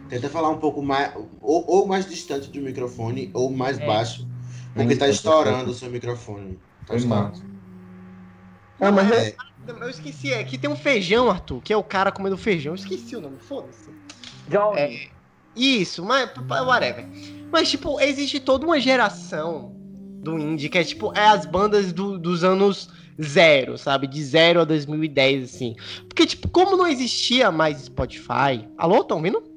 Tenta 0.09 0.28
falar 0.28 0.50
um 0.50 0.59
pouco 0.59 0.82
mais, 0.82 1.12
ou, 1.40 1.64
ou 1.68 1.86
mais 1.86 2.09
distante 2.09 2.50
do 2.50 2.61
microfone, 2.61 3.30
ou 3.34 3.50
mais 3.50 3.78
É. 3.78 3.86
baixo, 3.86 4.26
porque 4.74 4.96
tá 4.96 5.09
estourando 5.09 5.70
o 5.70 5.74
seu 5.74 5.90
microfone. 5.90 6.61
Tá 6.86 6.96
estourando. 6.96 7.38
Ah, 8.80 8.90
mas 8.92 9.11
é, 9.12 9.36
Eu 9.66 9.88
esqueci, 9.88 10.32
é 10.32 10.44
que 10.44 10.59
tem 10.59 10.68
um 10.68 10.76
feijão, 10.76 11.30
Arthur, 11.30 11.61
que 11.62 11.72
é 11.72 11.76
o 11.76 11.82
cara 11.84 12.12
comendo 12.12 12.36
feijão. 12.36 12.72
Eu 12.72 12.76
esqueci 12.76 13.16
o 13.16 13.20
nome, 13.20 13.38
foda-se. 13.40 13.90
É, 14.76 15.11
Isso, 15.55 16.05
mas 16.05 16.30
whatever. 16.48 17.09
Mas, 17.52 17.70
tipo, 17.70 18.00
existe 18.00 18.40
toda 18.40 18.66
uma 18.66 18.80
geração 18.80 19.72
do 20.22 20.38
indie 20.38 20.68
que 20.68 20.78
é, 20.78 20.84
tipo, 20.84 21.12
é 21.16 21.26
as 21.28 21.46
bandas 21.46 21.92
do- 21.92 22.18
dos 22.18 22.42
anos 22.42 22.88
zero, 23.22 23.78
sabe? 23.78 24.07
De 24.09 24.22
zero 24.24 24.61
a 24.61 24.64
2010, 24.64 25.44
assim. 25.44 25.76
Porque, 26.09 26.26
tipo, 26.26 26.48
como 26.48 26.76
não 26.76 26.86
existia 26.86 27.52
mais 27.52 27.78
Spotify... 27.78 28.68
Alô, 28.76 29.05
tão 29.05 29.18
ouvindo? 29.18 29.53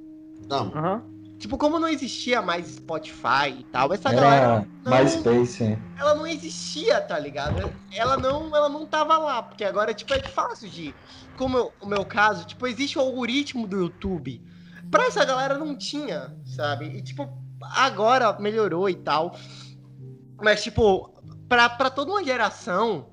Não, 0.49 0.67
Aham. 0.73 1.03
Tipo, 1.39 1.55
como 1.55 1.77
não 1.79 1.87
existia 1.87 2.41
mais 2.41 2.65
Spotify 2.67 3.59
e 3.59 3.63
tal, 3.65 3.93
essa 3.93 4.11
galera, 4.11 4.35
era 4.35 4.67
não- 4.83 4.91
MySpace. 4.91 5.77
ela 5.99 6.15
não 6.15 6.25
existia, 6.25 6.99
tá 6.99 7.19
ligado? 7.19 7.71
Ela 7.93 8.17
não, 8.17 8.55
ela 8.55 8.67
não 8.67 8.87
tava 8.87 9.19
lá, 9.19 9.43
porque 9.43 9.63
agora, 9.63 9.93
tipo, 9.93 10.11
é 10.15 10.19
fácil 10.23 10.67
de... 10.67 10.95
Como 11.37 11.55
eu- 11.55 11.71
o 11.79 11.85
meu 11.85 12.03
caso, 12.03 12.43
tipo, 12.47 12.65
existe 12.65 12.97
o 12.97 13.01
algoritmo 13.01 13.67
do 13.67 13.77
YouTube. 13.77 14.41
Pra 14.89 15.05
essa 15.05 15.23
galera 15.23 15.59
não 15.59 15.75
tinha, 15.77 16.35
sabe? 16.43 16.85
E, 16.85 17.01
tipo, 17.03 17.29
agora 17.61 18.35
melhorou 18.39 18.89
e 18.89 18.95
tal. 18.95 19.37
Mas, 20.41 20.63
tipo, 20.63 21.21
pra, 21.47 21.69
pra 21.69 21.91
toda 21.91 22.11
uma 22.13 22.23
geração, 22.23 23.09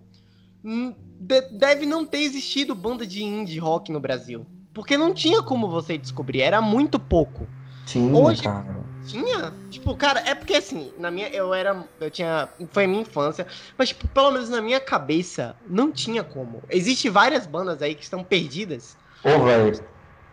hum, 0.65 0.95
de- 1.21 1.51
deve 1.59 1.85
não 1.85 2.07
ter 2.07 2.21
existido 2.23 2.75
banda 2.75 3.07
de 3.07 3.23
indie 3.23 3.59
rock 3.59 3.93
no 3.93 4.01
Brasil. 4.01 4.47
Porque 4.75 4.99
não 4.99 5.15
tinha 5.15 5.41
como 5.43 5.69
você 5.71 5.97
descobrir, 5.97 6.41
era 6.43 6.61
muito 6.61 6.99
pouco. 6.99 7.47
Tinha, 7.87 8.13
Hoje- 8.15 8.43
cara. 8.43 8.83
Tinha? 9.07 9.53
Tipo, 9.71 9.95
cara, 9.97 10.21
é 10.27 10.35
porque 10.35 10.55
assim, 10.55 10.91
na 10.99 11.11
minha. 11.11 11.29
Eu 11.29 11.53
era. 11.53 11.85
Eu 12.01 12.11
tinha. 12.11 12.49
Foi 12.73 12.85
a 12.85 12.89
minha 12.89 13.03
infância. 13.03 13.47
Mas, 13.77 13.91
tipo, 13.91 14.09
pelo 14.09 14.31
menos 14.33 14.49
na 14.49 14.63
minha 14.63 14.81
cabeça, 14.81 15.55
não 15.69 15.93
tinha 15.93 16.25
como. 16.25 16.63
Existem 16.71 17.11
várias 17.11 17.47
bandas 17.47 17.83
aí 17.83 17.95
que 17.95 18.03
estão 18.03 18.25
perdidas. 18.25 18.97
Ô, 19.23 19.45
velho. 19.45 19.75
Eu, 19.77 19.81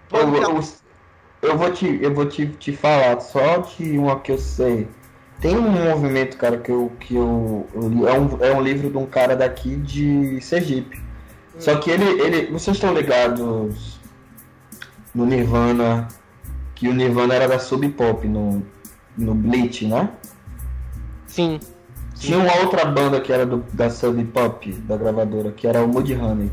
Porque- 0.10 0.46
eu, 0.46 0.64
eu 1.50 1.58
vou, 1.58 1.72
te, 1.72 2.00
eu 2.02 2.14
vou 2.14 2.26
te, 2.26 2.48
te 2.48 2.72
falar 2.72 3.20
só 3.20 3.58
de 3.58 3.98
uma 3.98 4.20
que 4.22 4.32
eu 4.32 4.38
sei. 4.38 4.88
Tem 5.42 5.58
um 5.58 5.70
movimento, 5.70 6.38
cara, 6.38 6.58
que 6.58 6.72
eu, 6.72 6.92
que 7.00 7.16
eu, 7.16 7.68
eu. 7.74 8.08
É 8.08 8.14
um, 8.18 8.38
é 8.46 8.56
um 8.56 8.62
livro 8.62 8.90
de 8.90 8.98
um 8.98 9.06
cara 9.06 9.36
daqui 9.36 9.76
de 9.76 10.40
Sergipe. 10.40 11.02
Só 11.60 11.76
que 11.76 11.92
ele, 11.92 12.06
ele. 12.22 12.52
Vocês 12.52 12.78
estão 12.78 12.94
ligados 12.94 14.00
no 15.14 15.26
Nirvana, 15.26 16.08
que 16.76 16.88
o 16.88 16.94
Nirvana 16.94 17.34
era 17.34 17.48
da 17.48 17.60
Sub 17.60 17.88
Pop 17.90 18.28
no, 18.28 18.64
no 19.18 19.36
Bleach, 19.36 19.86
né? 19.88 20.10
Sim. 21.28 21.60
Tinha 22.16 22.38
uma 22.38 22.56
outra 22.58 22.86
banda 22.86 23.20
que 23.20 23.32
era 23.34 23.46
do, 23.46 23.64
da 23.74 23.90
Sub 23.90 24.24
Pop, 24.26 24.72
da 24.72 24.98
gravadora, 24.98 25.52
que 25.52 25.68
era 25.68 25.84
o 25.84 25.88
Mudhoney. 25.88 26.52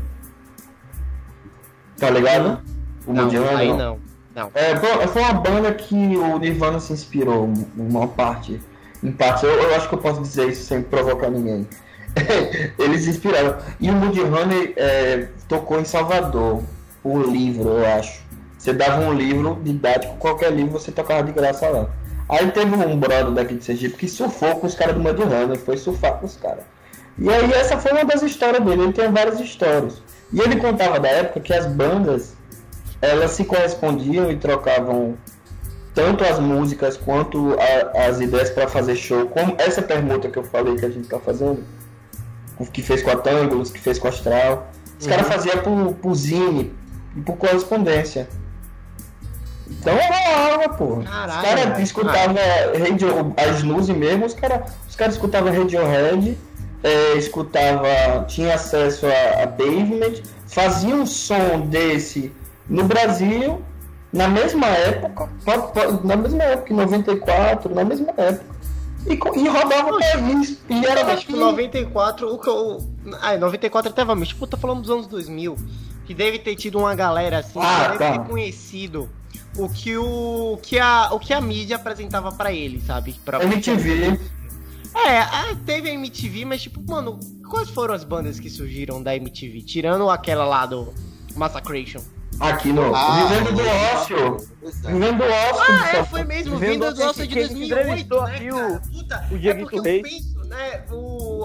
Tá 1.97 2.09
ligado? 2.09 2.59
O 3.05 3.13
Não, 3.13 3.25
Mudhoney. 3.25 3.55
aí 3.55 3.77
não. 3.77 3.99
não. 4.35 4.51
É, 4.53 4.75
foi 4.75 5.07
foi 5.07 5.21
uma 5.21 5.33
banda 5.33 5.73
que 5.73 5.95
o 5.95 6.39
Nirvana 6.39 6.79
se 6.79 6.93
inspirou, 6.93 7.51
uma 7.77 8.07
parte. 8.07 8.59
Em 9.03 9.11
parte, 9.11 9.45
eu, 9.45 9.51
eu 9.51 9.75
acho 9.75 9.87
que 9.87 9.95
eu 9.95 9.99
posso 9.99 10.21
dizer 10.21 10.49
isso 10.49 10.65
sem 10.65 10.81
provocar 10.81 11.29
ninguém. 11.29 11.67
Eles 12.77 13.03
se 13.03 13.11
inspiraram. 13.11 13.57
E 13.79 13.89
o 13.89 13.93
Mudhoney 13.93 14.73
é, 14.75 15.27
tocou 15.47 15.79
em 15.79 15.85
Salvador, 15.85 16.63
o 17.03 17.19
livro, 17.19 17.69
eu 17.69 17.85
acho. 17.97 18.21
Você 18.59 18.73
dava 18.73 19.01
um 19.01 19.13
livro 19.13 19.57
didático, 19.63 20.17
qualquer 20.17 20.51
livro 20.51 20.73
você 20.73 20.91
tocava 20.91 21.23
de 21.23 21.31
graça 21.31 21.67
lá. 21.69 21.89
Aí 22.27 22.51
teve 22.51 22.75
um 22.75 22.99
brother 22.99 23.31
daqui 23.31 23.55
de 23.55 23.63
Sergipe 23.63 23.95
que 23.97 24.07
surfou 24.07 24.57
com 24.57 24.67
os 24.67 24.75
caras 24.75 24.93
do 24.95 24.99
Mudhoney, 25.01 25.57
foi 25.57 25.77
surfar 25.77 26.15
com 26.19 26.25
os 26.25 26.35
caras. 26.35 26.63
E 27.17 27.27
aí 27.29 27.51
essa 27.53 27.77
foi 27.77 27.91
uma 27.93 28.03
das 28.05 28.21
histórias 28.21 28.63
dele, 28.63 28.83
ele 28.83 28.93
tem 28.93 29.11
várias 29.11 29.39
histórias. 29.39 30.01
E 30.31 30.39
ele 30.41 30.57
contava 30.57 30.99
da 30.99 31.07
época 31.09 31.39
que 31.39 31.53
as 31.53 31.65
bandas 31.65 32.35
elas 33.01 33.31
se 33.31 33.45
correspondiam 33.45 34.29
e 34.29 34.35
trocavam 34.35 35.15
tanto 35.95 36.23
as 36.23 36.37
músicas 36.37 36.97
quanto 36.97 37.55
a- 37.59 38.07
as 38.07 38.19
ideias 38.19 38.49
para 38.49 38.67
fazer 38.67 38.95
show, 38.97 39.25
como 39.27 39.55
essa 39.57 39.81
permuta 39.81 40.27
que 40.29 40.37
eu 40.37 40.43
falei 40.43 40.75
que 40.75 40.85
a 40.85 40.89
gente 40.89 41.07
tá 41.07 41.17
fazendo, 41.17 41.63
o 42.59 42.65
que 42.65 42.81
fez 42.83 43.01
com 43.01 43.09
a 43.09 43.15
Tângulos, 43.15 43.71
que 43.71 43.79
fez 43.79 43.97
com 43.97 44.07
a 44.07 44.09
Astral. 44.11 44.67
Os 44.99 45.07
caras 45.07 45.27
faziam 45.27 45.57
por, 45.63 45.93
por 45.95 46.13
zine 46.13 46.73
e 47.15 47.21
por 47.21 47.37
correspondência. 47.37 48.27
Então 49.79 49.93
aula, 50.35 50.69
pô. 50.69 50.97
Os 50.97 51.05
Caralho, 51.07 51.41
caras 51.47 51.65
velho. 51.65 51.81
escutavam 51.81 52.35
radio, 52.79 53.33
a 53.37 53.47
Snooze 53.57 53.93
mesmo, 53.93 54.25
os 54.25 54.33
caras 54.33 54.71
os 54.89 54.95
cara 54.95 55.11
escutavam 55.11 55.53
Radiohead, 55.53 56.37
é, 56.83 57.13
escutava, 57.17 57.87
tinha 58.27 58.55
acesso 58.55 59.05
a, 59.05 59.43
a 59.43 59.47
Pavement, 59.47 60.21
fazia 60.47 60.93
um 60.95 61.05
som 61.05 61.61
desse 61.67 62.31
no 62.67 62.83
Brasil, 62.83 63.61
na 64.11 64.27
mesma 64.27 64.67
época, 64.67 65.29
po- 65.45 65.61
po- 65.69 66.05
na 66.07 66.15
mesma 66.15 66.43
época, 66.43 66.73
em 66.73 66.75
94, 66.75 67.73
na 67.75 67.83
mesma 67.85 68.07
época. 68.17 68.59
E, 69.07 69.13
e 69.13 69.47
rodava 69.47 69.97
país, 69.97 70.59
e 70.69 70.85
era 70.85 71.15
tipo, 71.15 71.31
daqui. 71.31 71.33
94, 71.33 72.33
o 72.33 72.37
que 72.37 72.49
eu. 72.49 72.83
Ah, 73.21 73.37
94 73.37 73.91
até 73.91 74.03
vamos. 74.03 74.27
Tipo, 74.27 74.45
tô 74.45 74.57
falando 74.57 74.81
dos 74.81 74.89
anos 74.89 75.07
2000. 75.07 75.55
Que 76.05 76.13
deve 76.13 76.37
ter 76.39 76.55
tido 76.55 76.77
uma 76.79 76.93
galera 76.95 77.37
assim, 77.39 77.59
Ah, 77.61 77.91
que 77.93 77.97
deve 77.99 78.17
tá. 78.17 78.19
ter 78.23 78.27
conhecido 78.29 79.09
o 79.57 79.69
que 79.69 79.97
o. 79.97 80.53
o 80.53 80.57
que 80.57 80.79
a, 80.79 81.09
o 81.11 81.19
que 81.19 81.33
a 81.33 81.41
mídia 81.41 81.75
apresentava 81.75 82.31
pra 82.31 82.53
ele, 82.53 82.81
sabe? 82.81 83.13
Pra, 83.25 83.43
MTV. 83.43 84.19
É, 84.95 85.19
ah, 85.19 85.55
teve 85.65 85.89
a 85.89 85.93
MTV, 85.93 86.45
mas 86.45 86.61
tipo, 86.61 86.81
mano, 86.81 87.19
quais 87.47 87.69
foram 87.69 87.93
as 87.93 88.03
bandas 88.03 88.39
que 88.39 88.49
surgiram 88.49 89.01
da 89.01 89.15
MTV? 89.15 89.61
Tirando 89.61 90.09
aquela 90.09 90.45
lá 90.45 90.65
do 90.65 90.93
Massacration. 91.35 92.01
Aqui 92.39 92.71
no. 92.71 92.95
Ah, 92.95 93.27
Vivendo 93.27 93.53
do 93.53 93.61
é. 93.61 93.93
ócio. 93.95 94.17
É. 94.17 94.91
Vivendo 94.93 95.17
do 95.17 95.23
ócio. 95.23 95.73
Ah, 95.73 95.89
é, 95.97 96.03
foi 96.05 96.23
mesmo, 96.23 96.57
Vivendo 96.57 96.93
do 96.93 97.03
Ócio 97.03 97.27
de 97.27 97.33
que 97.33 97.39
2008, 97.41 97.81
entrevistou 97.81 98.23
né, 98.23 98.35
aqui 98.35 98.49
cara? 98.49 98.81
Puta, 98.91 99.27
o 99.31 99.47
é 99.47 99.53
porque 99.55 99.79
eu 99.79 99.83
Reis. 99.83 100.01
penso, 100.01 100.39
né, 100.45 100.83
o, 100.89 100.95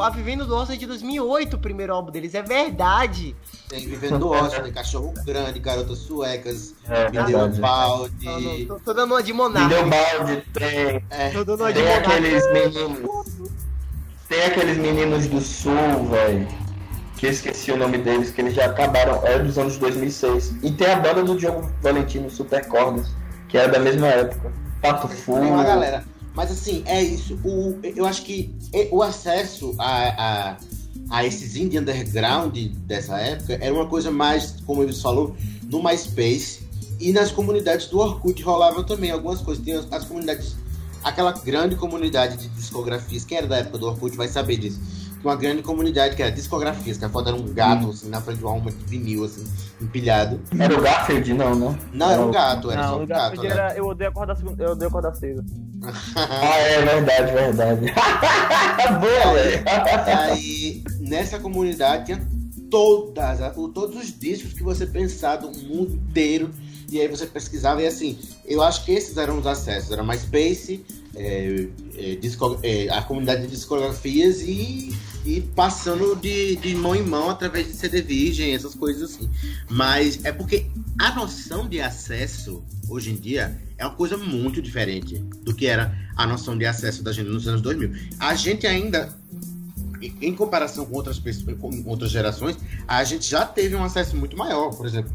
a 0.01 0.11
Vivendo 0.11 0.47
do 0.47 0.55
Ócio 0.55 0.75
é 0.75 0.77
de 0.77 0.87
2008, 0.87 1.55
o 1.57 1.59
primeiro 1.59 1.93
álbum 1.95 2.11
deles, 2.11 2.35
é 2.35 2.43
verdade. 2.43 3.35
Tem 3.69 3.87
Vivendo 3.87 4.29
Ócio, 4.31 4.63
tem 4.63 4.73
Cachorro 4.73 5.13
Grande, 5.25 5.59
Garotas 5.59 5.99
Suecas, 5.99 6.75
É, 6.89 7.11
Me 7.11 7.23
Deu 7.25 7.39
um 7.41 7.51
Balde. 7.61 8.15
Não, 8.25 8.41
não, 8.41 8.65
tô, 8.67 8.75
tô 8.81 8.93
dando 8.95 9.13
uma 9.13 9.23
de 9.23 9.33
Me 9.33 9.39
Monark. 9.39 9.69
deu 9.69 9.89
balde, 9.89 10.43
tem. 10.53 11.05
É, 11.11 11.31
Tô 11.31 11.45
dando 11.45 11.61
uma 11.61 11.73
de 11.73 11.81
Monark. 11.81 12.07
aqueles 12.07 12.53
meninos. 12.53 13.11
Tem 14.29 14.43
aqueles 14.45 14.77
meninos 14.79 15.27
do 15.27 15.41
sul, 15.41 15.73
velho. 16.11 16.49
Que 17.17 17.27
eu 17.27 17.31
esqueci 17.31 17.71
o 17.71 17.77
nome 17.77 17.99
deles, 17.99 18.31
que 18.31 18.41
eles 18.41 18.55
já 18.55 18.67
acabaram. 18.67 19.25
É 19.25 19.39
dos 19.39 19.57
anos 19.59 19.77
2006. 19.79 20.57
E 20.63 20.71
tem 20.73 20.89
a 20.91 20.97
banda 20.97 21.23
do 21.23 21.37
Diogo 21.37 21.71
Valentino, 21.81 22.29
Super 22.31 22.67
Cordas, 22.67 23.09
que 23.49 23.57
é 23.57 23.69
da 23.69 23.79
mesma 23.79 24.09
época. 24.09 24.53
Pato 24.83 25.09
Fu. 25.09 25.35
tem 25.39 25.51
uma 25.51 25.63
galera. 25.65 26.05
Mas 26.35 26.51
assim, 26.51 26.83
é 26.85 27.03
isso. 27.03 27.39
O, 27.45 27.79
eu 27.83 28.05
acho 28.05 28.23
que 28.23 28.55
o 28.91 29.03
acesso 29.03 29.75
a, 29.79 30.51
a, 30.53 30.57
a 31.11 31.25
esses 31.25 31.57
indie 31.57 31.79
underground 31.79 32.57
dessa 32.87 33.19
época 33.19 33.57
era 33.61 33.73
uma 33.73 33.87
coisa 33.87 34.11
mais, 34.11 34.57
como 34.67 34.83
eles 34.83 35.01
falou, 35.01 35.35
no 35.71 35.83
MySpace 35.83 36.67
e 37.01 37.13
nas 37.13 37.31
comunidades 37.31 37.87
do 37.87 37.99
Orkut 37.99 38.43
rolava 38.43 38.83
também 38.83 39.11
algumas 39.11 39.41
coisas. 39.41 39.65
Tem 39.65 39.75
as, 39.75 39.91
as 39.93 40.05
comunidades, 40.05 40.57
aquela 41.05 41.33
grande 41.33 41.77
comunidade 41.77 42.37
de 42.37 42.49
discografias. 42.49 43.25
Quem 43.25 43.39
era 43.39 43.47
da 43.47 43.59
época 43.59 43.79
do 43.79 43.87
Orkut 43.87 44.17
vai 44.17 44.27
saber 44.27 44.57
disso. 44.57 44.81
Uma 45.25 45.37
grande 45.37 45.63
comunidade 45.63 46.15
que 46.17 46.23
era 46.23 46.31
discografias, 46.31 46.99
que 46.99 47.05
a 47.05 47.09
foto 47.09 47.29
era 47.31 47.37
um 47.37 47.47
gato, 47.53 47.89
assim, 47.91 48.09
na 48.11 48.21
frente 48.21 48.39
de 48.39 48.45
uma 48.45 48.53
alma 48.53 48.71
de 48.71 48.85
vinil, 48.85 49.25
assim, 49.25 49.43
empilhado. 49.81 50.39
Era 50.59 50.79
o 50.79 50.83
Garfield, 50.83 51.33
não, 51.33 51.55
né? 51.55 51.79
Não, 51.95 52.11
era 52.11 52.21
um 52.23 52.31
gato, 52.31 52.71
era 52.71 52.83
só 52.83 52.91
Não, 52.91 53.01
um 53.01 53.03
o 53.05 53.07
gato. 53.07 53.41
Né? 53.43 53.49
era. 53.49 53.75
Eu 53.75 53.87
odeio 53.87 54.11
acordar 54.11 54.37
segunda. 54.37 54.63
Eu 54.63 54.73
odeio 54.73 54.89
acordar 54.89 55.15
cedo. 55.15 55.45
Ah, 56.17 56.59
é 56.59 56.83
verdade, 56.83 57.33
verdade. 57.33 57.87
Boa, 59.01 59.35
velho. 59.35 59.65
E 59.65 60.11
aí, 60.11 60.85
nessa 61.01 61.39
comunidade 61.39 62.07
tinha 62.07 62.27
todas, 62.71 63.39
todos 63.75 63.97
os 63.97 64.19
discos 64.19 64.53
que 64.53 64.63
você 64.63 64.87
pensar 64.87 65.37
do 65.37 65.49
mundo 65.51 65.95
inteiro. 65.95 66.51
E 66.91 67.01
aí 67.01 67.09
você 67.09 67.27
pesquisava 67.27 67.83
e 67.83 67.87
assim, 67.87 68.19
eu 68.45 68.63
acho 68.63 68.85
que 68.85 68.93
esses 68.93 69.17
eram 69.17 69.39
os 69.39 69.47
acessos. 69.47 69.91
Era 69.91 70.03
MySpace, 70.03 70.85
é, 71.17 71.67
é, 71.97 72.15
disco- 72.17 72.59
é, 72.63 72.89
a 72.91 73.03
comunidade 73.03 73.43
de 73.43 73.49
discografias 73.49 74.41
e, 74.43 74.95
e 75.25 75.41
passando 75.41 76.15
de, 76.17 76.57
de 76.57 76.75
mão 76.75 76.95
em 76.95 77.03
mão 77.03 77.31
através 77.31 77.67
de 77.67 77.73
CD 77.73 78.03
Virgem, 78.03 78.55
essas 78.55 78.75
coisas 78.75 79.15
assim. 79.15 79.31
Mas 79.71 80.23
é 80.25 80.31
porque 80.33 80.67
a 80.99 81.15
noção 81.15 81.69
de 81.69 81.81
acesso, 81.81 82.63
hoje 82.89 83.11
em 83.11 83.17
dia, 83.17 83.59
é 83.79 83.87
uma 83.87 83.95
coisa 83.95 84.17
muito 84.19 84.61
diferente 84.61 85.19
do 85.43 85.55
que 85.55 85.67
era 85.67 85.97
a 86.17 86.27
noção 86.27 86.57
de 86.59 86.67
acesso 86.67 87.03
da 87.03 87.11
gente 87.13 87.31
nos 87.31 87.49
anos 87.49 87.63
2000. 87.63 87.91
A 88.19 88.35
gente 88.35 88.67
ainda, 88.67 89.13
em- 90.21 90.35
comparação 90.35 90.85
com 90.85 90.95
outras 90.95 91.19
pessoas, 91.19 91.57
com 91.59 91.83
outras 91.87 92.11
gerações, 92.11 92.57
a 92.87 93.03
gente 93.03 93.29
já 93.29 93.47
teve 93.47 93.75
um 93.75 93.83
acesso 93.83 94.17
muito 94.17 94.37
maior. 94.37 94.71
Por 94.75 94.85
exemplo, 94.87 95.11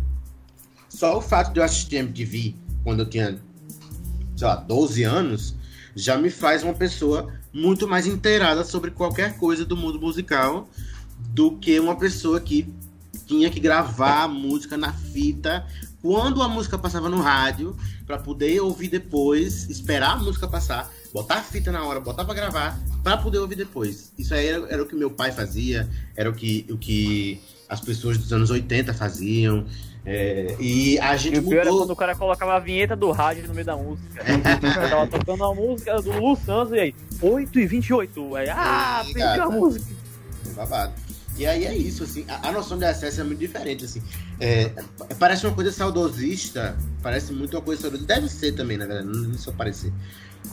só 0.89 1.17
o 1.17 1.21
fato 1.21 1.53
de 1.53 1.59
eu 1.59 1.63
assistir 1.63 1.97
MTV 1.97 2.55
quando 2.83 3.01
eu 3.01 3.05
tinha, 3.09 3.39
sei 4.35 4.47
lá, 4.47 4.55
12 4.55 5.03
anos, 5.03 5.53
já 5.95 6.17
me 6.17 6.29
faz 6.31 6.63
uma 6.63 6.73
pessoa 6.73 7.31
muito 7.53 7.87
mais 7.87 8.05
inteirada 8.05 8.63
sobre 8.63 8.91
qualquer 8.91 9.37
coisa 9.37 9.65
do 9.65 9.75
mundo 9.75 9.99
musical 9.99 10.69
do 11.17 11.51
que 11.57 11.79
uma 11.79 11.95
pessoa 11.95 12.39
que 12.39 12.71
tinha 13.25 13.49
que 13.49 13.59
gravar 13.59 14.23
a 14.23 14.27
música 14.27 14.77
na 14.77 14.93
fita 14.93 15.65
quando 16.01 16.41
a 16.41 16.47
música 16.47 16.77
passava 16.77 17.09
no 17.09 17.21
rádio 17.21 17.75
para 18.05 18.17
poder 18.17 18.61
ouvir 18.61 18.87
depois, 18.87 19.69
esperar 19.69 20.13
a 20.13 20.15
música 20.15 20.47
passar, 20.47 20.89
botar 21.13 21.35
a 21.35 21.43
fita 21.43 21.71
na 21.71 21.83
hora, 21.83 21.99
botar 21.99 22.23
para 22.23 22.33
gravar 22.33 22.79
para 23.03 23.17
poder 23.17 23.39
ouvir 23.39 23.55
depois. 23.55 24.11
Isso 24.17 24.33
aí 24.33 24.47
era, 24.47 24.67
era 24.69 24.83
o 24.83 24.85
que 24.85 24.95
meu 24.95 25.09
pai 25.09 25.31
fazia, 25.31 25.89
era 26.15 26.29
o 26.29 26.33
que, 26.33 26.65
o 26.69 26.77
que 26.77 27.41
as 27.67 27.79
pessoas 27.79 28.17
dos 28.17 28.31
anos 28.33 28.49
80 28.49 28.93
faziam. 28.93 29.65
É, 30.05 30.55
e 30.59 30.97
a 30.99 31.15
gente 31.17 31.35
E 31.35 31.39
o 31.39 31.43
pior 31.43 31.61
é 31.61 31.65
mudou. 31.65 31.79
quando 31.79 31.91
o 31.91 31.95
cara 31.95 32.15
colocava 32.15 32.55
a 32.55 32.59
vinheta 32.59 32.95
do 32.95 33.11
rádio 33.11 33.47
no 33.47 33.53
meio 33.53 33.65
da 33.65 33.75
música. 33.75 34.23
Tava 34.89 35.07
tocando 35.07 35.43
a 35.43 35.53
música 35.53 36.01
do 36.01 36.11
Lu 36.13 36.35
Santos 36.35 36.73
e 36.73 36.79
aí, 36.79 36.95
8 37.21 37.59
e 37.59 37.67
28. 37.67 38.35
Aí, 38.35 38.49
ah, 38.49 39.03
perdi 39.13 39.39
a 39.39 39.49
música. 39.49 39.85
É 40.49 40.53
babado. 40.53 40.93
E 41.37 41.45
aí 41.45 41.65
é 41.65 41.73
isso, 41.75 42.03
assim, 42.03 42.25
a, 42.27 42.49
a 42.49 42.51
noção 42.51 42.77
de 42.77 42.85
acesso 42.85 43.21
é 43.21 43.23
muito 43.23 43.39
diferente, 43.39 43.85
assim. 43.85 44.01
É, 44.39 44.71
parece 45.17 45.45
uma 45.45 45.55
coisa 45.55 45.71
saudosista, 45.71 46.77
parece 47.01 47.31
muito 47.31 47.55
uma 47.55 47.61
coisa 47.61 47.81
saudosista. 47.81 48.13
Deve 48.13 48.27
ser 48.29 48.53
também, 48.53 48.77
na 48.77 48.85
verdade, 48.85 49.07
não 49.07 49.37
só 49.37 49.51
parecer. 49.51 49.93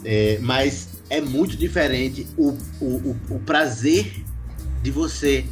É, 0.05 0.39
mas 0.41 0.89
é 1.09 1.21
muito 1.21 1.57
diferente 1.57 2.27
o, 2.37 2.51
o, 2.81 2.85
o, 2.85 3.17
o 3.31 3.39
prazer 3.41 4.25
de 4.83 4.91
você 4.91 5.45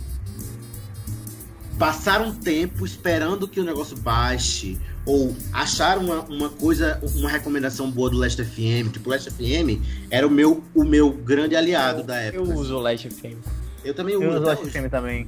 passar 1.78 2.20
um 2.20 2.32
tempo 2.34 2.84
esperando 2.86 3.48
que 3.48 3.60
o 3.60 3.64
negócio 3.64 3.96
baixe, 3.96 4.78
ou 5.06 5.34
achar 5.52 5.98
uma, 5.98 6.20
uma 6.22 6.48
coisa, 6.48 6.98
uma 7.16 7.28
recomendação 7.28 7.90
boa 7.90 8.08
do 8.10 8.16
Last 8.16 8.42
FM. 8.42 8.90
Tipo, 8.92 9.08
o 9.10 9.12
Last 9.12 9.30
FM 9.30 9.80
era 10.10 10.26
o 10.26 10.30
meu, 10.30 10.62
o 10.74 10.84
meu 10.84 11.10
grande 11.10 11.54
aliado 11.56 12.02
da 12.02 12.14
Eu 12.22 12.42
época. 12.42 12.58
uso 12.58 12.76
o 12.76 12.80
Last 12.80 13.10
FM. 13.10 13.36
Eu 13.84 13.92
também 13.94 14.14
Eu 14.14 14.20
uso. 14.20 14.28
uso 14.30 14.38
até 14.38 14.46
Last 14.50 14.62
hoje. 14.64 14.78
FM 14.78 14.90
também. 14.90 15.26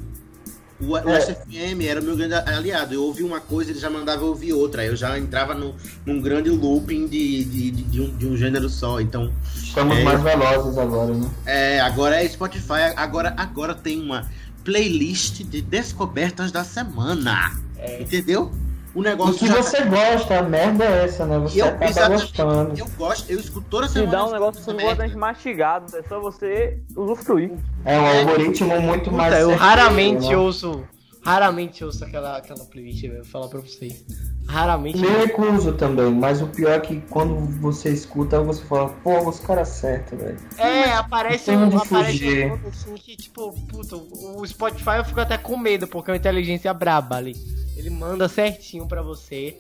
O, 0.79 0.89
o 0.93 0.97
É. 1.09 1.19
SFM 1.21 1.81
era 1.89 2.01
o 2.03 2.05
meu 2.05 2.15
grande 2.17 2.35
aliado. 2.35 2.93
Eu 2.95 3.03
ouvi 3.05 3.23
uma 3.23 3.41
coisa, 3.41 3.71
ele 3.71 3.79
já 3.79 3.89
mandava 3.89 4.23
eu 4.23 4.29
ouvir 4.29 4.53
outra. 4.53 4.83
Aí 4.83 4.89
eu 4.89 4.97
já 4.97 5.19
entrava 5.19 5.55
no, 5.55 5.75
num 6.05 6.21
grande 6.21 6.51
looping 6.51 7.07
de, 7.07 7.45
de, 7.47 7.71
de, 7.71 7.83
de 7.83 8.01
um, 8.03 8.15
de 8.15 8.27
um 8.27 8.37
gênero 8.37 8.69
só. 8.69 9.01
Então, 9.01 9.33
Estamos 9.55 9.97
É. 9.97 10.03
mais 10.05 10.23
velozes 10.23 10.77
agora, 10.77 11.15
né? 11.15 11.31
é, 11.47 11.81
agora 11.81 12.23
é 12.23 12.29
Spotify. 12.29 12.93
Agora, 12.95 13.33
agora 13.39 13.75
tem 13.75 14.01
uma 14.03 14.27
playlist 14.67 15.45
de 15.45 15.63
descobertas 15.63 16.51
da 16.53 16.65
semana. 16.65 17.53
Entendeu? 18.01 18.51
O 18.95 19.03
negócio 19.03 19.39
que 19.39 19.47
já. 19.47 19.55
você 19.63 19.83
gosta, 19.85 20.39
a 20.39 20.43
merda 20.43 20.85
é 20.85 21.05
essa, 21.05 21.25
né? 21.27 21.39
Você 21.39 21.61
Eu- 21.61 21.67
acaba 21.67 21.85
exatamente. 21.85 22.21
gostando. 22.23 22.79
Eu 22.79 22.87
gosto, 22.99 23.31
eu 23.31 23.39
escuto 23.39 23.67
toda 23.71 23.87
Se 23.87 23.93
semana. 23.95 24.11
dá 24.11 24.25
um 24.27 24.33
negócio 24.33 24.59
escuto 24.61 24.71
essa 24.71 24.73
completamente 24.73 25.15
merda. 25.15 25.21
mastigado, 25.21 25.97
é 25.97 26.03
só 26.09 26.19
você 26.19 26.79
usufruir. 26.97 27.53
É 27.85 27.99
um 27.99 28.07
algoritmo 28.07 28.81
muito 28.81 29.13
mais. 29.13 29.35
Puta, 29.35 29.41
eu 29.43 29.55
raramente 29.57 30.29
né? 30.29 30.37
ouço. 30.37 30.83
Raramente 31.27 31.85
ouço 31.85 32.05
aquela, 32.05 32.37
aquela 32.37 32.65
playlist, 32.67 33.03
velho. 33.03 33.17
Vou 33.17 33.25
falar 33.25 33.49
pra 33.49 33.59
vocês. 33.61 34.05
Raramente. 34.47 34.97
Me 34.99 35.09
recuso 35.09 35.73
também, 35.73 36.09
mas 36.15 36.41
o 36.41 36.47
pior 36.47 36.71
é 36.71 36.79
que 36.81 37.01
quando 37.11 37.35
você 37.61 37.91
escuta, 37.93 38.41
você 38.41 38.63
fala, 38.65 38.91
pô, 39.03 39.29
os 39.29 39.41
caras 39.41 39.69
certos, 39.69 40.17
velho. 40.17 40.39
É, 40.57 40.93
aparece 40.93 41.47
Tem 41.47 41.57
um, 41.57 41.77
aparece 41.77 42.45
um 42.47 42.69
assim 42.69 42.95
que, 42.95 43.17
tipo, 43.17 43.53
puta, 43.67 43.97
o 43.97 44.47
Spotify 44.47 44.99
eu 44.99 45.05
fico 45.05 45.21
até 45.21 45.37
com 45.37 45.57
medo, 45.57 45.89
porque 45.89 46.11
é 46.11 46.13
uma 46.13 46.19
inteligência 46.19 46.73
braba 46.73 47.17
ali. 47.17 47.35
Ele 47.77 47.91
manda 47.91 48.29
certinho 48.29 48.87
pra 48.87 49.03
você. 49.03 49.59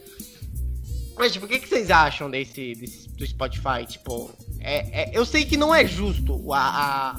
Mas, 1.19 1.33
tipo, 1.33 1.47
o 1.47 1.49
que, 1.49 1.59
que 1.59 1.69
vocês 1.69 1.91
acham 1.91 2.31
desse, 2.31 2.75
desse 2.75 3.09
do 3.09 3.27
Spotify? 3.27 3.85
Tipo, 3.89 4.31
é, 4.61 5.03
é- 5.03 5.11
eu 5.13 5.27
sei 5.27 5.45
que 5.45 5.57
não 5.57 5.75
é 5.75 5.85
justo 5.85 6.53
a, 6.53 6.61
a- 7.13 7.17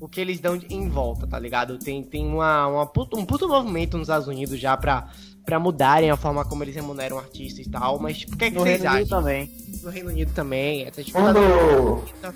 o 0.00 0.08
que 0.08 0.20
eles 0.20 0.38
dão 0.40 0.58
em 0.70 0.88
volta, 0.88 1.26
tá 1.26 1.38
ligado? 1.38 1.78
Tem, 1.78 2.02
tem 2.02 2.26
uma, 2.26 2.66
uma 2.68 2.86
puta- 2.86 3.18
um 3.18 3.24
puto 3.24 3.48
movimento 3.48 3.96
nos 3.98 4.08
Estados 4.08 4.28
Unidos 4.28 4.58
já 4.60 4.76
pra, 4.76 5.08
pra 5.44 5.58
mudarem 5.58 6.10
a 6.10 6.16
forma 6.16 6.44
como 6.44 6.62
eles 6.62 6.74
remuneram 6.74 7.18
artistas 7.18 7.66
e 7.66 7.70
tal, 7.70 7.98
mas, 7.98 8.18
tipo, 8.18 8.34
o 8.34 8.38
que, 8.38 8.44
é 8.44 8.50
que 8.50 8.54
No 8.56 8.62
vocês 8.62 8.80
Reino 8.80 8.94
Unido 8.94 9.04
acham? 9.06 9.18
também. 9.18 9.50
No 9.82 9.90
Reino 9.90 10.08
Unido 10.10 10.32
também, 10.34 10.86
até 10.86 11.02
tipo, 11.02 11.18
Quando. 11.18 12.02
tá- 12.20 12.32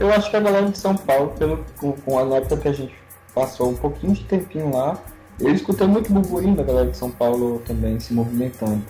Eu 0.00 0.10
acho 0.12 0.30
que 0.30 0.36
a 0.36 0.40
galera 0.40 0.68
de 0.70 0.78
São 0.78 0.96
Paulo, 0.96 1.32
pelo, 1.38 1.64
com, 1.78 1.92
com 1.92 2.18
a 2.18 2.36
época 2.36 2.56
que 2.56 2.68
a 2.68 2.72
gente 2.72 2.94
passou 3.34 3.70
um 3.70 3.76
pouquinho 3.76 4.12
de 4.14 4.24
tempinho 4.24 4.74
lá, 4.74 4.98
eu 5.38 5.52
escutei 5.54 5.86
muito 5.86 6.12
burburinho 6.12 6.56
da 6.56 6.62
galera 6.62 6.90
de 6.90 6.96
São 6.96 7.10
Paulo 7.10 7.60
também 7.66 8.00
se 8.00 8.12
movimentando. 8.14 8.82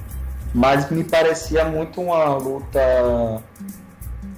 Mas 0.55 0.89
me 0.91 1.03
parecia 1.05 1.65
muito 1.67 2.01
uma 2.01 2.37
luta 2.37 3.43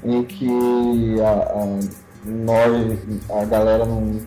em 0.03 0.25
que 0.25 1.21
a, 1.21 1.31
a, 1.31 1.79
nós, 2.29 2.73
a 3.31 3.45
galera 3.45 3.85
não. 3.85 4.21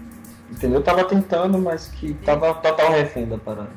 Entendeu? 0.49 0.83
Tava 0.83 1.05
tentando, 1.05 1.57
mas 1.57 1.87
que 1.87 2.13
tava 2.13 2.53
total 2.55 2.91
refém 2.91 3.27
da 3.27 3.37
parada. 3.37 3.71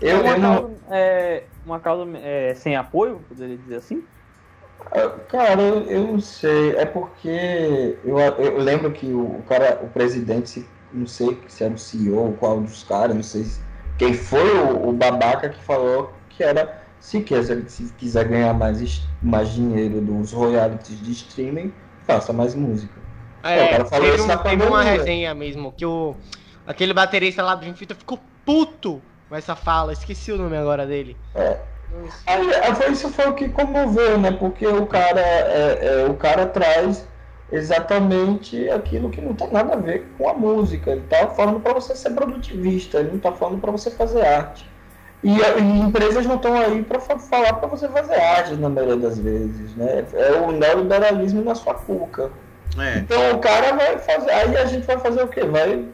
Eu, 0.00 0.18
uma, 0.20 0.34
eu 0.34 0.38
não, 0.38 0.54
causa, 0.60 0.80
é, 0.94 1.48
uma 1.64 1.80
causa 1.80 2.18
é, 2.18 2.54
sem 2.54 2.76
apoio, 2.76 3.20
poderia 3.20 3.56
dizer 3.56 3.76
assim? 3.76 4.06
Ah, 4.92 5.08
Cara, 5.28 5.60
eu, 5.62 5.82
eu 5.84 6.06
não 6.06 6.20
sei. 6.20 6.76
É 6.76 6.86
porque 6.86 7.28
eu, 8.04 8.18
eu 8.18 8.58
lembro 8.58 8.92
que 8.92 9.12
o, 9.12 9.42
cara, 9.42 9.80
o 9.84 9.88
presidente, 9.88 10.68
não 10.92 11.06
sei 11.06 11.38
se 11.48 11.64
era 11.64 11.74
o 11.74 11.78
CEO, 11.78 12.32
qual 12.34 12.60
dos 12.60 12.82
caras, 12.82 13.14
não 13.14 13.22
sei 13.22 13.44
se- 13.44 13.60
quem 13.98 14.14
foi 14.14 14.56
o, 14.58 14.88
o 14.88 14.92
babaca 14.92 15.48
que 15.48 15.62
falou 15.64 16.12
que 16.28 16.42
era 16.42 16.86
se 17.00 17.20
quiser, 17.22 17.68
se 17.68 17.92
quiser 17.94 18.28
ganhar 18.28 18.54
mais, 18.54 19.08
mais 19.22 19.50
dinheiro 19.50 20.00
dos 20.00 20.32
royalties 20.32 21.00
de 21.00 21.12
streaming, 21.12 21.72
faça 22.06 22.32
mais 22.32 22.54
música. 22.54 23.07
É, 23.50 23.64
o 23.66 23.70
cara 23.70 23.84
falou 23.86 24.04
teve, 24.04 24.16
isso 24.16 24.24
um- 24.24 24.28
na 24.28 24.36
teve 24.38 24.62
uma 24.64 24.82
resenha 24.82 25.34
mesmo, 25.34 25.72
que 25.72 25.84
o. 25.86 26.14
Aquele 26.66 26.92
baterista 26.92 27.42
lá 27.42 27.54
do 27.54 27.64
Theater 27.64 27.96
ficou 27.96 28.18
puto 28.44 29.00
com 29.28 29.34
essa 29.36 29.56
fala. 29.56 29.92
Esqueci 29.92 30.32
o 30.32 30.36
nome 30.36 30.56
agora 30.56 30.86
dele. 30.86 31.16
É. 31.34 31.56
Aí, 32.26 32.54
aí 32.54 32.74
foi, 32.74 32.90
isso 32.92 33.08
foi 33.08 33.26
o 33.28 33.32
que 33.34 33.48
comoveu, 33.48 34.18
né? 34.18 34.30
Porque 34.32 34.66
o 34.66 34.84
cara, 34.86 35.20
é, 35.20 35.78
é, 36.02 36.06
o 36.10 36.14
cara 36.14 36.44
traz 36.46 37.08
exatamente 37.50 38.68
aquilo 38.70 39.10
que 39.10 39.20
não 39.20 39.32
tem 39.34 39.50
nada 39.50 39.74
a 39.74 39.76
ver 39.76 40.06
com 40.18 40.28
a 40.28 40.34
música. 40.34 40.90
Ele 40.90 41.02
tá 41.08 41.28
falando 41.28 41.60
para 41.60 41.72
você 41.74 41.94
ser 41.96 42.10
produtivista, 42.10 42.98
ele 43.00 43.12
não 43.12 43.18
tá 43.18 43.32
falando 43.32 43.60
para 43.60 43.70
você 43.72 43.90
fazer 43.90 44.24
arte. 44.24 44.68
E, 45.22 45.30
e 45.30 45.80
empresas 45.80 46.26
não 46.26 46.36
estão 46.36 46.54
aí 46.54 46.82
para 46.82 47.00
falar 47.00 47.54
para 47.54 47.68
você 47.68 47.88
fazer 47.88 48.14
arte 48.14 48.54
na 48.54 48.68
maioria 48.68 48.96
das 48.96 49.18
vezes, 49.18 49.74
né? 49.74 50.04
É 50.12 50.32
o 50.32 50.52
neoliberalismo 50.52 51.42
na 51.42 51.54
sua 51.54 51.74
cuca. 51.74 52.30
É. 52.78 52.98
Então 52.98 53.32
o 53.34 53.38
cara 53.38 53.72
vai 53.72 53.98
fazer. 53.98 54.30
Aí 54.30 54.56
a 54.56 54.66
gente 54.66 54.86
vai 54.86 54.98
fazer 54.98 55.22
o 55.22 55.28
quê? 55.28 55.44
Vai 55.44 55.84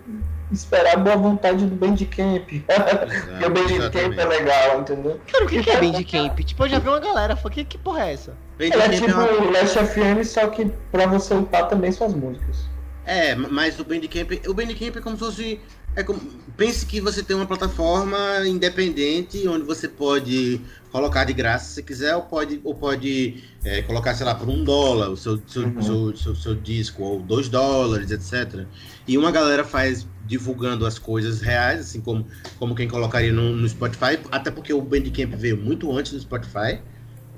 esperar 0.53 0.95
a 0.95 0.97
boa 0.97 1.17
vontade 1.17 1.65
do 1.67 1.75
Bandcamp. 1.75 2.49
Porque 2.67 3.45
o 3.47 3.51
Bandcamp 3.51 4.19
é 4.19 4.25
legal, 4.25 4.81
entendeu? 4.81 5.21
Cara, 5.31 5.45
o 5.45 5.49
que, 5.49 5.63
que 5.63 5.71
é 5.71 5.81
Bandcamp? 5.81 6.39
Tipo, 6.41 6.65
eu 6.65 6.69
já 6.69 6.79
vi 6.79 6.89
uma 6.89 7.01
galera 7.01 7.37
falando, 7.37 7.55
que, 7.55 7.65
que 7.65 7.79
porra 7.79 8.07
é 8.07 8.13
essa? 8.13 8.37
Ela 8.59 8.85
é 8.85 8.89
Bandcamp 8.89 9.07
tipo 9.09 9.21
é 9.21 9.33
uma- 9.41 9.51
Last 9.51 9.79
FM, 9.79 10.25
só 10.25 10.47
que 10.49 10.71
pra 10.93 11.07
você 11.07 11.35
upar 11.35 11.69
também 11.69 11.91
suas 11.93 12.15
músicas. 12.15 12.69
É, 13.07 13.35
mas 13.35 13.79
o 13.79 13.85
Bandcamp, 13.85 14.31
o 14.49 14.55
Bandcamp 14.55 14.97
é 14.97 15.01
como 15.01 15.17
se 15.17 15.25
fosse, 15.25 15.61
é 15.97 16.03
como, 16.03 16.21
pense 16.57 16.85
que 16.87 17.01
você 17.01 17.23
tem 17.23 17.37
uma 17.37 17.47
plataforma 17.47 18.19
independente 18.47 19.47
onde 19.47 19.65
você 19.65 19.89
pode 19.89 20.61
colocar 20.91 21.25
de 21.25 21.33
graça 21.33 21.75
se 21.75 21.83
quiser 21.83 22.15
ou 22.15 22.23
pode, 22.23 22.61
ou 22.65 22.75
pode 22.75 23.43
é, 23.65 23.83
colocar, 23.83 24.15
sei 24.15 24.27
lá, 24.27 24.35
por 24.35 24.49
um 24.49 24.63
dólar 24.63 25.11
o 25.11 25.17
seu, 25.17 25.41
seu, 25.47 25.65
Uhum. 25.65 25.83
seu, 25.83 26.17
seu, 26.17 26.35
seu 26.37 26.55
disco 26.55 27.03
ou 27.03 27.21
dois 27.21 27.49
dólares, 27.49 28.11
etc. 28.11 28.67
E 29.07 29.19
uma 29.19 29.31
galera 29.31 29.65
faz 29.65 30.07
divulgando 30.27 30.87
as 30.87 30.99
coisas 30.99 31.41
reais, 31.41 31.81
assim 31.81 32.01
como, 32.01 32.27
como 32.59 32.75
quem 32.75 32.89
colocaria 32.89 33.33
no, 33.33 33.55
no 33.55 33.69
Spotify, 33.69 34.19
até 34.31 34.51
porque 34.51 34.73
o 34.73 34.81
Bandcamp 34.81 35.35
veio 35.35 35.57
muito 35.57 35.91
antes 35.97 36.13
do 36.13 36.21
Spotify. 36.21 36.81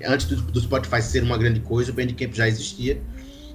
Antes 0.05 0.27
do, 0.27 0.35
do 0.35 0.61
Spotify 0.61 1.01
ser 1.01 1.23
uma 1.23 1.37
grande 1.37 1.59
coisa, 1.59 1.91
o 1.91 1.93
Bandcamp 1.93 2.33
já 2.33 2.47
existia. 2.47 3.01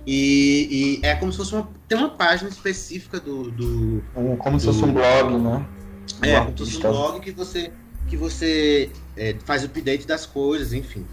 E, 0.07 0.99
e 1.03 1.07
é 1.07 1.15
como 1.15 1.31
se 1.31 1.39
fosse 1.39 1.55
uma. 1.55 1.69
Tem 1.89 1.97
uma 1.97 2.11
página 2.11 2.51
específica 2.51 3.20
do. 3.20 3.51
do 3.51 4.03
Um- 4.16 4.37
Como 4.37 4.59
se 4.59 4.66
fosse 4.66 4.85
um 4.85 4.93
blog, 4.93 5.37
né? 5.39 5.66
é, 6.23 6.41
Um 6.41 6.45
como 6.47 6.59
se 6.59 6.65
fosse 6.65 6.77
um 6.87 6.89
artista. 6.89 6.89
blog 6.89 7.20
que 7.20 7.31
você, 7.31 7.73
que 8.09 8.16
você 8.16 8.91
é, 9.16 9.37
faz 9.45 9.62
o 9.62 9.66
update 9.66 10.07
das 10.07 10.27
coisas, 10.27 10.73
enfim. 10.73 11.07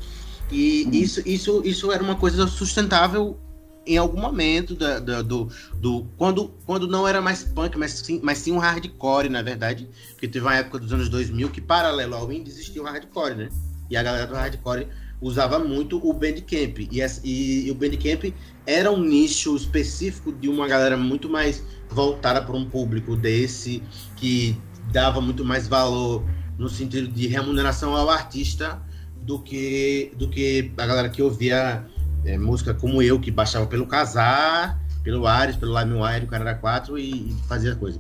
E 0.52 0.86
Uhum. 0.86 0.92
isso, 0.94 1.22
isso, 1.28 1.62
isso 1.64 1.92
era 1.92 2.02
uma 2.02 2.16
coisa 2.16 2.48
sustentável 2.48 3.38
em 3.86 3.98
algum 3.98 4.20
momento 4.20 4.76
da, 4.76 5.00
da- 5.00 5.22
do, 5.22 5.48
do 5.76 6.06
quando, 6.18 6.50
quando 6.66 6.88
não 6.88 7.08
era 7.08 7.22
mais 7.22 7.44
punk, 7.44 7.78
mas 7.78 7.92
sim, 7.92 8.20
mas 8.24 8.40
sim 8.40 8.52
um 8.52 8.58
hardcore, 8.58 9.30
na 9.30 9.42
verdade. 9.44 9.88
Porque 10.12 10.28
teve 10.28 10.44
uma 10.46 10.56
época 10.56 10.80
dos 10.80 10.92
anos 10.92 11.10
2000 11.10 11.50
que, 11.50 11.62
paralelo 11.62 12.16
ao 12.16 12.32
indie, 12.32 12.50
existia 12.50 12.82
o 12.82 12.86
hardcore, 12.86 13.36
né? 13.36 13.50
E 13.90 13.96
a 13.98 14.02
galera 14.04 14.26
do 14.28 14.34
hardcore 14.36 14.88
usava 15.22 15.60
muito 15.60 15.98
o 16.08 16.14
Bandcamp. 16.14 16.80
E, 16.80 17.02
e, 17.24 17.68
e 17.68 17.72
o 17.72 17.76
Bandcamp 17.76 18.34
era 18.66 18.92
um 18.92 19.02
nicho 19.04 19.56
específico 19.56 20.32
de 20.32 20.48
uma 20.48 20.68
galera 20.68 20.96
muito 20.98 21.30
mais 21.30 21.64
voltada 21.90 22.42
para 22.42 22.56
um 22.56 22.66
público 22.70 23.16
desse, 23.16 23.84
que 24.16 24.56
dava 24.92 25.20
muito 25.22 25.44
mais 25.44 25.68
valor 25.68 26.24
no 26.58 26.70
sentido 26.70 27.08
de 27.08 27.28
remuneração 27.28 27.96
ao 27.96 28.10
artista 28.10 28.82
do 29.22 29.40
que, 29.40 30.12
do 30.18 30.30
que 30.30 30.72
a 30.78 30.86
galera 30.86 31.10
que 31.10 31.22
ouvia 31.22 31.86
é, 32.26 32.38
música 32.38 32.74
como 32.74 33.02
eu, 33.02 33.20
que 33.20 33.32
baixava 33.32 33.66
pelo 33.68 33.86
Casar, 33.86 34.80
pelo 35.04 35.26
Ares, 35.26 35.56
pelo 35.56 35.78
LimeWire, 35.80 36.26
o 36.26 36.28
Canadá 36.28 36.56
4 36.56 36.98
e, 36.98 37.12
e 37.12 37.36
fazia 37.48 37.76
coisa. 37.76 38.00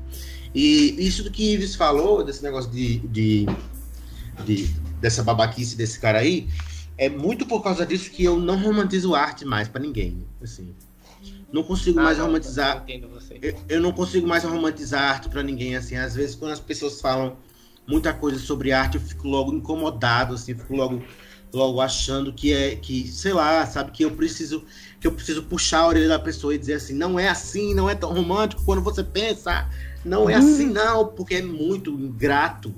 E 0.54 0.96
isso 0.98 1.24
do 1.24 1.32
que 1.32 1.54
Ives 1.54 1.76
falou, 1.76 2.24
desse 2.24 2.44
negócio 2.44 2.72
de, 2.72 3.00
de, 3.00 3.46
de- 4.46 4.76
dessa 5.00 5.24
babaquice 5.24 5.78
desse 5.78 6.00
cara 6.00 6.20
aí, 6.20 6.48
é 7.00 7.10
muito 7.10 7.46
por 7.46 7.64
causa 7.64 7.86
disso 7.86 8.12
que 8.12 8.24
eu 8.24 8.38
não 8.40 8.62
romantizo 8.62 9.16
arte 9.16 9.46
mais 9.46 9.68
pra 9.68 9.82
ninguém. 9.82 10.24
Assim. 10.44 10.76
Não 11.52 11.64
consigo 11.64 12.00
mais 12.00 12.18
Ah, 12.18 12.22
não, 12.22 12.28
romantizar 12.28 12.76
eu 12.76 12.82
Entendo 12.84 13.08
você. 13.10 13.40
eu, 13.42 13.56
eu 13.70 13.82
não 13.82 13.92
consigo 13.92 14.28
mais 14.28 14.44
romantizar 14.44 15.02
arte 15.02 15.30
pra 15.30 15.42
ninguém, 15.42 15.76
assim. 15.76 15.96
Às 15.96 16.14
vezes, 16.14 16.36
quando 16.36 16.52
as 16.52 16.60
pessoas 16.60 17.00
falam 17.02 17.38
muita 17.88 18.14
coisa 18.14 18.38
sobre 18.38 18.72
arte, 18.72 18.96
eu 18.96 19.02
fico 19.02 19.28
logo 19.28 19.52
incomodado, 19.54 20.36
assim, 20.36 20.54
fico 20.54 20.76
logo, 20.76 21.02
logo 21.52 21.82
achando 21.82 22.32
que 22.34 22.54
é, 22.54 22.76
que, 22.76 23.08
sei 23.08 23.34
lá, 23.34 23.66
sabe, 23.66 23.92
que 23.92 24.04
eu 24.06 24.12
preciso, 24.12 24.64
que 25.00 25.08
eu 25.08 25.12
preciso 25.12 25.42
puxar 25.44 25.80
a 25.80 25.88
orelha 25.88 26.08
da 26.10 26.20
pessoa 26.20 26.54
e 26.54 26.58
dizer 26.58 26.74
assim, 26.76 26.94
não 26.94 27.18
é 27.18 27.30
assim, 27.30 27.74
não 27.74 27.90
é 27.90 27.96
tão 27.96 28.14
romântico 28.14 28.64
quando 28.64 28.82
você 28.84 29.04
pensa, 29.04 29.68
não 30.06 30.30
é 30.30 30.36
assim, 30.36 30.68
não, 30.68 31.08
porque 31.08 31.36
é 31.36 31.42
muito 31.42 31.90
ingrato. 31.92 32.76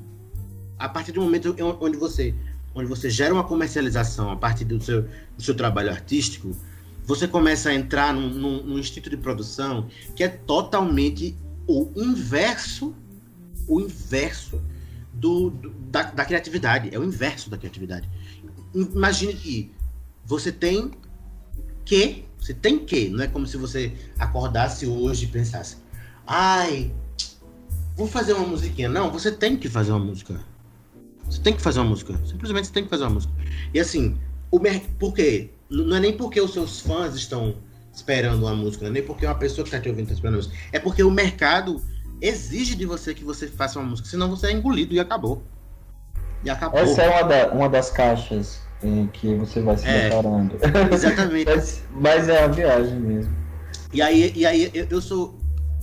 A 0.80 0.88
partir 0.88 1.12
do 1.12 1.22
momento 1.22 1.54
em- 1.58 1.78
onde 1.82 1.98
você, 1.98 2.34
onde 2.74 2.88
você 2.88 3.10
gera 3.10 3.34
uma 3.34 3.44
comercialização 3.44 4.32
a 4.32 4.36
partir 4.36 4.66
do 4.66 4.82
seu, 4.82 5.04
do 5.36 5.42
seu 5.44 5.56
trabalho 5.56 5.90
artístico, 5.90 6.56
você 7.06 7.28
começa 7.28 7.70
a 7.70 7.74
entrar 7.74 8.14
num, 8.14 8.30
num, 8.30 8.64
num 8.64 8.80
instinto 8.80 9.10
de 9.10 9.18
produção 9.18 9.88
que 10.16 10.24
é 10.24 10.28
totalmente 10.28 11.36
o 11.68 11.90
inverso, 11.96 12.96
o 13.68 13.82
inverso 13.82 14.62
do, 15.14 15.50
do- 15.50 15.70
da, 15.92 16.04
da 16.04 16.24
criatividade. 16.26 16.90
É 16.94 17.00
o 17.00 17.04
inverso 17.04 17.50
da 17.50 17.58
criatividade. 17.58 18.10
Imagine 18.74 19.34
que 19.34 19.72
você 20.26 20.52
tem 20.52 20.92
que, 21.84 22.24
você 22.40 22.54
tem 22.54 22.80
que, 22.86 23.10
não 23.10 23.24
é 23.24 23.28
como 23.28 23.46
se 23.46 23.58
você 23.58 23.94
acordasse 24.18 24.86
hoje 24.86 25.26
e 25.26 25.28
pensasse, 25.28 25.78
ai, 26.26 26.94
vou 27.98 28.08
fazer 28.08 28.34
uma 28.34 28.48
musiquinha. 28.48 28.88
Não, 28.88 29.12
você 29.12 29.32
tem 29.32 29.58
que 29.58 29.68
fazer 29.68 29.92
uma 29.92 30.00
música. 30.00 30.40
Você 31.26 31.42
tem 31.42 31.54
que 31.54 31.62
fazer 31.62 31.80
uma 31.80 31.90
música. 31.90 32.14
Simplesmente 32.26 32.68
você 32.68 32.74
tem 32.74 32.84
que 32.84 32.90
fazer 32.90 33.04
uma 33.04 33.12
música. 33.12 33.34
E 33.74 33.80
assim, 33.80 34.18
o 34.50 34.60
mer... 34.60 34.82
por 35.00 35.14
quê? 35.14 35.50
Não 35.70 35.96
é 35.96 36.00
nem 36.00 36.14
porque 36.18 36.42
os 36.42 36.52
seus 36.54 36.82
fãs 36.82 37.16
estão 37.16 37.56
esperando 37.94 38.44
uma 38.46 38.56
música, 38.56 38.84
não 38.84 38.90
é 38.92 38.94
nem 38.96 39.04
porque 39.04 39.26
uma 39.26 39.36
pessoa 39.36 39.64
que 39.64 39.70
está 39.70 39.80
te 39.80 39.88
ouvindo 39.90 40.04
está 40.06 40.14
esperando 40.16 40.34
uma 40.36 40.44
música. 40.44 40.56
É 40.72 40.80
porque 40.80 41.04
o 41.04 41.12
mercado 41.12 41.82
exige 42.22 42.76
de 42.76 42.86
você 42.86 43.14
que 43.14 43.24
você 43.24 43.48
faça 43.48 43.80
uma 43.80 43.90
música, 43.90 44.08
senão 44.10 44.30
você 44.30 44.48
é 44.48 44.52
engolido 44.52 44.94
e 44.94 45.00
acabou. 45.00 45.42
E 46.44 46.50
acabou. 46.50 46.80
Essa 46.80 47.04
é 47.04 47.10
uma, 47.10 47.24
da- 47.24 47.52
uma 47.54 47.70
das 47.70 47.90
caixas 47.92 48.60
em 48.84 49.08
que 49.08 49.36
você 49.36 49.62
vai 49.62 49.78
se 49.78 49.86
É. 49.88 50.10
deparando. 50.10 50.58
Exatamente. 50.92 51.46
mas, 51.50 51.84
mas 51.94 52.30
é 52.30 52.44
a 52.44 52.48
viagem 52.48 53.00
mesmo. 53.00 53.34
E 53.94 54.02
aí, 54.02 54.32
e 54.36 54.46
aí 54.46 54.72
eu, 54.74 54.88
eu 54.90 55.02
sou. 55.02 55.40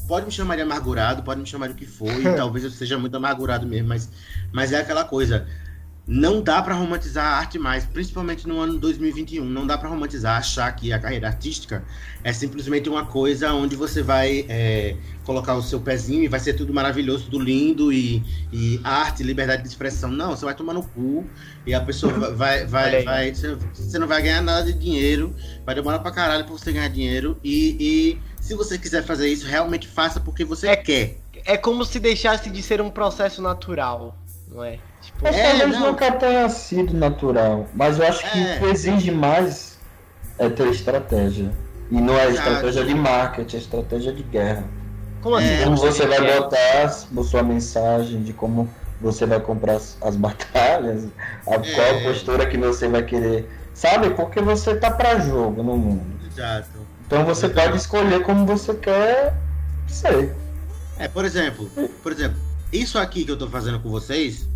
Pode 0.08 0.24
me 0.24 0.32
chamar 0.32 0.56
de 0.56 0.62
amargurado, 0.62 1.22
pode 1.22 1.38
me 1.38 1.46
chamar 1.46 1.68
do 1.68 1.74
que 1.74 1.86
for, 1.86 2.10
e 2.10 2.24
talvez 2.34 2.64
eu 2.64 2.70
seja 2.70 2.98
muito 2.98 3.14
amargurado 3.14 3.66
mesmo, 3.66 3.88
mas, 3.88 4.10
mas 4.50 4.72
é 4.72 4.80
aquela 4.80 5.04
coisa. 5.04 5.46
Não 6.10 6.40
dá 6.40 6.62
pra 6.62 6.74
romantizar 6.74 7.22
a 7.22 7.36
arte 7.36 7.58
mais, 7.58 7.84
principalmente 7.84 8.48
no 8.48 8.58
ano 8.58 8.78
2021. 8.78 9.44
Não 9.44 9.66
dá 9.66 9.76
pra 9.76 9.90
romantizar, 9.90 10.38
achar 10.38 10.72
que 10.72 10.90
a 10.90 10.98
carreira 10.98 11.26
artística 11.26 11.84
é 12.24 12.32
simplesmente 12.32 12.88
uma 12.88 13.04
coisa 13.04 13.52
onde 13.52 13.76
você 13.76 14.02
vai 14.02 14.46
é, 14.48 14.96
colocar 15.22 15.54
o 15.54 15.62
seu 15.62 15.78
pezinho 15.78 16.24
e 16.24 16.28
vai 16.28 16.40
ser 16.40 16.54
tudo 16.54 16.72
maravilhoso, 16.72 17.24
tudo 17.24 17.38
lindo 17.38 17.92
e, 17.92 18.22
e 18.50 18.80
arte, 18.82 19.22
liberdade 19.22 19.60
de 19.60 19.68
expressão. 19.68 20.10
Não, 20.10 20.30
você 20.30 20.46
vai 20.46 20.54
tomar 20.54 20.72
no 20.72 20.82
cu 20.82 21.26
e 21.66 21.74
a 21.74 21.80
pessoa 21.82 22.10
vai. 22.32 22.64
vai, 22.64 23.02
vai 23.02 23.34
você, 23.34 23.58
você 23.74 23.98
não 23.98 24.06
vai 24.08 24.22
ganhar 24.22 24.40
nada 24.40 24.72
de 24.72 24.78
dinheiro, 24.78 25.36
vai 25.66 25.74
demorar 25.74 25.98
pra 25.98 26.10
caralho 26.10 26.44
pra 26.44 26.54
você 26.54 26.72
ganhar 26.72 26.88
dinheiro. 26.88 27.38
E, 27.44 27.76
e 27.78 28.27
se 28.48 28.54
você 28.54 28.78
quiser 28.78 29.02
fazer 29.04 29.28
isso, 29.28 29.46
realmente 29.46 29.86
faça 29.86 30.18
porque 30.18 30.44
você 30.44 30.68
É- 30.68 30.76
quer. 30.76 31.16
É 31.44 31.56
como 31.56 31.84
se 31.84 32.00
deixasse 32.00 32.50
de 32.50 32.62
ser 32.62 32.80
um 32.80 32.90
processo 32.90 33.40
natural, 33.42 34.16
não 34.50 34.64
é? 34.64 34.78
Tipo, 35.02 35.18
Mas 35.22 35.36
É, 35.36 35.50
talvez 35.50 35.70
não. 35.78 35.86
nunca 35.92 36.10
tenha 36.12 36.48
sido 36.48 36.94
natural. 36.94 37.66
Mas 37.74 37.98
eu 37.98 38.06
acho 38.06 38.30
que 38.30 38.38
É. 38.38 38.56
o 38.56 38.58
que 38.60 38.64
exige 38.66 39.10
mais 39.10 39.78
é 40.38 40.48
ter 40.48 40.66
estratégia. 40.68 41.50
E 41.90 41.94
não 42.00 42.14
é 42.18 42.26
Exato. 42.28 42.48
estratégia 42.50 42.84
de 42.84 42.94
marketing, 42.94 43.56
é 43.56 43.58
estratégia 43.60 44.12
de 44.12 44.22
guerra. 44.22 44.64
como 45.22 45.34
assim? 45.34 45.48
É, 45.48 45.64
como 45.64 45.76
você 45.76 46.06
vai 46.06 46.18
É. 46.30 46.38
botar 46.40 46.84
a 46.84 46.88
sua 47.24 47.42
mensagem, 47.42 48.22
de 48.22 48.32
como 48.32 48.68
você 49.00 49.26
vai 49.26 49.40
comprar 49.40 49.74
as, 49.74 49.96
as 50.00 50.14
batalhas, 50.16 51.06
a, 51.46 51.54
É. 51.54 51.58
qual 51.74 52.02
postura 52.04 52.46
que 52.46 52.56
você 52.56 52.86
vai 52.88 53.02
querer. 53.02 53.48
Sabe? 53.74 54.10
Porque 54.10 54.40
você 54.40 54.76
tá 54.76 54.90
pra 54.90 55.18
jogo 55.18 55.62
no 55.62 55.76
mundo. 55.76 56.20
Exato. 56.26 56.77
Então 57.08 57.24
você 57.24 57.48
pode 57.48 57.78
escolher 57.78 58.22
como 58.22 58.44
você 58.44 58.74
quer 58.74 59.34
ser. 59.86 60.36
É, 60.98 61.08
por 61.08 61.24
exemplo, 61.24 61.70
por 62.02 62.12
exemplo, 62.12 62.38
isso 62.70 62.98
aqui 62.98 63.24
que 63.24 63.30
eu 63.30 63.36
tô 63.38 63.48
fazendo 63.48 63.80
com 63.80 63.88
vocês, 63.88 64.46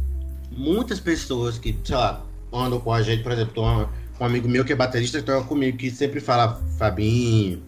muitas 0.50 1.00
pessoas 1.00 1.56
que, 1.56 1.74
sei 1.82 1.96
lá, 1.96 2.22
andam 2.52 2.78
com 2.78 2.92
a 2.92 3.00
gente, 3.00 3.22
por 3.22 3.32
exemplo, 3.32 3.54
tô 3.54 3.64
um, 3.66 3.88
um 4.20 4.24
amigo 4.26 4.46
meu 4.46 4.66
que 4.66 4.72
é 4.74 4.76
baterista 4.76 5.18
que 5.18 5.24
toca 5.24 5.46
comigo, 5.46 5.78
que 5.78 5.90
sempre 5.90 6.20
fala, 6.20 6.60
Fabinho, 6.76 7.62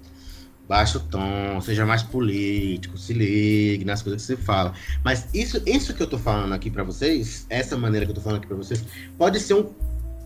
baixa 0.68 0.98
o 0.98 1.00
tom, 1.00 1.62
seja 1.62 1.86
mais 1.86 2.02
político, 2.02 2.98
se 2.98 3.14
ligue 3.14 3.86
nas 3.86 4.02
coisas 4.02 4.20
que 4.20 4.26
você 4.26 4.36
fala. 4.36 4.74
Mas 5.02 5.26
isso, 5.32 5.62
isso 5.64 5.94
que 5.94 6.02
eu 6.02 6.06
tô 6.06 6.18
falando 6.18 6.52
aqui 6.52 6.70
pra 6.70 6.84
vocês, 6.84 7.46
essa 7.48 7.74
maneira 7.74 8.04
que 8.04 8.12
eu 8.12 8.16
tô 8.16 8.20
falando 8.20 8.40
aqui 8.40 8.48
pra 8.48 8.56
vocês, 8.58 8.84
pode 9.16 9.40
ser 9.40 9.54
um 9.54 9.72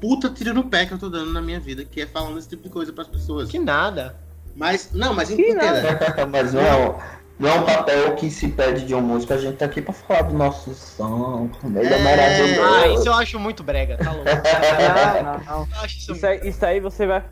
puta 0.01 0.29
tiro 0.31 0.53
no 0.53 0.65
pé 0.65 0.85
que 0.85 0.95
eu 0.95 0.99
tô 0.99 1.09
dando 1.09 1.33
na 1.33 1.41
minha 1.41 1.61
vida, 1.61 1.85
que 1.85 2.01
é 2.01 2.07
falando 2.07 2.41
esse 2.41 2.49
tipo 2.49 2.65
de 2.65 2.71
coisa 2.71 2.93
pras 2.93 3.07
pessoas. 3.07 3.49
Que 3.49 3.61
nada. 3.61 4.27
Mas, 4.59 4.91
não, 4.93 5.15
mas 5.15 5.31
entenda. 5.31 5.63
Mas 6.31 6.53
não 6.53 6.61
é, 6.61 6.77
um- 6.77 6.95
não 7.39 7.49
é 7.49 7.55
um 7.55 7.63
papel 7.63 8.15
que 8.17 8.29
se 8.29 8.49
pede 8.49 8.85
de 8.85 8.93
um 8.95 9.01
músico, 9.01 9.33
a 9.33 9.37
gente 9.39 9.57
tá 9.57 9.67
aqui 9.67 9.81
pra 9.81 9.93
falar 9.95 10.23
do 10.23 10.35
nosso 10.37 10.75
som, 10.75 11.49
ele 11.65 11.79
é, 11.87 11.93
É. 11.93 12.03
maravilhoso. 12.03 12.61
Ah, 12.63 12.89
isso 12.89 13.09
eu 13.09 13.15
acho 13.15 13.39
muito 13.39 13.63
brega, 13.63 13.97
tá 13.97 14.11
louco. 14.11 14.25
Não, 15.25 15.33
não, 15.33 15.67
não. 15.67 15.69
Acho 15.83 15.97
isso 15.99 16.13
Isso 16.13 16.27
aí, 16.27 16.41
isso 16.49 16.67
aí 16.67 16.81
você 16.81 17.07
vai. 17.07 17.23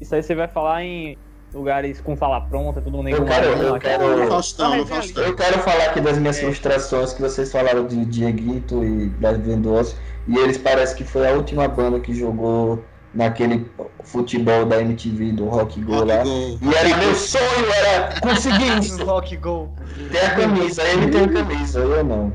Isso 0.00 0.14
aí 0.14 0.22
você 0.22 0.34
vai 0.34 0.46
falar 0.48 0.82
em 0.84 1.16
lugares 1.54 2.00
com 2.02 2.14
fala 2.16 2.40
pronta, 2.42 2.82
todo 2.82 2.94
mundo 2.98 3.08
Eu 3.08 3.24
quero- 3.24 3.46
eu 3.46 3.78
quero- 3.78 4.26
Faustão, 4.28 4.70
Não. 4.70 5.22
Eu 5.24 5.34
quero 5.36 5.58
falar 5.60 5.84
aqui 5.86 6.00
das 6.00 6.18
minhas 6.18 6.36
É. 6.36 6.40
frustrações 6.42 7.12
que 7.14 7.22
vocês 7.22 7.50
falaram 7.50 7.86
de 7.86 8.04
Dieguito 8.04 8.84
e 8.84 9.08
das 9.08 9.38
Vendosas. 9.38 9.96
E 10.28 10.36
eles 10.36 10.58
parece 10.58 10.94
que 10.96 11.04
foi 11.04 11.26
a 11.28 11.32
última 11.32 11.66
banda 11.68 12.00
que 12.00 12.12
jogou 12.14 12.84
naquele 13.14 13.70
futebol 14.02 14.64
da 14.66 14.80
MTV 14.80 15.32
do 15.32 15.46
Rock 15.46 15.80
Go 15.80 15.94
Rock 15.96 16.08
lá. 16.08 16.22
Go. 16.24 16.58
E 16.62 16.74
era 16.74 16.96
meu 16.96 17.14
sonho, 17.14 17.72
era 17.72 18.20
conseguir 18.20 18.78
isso. 18.84 19.04
Rock 19.04 19.36
Go. 19.36 19.72
Tem 20.10 20.20
a 20.20 20.34
camisa, 20.34 20.82
ele 20.82 21.10
tem 21.10 21.24
a 21.24 21.28
camisa, 21.28 21.78
eu 21.80 22.04
não. 22.04 22.32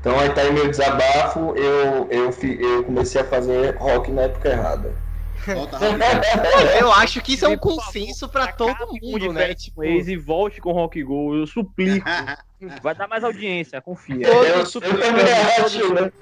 Então 0.00 0.18
aí 0.18 0.30
tá 0.30 0.42
aí 0.42 0.52
meu 0.52 0.68
desabafo, 0.68 1.54
eu, 1.56 2.08
eu, 2.10 2.30
eu 2.60 2.84
comecei 2.84 3.20
a 3.20 3.24
fazer 3.24 3.76
rock 3.76 4.10
na 4.10 4.22
época 4.22 4.48
errada. 4.48 4.92
Eu 6.80 6.92
acho 6.92 7.22
que 7.22 7.34
isso 7.34 7.46
é 7.46 7.48
um 7.48 7.56
consenso 7.56 8.28
pra 8.28 8.48
todo 8.48 8.74
mundo, 9.00 9.32
né? 9.32 9.54
Tipo, 9.54 9.84
e 9.84 10.16
volte 10.16 10.60
com 10.60 10.72
Rock 10.72 11.02
Go, 11.02 11.36
eu 11.36 11.46
suplico. 11.46 12.06
Vai 12.82 12.92
dar 12.94 13.06
mais 13.06 13.22
audiência, 13.22 13.80
confia. 13.80 14.26
Eu, 14.26 14.44
eu 14.44 14.58
né? 14.58 16.12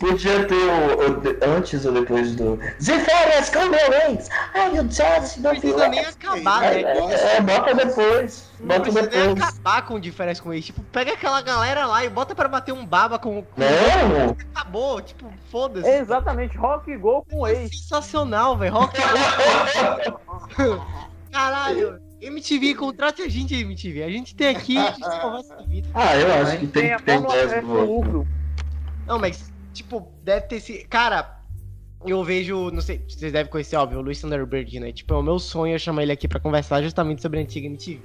Podia 0.00 0.44
ter 0.44 0.54
o, 0.54 1.10
o 1.10 1.54
antes 1.56 1.84
ou 1.86 1.92
depois 1.92 2.34
do. 2.34 2.56
Meu 2.56 3.92
ex! 4.10 4.28
Ai, 4.54 4.78
o 4.80 4.84
Jazz 4.84 5.36
Não 5.36 5.50
precisa 5.52 5.86
nem 5.88 6.00
acabar, 6.00 6.64
É, 6.64 6.82
né? 6.82 7.36
é, 7.36 7.40
bota 7.40 7.74
depois. 7.74 8.50
Não 8.58 8.66
Bota 8.66 8.80
precisa 8.82 9.02
nem 9.02 9.34
depois. 9.34 9.42
acabar 9.48 9.82
com 9.82 10.00
diferença 10.00 10.42
com 10.42 10.52
eles. 10.52 10.64
Tipo, 10.66 10.82
pega 10.84 11.12
aquela 11.12 11.40
galera 11.42 11.86
lá 11.86 12.04
e 12.04 12.08
bota 12.08 12.34
pra 12.34 12.48
bater 12.48 12.72
um 12.72 12.84
baba 12.84 13.16
com 13.18 13.42
com- 13.42 13.60
Não, 13.60 14.36
Acabou, 14.54 15.00
tipo, 15.00 15.32
foda-se. 15.52 15.88
Exatamente, 15.88 16.56
Rock 16.56 16.96
Go 16.96 17.24
com 17.30 17.46
É 17.46 17.52
ex. 17.52 17.70
sensacional, 17.82 18.56
velho. 18.56 18.74
Rock 18.74 18.96
Caralho. 21.30 22.00
MTV, 22.26 22.74
contrate 22.74 23.22
a 23.22 23.28
gente, 23.28 23.54
MTV. 23.54 24.02
A 24.02 24.10
gente 24.10 24.34
tem 24.34 24.48
aqui, 24.48 24.76
a 24.78 24.92
gente 24.92 25.20
conversa 25.20 25.56
de 25.56 25.68
vida. 25.68 25.88
Ah, 25.94 26.16
eu 26.16 26.34
acho 26.34 26.58
que 26.58 26.66
tem 26.66 26.90
é 26.90 26.98
boas. 27.60 27.88
lucro. 27.88 28.26
Não, 29.06 29.18
mas, 29.18 29.52
tipo, 29.72 30.10
deve 30.22 30.46
ter 30.46 30.56
esse. 30.56 30.84
Cara, 30.86 31.40
eu 32.04 32.22
vejo. 32.24 32.70
Não 32.70 32.80
sei, 32.80 33.02
vocês 33.08 33.32
devem 33.32 33.50
conhecer, 33.50 33.76
óbvio, 33.76 33.98
o 33.98 34.02
Luiz 34.02 34.20
Thunderbird, 34.20 34.80
né? 34.80 34.92
Tipo, 34.92 35.14
é 35.14 35.16
o 35.18 35.22
meu 35.22 35.38
sonho 35.38 35.74
eu 35.74 35.78
chamar 35.78 36.02
ele 36.02 36.12
aqui 36.12 36.26
pra 36.26 36.40
conversar 36.40 36.82
justamente 36.82 37.22
sobre 37.22 37.38
a 37.38 37.42
antiga 37.42 37.66
MTV. 37.66 38.00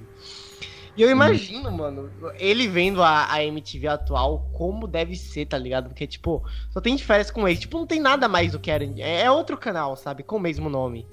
E 0.97 1.01
eu 1.01 1.09
imagino, 1.09 1.71
mano, 1.71 2.11
ele 2.37 2.67
vendo 2.67 3.01
a, 3.01 3.31
a 3.31 3.41
MTV 3.41 3.87
atual, 3.87 4.49
como 4.51 4.85
deve 4.85 5.15
ser, 5.15 5.45
tá 5.45 5.57
ligado? 5.57 5.87
Porque, 5.87 6.05
tipo, 6.05 6.43
só 6.71 6.81
tem 6.81 6.93
diferença 6.93 7.31
com 7.31 7.47
ele. 7.47 7.57
Tipo, 7.57 7.77
não 7.77 7.87
tem 7.87 8.01
nada 8.01 8.27
mais 8.27 8.51
do 8.51 8.59
que 8.59 8.69
era. 8.69 8.83
É, 8.83 9.21
é 9.21 9.31
outro 9.31 9.57
canal, 9.57 9.95
sabe? 9.95 10.23
Com 10.23 10.35
o 10.35 10.39
mesmo 10.41 10.69
nome. 10.69 11.07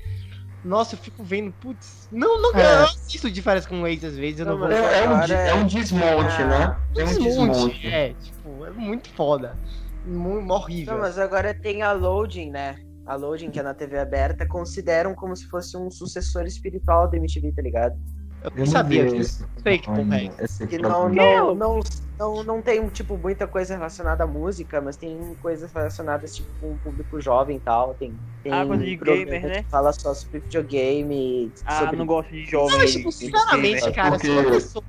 Nossa, 0.64 0.94
eu 0.94 0.98
fico 0.98 1.22
vendo, 1.22 1.52
putz. 1.60 2.08
Não, 2.10 2.40
não, 2.42 2.52
É. 2.58 2.80
eu 2.80 2.84
assisto 2.84 3.30
diferença 3.30 3.68
com 3.68 3.82
o 3.82 3.86
ex 3.86 4.02
às 4.02 4.16
vezes, 4.16 4.40
eu 4.40 4.46
não, 4.46 4.58
Não, 4.58 4.66
vou. 4.66 4.70
É, 4.76 5.04
é 5.04 5.08
um, 5.08 5.20
de- 5.20 5.32
é- 5.34 5.54
um 5.54 5.66
desmonte, 5.66 6.42
né? 6.44 6.76
É 6.96 7.02
um 7.02 7.06
Desmonte, 7.06 7.22
desmonte. 7.52 7.86
É, 7.86 8.14
tipo, 8.14 8.66
é 8.66 8.70
muito 8.70 9.08
foda. 9.10 9.56
Muito 10.04 10.50
horrível. 10.52 10.94
Não, 10.94 11.00
mas 11.00 11.18
agora 11.18 11.54
tem 11.54 11.82
a 11.82 11.92
Loading, 11.92 12.50
né? 12.50 12.76
A 13.06 13.14
Loading, 13.14 13.50
que 13.50 13.60
é 13.60 13.62
na 13.62 13.74
TV 13.74 13.98
aberta, 13.98 14.46
consideram 14.46 15.14
como 15.14 15.36
se 15.36 15.46
fosse 15.48 15.76
um 15.76 15.90
sucessor 15.90 16.44
espiritual 16.46 17.08
da 17.08 17.16
MTV, 17.16 17.52
tá 17.52 17.62
ligado? 17.62 17.96
Eu 18.42 18.50
Eu 18.50 18.58
não 18.58 18.66
sabia 18.66 19.06
disso. 19.06 19.46
Sei 19.62 19.78
que 19.78 19.86
porra 19.86 20.00
é 20.00 20.58
programa. 20.58 20.88
não, 20.88 21.08
não, 21.08 21.54
não, 21.54 21.80
não, 22.18 22.44
não 22.44 22.62
tem, 22.62 22.86
tipo, 22.88 23.16
muita 23.18 23.46
coisa 23.46 23.74
relacionada 23.74 24.24
à 24.24 24.26
música, 24.26 24.80
mas 24.80 24.96
tem 24.96 25.18
coisas 25.42 25.72
relacionadas, 25.72 26.36
tipo, 26.36 26.48
com 26.60 26.72
o 26.72 26.78
público 26.78 27.20
jovem 27.20 27.56
e 27.56 27.60
tal. 27.60 27.94
Tem, 27.94 28.14
tem 28.42 28.52
Ah, 28.52 28.64
coisa 28.64 28.84
de 28.84 28.96
gamer, 28.96 29.42
né? 29.42 29.64
fala 29.70 29.92
só 29.92 30.14
sobre 30.14 30.38
videogame, 30.40 31.52
Ah, 31.64 31.80
sobre... 31.80 31.96
não 31.96 32.06
gosto 32.06 32.30
de 32.30 32.44
jovem. 32.44 32.70
Não, 32.72 32.78
mas, 32.78 32.92
tipo, 32.92 33.12
sinceramente, 33.12 33.88
É 33.88 33.92
cara, 33.92 34.18
se 34.18 34.30
uma 34.30 34.44
pessoa. 34.44 34.84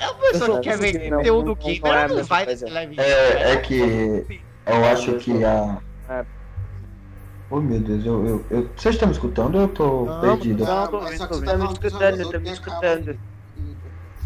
É 0.00 0.10
uma 0.10 0.30
pessoa 0.32 0.60
que 0.60 0.68
quer 0.68 0.78
ver 0.78 1.10
conteúdo 1.10 1.54
gamer, 1.56 1.80
não 1.82 1.92
é 1.92 2.04
ela 2.04 2.14
não 2.16 2.24
vai. 2.24 2.46
É, 2.98 3.52
é 3.52 3.56
que 3.58 4.40
eu 4.66 4.84
acho 4.86 5.14
que 5.18 5.44
a. 5.44 5.82
Oh 7.54 7.60
meu 7.60 7.78
Deus, 7.80 8.06
eu, 8.06 8.26
eu, 8.26 8.46
eu- 8.50 8.70
vocês 8.74 8.94
estão 8.94 9.06
me 9.06 9.12
escutando 9.14 9.56
ou 9.56 9.60
eu 9.60 9.68
tô 9.68 10.06
Não, 10.06 10.12
perdido? 10.22 10.64
Não, 10.64 10.86
tô 10.86 11.00
tá 11.00 11.10
Estamos 11.10 11.44
falando 11.44 11.72
escutando, 11.72 12.30
tem 12.30 12.50
a 12.50 12.52
escutando. 12.54 13.18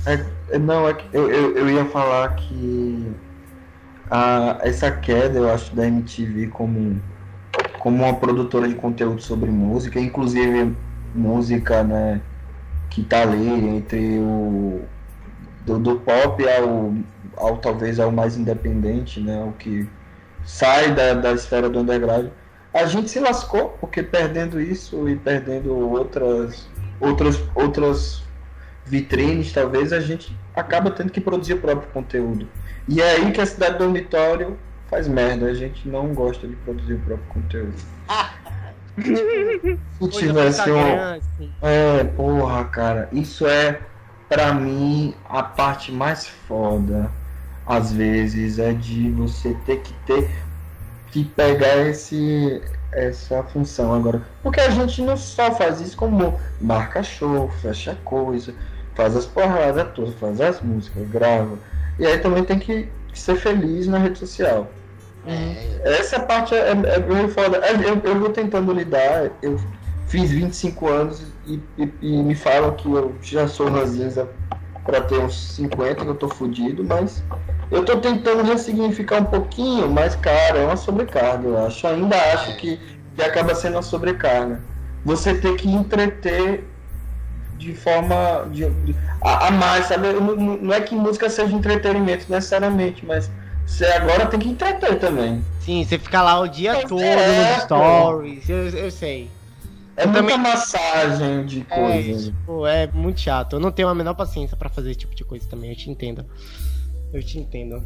É, 0.07 0.59
não, 0.61 0.89
é 0.89 0.95
que 0.95 1.17
eu, 1.17 1.29
eu, 1.29 1.57
eu 1.57 1.69
ia 1.71 1.85
falar 1.87 2.29
que 2.37 3.11
a, 4.09 4.59
essa 4.63 4.93
queda, 4.93 5.39
eu 5.41 5.51
acho, 5.51 5.75
da 5.75 5.87
MTV 5.89 6.47
como, 6.49 7.03
como 7.81 8.05
uma 8.05 8.15
produtora 8.15 8.69
de 8.69 8.77
conteúdo 8.77 9.21
sobre 9.21 9.51
música, 9.51 9.99
inclusive 9.99 10.77
música, 11.13 11.83
né, 11.83 12.21
que 12.91 13.03
tá 13.03 13.23
ali 13.23 13.49
entre 13.69 14.21
o 14.21 14.85
do, 15.63 15.79
do 15.79 15.97
pop 16.01 16.43
ao, 16.49 16.95
ao 17.37 17.59
talvez 17.59 17.99
ao 17.99 18.13
mais 18.13 18.37
independente, 18.37 19.21
né, 19.21 19.43
o 19.43 19.53
que 19.53 19.89
sai 20.45 20.95
da, 20.95 21.15
da 21.15 21.33
esfera 21.33 21.69
do 21.69 21.81
underground. 21.81 22.29
A 22.77 22.87
gente 22.87 23.11
se 23.11 23.19
lascou, 23.19 23.71
porque 23.81 24.03
perdendo 24.03 24.61
isso 24.61 25.09
e 25.09 25.17
perdendo 25.17 25.75
outras 25.75 26.69
outras 27.01 27.43
outras 27.55 28.23
vitrines, 28.85 29.53
talvez, 29.53 29.93
a 29.93 30.01
gente 30.01 30.37
acaba 30.55 30.91
tendo 30.91 31.11
que 31.11 31.21
produzir 31.21 31.55
o 31.55 31.59
próprio 31.59 31.91
conteúdo. 31.91 32.49
E 32.89 33.01
é 33.01 33.17
aí 33.17 33.33
que 33.33 33.41
a 33.41 33.47
cidade 33.47 33.79
dormitório 33.79 34.57
faz 34.89 35.09
merda. 35.09 35.47
A 35.47 35.55
gente 35.55 35.89
não 35.89 36.15
gosta 36.15 36.47
de 36.47 36.55
produzir 36.57 36.95
o 36.95 37.01
próprio 37.01 37.29
conteúdo. 37.29 37.75
Se 40.01 40.09
tivesse 40.09 40.71
um. 40.71 41.03
Assim. 41.03 41.53
É, 41.61 42.05
porra, 42.05 42.65
cara. 42.65 43.09
Isso 43.13 43.47
é, 43.47 43.81
pra 44.29 44.55
mim, 44.55 45.15
a 45.29 45.43
parte 45.43 45.93
mais 45.93 46.27
foda. 46.27 47.11
Às 47.67 47.93
vezes, 47.93 48.59
é 48.59 48.73
de 48.73 49.11
você 49.11 49.55
ter 49.67 49.81
que 49.81 49.93
ter. 50.07 50.31
Que 51.11 51.25
pegar 51.25 51.79
esse. 51.87 52.63
essa 52.93 53.43
função 53.45 53.95
agora. 53.95 54.23
Porque 54.43 54.61
a 54.61 54.71
gente 54.71 55.03
não 55.03 55.17
só 55.17 55.53
faz 55.53 55.81
isso 55.81 55.97
como 55.97 56.39
marca 56.61 57.03
show, 57.03 57.49
fecha 57.63 57.97
coisa, 58.05 58.55
faz 58.95 59.17
as 59.17 59.27
porradas 59.27 59.89
todas, 59.95 60.15
faz 60.15 60.41
as 60.41 60.61
músicas, 60.61 61.09
grava. 61.09 61.59
E 61.99 62.07
aí 62.07 62.19
também 62.19 62.45
tem 62.45 62.59
que 62.59 62.89
ser 63.15 63.37
feliz 63.37 63.87
na 63.87 63.99
rede 63.99 64.19
social. 64.19 64.69
É, 65.27 65.81
Essa 65.99 66.21
parte 66.21 66.55
é, 66.55 66.71
é 66.71 66.99
meio 66.99 67.29
foda. 67.29 67.59
É, 67.59 67.73
Eu, 67.73 68.01
eu 68.05 68.21
vou 68.21 68.31
tentando 68.31 68.73
lidar. 68.73 69.31
Eu 69.43 69.59
fiz 70.07 70.31
25 70.31 70.89
anos 70.89 71.23
e, 71.47 71.61
e, 71.77 71.93
e 72.01 72.23
me 72.23 72.35
falam 72.35 72.73
que 72.75 72.87
eu 72.91 73.15
já 73.21 73.49
sou 73.49 73.69
ranzinza 73.69 74.29
pra 74.87 75.01
ter 75.01 75.19
uns 75.19 75.35
50, 75.55 76.05
que 76.05 76.07
eu 76.11 76.15
tô 76.15 76.29
fudido, 76.29 76.85
mas 76.85 77.23
eu 77.71 77.85
tô 77.85 77.97
tentando 77.99 78.43
ressignificar 78.45 79.21
um 79.21 79.25
pouquinho, 79.25 79.91
mas, 79.91 80.15
cara, 80.17 80.59
é 80.59 80.65
uma 80.65 80.77
sobrecarga, 80.77 81.49
eu 81.49 81.67
acho. 81.67 81.87
Ainda 81.87 82.17
acho 82.33 82.57
que, 82.57 82.79
que 83.15 83.23
acaba 83.23 83.55
sendo 83.55 83.75
uma 83.75 83.83
sobrecarga. 83.83 84.61
Você 85.05 85.35
ter 85.35 85.57
que 85.57 85.69
entreter 85.69 86.65
de 87.59 87.75
forma 87.75 88.49
de, 88.53 88.69
de- 88.71 88.97
a, 89.23 89.49
a 89.49 89.51
mais, 89.51 89.87
sabe? 89.87 90.13
Não, 90.13 90.37
não- 90.37 90.57
não 90.57 90.75
é 90.75 90.81
que 90.81 90.95
música 90.95 91.29
seja 91.29 91.55
entretenimento 91.55 92.27
necessariamente, 92.31 93.05
mas 93.05 93.31
você 93.67 93.85
agora 93.87 94.27
tem 94.27 94.39
que 94.39 94.49
entreter 94.49 94.99
também. 94.99 95.45
Sim, 95.61 95.85
você 95.85 95.99
fica 95.99 96.23
lá 96.23 96.39
o 96.39 96.47
dia 96.47 96.73
É, 96.77 96.87
todo 96.87 97.03
é, 97.03 97.55
nos 97.57 97.63
stories, 97.65 98.49
eu, 98.49 98.69
eu 98.69 98.91
sei. 98.91 99.31
É 99.97 100.05
muita 100.07 100.21
também- 100.21 100.39
massagem 100.39 101.47
de 101.47 101.67
É, 101.71 101.75
coisa. 101.75 102.31
tipo, 102.31 102.67
é 102.67 102.87
muito 102.89 103.21
chato. 103.21 103.57
Eu 103.57 103.61
não 103.61 103.71
tenho 103.73 103.89
a 103.89 103.95
menor 103.95 104.15
paciência 104.15 104.57
pra 104.57 104.69
fazer 104.69 104.91
esse 104.91 104.99
tipo 105.01 105.15
de 105.15 105.25
coisa 105.25 105.49
também, 105.49 105.71
eu 105.71 105.77
te 105.77 105.91
entendo. 105.91 106.25
Eu 107.13 107.23
te 107.23 107.39
entendo. 107.39 107.83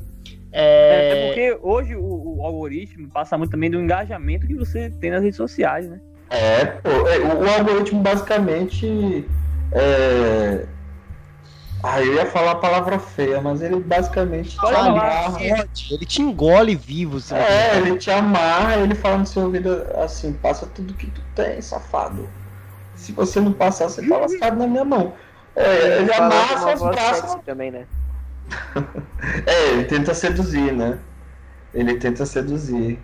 É, 0.53 1.13
É, 1.13 1.27
porque 1.27 1.59
hoje 1.63 1.95
o, 1.95 2.39
o 2.39 2.45
algoritmo 2.45 3.09
passa 3.11 3.39
muito 3.39 3.53
também 3.53 3.71
do 3.71 3.79
engajamento 3.81 4.47
que 4.47 4.55
você 4.55 4.91
tem 4.91 5.11
nas 5.13 5.23
redes 5.23 5.37
sociais, 5.37 5.89
né? 5.89 6.01
É, 6.31 6.65
pô, 6.65 6.91
é, 6.91 7.19
o, 7.19 7.45
o 7.45 7.49
algoritmo 7.49 8.01
basicamente 8.03 9.25
é. 9.73 10.67
Ah, 11.83 12.01
eu 12.03 12.15
ia 12.15 12.27
falar 12.27 12.53
a 12.53 12.57
palavra 12.57 12.99
feia, 12.99 13.41
mas 13.41 13.63
ele 13.63 13.81
basicamente 13.81 14.51
te 14.57 14.67
amarra. 14.67 15.41
ele 15.41 16.07
te 16.07 16.21
engole 16.21 16.75
vivo. 16.77 17.19
É, 17.35 17.79
ele 17.79 17.97
te 17.97 18.11
amarra, 18.11 18.77
ele 18.77 18.95
fala 18.95 19.19
no 19.19 19.27
seu 19.27 19.45
ouvido 19.45 19.87
assim, 19.97 20.33
passa 20.33 20.67
tudo 20.67 20.93
que 20.95 21.07
tu 21.07 21.23
tem, 21.35 21.61
safado. 21.63 22.29
Se 22.95 23.13
você 23.13 23.41
não 23.41 23.53
passar, 23.53 23.89
você 23.89 24.07
tá 24.07 24.19
lascado 24.19 24.59
na 24.59 24.67
minha 24.67 24.85
mão. 24.85 25.15
É, 25.57 25.99
ele 25.99 26.13
amarra 26.13 26.59
seus 26.59 26.81
voz 26.81 26.95
braços 26.97 27.41
também, 27.45 27.71
né? 27.71 27.87
É, 29.47 29.73
ele 29.73 29.85
tenta 29.85 30.15
seduzir, 30.15 30.73
né? 30.73 30.99
Ele 31.75 31.95
tenta 31.99 32.27
seduzir. 32.27 32.99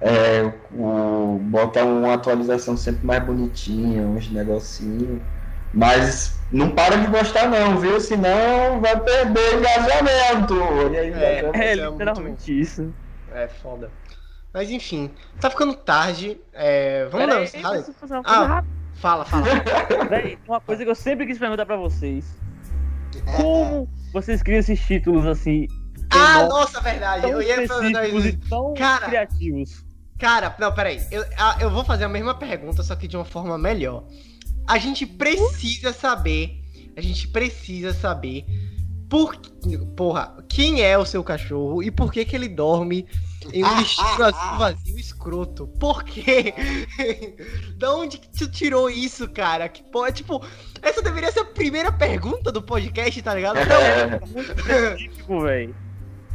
É, 0.00 0.52
o, 0.72 1.38
bota 1.40 1.84
uma 1.84 2.14
atualização 2.14 2.76
sempre 2.76 3.06
mais 3.06 3.24
bonitinha, 3.24 4.02
uns 4.02 4.30
negocinhos. 4.30 5.22
Mas 5.74 6.38
não 6.52 6.70
para 6.70 6.96
de 6.96 7.06
gostar 7.08 7.48
não, 7.48 7.78
viu? 7.78 8.00
Senão 8.00 8.80
vai 8.80 8.98
perder 9.00 9.58
engajamento. 9.58 10.54
E 10.92 10.96
aí, 10.98 11.06
É. 11.06 11.08
engajamento. 11.08 11.56
É, 11.56 11.66
é 11.72 11.74
literalmente 11.90 12.60
isso. 12.60 12.94
É 13.32 13.48
foda. 13.48 13.90
Mas 14.52 14.70
enfim, 14.70 15.10
tá 15.40 15.50
ficando 15.50 15.74
tarde. 15.74 16.40
É, 16.52 17.06
vamos 17.10 17.26
Pera 17.26 17.34
lá, 17.38 17.74
aí, 17.74 17.82
fazer 17.92 18.14
uma 18.14 18.22
coisa 18.22 18.38
Ah. 18.40 18.46
rápida. 18.46 18.74
Fala, 18.94 19.24
fala. 19.24 19.44
Véi, 20.08 20.38
uma 20.46 20.60
coisa 20.60 20.84
que 20.84 20.90
eu 20.90 20.94
sempre 20.94 21.26
quis 21.26 21.38
perguntar 21.38 21.66
pra 21.66 21.76
vocês. 21.76 22.24
Como 23.36 23.88
vocês 24.12 24.42
criam 24.42 24.60
esses 24.60 24.78
títulos 24.80 25.26
assim, 25.26 25.66
ah, 26.10 26.46
nossa, 26.46 26.80
verdade. 26.80 27.22
tão 27.22 27.30
Eu 27.32 27.42
ia 27.42 27.56
perguntar 27.56 28.06
isso. 28.06 28.38
tão 28.48 28.74
Cara. 28.74 29.06
criativos? 29.06 29.84
Cara, 30.18 30.54
não, 30.58 30.72
peraí. 30.72 31.00
Eu, 31.10 31.24
ah, 31.36 31.56
eu 31.60 31.68
vou 31.70 31.84
fazer 31.84 32.04
a 32.04 32.08
mesma 32.08 32.34
pergunta, 32.36 32.82
só 32.84 32.94
que 32.94 33.08
de 33.08 33.16
uma 33.16 33.24
forma 33.24 33.58
melhor. 33.58 34.04
A 34.66 34.78
gente 34.78 35.06
precisa 35.06 35.92
saber. 35.92 36.60
A 36.96 37.00
gente 37.00 37.28
precisa 37.28 37.92
saber. 37.92 38.44
Por, 39.08 39.36
porra, 39.96 40.34
quem 40.48 40.82
é 40.82 40.96
o 40.98 41.04
seu 41.04 41.22
cachorro 41.22 41.82
e 41.82 41.90
por 41.90 42.12
que 42.12 42.24
que 42.24 42.34
ele 42.34 42.48
dorme 42.48 43.06
em 43.52 43.62
um 43.62 43.78
lixinho 43.78 44.08
azul 44.24 44.58
vazio 44.58 44.98
escroto? 44.98 45.66
Por 45.78 46.02
quê? 46.02 46.54
da 47.76 47.94
onde 47.94 48.18
que 48.18 48.28
tu 48.28 48.50
tirou 48.50 48.88
isso, 48.88 49.28
cara? 49.28 49.68
Que 49.68 49.82
porra, 49.84 50.10
tipo, 50.10 50.44
essa 50.82 51.02
deveria 51.02 51.30
ser 51.30 51.40
a 51.40 51.44
primeira 51.44 51.92
pergunta 51.92 52.50
do 52.50 52.62
podcast, 52.62 53.20
tá 53.22 53.34
ligado? 53.34 53.56
Não, 53.68 53.80
É, 53.80 54.20
Muito 54.26 54.52
específico, 54.52 55.40
velho. 55.42 55.83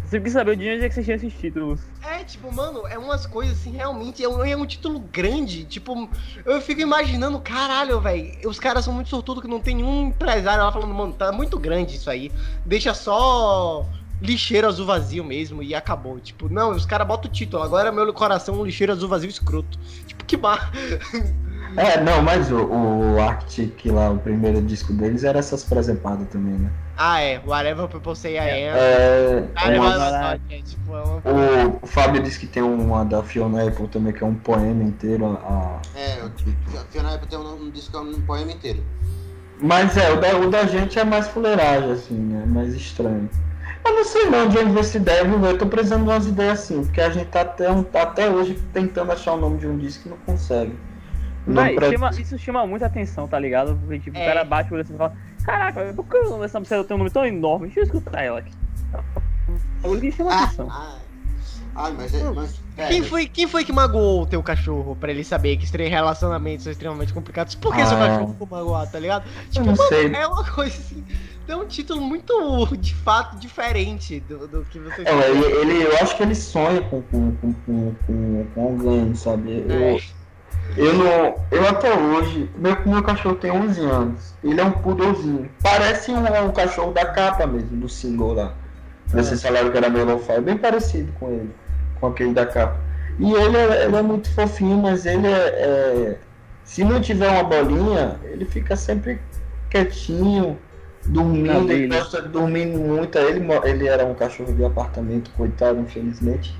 Sempre 0.09 0.23
quis 0.23 0.33
saber 0.33 0.55
de 0.55 0.67
onde 0.67 0.83
é 0.83 0.89
que 0.89 0.95
vocês 0.95 1.05
tinham 1.05 1.17
esses 1.17 1.33
títulos. 1.33 1.79
É, 2.03 2.23
tipo, 2.23 2.51
mano, 2.51 2.87
é 2.87 2.97
umas 2.97 3.27
coisas 3.27 3.59
assim, 3.59 3.71
realmente, 3.71 4.23
é 4.23 4.27
um, 4.27 4.43
é 4.43 4.55
um 4.55 4.65
título 4.65 4.99
grande. 4.99 5.65
Tipo, 5.65 6.09
eu 6.43 6.59
fico 6.61 6.81
imaginando, 6.81 7.39
caralho, 7.39 8.01
velho, 8.01 8.49
os 8.49 8.59
caras 8.59 8.83
são 8.83 8.91
muito 8.91 9.07
sortudos 9.07 9.43
que 9.43 9.47
não 9.47 9.59
tem 9.59 9.75
nenhum 9.75 10.07
empresário 10.07 10.63
lá 10.63 10.71
falando, 10.71 10.95
mano, 10.95 11.13
tá 11.13 11.31
muito 11.31 11.59
grande 11.59 11.95
isso 11.95 12.09
aí. 12.09 12.31
Deixa 12.65 12.91
só 12.95 13.85
lixeiro 14.19 14.67
azul 14.67 14.87
vazio 14.87 15.23
mesmo 15.23 15.61
e 15.61 15.75
acabou. 15.75 16.19
Tipo, 16.19 16.49
não, 16.49 16.71
os 16.71 16.87
caras 16.87 17.07
botam 17.07 17.29
o 17.29 17.33
título, 17.33 17.61
agora 17.61 17.91
meu 17.91 18.11
coração 18.11 18.55
é 18.55 18.57
um 18.57 18.65
lixeiro 18.65 18.91
azul 18.91 19.07
vazio 19.07 19.29
escroto. 19.29 19.77
Tipo, 20.07 20.25
que 20.25 20.35
bar. 20.35 20.71
É, 21.77 22.01
não, 22.01 22.19
mas 22.23 22.51
o, 22.51 22.65
o 22.65 23.21
Arctic 23.21 23.85
lá, 23.85 24.09
o 24.09 24.17
primeiro 24.17 24.59
disco 24.59 24.91
deles 24.91 25.23
era 25.23 25.37
essas 25.37 25.63
presepadas 25.63 26.27
também, 26.29 26.55
né? 26.55 26.71
Ah, 27.01 27.21
é, 27.21 27.39
whatever 27.47 27.87
people 27.87 28.13
say 28.13 28.33
I 28.35 28.67
am. 28.67 28.75
É, 28.77 29.43
Cara, 29.55 29.79
uma- 29.79 29.97
mas, 29.97 30.41
é, 30.49 30.61
tipo, 30.61 30.93
é 30.93 31.01
uma... 31.01 31.21
o, 31.23 31.79
o 31.81 31.87
Fábio 31.87 32.21
disse 32.21 32.37
que 32.41 32.45
tem 32.47 32.61
uma 32.61 33.05
da 33.05 33.23
Fiona 33.23 33.65
Apple 33.65 33.87
também, 33.87 34.11
que 34.11 34.21
é 34.21 34.27
um 34.27 34.35
poema 34.35 34.83
inteiro. 34.83 35.25
A... 35.41 35.79
É, 35.95 36.21
o 36.25 36.29
Fiona 36.91 37.15
Apple 37.15 37.27
tem 37.29 37.39
um, 37.39 37.53
um 37.53 37.69
disco, 37.69 37.97
um 37.97 38.21
poema 38.23 38.51
inteiro. 38.51 38.83
Mas 39.61 39.95
é, 39.95 40.11
o 40.11 40.19
da, 40.19 40.35
o 40.37 40.49
da 40.49 40.65
gente 40.65 40.99
é 40.99 41.05
mais 41.05 41.27
fuleiragem, 41.29 41.91
assim, 41.91 42.15
né? 42.15 42.43
Mais 42.45 42.73
estranho. 42.73 43.29
Eu 43.85 43.93
não 43.95 44.03
sei 44.03 44.25
não 44.29 44.49
de 44.49 44.57
onde 44.57 44.67
veio 44.71 44.79
essa 44.79 44.97
ideia, 44.97 45.23
viu? 45.23 45.43
Eu 45.45 45.57
tô 45.57 45.67
precisando 45.67 46.03
de 46.03 46.09
umas 46.09 46.27
ideias 46.27 46.59
assim, 46.59 46.83
porque 46.83 46.99
a 46.99 47.09
gente 47.09 47.27
tá 47.27 47.41
até, 47.41 47.71
um- 47.71 47.81
tá 47.83 48.01
até 48.03 48.29
hoje 48.29 48.59
tentando 48.73 49.11
achar 49.13 49.33
o 49.33 49.37
nome 49.37 49.57
de 49.57 49.67
um 49.67 49.77
disco 49.77 50.07
e 50.07 50.11
não 50.11 50.17
consegue. 50.25 50.73
Não 51.47 51.63
Véi, 51.63 51.75
pra- 51.75 51.89
chama- 51.91 52.09
isso 52.11 52.37
chama 52.37 52.67
muita 52.67 52.85
atenção, 52.87 53.25
tá 53.25 53.39
ligado? 53.39 53.77
Porque 53.77 53.99
tipo, 53.99 54.17
É. 54.17 54.21
o 54.21 54.25
cara 54.27 54.43
bate 54.43 54.67
por 54.69 54.79
assim 54.81 54.93
e 54.93 54.97
fala, 54.97 55.13
caraca, 55.49 55.93
por 55.93 56.05
que 56.05 56.17
essa 56.43 56.59
música 56.59 56.83
tem 56.83 56.95
um 56.95 56.97
nome 56.99 57.09
tão 57.09 57.25
enorme? 57.25 57.65
Deixa 57.67 57.79
eu 57.81 57.83
escutar 57.85 58.21
ela 58.21 58.39
aqui. 58.39 58.51
É 59.83 59.87
o 59.87 59.99
que 59.99 60.11
chama 60.11 60.31
Ah, 60.33 60.43
atenção. 60.43 60.67
ah, 60.69 60.97
ah, 61.75 61.89
mas, 61.91 62.13
é- 62.13 62.31
mas 62.31 62.59
Quem 62.87 63.03
foi, 63.03 63.27
quem 63.27 63.47
foi 63.47 63.63
que 63.65 63.73
magoou 63.73 64.23
o 64.23 64.25
teu 64.25 64.41
cachorro 64.41 64.95
pra 64.95 65.11
ele 65.11 65.23
saber 65.23 65.57
que 65.57 65.65
relacionamentos 65.89 66.63
são 66.63 66.71
extremamente 66.71 67.13
complicados? 67.13 67.55
Por 67.55 67.73
que 67.75 67.85
seu 67.85 67.97
Ah. 67.97 68.07
cachorro 68.07 68.31
ficou 68.33 68.47
magoado, 68.49 68.91
tá 68.91 68.99
ligado? 68.99 69.25
Tipo, 69.49 69.65
não 69.65 69.75
sei. 69.75 70.13
é 70.13 70.27
uma 70.27 70.43
coisa 70.49 70.77
assim. 70.77 71.03
Tem 71.45 71.55
um 71.55 71.65
título 71.65 71.99
muito, 71.99 72.67
de 72.77 72.93
fato, 72.93 73.37
diferente 73.39 74.19
do, 74.21 74.47
do 74.47 74.63
que 74.65 74.77
vocês 74.79 75.07
É, 75.07 75.29
ele, 75.31 75.43
ele- 75.45 75.83
eu 75.83 75.97
acho 75.97 76.15
que 76.15 76.21
ele 76.23 76.35
sonha 76.35 76.79
com, 76.83 77.01
com, 77.01 77.31
com, 77.37 77.53
com, 77.65 77.95
com, 78.05 78.45
com 78.53 78.61
alguém, 78.63 79.15
sabe? 79.15 79.65
É. 79.67 79.93
Eu, 79.95 79.99
eu 80.77 80.93
não. 80.93 81.35
Eu 81.51 81.67
até 81.67 81.93
hoje. 81.93 82.49
Meu, 82.57 82.77
meu 82.85 83.03
cachorro 83.03 83.35
tem 83.35 83.51
11 83.51 83.81
anos. 83.81 84.33
Ele 84.43 84.59
é 84.59 84.63
um 84.63 84.71
poodlezinho. 84.71 85.49
Parece 85.61 86.11
um, 86.11 86.19
um 86.45 86.51
cachorro 86.51 86.91
da 86.91 87.05
capa 87.05 87.45
mesmo, 87.45 87.77
do 87.77 87.89
single 87.89 88.33
lá. 88.33 88.53
Vocês 89.07 89.41
falaram 89.41 89.71
que 89.71 89.77
era 89.77 89.89
meu 89.89 90.05
lo-fi. 90.05 90.39
Bem 90.39 90.57
parecido 90.57 91.11
com 91.19 91.29
ele, 91.31 91.51
com 91.99 92.07
aquele 92.07 92.33
da 92.33 92.45
capa. 92.45 92.77
E 93.17 93.33
ele 93.33 93.57
é, 93.57 93.85
ele 93.85 93.95
é 93.95 94.01
muito 94.01 94.31
fofinho, 94.33 94.77
mas 94.77 95.05
ele 95.05 95.27
é, 95.27 95.31
é- 95.31 96.17
Se 96.63 96.83
não 96.83 97.01
tiver 97.01 97.27
uma 97.27 97.43
bolinha, 97.43 98.19
ele 98.23 98.45
fica 98.45 98.75
sempre 98.75 99.19
quietinho, 99.69 100.57
dormindo. 101.05 101.71
Ele 101.71 101.87
gosta 101.87 102.21
de 102.21 102.29
dormir 102.29 102.67
muito. 102.67 103.17
Ele, 103.17 103.45
ele 103.65 103.87
era 103.87 104.05
um 104.05 104.13
cachorro 104.13 104.53
de 104.53 104.63
apartamento, 104.63 105.31
coitado, 105.31 105.79
infelizmente. 105.79 106.55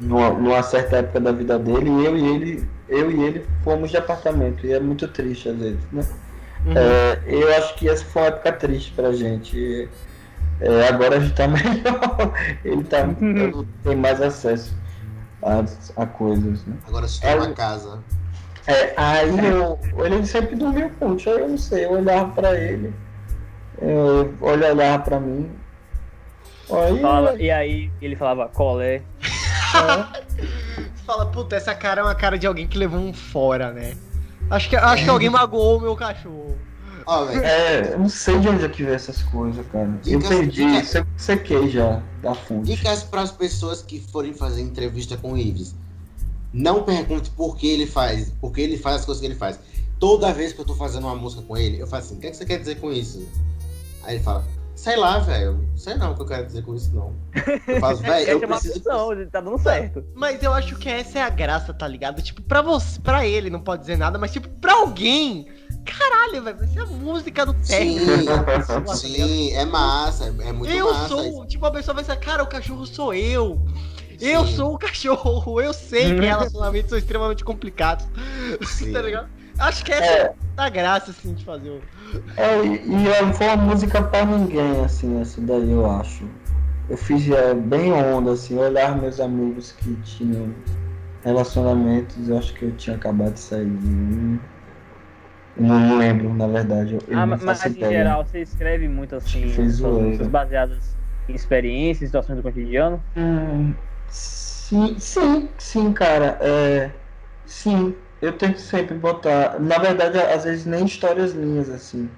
Numa, 0.00 0.30
numa 0.30 0.62
certa 0.62 0.96
época 0.98 1.20
da 1.20 1.32
vida 1.32 1.58
dele, 1.58 1.88
e 1.88 2.04
eu 2.04 2.16
e 2.16 2.28
ele, 2.28 2.68
eu 2.88 3.10
e 3.10 3.22
ele 3.22 3.46
fomos 3.62 3.90
de 3.90 3.96
apartamento. 3.96 4.66
E 4.66 4.72
é 4.72 4.80
muito 4.80 5.06
triste 5.08 5.48
às 5.48 5.56
vezes, 5.56 5.80
né? 5.92 6.04
Uhum. 6.66 6.72
É, 6.76 7.20
eu 7.26 7.54
acho 7.56 7.74
que 7.74 7.88
essa 7.88 8.04
foi 8.04 8.22
uma 8.22 8.28
época 8.28 8.52
triste 8.52 8.92
pra 8.92 9.12
gente. 9.12 9.88
É, 10.60 10.88
agora 10.88 11.16
a 11.16 11.20
gente 11.20 11.34
tá 11.34 11.46
melhor. 11.48 12.32
Ele 12.64 12.84
tá, 12.84 13.00
ele 13.20 13.66
tem 13.82 13.96
mais 13.96 14.20
acesso 14.22 14.74
a, 15.42 15.64
a 16.02 16.06
coisas, 16.06 16.64
né? 16.64 16.74
agora 16.86 17.06
se 17.08 17.20
tem 17.20 17.30
É, 17.30 17.34
uma 17.36 17.52
casa. 17.52 17.98
É, 18.66 18.94
aí 18.96 19.28
eu, 19.46 19.78
ele 20.06 20.24
sempre 20.26 20.56
dormiu 20.56 20.90
junto, 20.98 21.28
aí 21.28 21.40
eu 21.40 21.48
não 21.48 21.58
sei, 21.58 21.84
eu 21.84 21.92
olhava 21.92 22.32
pra 22.32 22.54
ele, 22.58 22.94
eu, 23.78 24.32
ele 24.42 24.64
olhava 24.70 25.02
pra 25.02 25.20
mim. 25.20 25.50
Aí, 26.70 26.98
Fala- 27.02 27.34
e 27.36 27.50
aí 27.50 27.90
ele 28.00 28.16
falava, 28.16 28.48
colé. 28.48 29.02
Você 29.74 31.04
fala, 31.06 31.26
puta, 31.26 31.56
essa 31.56 31.74
cara 31.74 32.00
é 32.00 32.04
uma 32.04 32.14
cara 32.14 32.38
de 32.38 32.46
alguém 32.46 32.66
que 32.66 32.78
levou 32.78 32.98
um 33.00 33.12
fora, 33.12 33.72
né? 33.72 33.96
Acho 34.50 34.68
que, 34.68 34.76
acho 34.76 35.04
que 35.04 35.10
alguém 35.10 35.30
magoou 35.30 35.78
o 35.78 35.80
meu 35.80 35.96
cachorro. 35.96 36.56
É, 37.44 37.92
eu 37.92 37.98
não 37.98 38.08
sei 38.08 38.38
de 38.38 38.48
onde 38.48 38.64
é 38.64 38.68
que 38.68 38.82
veio 38.82 38.94
essas 38.94 39.22
coisas, 39.24 39.66
cara. 39.66 39.84
Eu 40.06 40.18
Dicas- 40.18 40.28
perdi, 40.28 40.66
dicas- 40.66 40.88
se- 40.88 41.04
sequei 41.16 41.68
já 41.68 42.00
da 42.22 42.34
fonte. 42.34 42.64
dicas 42.74 43.02
para 43.02 43.20
as 43.20 43.30
pessoas 43.30 43.82
que 43.82 44.00
forem 44.00 44.32
fazer 44.32 44.62
entrevista 44.62 45.16
com 45.16 45.32
o 45.32 45.38
Ives. 45.38 45.74
Não 46.52 46.82
pergunte 46.82 47.28
por 47.30 47.56
que 47.56 47.66
ele 47.66 47.86
faz, 47.86 48.32
por 48.40 48.52
que 48.52 48.60
ele 48.62 48.78
faz 48.78 48.96
as 49.00 49.04
coisas 49.04 49.20
que 49.20 49.26
ele 49.26 49.34
faz. 49.34 49.58
Toda 49.98 50.32
vez 50.32 50.52
que 50.52 50.60
eu 50.60 50.64
tô 50.64 50.74
fazendo 50.74 51.04
uma 51.06 51.14
música 51.16 51.42
com 51.42 51.56
ele, 51.56 51.78
eu 51.80 51.86
falo 51.86 52.02
assim, 52.02 52.14
o 52.16 52.18
que, 52.20 52.26
é 52.26 52.30
que 52.30 52.36
você 52.36 52.44
quer 52.46 52.58
dizer 52.58 52.76
com 52.76 52.90
isso? 52.92 53.26
Aí 54.02 54.14
ele 54.16 54.24
fala, 54.24 54.44
sei 54.74 54.96
lá, 54.96 55.18
velho, 55.18 55.68
sei 55.76 55.94
não 55.94 56.12
o 56.12 56.14
que 56.14 56.22
eu 56.22 56.26
quero 56.26 56.46
dizer 56.46 56.62
com 56.62 56.74
isso, 56.74 56.94
não. 56.94 57.14
Eu 57.66 57.80
falo, 57.80 57.96
velho, 58.02 58.30
eu 58.30 58.40
preciso. 58.40 58.74
atenção, 58.80 59.12
ele 59.12 59.26
tá 59.26 59.40
dando 59.40 59.58
certo. 59.58 60.04
Mas 60.14 60.42
eu 60.42 60.52
acho 60.52 60.76
que 60.76 60.88
essa 60.88 61.18
é 61.18 61.22
a 61.22 61.30
graça, 61.30 61.72
tá 61.72 61.86
ligado? 61.86 62.20
Tipo, 62.22 62.42
pra 62.42 62.60
você, 62.62 63.00
pra 63.00 63.26
ele 63.26 63.50
não 63.50 63.60
pode 63.60 63.82
dizer 63.82 63.96
nada, 63.96 64.18
mas 64.18 64.32
tipo, 64.32 64.48
pra 64.48 64.72
alguém. 64.74 65.46
Caralho, 65.84 66.42
velho, 66.42 66.56
vai 66.56 66.66
ser 66.66 66.80
a 66.80 66.86
música 66.86 67.44
do 67.44 67.52
Sim, 67.62 67.98
técnico. 67.98 68.24
da 68.24 68.42
pessoa, 68.42 68.80
tá 68.80 68.94
sim, 68.94 69.52
é 69.52 69.64
massa, 69.66 70.24
é 70.26 70.52
muito 70.52 70.72
eu 70.72 70.92
massa. 70.92 71.08
sou, 71.08 71.46
tipo, 71.46 71.66
a 71.66 71.70
pessoa 71.70 71.94
vai 71.94 72.04
ser, 72.04 72.16
cara, 72.16 72.42
o 72.42 72.46
cachorro 72.46 72.86
sou 72.86 73.12
eu. 73.12 73.60
Eu 74.20 74.46
Sim. 74.46 74.56
sou 74.56 74.74
o 74.74 74.78
cachorro, 74.78 75.60
eu 75.60 75.72
sei 75.74 76.14
que 76.14 76.20
relacionamentos 76.24 76.88
são 76.88 76.98
extremamente 76.98 77.44
complicados. 77.44 78.06
Sim. 78.66 78.92
tá 78.94 79.02
ligado? 79.02 79.28
Acho 79.58 79.84
que 79.84 79.92
essa 79.92 80.04
é 80.12 80.34
a 80.56 80.68
graça, 80.68 81.10
assim, 81.10 81.32
de 81.34 81.44
fazer 81.44 81.70
o. 81.70 81.80
É, 82.36 82.64
e 82.64 83.02
e 83.04 83.08
é, 83.08 83.32
foi 83.32 83.46
uma 83.46 83.56
música 83.56 84.02
pra 84.02 84.24
ninguém, 84.24 84.84
assim, 84.84 85.20
essa 85.20 85.40
daí 85.40 85.70
eu 85.70 85.90
acho. 85.90 86.28
Eu 86.88 86.96
fiz 86.96 87.28
é, 87.30 87.54
bem 87.54 87.92
onda, 87.92 88.32
assim, 88.32 88.58
olhar 88.58 88.96
meus 88.96 89.20
amigos 89.20 89.72
que 89.72 89.94
tinham 90.02 90.52
relacionamentos, 91.24 92.28
eu 92.28 92.36
acho 92.38 92.52
que 92.54 92.66
eu 92.66 92.72
tinha 92.72 92.96
acabado 92.96 93.32
de 93.32 93.40
sair 93.40 93.70
de. 93.70 94.38
Eu 95.56 95.62
não 95.62 95.98
lembro, 95.98 96.34
na 96.34 96.46
verdade. 96.46 96.94
Eu, 96.94 97.18
Ah, 97.18 97.24
não 97.24 97.38
mas 97.40 97.64
em 97.64 97.70
ideia. 97.70 97.92
geral, 97.92 98.24
você 98.24 98.40
escreve 98.40 98.88
muito 98.88 99.14
assim, 99.14 99.46
músicas 99.46 100.28
baseadas 100.28 100.96
em 101.28 101.34
experiências, 101.34 102.08
situações 102.08 102.36
do 102.36 102.42
cotidiano. 102.42 103.00
Hum, 103.16 103.72
sim, 104.08 104.96
sim, 104.98 105.48
sim, 105.56 105.92
cara. 105.92 106.36
É, 106.40 106.90
sim, 107.46 107.94
eu 108.24 108.36
tento 108.38 108.58
sempre 108.60 108.94
botar. 108.98 109.58
Na 109.60 109.78
verdade, 109.78 110.18
às 110.18 110.44
vezes 110.44 110.66
nem 110.66 110.84
histórias 110.86 111.34
minhas, 111.34 111.68
assim. 111.70 112.10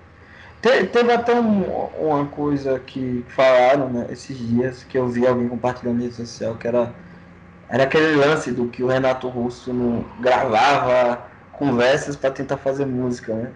Te- 0.63 0.87
teve 0.89 1.13
até 1.13 1.35
um- 1.41 1.65
uma 2.09 2.29
coisa 2.29 2.81
que 2.81 3.25
falaram, 3.31 3.91
né, 3.93 4.07
esses 4.11 4.39
dias, 4.39 4.85
que 4.85 4.99
eu 4.99 5.09
vi 5.09 5.27
alguém 5.27 5.49
compartilhando 5.49 5.97
na 5.99 6.03
rede 6.05 6.17
social, 6.17 6.59
que 6.59 6.69
era, 6.69 6.97
era 7.71 7.85
aquele 7.85 8.17
lance 8.17 8.53
do 8.53 8.71
que 8.71 8.83
o 8.83 8.89
Renato 8.89 9.29
Russo 9.29 9.73
não 9.75 10.05
gravava 10.21 11.27
conversas 11.53 12.17
para 12.17 12.31
tentar 12.33 12.59
fazer 12.59 12.87
música, 12.87 13.35
né? 13.35 13.55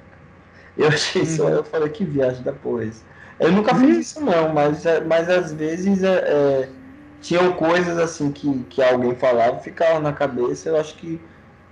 Eu 0.77 0.89
achei 0.89 1.23
isso, 1.23 1.43
eu 1.49 1.65
falei 1.65 1.89
que 1.91 2.05
viagem 2.05 2.43
da 2.43 2.53
porra 2.53 2.85
é 2.85 2.87
isso. 2.87 3.05
Eu 3.39 3.53
nunca 3.53 3.75
fiz 3.75 3.97
isso 4.09 4.21
não, 4.21 4.53
mas, 4.53 4.85
é- 4.87 5.01
mas 5.05 5.29
às 5.29 5.53
vezes 5.53 6.03
é, 6.03 6.63
é, 6.65 6.75
tinham 7.21 7.53
coisas 7.55 7.99
assim 7.99 8.33
que, 8.33 8.65
que 8.65 8.83
alguém 8.83 9.15
falava 9.17 9.59
e 9.59 9.63
ficava 9.63 10.01
na 10.01 10.13
cabeça, 10.13 10.69
eu 10.69 10.77
acho 10.77 10.97
que 10.97 11.27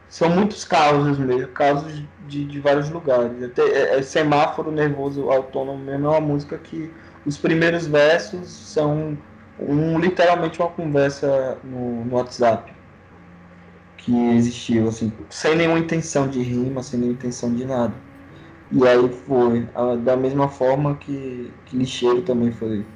são 0.08 0.30
muitos 0.30 0.64
causos 0.64 1.18
mesmo, 1.18 1.48
causos 1.48 2.02
de, 2.26 2.44
de 2.44 2.60
vários 2.60 2.88
lugares. 2.90 3.42
Até, 3.42 3.62
é, 3.62 3.98
é 3.98 4.02
Semáforo 4.02 4.70
Nervoso 4.70 5.30
Autônomo 5.30 5.78
mesmo 5.78 6.06
é 6.06 6.10
uma 6.10 6.20
música 6.20 6.56
que 6.58 6.90
os 7.26 7.36
primeiros 7.36 7.86
versos 7.86 8.48
são 8.48 9.18
um, 9.60 9.98
literalmente 9.98 10.60
uma 10.60 10.70
conversa 10.70 11.58
no, 11.64 12.04
no 12.04 12.16
WhatsApp 12.16 12.72
que 13.98 14.14
existiu, 14.30 14.88
assim, 14.88 15.12
sem 15.28 15.56
nenhuma 15.56 15.78
intenção 15.78 16.28
de 16.28 16.40
rima, 16.40 16.82
sem 16.82 16.98
nenhuma 16.98 17.18
intenção 17.18 17.52
de 17.54 17.64
nada. 17.64 17.92
E 18.70 18.86
aí 18.86 19.08
foi, 19.26 19.68
da 20.04 20.16
mesma 20.16 20.48
forma 20.48 20.94
que, 20.96 21.52
que 21.66 21.76
Lixeiro 21.76 22.22
também 22.22 22.52
foi, 22.52 22.86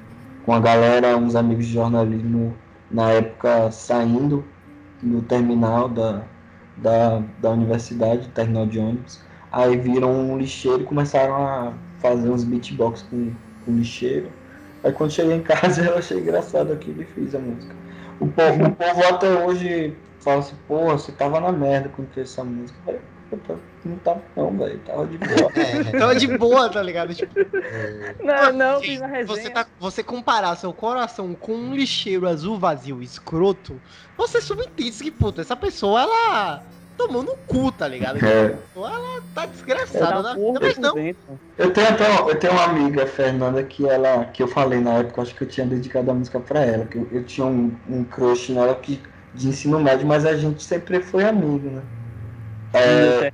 com 0.45 0.53
a 0.53 0.59
galera, 0.59 1.17
uns 1.17 1.35
amigos 1.35 1.65
de 1.65 1.73
jornalismo 1.73 2.55
na 2.89 3.11
época 3.11 3.69
saindo 3.71 4.43
no 5.01 5.21
terminal 5.21 5.89
da, 5.89 6.23
da, 6.75 7.19
da 7.37 7.51
universidade, 7.51 8.31
terminal 8.31 8.65
de 8.67 8.79
ônibus. 8.79 9.23
Aí 9.51 9.77
viram 9.77 10.11
um 10.11 10.37
lixeiro 10.37 10.83
e 10.83 10.85
começaram 10.85 11.35
a 11.35 11.83
fazer 11.97 12.29
uns 12.29 12.43
beatbox 12.43 13.01
com, 13.03 13.35
com 13.59 13.75
lixeiro. 13.75 14.33
Aí 14.83 14.91
quando 14.93 15.11
cheguei 15.13 15.35
em 15.35 15.43
casa 15.43 15.83
eu 15.85 15.97
achei 15.97 16.19
engraçado 16.19 16.71
aquilo 16.73 17.01
e 17.01 17.05
fiz 17.05 17.33
a 17.35 17.39
música. 17.39 17.75
O 18.19 18.27
povo, 18.31 18.63
o 18.65 18.75
povo 18.75 19.03
até 19.05 19.29
hoje 19.45 20.01
fala 20.19 20.39
assim, 20.39 20.55
pô, 20.67 20.85
você 20.91 21.11
tava 21.11 21.39
na 21.39 21.51
merda 21.51 21.89
quando 21.89 22.11
fez 22.13 22.31
essa 22.31 22.43
música. 22.43 22.79
Eu 23.33 23.39
falei, 23.47 23.61
não 23.85 23.95
tava 23.97 24.21
não, 24.35 24.57
velho. 24.57 24.79
Tava 24.79 25.07
de 25.07 25.17
boa. 25.17 25.51
É, 25.93 25.99
tava 25.99 26.15
de 26.15 26.37
boa, 26.37 26.69
tá 26.69 26.81
ligado? 26.81 27.13
Tipo, 27.15 27.33
não, 28.23 28.53
não, 28.53 28.79
fiz 28.79 28.99
na 28.99 29.07
resenha. 29.07 29.25
Você, 29.27 29.49
tá, 29.49 29.65
você 29.79 30.03
comparar 30.03 30.55
seu 30.55 30.71
coração 30.73 31.33
com 31.33 31.53
um 31.53 31.75
lixeiro 31.75 32.27
azul 32.27 32.59
vazio 32.59 33.01
escroto, 33.01 33.81
você 34.17 34.39
subentende 34.39 35.03
que, 35.03 35.11
puta, 35.11 35.41
essa 35.41 35.55
pessoa, 35.55 36.01
ela 36.01 36.63
tomou 36.97 37.23
no 37.23 37.35
cu, 37.47 37.71
tá 37.71 37.87
ligado? 37.87 38.23
É. 38.23 38.55
Ela 38.75 39.21
tá 39.33 39.45
desgraçada 39.45 40.21
na 40.21 40.35
vida, 40.35 40.59
mas 40.61 40.77
não. 40.77 40.95
Eu 41.57 41.71
tenho 41.71 41.89
até 41.89 42.19
eu 42.19 42.39
tenho 42.39 42.53
uma 42.53 42.65
amiga, 42.65 43.07
Fernanda, 43.07 43.63
que 43.63 43.87
ela, 43.87 44.25
que 44.25 44.43
eu 44.43 44.47
falei 44.47 44.79
na 44.79 44.99
época, 44.99 45.21
acho 45.21 45.35
que 45.35 45.43
eu 45.43 45.47
tinha 45.47 45.65
dedicado 45.65 46.11
a 46.11 46.13
música 46.13 46.39
pra 46.39 46.61
ela, 46.61 46.85
que 46.85 46.97
eu, 46.97 47.07
eu 47.11 47.23
tinha 47.25 47.47
um, 47.47 47.75
um 47.87 48.03
crush 48.03 48.51
nela 48.51 48.75
que, 48.75 49.01
de 49.33 49.47
ensino 49.47 49.79
médio, 49.79 50.05
mas 50.05 50.25
a 50.25 50.35
gente 50.35 50.63
sempre 50.63 51.01
foi 51.01 51.23
amigo, 51.23 51.69
né? 51.69 51.81
É... 52.73 53.31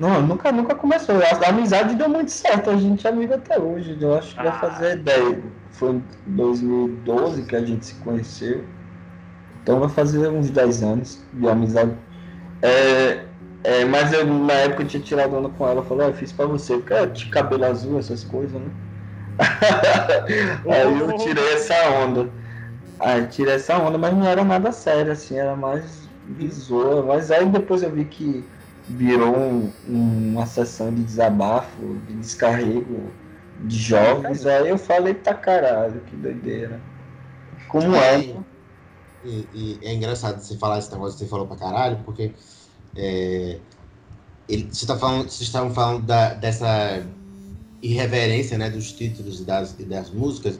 Não, 0.00 0.22
nunca, 0.22 0.50
nunca 0.50 0.74
começou. 0.74 1.16
A 1.16 1.48
amizade 1.50 1.94
deu 1.94 2.08
muito 2.08 2.30
certo, 2.30 2.70
a 2.70 2.76
gente 2.76 3.06
é 3.06 3.10
amigo 3.10 3.34
até 3.34 3.58
hoje. 3.58 3.98
Eu 4.00 4.16
acho 4.16 4.34
que 4.34 4.40
ah. 4.40 4.44
vai 4.44 4.58
fazer 4.58 4.96
10. 4.96 5.38
Foi 5.72 5.90
em 5.90 6.04
2012 6.26 7.42
que 7.44 7.54
a 7.54 7.64
gente 7.64 7.84
se 7.84 7.94
conheceu. 7.96 8.64
Então 9.62 9.78
vai 9.78 9.90
fazer 9.90 10.28
uns 10.28 10.48
10 10.48 10.82
anos 10.82 11.22
de 11.34 11.46
amizade. 11.46 11.94
É, 12.62 13.24
é, 13.62 13.84
mas 13.84 14.10
eu, 14.12 14.26
na 14.26 14.54
época 14.54 14.84
eu 14.84 14.86
tinha 14.86 15.02
tirado 15.02 15.36
onda 15.36 15.50
com 15.50 15.68
ela. 15.68 15.80
Eu 15.80 15.84
falei, 15.84 16.06
ah, 16.06 16.10
eu 16.10 16.14
fiz 16.14 16.32
pra 16.32 16.46
você, 16.46 16.78
porque 16.78 16.94
é 16.94 17.04
de 17.04 17.26
cabelo 17.26 17.66
azul, 17.66 17.98
essas 17.98 18.24
coisas, 18.24 18.58
né? 18.58 18.70
Aí 20.66 20.98
eu 20.98 21.16
tirei 21.18 21.52
essa 21.52 21.74
onda. 21.90 22.30
Aí 22.98 23.26
tirei 23.26 23.54
essa 23.54 23.78
onda, 23.78 23.98
mas 23.98 24.14
não 24.14 24.26
era 24.26 24.42
nada 24.44 24.72
sério, 24.72 25.12
assim, 25.12 25.36
era 25.36 25.54
mais 25.54 25.99
visor. 26.34 27.04
Mas 27.06 27.30
aí 27.30 27.48
depois 27.48 27.82
eu 27.82 27.90
vi 27.90 28.04
que 28.04 28.44
virou 28.88 29.36
um, 29.36 29.70
uma 29.86 30.46
sessão 30.46 30.92
de 30.92 31.02
desabafo, 31.02 32.00
de 32.06 32.14
descarrego 32.14 33.12
de 33.64 33.76
jovens. 33.76 34.46
Aí 34.46 34.68
eu 34.68 34.78
falei, 34.78 35.14
tá 35.14 35.34
caralho, 35.34 36.00
que 36.02 36.16
doideira. 36.16 36.80
Como 37.68 37.94
é? 37.94 38.34
E, 39.22 39.46
e, 39.52 39.78
é 39.82 39.94
engraçado 39.94 40.40
você 40.40 40.56
falar 40.56 40.78
esse 40.78 40.90
negócio 40.90 41.18
que 41.18 41.24
você 41.24 41.30
falou 41.30 41.46
pra 41.46 41.56
caralho, 41.56 41.98
porque 42.04 42.32
é, 42.96 43.58
ele, 44.48 44.68
você 44.72 44.86
tá 44.86 44.96
falando, 44.96 45.24
vocês 45.24 45.42
estavam 45.42 45.72
falando 45.72 46.04
da, 46.04 46.34
dessa 46.34 47.02
irreverência 47.82 48.58
né, 48.58 48.70
dos 48.70 48.92
títulos 48.92 49.40
e 49.40 49.44
das, 49.44 49.78
e 49.78 49.84
das 49.84 50.10
músicas. 50.10 50.58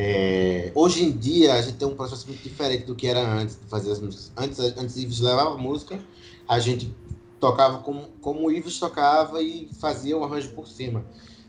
É, 0.00 0.70
hoje 0.76 1.02
em 1.02 1.10
dia 1.10 1.54
a 1.54 1.60
gente 1.60 1.76
tem 1.76 1.88
um 1.88 1.96
processo 1.96 2.24
muito 2.28 2.40
diferente 2.40 2.84
do 2.84 2.94
que 2.94 3.08
era 3.08 3.20
antes 3.20 3.58
de 3.60 3.66
fazer 3.66 3.90
as 3.90 3.98
músicas. 3.98 4.30
Antes, 4.36 4.60
antes 4.60 4.96
Ives 4.96 5.18
levava 5.18 5.54
a 5.54 5.58
música, 5.58 5.98
a 6.46 6.60
gente 6.60 6.94
tocava 7.40 7.78
como, 7.78 8.02
como 8.20 8.46
o 8.46 8.52
Ives 8.52 8.78
tocava 8.78 9.42
e 9.42 9.68
fazia 9.80 10.16
o 10.16 10.22
arranjo 10.22 10.50
por 10.50 10.68
cima. 10.68 11.04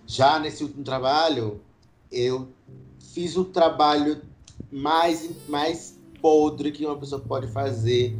Já 0.07 0.39
nesse 0.39 0.63
último 0.63 0.83
trabalho, 0.83 1.61
eu 2.11 2.47
fiz 3.13 3.37
o 3.37 3.45
trabalho 3.45 4.19
mais, 4.71 5.29
mais 5.47 5.99
podre 6.19 6.71
que 6.71 6.83
uma 6.87 6.97
pessoa 6.97 7.21
pode 7.21 7.45
fazer, 7.51 8.17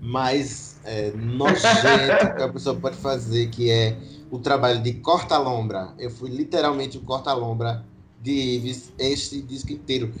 mais 0.00 0.78
é, 0.84 1.10
nojento 1.10 2.36
que 2.36 2.42
a 2.42 2.48
pessoa 2.48 2.76
pode 2.76 2.94
fazer, 2.98 3.50
que 3.50 3.68
é 3.68 3.98
o 4.30 4.38
trabalho 4.38 4.80
de 4.80 4.92
corta-lombra. 4.92 5.92
Eu 5.98 6.08
fui 6.08 6.30
literalmente 6.30 6.98
o 6.98 7.00
corta-lombra 7.00 7.84
de 8.22 8.30
Ives 8.30 8.92
este 8.98 9.40
disco 9.42 9.72
inteiro. 9.72 10.12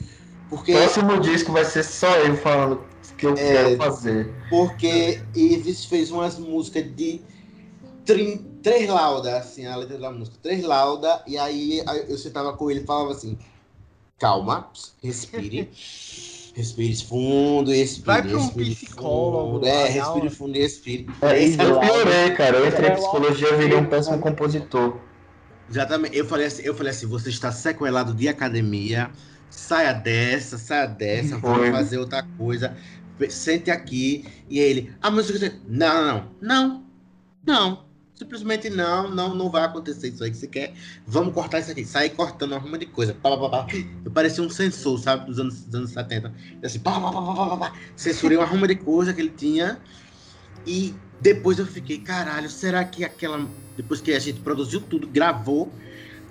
Porque, 0.50 0.74
o 0.74 0.76
próximo 0.76 1.20
disco 1.20 1.52
vai 1.52 1.64
ser 1.64 1.82
só 1.82 2.14
eu 2.18 2.36
falando 2.36 2.74
o 2.74 3.14
que 3.16 3.26
eu 3.26 3.32
é, 3.32 3.36
quero 3.36 3.76
fazer. 3.76 4.34
Porque 4.50 5.22
Ives 5.34 5.86
fez 5.86 6.10
umas 6.10 6.38
músicas 6.38 6.84
de 6.94 7.22
trin, 8.04 8.44
três 8.62 8.88
laudas, 8.88 9.32
assim, 9.32 9.64
a 9.64 9.76
letra 9.76 9.98
da 9.98 10.10
música. 10.10 10.36
Três 10.42 10.62
laudas, 10.62 11.20
e 11.26 11.38
aí 11.38 11.82
eu 12.08 12.18
sentava 12.18 12.52
com 12.54 12.70
ele 12.70 12.80
e 12.80 12.84
falava 12.84 13.12
assim: 13.12 13.38
calma, 14.18 14.70
respire. 15.02 15.70
Respire 16.54 16.94
fundo 16.96 17.74
e 17.74 17.80
expire. 17.80 18.04
Vai 18.04 18.22
pra 18.22 18.36
um 18.36 18.48
psicólogo. 18.48 19.52
Fundo. 19.54 19.66
É, 19.66 19.88
respire 19.88 20.28
fundo 20.28 20.56
e 20.58 20.60
expire. 20.60 21.06
É, 21.22 21.42
isso 21.42 21.62
eu 21.62 21.80
piorei, 21.80 22.30
cara. 22.32 22.58
Eu 22.58 22.68
entrei 22.68 22.90
em 22.90 22.94
psicologia 22.94 23.48
e 23.48 23.56
virei 23.56 23.78
um 23.78 23.86
péssimo 23.86 24.18
compositor. 24.18 24.98
Exatamente. 25.68 26.16
Eu 26.16 26.26
falei 26.26 26.46
assim, 26.46 26.62
eu 26.62 26.74
falei 26.74 26.90
assim, 26.90 27.06
você 27.06 27.30
está 27.30 27.50
sequelado 27.50 28.14
de 28.14 28.28
academia, 28.28 29.10
saia 29.50 29.92
dessa, 29.92 30.58
saia 30.58 30.86
dessa, 30.86 31.38
vamos 31.38 31.70
fazer 31.70 31.98
outra 31.98 32.22
coisa. 32.36 32.76
Sente 33.28 33.70
aqui. 33.70 34.26
E 34.48 34.58
ele, 34.58 34.92
ah, 35.00 35.10
mas 35.10 35.30
você. 35.30 35.54
Não, 35.68 36.04
não, 36.04 36.30
não. 36.40 36.84
Não. 37.46 37.92
Simplesmente 38.14 38.70
não, 38.70 39.10
não, 39.10 39.34
não 39.34 39.50
vai 39.50 39.64
acontecer 39.64 40.08
isso 40.08 40.22
aí 40.22 40.30
que 40.30 40.36
você 40.36 40.46
quer. 40.46 40.74
Vamos 41.06 41.34
cortar 41.34 41.58
isso 41.58 41.72
aqui. 41.72 41.84
Sair 41.84 42.10
cortando 42.10 42.56
uma 42.56 42.78
de 42.78 42.86
coisa. 42.86 43.14
Pá, 43.14 43.36
pá, 43.36 43.48
pá, 43.48 43.66
Eu 44.04 44.10
parecia 44.12 44.44
um 44.44 44.50
sensor, 44.50 44.98
sabe, 45.00 45.26
dos 45.26 45.40
anos, 45.40 45.64
dos 45.64 45.74
anos 45.74 45.90
70. 45.90 46.32
Assim, 46.62 46.78
pá, 46.78 47.00
pá, 47.00 47.12
pá, 47.12 47.20
pá, 47.20 47.34
pá, 47.34 47.56
pá. 47.56 47.72
Censurei 47.96 48.36
uma 48.36 48.46
ruma 48.46 48.68
de 48.68 48.76
coisa 48.76 49.12
que 49.12 49.20
ele 49.20 49.32
tinha. 49.36 49.80
E 50.64 50.94
depois 51.20 51.58
eu 51.58 51.66
fiquei, 51.66 51.98
caralho, 51.98 52.48
será 52.48 52.84
que 52.84 53.04
aquela. 53.04 53.44
Depois 53.76 54.00
que 54.00 54.12
a 54.12 54.18
gente 54.18 54.40
produziu 54.40 54.80
tudo, 54.80 55.06
gravou, 55.06 55.72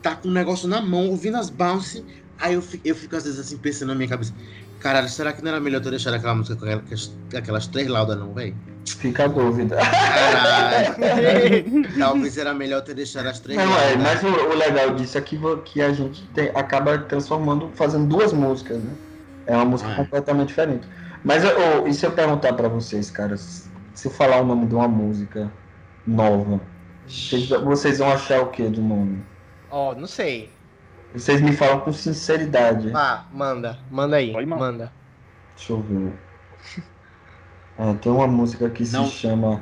tá 0.02 0.16
com 0.16 0.28
o 0.28 0.32
um 0.32 0.34
negócio 0.34 0.68
na 0.68 0.82
mão, 0.82 1.10
ouvindo 1.10 1.38
as 1.38 1.50
bounce. 1.50 2.06
Aí 2.40 2.56
eu 2.56 2.62
fico, 2.62 2.88
eu 2.88 2.96
fico 2.96 3.16
às 3.16 3.24
vezes 3.24 3.40
assim 3.40 3.58
pensando 3.58 3.90
na 3.90 3.96
minha 3.96 4.10
cabeça. 4.10 4.34
Caralho, 4.80 5.08
será 5.10 5.32
que 5.32 5.44
não 5.44 5.52
era 5.52 5.60
melhor 5.60 5.80
ter 5.80 5.92
deixado 5.92 6.16
aquela 6.16 6.34
música 6.34 6.56
com 6.56 6.66
aquelas, 6.66 7.16
aquelas 7.36 7.68
três 7.68 7.88
laudas, 7.88 8.18
não, 8.18 8.34
velho? 8.34 8.56
Fica 8.88 9.26
a 9.26 9.28
dúvida. 9.28 9.76
Caralho. 9.78 10.96
Talvez 12.00 12.38
era 12.38 12.54
melhor 12.54 12.82
ter 12.82 12.96
deixado 12.96 13.28
as 13.28 13.40
três 13.40 13.60
Não, 13.60 13.70
laudas. 13.70 13.92
é, 13.92 13.98
mas 13.98 14.24
o, 14.24 14.28
o, 14.28 14.56
legal 14.56 14.96
disso 14.96 15.20
é 15.20 15.22
que, 15.22 15.40
que 15.66 15.82
a 15.82 15.94
gente 15.94 16.24
tem, 16.34 16.50
acaba 16.56 16.98
transformando, 16.98 17.70
fazendo 17.76 18.08
duas 18.08 18.34
músicas, 18.34 18.80
né? 18.80 18.92
É 19.46 19.56
uma 19.56 19.66
música 19.66 19.92
é. 19.92 19.96
completamente 19.96 20.48
diferente. 20.48 20.88
Mas 21.24 21.44
oh, 21.46 21.88
e 21.88 21.94
se 21.94 22.06
eu 22.06 22.12
perguntar 22.12 22.54
pra 22.54 22.68
vocês, 22.68 23.12
cara, 23.12 23.38
se 23.38 23.70
eu 24.04 24.12
falar 24.12 24.42
o 24.42 24.46
nome 24.46 24.66
de 24.66 24.74
uma 24.74 24.88
música 24.88 25.52
nova, 26.08 26.60
vocês, 27.08 27.50
vocês 27.50 28.00
vão 28.00 28.12
achar 28.12 28.42
o 28.42 28.48
que 28.48 28.64
do 28.64 28.82
nome? 28.82 29.24
Ó, 29.70 29.92
oh, 29.92 29.96
não 29.96 30.08
sei. 30.08 30.52
Vocês 31.14 31.42
me 31.42 31.54
falam 31.54 31.82
com 31.82 31.92
sinceridade. 31.92 32.92
Ah, 32.96 33.26
manda. 33.34 33.78
Manda 33.90 34.16
aí. 34.16 34.32
Pode, 34.32 34.46
manda. 34.46 34.92
Deixa 35.56 35.74
eu 35.74 35.82
ver. 35.82 36.14
É, 37.78 37.94
tem 37.96 38.12
uma 38.12 38.28
música 38.28 38.70
que 38.70 38.84
Não. 38.92 39.06
se 39.06 39.12
chama. 39.12 39.62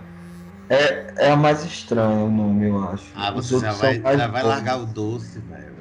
É, 0.70 1.14
é 1.18 1.32
a 1.32 1.36
mais 1.36 1.64
estranha 1.66 2.24
o 2.24 2.30
nome, 2.30 2.68
eu 2.68 2.90
acho. 2.90 3.06
Ah, 3.16 3.32
você 3.32 3.60
já 3.60 3.72
vai, 3.72 3.99
já 3.99 4.28
vai 4.28 4.44
largar 4.44 4.80
o 4.80 4.86
doce, 4.86 5.40
velho. 5.40 5.80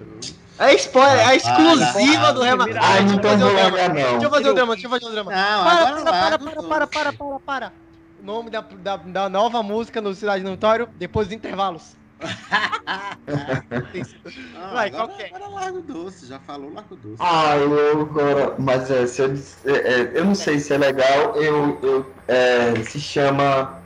É 0.59 0.75
spoiler, 0.75 1.29
é 1.29 1.37
exclusiva 1.37 2.33
do 2.33 2.43
Rema. 2.43 2.67
Ah, 2.81 3.01
não 3.03 3.19
tô 3.19 3.29
vou 3.37 3.53
largar, 3.53 3.89
não. 3.89 3.95
Deixa 3.95 4.27
eu 4.27 4.31
fazer 4.31 4.51
o 4.51 4.55
drama, 4.55 4.73
deixa 4.73 4.87
eu 4.87 4.91
fazer 4.91 5.07
o 5.07 5.11
drama. 5.11 5.31
Não, 5.31 5.65
para, 5.65 5.87
para, 5.87 6.39
para, 6.39 6.39
para, 6.39 6.63
para, 6.63 6.87
para, 6.87 7.13
para, 7.13 7.41
para. 7.41 7.73
O 8.21 8.25
nome 8.25 8.51
da, 8.51 8.61
da, 8.61 8.97
da 8.97 9.29
nova 9.29 9.63
música 9.63 10.01
no 10.01 10.13
Cidade 10.15 10.43
do 10.43 10.51
Notório, 10.51 10.89
depois 10.97 11.29
dos 11.29 11.37
intervalos. 11.37 11.97
Vai, 14.73 14.91
qual 14.91 15.09
que 15.09 15.23
é? 15.23 15.29
Agora 15.29 15.47
Largo 15.49 15.81
Doce, 15.83 16.27
já 16.27 16.41
falou 16.41 16.73
Largo 16.73 16.97
Doce. 16.97 17.17
Ah, 17.21 17.57
eu 17.57 18.03
agora. 18.03 18.57
Mas 18.59 18.91
é, 18.91 19.07
se 19.07 19.23
eu, 19.23 19.33
é, 19.67 19.77
é, 19.77 20.19
eu 20.19 20.25
não 20.25 20.35
sei 20.35 20.59
se 20.59 20.75
é 20.75 20.79
legal, 20.79 21.37
eu, 21.37 21.79
eu 21.81 22.13
é, 22.27 22.75
se 22.83 23.01
chama 23.01 23.81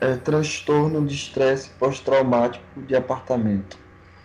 é, 0.00 0.14
transtorno 0.16 1.04
de 1.04 1.14
estresse 1.14 1.70
pós-traumático 1.70 2.64
de 2.76 2.94
apartamento. 2.94 3.76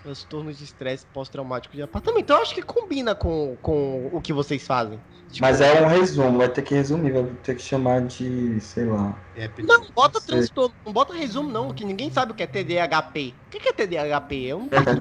Transtorno 0.04 0.54
de 0.54 0.64
estresse 0.64 1.08
pós-traumático 1.08 1.76
de 1.76 1.82
apartamento. 1.82 2.24
Então 2.24 2.38
eu 2.38 2.44
acho 2.44 2.54
que 2.54 2.62
combina 2.62 3.16
com, 3.16 3.58
com 3.62 4.12
o 4.14 4.22
que 4.22 4.34
vocês 4.34 4.64
fazem. 4.66 5.00
Tipo, 5.32 5.52
Mas 5.52 5.60
é 5.62 5.82
um 5.82 5.88
resumo, 5.88 6.38
vai 6.38 6.52
ter 6.52 6.62
que 6.64 6.74
resumir, 6.76 7.12
vai 7.12 7.36
ter 7.38 7.56
que 7.56 7.62
chamar 7.62 8.06
de, 8.08 8.60
sei 8.62 8.86
lá. 8.86 9.26
É, 9.34 9.48
Não, 9.62 9.92
bota 9.96 10.20
Sei. 10.20 10.22
transtorno, 10.22 10.76
não 10.86 10.92
bota 10.94 11.14
resumo 11.14 11.50
não, 11.50 11.74
que 11.74 11.86
ninguém 11.86 12.10
sabe 12.12 12.32
o 12.34 12.36
que 12.36 12.44
é 12.44 12.48
TDAHP. 12.48 13.42
O 13.46 13.50
que 13.60 13.70
é 13.70 13.74
TDAHP? 13.74 14.44
Eu 14.46 14.60
não 14.60 14.70
boto. 14.70 14.92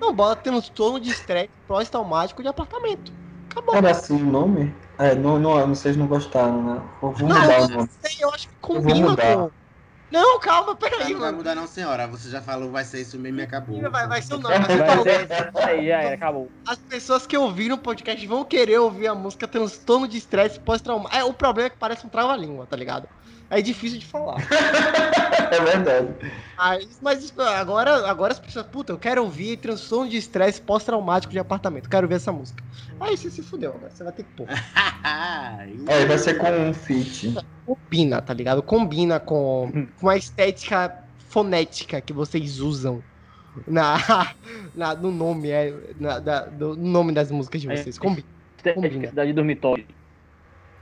não, 0.00 0.14
bota 0.14 0.42
transtorno 0.42 1.00
de 1.00 1.10
estresse 1.10 1.50
pós-traumático 1.66 2.42
de 2.42 2.48
apartamento. 2.48 3.12
Acabou. 3.50 3.78
Era 3.78 3.90
assim 3.90 4.22
o 4.22 4.30
nome? 4.30 4.72
É, 4.98 5.14
não, 5.16 5.36
não, 5.38 5.66
vocês 5.68 5.96
não 5.96 6.06
gostaram, 6.06 6.62
né? 6.62 6.88
Eu 7.02 7.12
vou 7.12 7.28
Não, 7.28 7.34
mudar 7.34 7.58
eu 7.58 7.62
o 7.62 7.68
nome. 7.68 7.90
sei, 8.00 8.16
eu 8.20 8.30
acho 8.32 8.48
que 8.48 8.54
vou 8.74 8.94
combina 8.94 8.96
mudar. 8.96 9.48
com. 9.48 9.52
Não, 10.12 10.38
calma, 10.38 10.76
peraí, 10.76 11.12
Não 11.14 11.20
vai 11.20 11.20
mano. 11.20 11.38
mudar 11.38 11.54
não, 11.54 11.66
senhora. 11.66 12.06
Você 12.06 12.28
já 12.28 12.42
falou, 12.42 12.70
vai 12.70 12.84
ser 12.84 13.00
isso 13.00 13.18
mesmo 13.18 13.40
e 13.40 13.42
acabou. 13.42 13.80
Vai, 13.90 14.06
vai 14.06 14.20
ser 14.20 14.34
o 14.34 14.38
nome. 14.38 14.58
Vai 14.58 14.88
As, 14.88 15.02
ser 15.02 15.48
isso 15.48 15.58
aí, 15.58 15.86
já 15.88 16.02
era, 16.02 16.14
acabou. 16.14 16.50
as 16.68 16.78
pessoas 16.78 17.26
que 17.26 17.36
ouviram 17.36 17.76
o 17.76 17.78
podcast 17.78 18.24
vão 18.26 18.44
querer 18.44 18.78
ouvir 18.78 19.06
a 19.08 19.14
música 19.14 19.48
transtorno 19.48 20.06
de 20.06 20.18
estresse 20.18 20.60
pós-traumático. 20.60 21.16
É, 21.16 21.24
o 21.24 21.32
problema 21.32 21.68
é 21.68 21.70
que 21.70 21.78
parece 21.78 22.06
um 22.06 22.10
trava-língua, 22.10 22.66
tá 22.66 22.76
ligado? 22.76 23.08
É 23.52 23.60
difícil 23.62 23.98
de 23.98 24.06
falar. 24.06 24.38
É 25.50 25.60
verdade. 25.60 26.08
Mas, 26.56 26.98
mas 27.02 27.38
agora, 27.38 28.08
agora 28.08 28.32
as 28.32 28.38
pessoas, 28.38 28.66
puta, 28.66 28.92
eu 28.92 28.98
quero 28.98 29.22
ouvir 29.22 29.58
transtorno 29.58 30.08
de 30.10 30.16
estresse 30.16 30.60
pós-traumático 30.62 31.30
de 31.32 31.38
apartamento. 31.38 31.88
Quero 31.90 32.08
ver 32.08 32.14
essa 32.14 32.32
música. 32.32 32.64
Aí 32.98 33.16
você 33.16 33.30
se 33.30 33.42
fudeu, 33.42 33.74
né? 33.82 33.88
Você 33.90 34.02
vai 34.02 34.12
ter 34.14 34.22
que 34.24 34.32
pôr. 34.32 34.46
É, 35.86 36.06
vai 36.06 36.18
ser 36.18 36.38
com 36.38 36.50
um 36.50 36.72
feat. 36.72 37.34
Combina, 37.66 38.22
tá 38.22 38.32
ligado? 38.32 38.62
Combina 38.62 39.20
com, 39.20 39.70
com 40.00 40.08
a 40.08 40.16
estética 40.16 41.04
fonética 41.28 42.00
que 42.00 42.12
vocês 42.12 42.58
usam 42.58 43.02
na, 43.66 43.98
na, 44.74 44.94
no 44.94 45.10
nome, 45.10 45.50
é, 45.50 45.74
na, 46.00 46.18
da- 46.18 46.46
do, 46.46 46.76
no 46.76 46.88
nome 46.88 47.12
das 47.12 47.30
músicas 47.30 47.60
de 47.60 47.68
vocês. 47.68 47.98
Combina. 47.98 48.26
Combina. 48.74 49.08
Cidade 49.08 49.28
de 49.28 49.34
dormitório. 49.34 49.86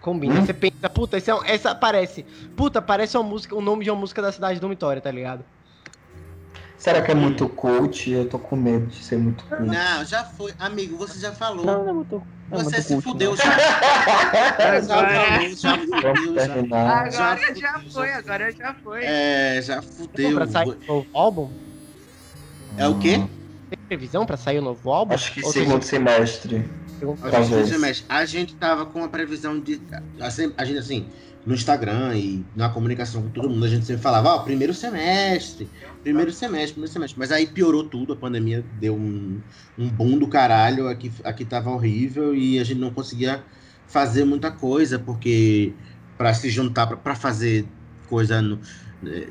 Combina. 0.01 0.41
Hum? 0.41 0.47
Você 0.47 0.55
pensa, 0.55 0.89
puta, 0.89 1.19
esse 1.19 1.31
é 1.31 1.35
essa 1.47 1.75
parece. 1.75 2.23
Puta, 2.57 2.81
parece 2.81 3.17
uma 3.17 3.23
música, 3.23 3.55
o 3.55 3.61
nome 3.61 3.85
de 3.85 3.91
uma 3.91 4.01
música 4.01 4.23
da 4.23 4.33
cidade 4.33 4.59
dormitória, 4.59 5.01
tá 5.03 5.11
ligado? 5.11 5.45
Será 6.79 7.03
que 7.03 7.11
é 7.11 7.15
muito 7.15 7.47
cult? 7.47 8.11
Eu 8.11 8.27
tô 8.27 8.39
com 8.39 8.57
medo 8.57 8.87
de 8.87 9.05
ser 9.05 9.19
muito 9.19 9.45
cult. 9.45 9.63
Não, 9.67 10.05
já 10.05 10.25
foi. 10.25 10.55
Amigo, 10.59 10.97
você 10.97 11.19
já 11.21 11.31
falou. 11.33 11.67
Não, 11.67 11.83
não 11.85 11.91
é 11.91 11.93
muito. 11.93 12.23
Não 12.51 12.59
é 12.59 12.65
você 12.65 12.71
muito 12.77 12.83
se 12.83 12.93
cult, 12.95 13.05
fudeu 13.05 13.31
não. 13.33 13.37
já. 13.37 13.45
já 13.45 14.95
Agora- 14.95 15.21
falou, 15.21 15.51
já 15.55 15.77
fudeu, 15.77 16.35
já. 16.35 16.47
Já 16.47 16.53
Agora 16.55 17.11
já 17.11 17.37
fudeu, 17.37 17.93
foi, 17.93 18.09
já. 18.09 18.19
agora 18.19 18.53
já 18.53 18.75
foi. 18.83 19.01
É, 19.05 19.61
já 19.63 19.81
Tem 19.83 19.91
fudeu. 19.93 20.35
pra 20.35 20.47
sair 20.47 20.79
o 20.89 21.05
álbum? 21.13 21.51
É 22.79 22.89
o 22.89 22.99
quê? 22.99 23.23
Tem 23.71 23.79
previsão 23.89 24.27
pra 24.27 24.37
sair 24.37 24.59
o 24.59 24.63
novo 24.63 24.91
álbum? 24.91 25.15
Acho 25.15 25.33
que 25.33 25.45
Ou 25.45 25.53
segundo 25.53 25.83
semestre. 25.85 26.65
segundo- 26.99 27.19
A 27.25 27.31
gente, 27.31 27.49
Talvez. 27.49 27.69
semestre, 27.69 28.07
a 28.09 28.25
gente 28.27 28.55
tava 28.57 28.85
com 28.87 29.05
a 29.05 29.09
previsão 29.09 29.61
de. 29.61 29.81
A 30.57 30.65
gente, 30.65 30.79
assim, 30.79 31.07
no 31.47 31.55
Instagram 31.55 32.17
e 32.17 32.45
na 32.55 32.69
comunicação 32.69 33.23
com 33.23 33.29
todo 33.31 33.49
mundo, 33.49 33.65
a 33.65 33.69
gente 33.69 33.87
sempre 33.87 34.03
falava, 34.03 34.29
ó, 34.31 34.39
primeiro 34.41 34.75
semestre, 34.75 35.71
primeiro 36.03 36.33
semestre, 36.33 36.73
primeiro 36.73 36.93
semestre. 36.93 37.19
Mas 37.19 37.31
aí 37.31 37.47
piorou 37.47 37.85
tudo, 37.89 38.13
a 38.13 38.17
pandemia 38.17 38.65
deu 38.81 38.95
um, 38.97 39.41
um 39.79 39.89
boom 39.89 40.19
do 40.19 40.27
caralho, 40.27 40.89
aqui, 40.89 41.13
aqui 41.23 41.45
tava 41.45 41.71
horrível 41.71 42.35
e 42.35 42.59
a 42.59 42.65
gente 42.65 42.81
não 42.81 42.91
conseguia 42.93 43.45
fazer 43.87 44.25
muita 44.25 44.51
coisa, 44.51 44.99
porque 44.99 45.73
para 46.19 46.35
se 46.35 46.51
juntar, 46.51 46.87
pra- 46.89 46.97
pra 46.97 47.15
fazer 47.15 47.67
coisa 48.09 48.43
no. 48.43 48.61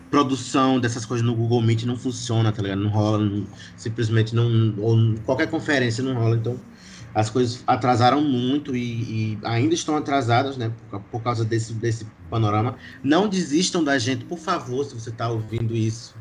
Produção 0.09 0.79
dessas 0.79 1.05
coisas 1.05 1.25
no 1.25 1.35
Google 1.35 1.61
Meet 1.61 1.83
não 1.83 1.95
funciona, 1.95 2.51
tá 2.51 2.61
ligado? 2.61 2.81
Não 2.81 2.89
rola, 2.89 3.19
não- 3.19 3.47
simplesmente 3.75 4.33
não. 4.35 4.75
Ou 4.79 5.21
qualquer 5.23 5.47
conferência 5.49 6.03
não 6.03 6.15
rola, 6.15 6.35
então 6.37 6.65
as 7.13 7.29
coisas 7.29 7.63
atrasaram 7.67 8.21
muito 8.21 8.75
e, 8.75 9.33
e 9.35 9.39
ainda 9.43 9.73
estão 9.73 9.95
atrasadas, 9.95 10.57
né? 10.57 10.69
Por, 10.89 11.01
por 11.03 11.23
causa 11.23 11.45
desse, 11.45 11.73
desse 11.75 12.05
panorama. 12.29 12.77
Não 13.03 13.27
desistam 13.27 13.83
da 13.83 13.97
gente, 13.99 14.25
por 14.25 14.39
favor, 14.39 14.83
se 14.85 14.93
você 14.95 15.09
está 15.11 15.29
ouvindo 15.29 15.75
isso. 15.75 16.15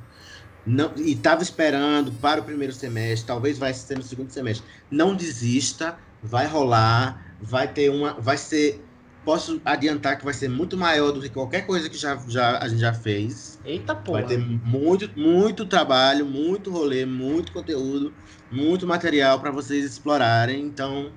Não, 0.66 0.93
e 0.97 1.12
estava 1.12 1.43
esperando 1.43 2.12
para 2.12 2.41
o 2.41 2.45
primeiro 2.45 2.73
semestre, 2.75 3.27
talvez 3.27 3.59
vai 3.59 3.73
ser 3.73 3.97
no 3.97 4.03
segundo 4.03 4.31
semestre. 4.31 4.66
Não 4.91 5.15
desista, 5.16 5.99
vai 6.23 6.47
rolar, 6.47 7.37
vai 7.41 7.73
ter 7.73 7.91
uma. 7.91 8.20
Vai 8.20 8.37
ser. 8.37 8.88
Posso 9.28 9.60
adiantar 9.62 10.16
que 10.16 10.24
vai 10.24 10.32
ser 10.32 10.48
muito 10.48 10.74
maior 10.74 11.12
do 11.12 11.20
que 11.20 11.28
qualquer 11.28 11.66
coisa 11.66 11.90
que 11.90 11.98
já, 11.98 12.18
já, 12.28 12.56
a 12.62 12.66
gente 12.66 12.80
já 12.80 12.94
fez. 12.94 13.59
Eita 13.62 13.94
porra. 13.94 14.20
Vai 14.20 14.28
ter 14.28 14.38
muito, 14.38 15.10
muito 15.20 15.66
trabalho, 15.66 16.24
muito 16.24 16.70
rolê, 16.70 17.05
muito 17.05 17.52
conteúdo, 17.52 18.14
muito 18.50 18.86
material 18.86 19.38
para 19.38 19.50
vocês 19.50 19.84
explorarem. 19.84 20.62
Então, 20.62 21.12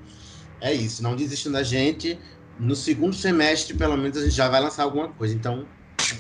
é 0.60 0.74
isso. 0.74 1.02
Não 1.02 1.16
desistam 1.16 1.54
da 1.54 1.64
gente. 1.64 2.20
No 2.60 2.76
segundo 2.76 3.16
semestre, 3.16 3.78
pelo 3.78 3.96
menos, 3.96 4.18
a 4.18 4.24
gente 4.24 4.36
já 4.36 4.50
vai 4.50 4.60
lançar 4.60 4.84
alguma 4.84 5.08
coisa. 5.08 5.34
Então, 5.34 5.66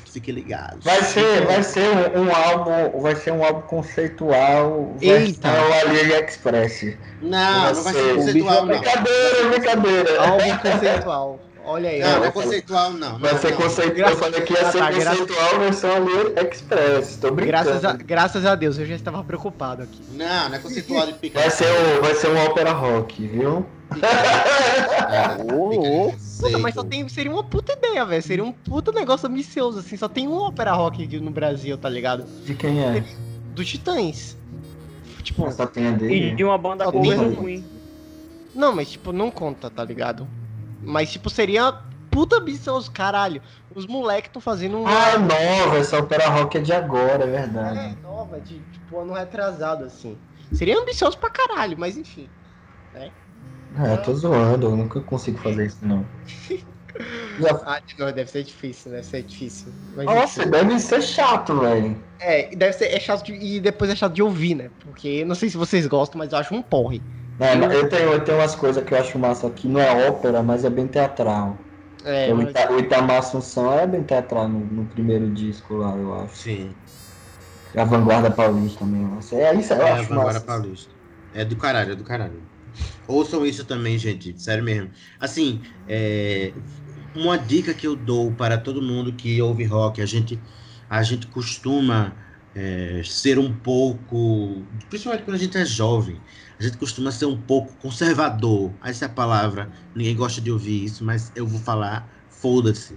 fiquem 0.09 0.33
ligados. 0.33 0.85
Vai 0.85 1.03
ser, 1.03 1.45
vai 1.45 1.61
ser 1.61 1.89
um, 1.89 2.21
um 2.21 2.33
álbum, 2.33 3.01
vai 3.01 3.17
ser 3.17 3.31
um 3.33 3.43
álbum 3.43 3.67
conceitual 3.67 4.95
Eita. 5.01 5.49
versão 5.49 5.73
AliExpress. 5.89 6.97
Não, 7.21 7.73
não 7.73 7.83
vai 7.83 7.93
ser 7.93 8.13
O 8.13 8.15
conceitual, 8.15 8.65
não. 8.65 8.79
Brincadeira, 8.79 9.49
brincadeira. 9.49 10.21
Álbum 10.21 10.57
conceitual. 10.57 11.50
Olha 11.63 11.89
aí. 11.89 11.99
Não, 11.99 12.19
não 12.19 12.25
é 12.25 12.31
conceitual, 12.31 12.91
não. 12.93 13.19
Vai 13.19 13.37
ser 13.37 13.55
conceitual. 13.55 14.09
Eu 14.09 14.17
falei 14.17 14.41
que 14.41 14.53
ia 14.53 14.71
ser 14.71 14.79
tá, 14.79 14.91
conceitual 14.91 15.59
versão 15.59 15.91
AliExpress. 15.95 17.17
Tô 17.17 17.31
brincando. 17.31 17.47
Graças 17.63 17.85
a, 17.85 17.93
graças 17.93 18.45
a 18.45 18.55
Deus, 18.55 18.77
eu 18.79 18.85
já 18.85 18.95
estava 18.95 19.23
preocupado 19.23 19.83
aqui. 19.83 20.01
Não, 20.13 20.49
não 20.49 20.55
é 20.55 20.59
conceitual 20.59 21.05
de 21.05 21.13
pica. 21.13 21.39
Vai 21.39 21.49
ser, 21.51 21.65
um, 21.67 22.01
vai 22.01 22.15
ser 22.15 22.29
um 22.29 22.37
ópera 22.45 22.71
rock, 22.71 23.27
viu? 23.27 23.65
Ô, 25.53 26.11
Puta, 26.39 26.57
mas 26.57 26.73
só 26.73 26.83
tem, 26.83 27.07
seria 27.07 27.31
uma 27.31 27.43
puta 27.43 27.73
ideia, 27.73 28.05
velho. 28.05 28.23
Seria 28.23 28.43
um 28.43 28.51
puta 28.51 28.91
negócio 28.91 29.27
ambicioso, 29.27 29.79
assim. 29.79 29.95
Só 29.97 30.07
tem 30.07 30.27
um 30.27 30.33
ópera 30.33 30.71
rock 30.73 31.03
aqui 31.03 31.19
no 31.19 31.31
Brasil, 31.31 31.77
tá 31.77 31.89
ligado? 31.89 32.25
De 32.45 32.55
quem 32.55 32.83
é? 32.83 33.03
Do 33.53 33.63
Titãs. 33.63 34.37
Tipo, 35.23 35.45
Essa 35.45 35.67
tem 35.67 35.87
a 35.87 35.91
E 35.91 35.93
dele. 35.93 36.35
de 36.35 36.43
uma 36.43 36.57
banda 36.57 36.85
Só 36.85 36.91
cover 36.91 37.35
Queen. 37.37 37.63
não, 38.55 38.73
mas 38.75 38.89
tipo, 38.89 39.11
não 39.13 39.29
conta, 39.29 39.69
tá 39.69 39.83
ligado? 39.83 40.27
Mas, 40.83 41.11
tipo, 41.11 41.29
seria 41.29 41.71
puta 42.09 42.37
ambicioso, 42.37 42.91
caralho. 42.91 43.41
Os 43.73 43.87
moleques 43.87 44.29
estão 44.29 44.41
fazendo 44.41 44.77
um. 44.79 44.87
Ah, 44.87 45.11
é 45.11 45.17
nova, 45.17 45.77
essa 45.77 45.97
ópera 45.97 46.27
rock 46.27 46.57
é 46.57 46.61
de 46.61 46.73
agora, 46.73 47.23
é 47.23 47.27
É, 47.27 47.31
verdade. 47.31 48.01
nova, 48.01 48.39
de 48.41 48.61
tipo, 48.65 48.99
ano 48.99 49.13
retrasado, 49.13 49.85
assim. 49.85 50.19
Seria 50.53 50.77
ambicioso 50.77 51.17
pra 51.17 51.29
caralho, 51.29 51.77
mas 51.77 51.97
enfim. 51.97 52.29
É, 52.93 53.95
tô 53.97 54.13
zoando, 54.13 54.67
eu 54.67 54.75
nunca 54.75 54.99
consigo 55.01 55.37
fazer 55.39 55.65
isso, 55.67 55.85
não. 55.85 56.05
Já- 57.39 57.61
Ah, 57.65 57.81
não, 57.97 58.11
deve 58.11 58.29
ser 58.29 58.43
difícil, 58.43 58.91
deve 58.91 59.03
ser 59.03 59.23
difícil. 59.23 59.73
Mas, 59.95 60.05
Nossa, 60.05 60.41
enfim. 60.41 60.51
deve 60.51 60.79
ser 60.79 61.01
chato, 61.01 61.57
velho. 61.59 62.03
É, 62.19 62.53
deve 62.55 62.73
ser 62.73 62.85
é 62.93 62.99
chato 62.99 63.25
de, 63.25 63.33
e 63.33 63.59
depois 63.59 63.89
é 63.89 63.95
chato 63.95 64.13
de 64.13 64.21
ouvir, 64.21 64.55
né? 64.55 64.69
Porque 64.79 65.23
não 65.25 65.33
sei 65.33 65.49
se 65.49 65.57
vocês 65.57 65.87
gostam, 65.87 66.19
mas 66.19 66.31
eu 66.33 66.37
acho 66.37 66.53
um 66.53 66.61
porre. 66.61 67.01
É, 67.41 67.55
mas 67.55 67.73
eu 67.73 67.89
tenho, 67.89 68.13
eu 68.13 68.23
tenho 68.23 68.37
umas 68.37 68.55
coisas 68.55 68.83
que 68.85 68.93
eu 68.93 68.97
acho 68.99 69.17
massa 69.19 69.47
aqui, 69.47 69.67
não 69.67 69.79
é 69.81 70.07
ópera, 70.09 70.43
mas 70.43 70.63
é 70.63 70.69
bem 70.69 70.87
teatral. 70.87 71.67
É, 72.03 72.33
o, 72.33 72.41
mas- 72.41 72.51
Ita, 72.51 72.71
o 72.73 72.79
Itamar 72.79 73.19
Assunção 73.19 73.73
é 73.73 73.87
bem 73.87 74.03
teatral 74.05 74.49
no, 74.49 74.65
no 74.67 74.87
primeiro 74.89 75.31
disco 75.33 75.75
lá, 75.75 75.97
eu 75.97 76.13
acho. 76.13 76.39
Sim. 76.39 76.83
A 77.75 77.83
Vanguarda 77.83 78.31
Paulista 78.33 78.79
também. 78.85 79.05
Nossa, 79.05 79.35
é 79.35 79.53
isso, 79.55 79.73
eu 79.73 79.85
É, 79.85 79.91
acho 79.91 80.13
agora 80.13 80.13
massa. 80.13 80.41
Paulista. 80.41 80.95
É 81.31 81.45
do 81.45 81.57
caralho, 81.57 81.93
é 81.93 81.95
do 81.95 82.03
caralho. 82.03 82.49
Ouçam 83.07 83.45
isso 83.45 83.65
também, 83.65 83.97
gente. 83.97 84.39
Sério 84.41 84.63
mesmo. 84.63 84.91
Assim, 85.19 85.63
é, 85.85 86.55
uma 87.15 87.37
dica 87.37 87.73
que 87.73 87.87
eu 87.87 87.95
dou 87.95 88.35
para 88.35 88.57
todo 88.57 88.81
mundo 88.81 89.15
que 89.15 89.41
ouve 89.41 89.65
rock, 89.65 90.01
a 90.01 90.05
gente, 90.05 90.43
a 90.89 91.03
gente 91.03 91.27
costuma 91.27 92.17
é, 92.53 93.03
ser 93.05 93.39
um 93.39 93.57
pouco. 93.61 94.69
Principalmente 94.89 95.25
quando 95.25 95.35
a 95.35 95.39
gente 95.39 95.57
é 95.57 95.65
jovem, 95.65 96.23
a 96.61 96.63
gente 96.63 96.77
costuma 96.77 97.11
ser 97.11 97.25
um 97.25 97.41
pouco 97.41 97.73
conservador. 97.77 98.71
Essa 98.83 99.05
é 99.05 99.07
a 99.07 99.09
palavra. 99.09 99.71
Ninguém 99.95 100.15
gosta 100.15 100.39
de 100.39 100.51
ouvir 100.51 100.85
isso, 100.85 101.03
mas 101.03 101.31
eu 101.35 101.47
vou 101.47 101.59
falar, 101.59 102.07
foda-se. 102.29 102.95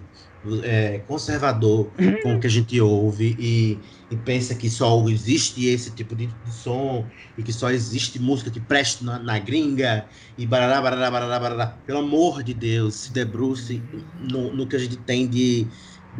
É, 0.63 0.99
conservador 0.99 1.91
com 2.23 2.37
o 2.37 2.41
que 2.41 2.47
a 2.47 2.51
gente 2.51 2.79
ouve 2.79 3.35
e, 3.39 3.79
e 4.11 4.17
pensa 4.19 4.55
que 4.55 4.69
só 4.69 5.03
existe 5.09 5.65
esse 5.65 5.91
tipo 5.93 6.15
de, 6.15 6.29
som 6.51 7.07
e 7.39 7.43
que 7.43 7.51
só 7.51 7.71
existe 7.71 8.19
música 8.19 8.51
que 8.51 8.61
presta 8.61 9.03
na, 9.03 9.19
na 9.19 9.39
gringa 9.39 10.07
e 10.37 10.45
barará, 10.45 10.83
barará, 10.83 11.11
barará, 11.11 11.41
barará. 11.41 11.67
Pelo 11.87 12.01
amor 12.01 12.43
de 12.43 12.53
Deus, 12.53 12.97
se 12.97 13.13
debruce 13.15 13.83
no, 14.13 14.55
no 14.55 14.67
que 14.69 14.77
a 14.77 14.79
gente 14.79 14.99
tem 14.99 15.27
de, 15.27 15.67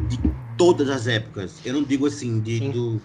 de 0.07 0.19
todas 0.57 0.89
as 0.89 1.05
épocas. 1.05 1.61
Eu 1.63 1.75
não 1.75 1.83
digo 1.83 2.07
assim, 2.07 2.41
de, 2.41 2.71
do, 2.71 2.99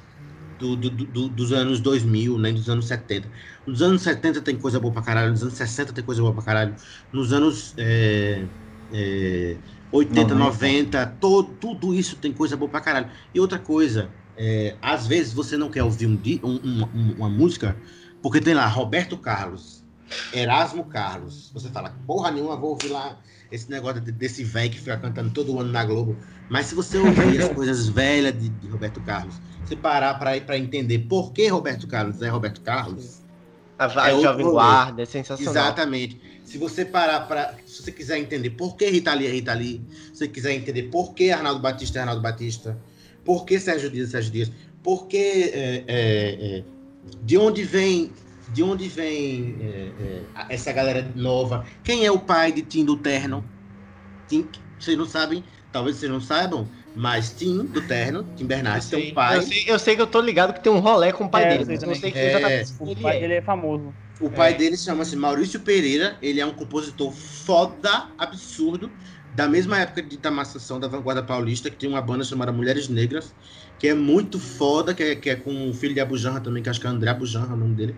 do, 0.60 0.76
do- 0.76 0.90
do- 1.06 1.28
dos 1.30 1.52
anos 1.52 1.80
2000, 1.80 2.38
nem 2.38 2.54
dos 2.54 2.68
anos 2.68 2.86
70. 2.86 3.30
Nos 3.66 3.82
anos 3.82 4.02
70 4.02 4.42
tem 4.42 4.58
coisa 4.58 4.78
boa 4.80 4.92
pra 4.92 5.02
caralho, 5.02 5.30
nos 5.32 5.42
anos 5.42 5.54
60 5.56 5.92
tem 5.92 6.04
coisa 6.04 6.20
boa 6.22 6.34
pra 6.34 6.44
caralho, 6.44 6.76
nos 7.12 7.32
anos 7.32 7.74
é, 7.78 8.50
é, 8.92 9.62
80, 9.90 10.34
90, 10.34 11.06
to, 11.06 11.56
tudo 11.58 11.94
isso 11.94 12.20
tem 12.20 12.32
coisa 12.32 12.56
boa 12.56 12.70
pra 12.70 12.80
caralho. 12.80 13.10
E 13.34 13.40
outra 13.40 13.58
coisa, 13.58 14.14
é, 14.36 14.78
às 14.82 15.06
vezes 15.06 15.32
você 15.32 15.56
não 15.56 15.70
quer 15.70 15.82
ouvir 15.82 16.06
um- 16.06 16.20
um- 16.44 16.82
um- 16.94 17.14
uma 17.16 17.28
música 17.30 17.80
porque 18.22 18.40
tem 18.40 18.54
lá 18.54 18.66
Roberto 18.66 19.18
Carlos. 19.18 19.84
Erasmo 20.32 20.88
Carlos. 20.88 21.50
Você 21.52 21.70
fala, 21.70 21.90
porra 22.06 22.30
nenhuma, 22.30 22.56
vou 22.56 22.70
ouvir 22.70 22.88
lá 22.88 23.20
esse 23.50 23.70
negócio 23.70 24.00
de- 24.00 24.12
desse 24.12 24.44
velho 24.44 24.70
que 24.70 24.78
fica 24.78 24.96
cantando 24.96 25.30
todo 25.30 25.58
ano 25.58 25.70
na 25.72 25.84
Globo. 25.84 26.16
Mas 26.48 26.66
se 26.66 26.74
você 26.74 26.98
ouvir 26.98 27.40
as 27.42 27.48
coisas 27.54 27.88
velhas 27.88 28.32
de, 28.38 28.48
de 28.48 28.68
Roberto 28.68 29.00
Carlos, 29.02 29.34
você 29.64 29.76
parar 29.76 30.14
pra 30.18 30.56
entender 30.58 31.00
por 31.00 31.32
que 31.32 31.46
Roberto 31.48 31.86
Carlos 31.86 32.20
é 32.22 32.28
Roberto 32.28 32.60
Carlos, 32.60 33.20
A, 33.78 33.84
É 34.10 34.20
Jovem. 34.20 34.46
Guarda, 34.46 35.02
é 35.02 35.06
sensacional. 35.06 35.52
Exatamente. 35.54 36.20
Se 36.44 36.58
você 36.58 36.84
parar 36.84 37.20
para. 37.28 37.54
Se 37.66 37.82
você 37.82 37.92
quiser 37.92 38.18
entender 38.18 38.50
por 38.50 38.76
que 38.76 38.88
Rita 38.90 39.14
Lee 39.14 39.26
é 39.26 39.30
Rita 39.30 39.54
Lee, 39.54 39.80
se 40.12 40.18
você 40.18 40.28
quiser 40.28 40.52
entender 40.52 40.84
por 40.84 41.14
que 41.14 41.30
Arnaldo 41.30 41.60
Batista 41.60 41.98
é 41.98 42.00
Arnaldo 42.02 42.20
Batista, 42.20 42.76
por 43.24 43.44
que 43.44 43.58
Sérgio 43.60 43.88
Dias 43.88 44.08
é 44.08 44.10
Sérgio 44.12 44.32
Dias, 44.32 44.52
por 44.82 45.06
que. 45.06 45.16
é, 45.16 45.84
é, 45.86 46.58
é, 46.58 46.64
de 47.22 47.38
onde 47.38 47.62
vem. 47.62 48.12
De 48.50 48.62
onde 48.62 48.88
vem 48.88 49.58
é, 49.62 50.32
é, 50.32 50.54
essa 50.54 50.72
galera 50.72 51.12
nova? 51.14 51.64
Quem 51.84 52.04
é 52.06 52.10
o 52.10 52.24
pai 52.26 52.52
de 52.52 52.62
Tim 52.62 52.84
do 52.84 53.00
Terno? 53.02 53.52
Tim, 54.26 54.50
vocês 54.78 54.96
não 54.98 55.06
sabem, 55.06 55.44
talvez 55.72 55.96
vocês 55.98 56.10
não 56.10 56.20
saibam, 56.20 56.70
mas 56.94 57.34
Tim 57.34 57.66
do 57.66 57.86
Terno, 57.86 58.32
Tim 58.34 58.46
Eu 58.62 58.80
Bernardes, 58.80 58.88
tem 58.88 58.98
sei, 58.98 59.12
um 59.12 59.14
pai. 59.14 59.38
eu, 59.38 59.42
sei, 59.42 59.64
eu 59.66 59.78
sei 59.78 59.96
que 59.96 60.02
eu 60.02 60.06
tô 60.10 60.20
ligado 60.20 60.52
que 60.54 60.62
tem 60.62 60.72
um 60.72 60.80
rolê 60.80 61.12
com 61.12 61.24
o 61.24 61.30
pai 61.30 61.44
É, 61.44 61.58
eu 61.58 61.62
dele, 61.62 61.64
sei 61.64 61.76
mas 61.76 61.82
eu 61.82 61.88
não 61.88 61.94
também. 61.94 62.00
sei 62.00 62.12
É. 62.12 62.22
exatamente 62.22 62.74
quem 62.74 62.92
O 62.92 62.92
ele 62.92 63.00
pai 63.00 63.16
é. 63.16 63.20
dele 63.20 63.34
é 63.34 63.42
famoso. 63.42 63.96
O 64.18 64.30
pai 64.32 64.52
É. 64.52 64.54
dele 64.54 64.76
chama-se 64.76 65.16
Maurício 65.16 65.62
Pereira, 65.64 66.18
ele 66.22 66.40
é 66.40 66.46
um 66.46 66.54
compositor 66.54 67.12
foda, 67.12 68.12
absurdo, 68.18 68.96
da 69.32 69.48
mesma 69.48 69.78
época 69.78 70.02
de 70.02 70.18
Tamassação 70.18 70.80
da 70.80 70.88
Vanguarda 70.88 71.22
Paulista, 71.22 71.70
que 71.70 71.76
tem 71.76 71.88
uma 71.88 72.02
banda 72.02 72.24
chamada 72.24 72.52
Mulheres 72.52 72.88
Negras, 72.88 73.34
que 73.78 73.88
é 73.88 73.94
muito 73.94 74.38
foda, 74.38 74.94
que 74.94 75.02
é, 75.02 75.16
que 75.16 75.30
é 75.30 75.36
com 75.36 75.70
o 75.70 75.74
filho 75.74 75.94
de 75.94 76.00
Abujanra 76.00 76.40
também, 76.40 76.62
que 76.62 76.68
acho 76.68 76.80
que 76.80 76.86
é 76.86 76.90
André 76.90 77.10
Abujanra 77.10 77.54
o 77.54 77.56
nome 77.56 77.74
dele. 77.74 77.96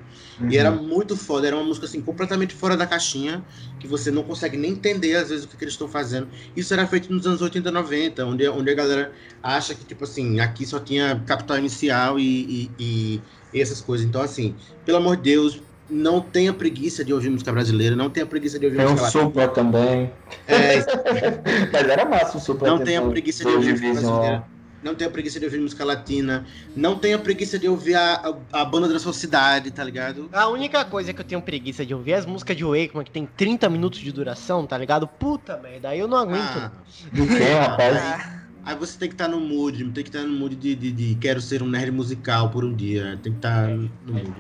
E 0.49 0.57
era 0.57 0.71
muito 0.71 1.17
foda, 1.17 1.47
era 1.47 1.57
uma 1.57 1.65
música 1.65 1.87
assim, 1.87 2.03
completamente 2.03 2.55
fora 2.55 2.77
da 2.77 2.87
caixinha, 2.87 3.45
que 3.81 3.89
você 3.89 4.11
não 4.11 4.23
consegue 4.23 4.57
nem 4.57 4.73
entender 4.73 5.17
às 5.17 5.31
vezes 5.31 5.45
o 5.45 5.49
que, 5.49 5.57
que 5.57 5.65
eles 5.65 5.75
estão 5.75 5.89
fazendo. 5.89 6.31
Isso 6.55 6.73
era 6.73 6.87
feito 6.87 7.13
nos 7.13 7.27
anos 7.27 7.41
80 7.43 7.71
90, 7.73 8.25
onde, 8.27 8.49
onde 8.49 8.71
a 8.71 8.75
galera 8.75 9.13
acha 9.43 9.75
que, 9.75 9.85
tipo 9.85 10.05
assim, 10.05 10.39
aqui 10.41 10.67
só 10.67 10.79
tinha 10.79 11.21
capital 11.27 11.59
inicial 11.59 12.19
e, 12.19 12.71
e, 12.79 13.25
e 13.53 13.61
essas 13.61 13.81
coisas. 13.81 14.07
Então, 14.07 14.21
assim, 14.21 14.57
pelo 14.85 14.99
amor 14.99 15.17
de 15.17 15.23
Deus, 15.25 15.61
não 15.93 16.21
tenha 16.21 16.53
preguiça 16.55 17.05
de 17.05 17.13
ouvir 17.13 17.29
música 17.31 17.53
brasileira, 17.53 17.95
não 17.95 18.09
tenha 18.09 18.25
preguiça 18.25 18.59
de 18.59 18.65
ouvir 18.65 18.79
Tem 18.79 18.87
um 18.87 18.91
música 18.93 19.07
latina. 19.07 19.25
Supla 19.25 19.49
também. 19.49 20.11
É, 20.47 20.79
Mas 21.71 21.89
era 21.89 22.05
massa 22.07 22.39
o 22.39 22.41
Supla. 22.41 22.69
Não 22.69 22.79
tenha 22.79 23.03
preguiça 23.03 23.45
de 23.45 23.51
ouvir 23.51 23.75
Division 23.75 24.03
brasileira. 24.03 24.45
não 24.83 24.95
tenha 24.95 25.11
preguiça 25.11 25.39
de 25.39 25.45
ouvir 25.45 25.61
música 25.61 25.85
latina, 25.85 26.47
não 26.75 26.99
tenha 26.99 27.19
preguiça 27.19 27.59
de 27.59 27.69
ouvir 27.69 27.95
a, 27.95 28.35
a, 28.53 28.63
a 28.63 28.65
banda 28.65 28.89
da 28.89 28.99
sua 28.99 29.13
cidade, 29.13 29.71
tá 29.71 29.85
ligado? 29.85 30.29
A 30.33 30.49
única 30.49 30.85
coisa 30.85 31.13
que 31.13 31.21
eu 31.21 31.25
tenho 31.25 31.43
preguiça 31.43 31.85
de 31.85 31.95
ouvir 31.95 32.13
é 32.13 32.17
as 32.17 32.27
músicas 32.27 32.57
de 32.57 32.65
Wakeman, 32.65 33.05
que 33.05 33.11
tem 33.11 33.27
30 33.27 33.69
minutos 33.69 34.01
de 34.01 34.11
duração, 34.11 34.67
tá 34.67 34.77
ligado? 34.79 35.07
Puta 35.07 35.57
merda, 35.59 35.91
aí 35.91 35.99
eu 35.99 36.09
não 36.09 36.17
aguento. 36.17 36.57
Ah, 36.57 36.73
Do 37.13 37.27
que, 37.27 37.39
rapaz? 37.53 37.97
Ah, 37.97 38.39
Aí 38.65 38.77
você 38.77 38.97
tem 38.97 39.09
que 39.09 39.15
estar 39.15 39.27
no 39.27 39.41
mood, 39.41 39.77
tem 39.91 40.05
que 40.05 40.09
estar 40.09 40.23
no 40.23 40.39
mood 40.39 40.55
de, 40.55 40.75
de, 40.77 40.93
de 40.93 41.15
quero 41.17 41.41
ser 41.41 41.65
um 41.65 41.69
nerd 41.69 41.91
musical 41.91 42.49
por 42.49 42.65
um 42.65 42.73
dia. 42.73 43.19
Tem 43.21 43.33
que 43.33 43.39
estar 43.39 43.69
no 43.69 43.91
mood. 44.07 44.33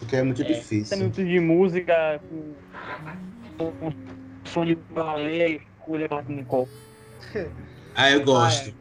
Porque 0.00 0.16
é 0.16 0.22
muito 0.24 0.42
30 0.42 0.58
difícil. 0.58 0.98
minutos 0.98 1.24
de 1.24 1.40
música 1.40 2.18
com, 2.28 2.56
com 3.56 3.92
som 4.48 4.64
de 4.64 4.74
balé 4.74 5.60
com 5.78 6.62
o. 6.62 6.68
Ah, 7.94 8.10
eu 8.10 8.24
gosto. 8.24 8.74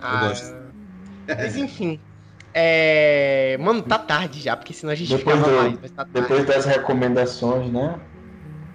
Ah, 0.00 0.28
gosto. 0.28 0.44
Mas 1.28 1.56
enfim. 1.56 2.04
É... 2.52 3.56
Mano, 3.58 3.82
tá 3.82 3.98
tarde 3.98 4.40
já, 4.40 4.56
porque 4.56 4.72
senão 4.74 4.92
a 4.92 4.96
gente 4.96 5.16
Depois 5.16 5.36
ficava 5.38 5.50
do- 5.50 5.56
mais, 5.62 5.80
mas 5.80 5.90
tá 5.92 6.04
tarde. 6.04 6.28
Depois 6.28 6.46
das 6.46 6.64
recomendações, 6.66 7.72
né? 7.72 8.00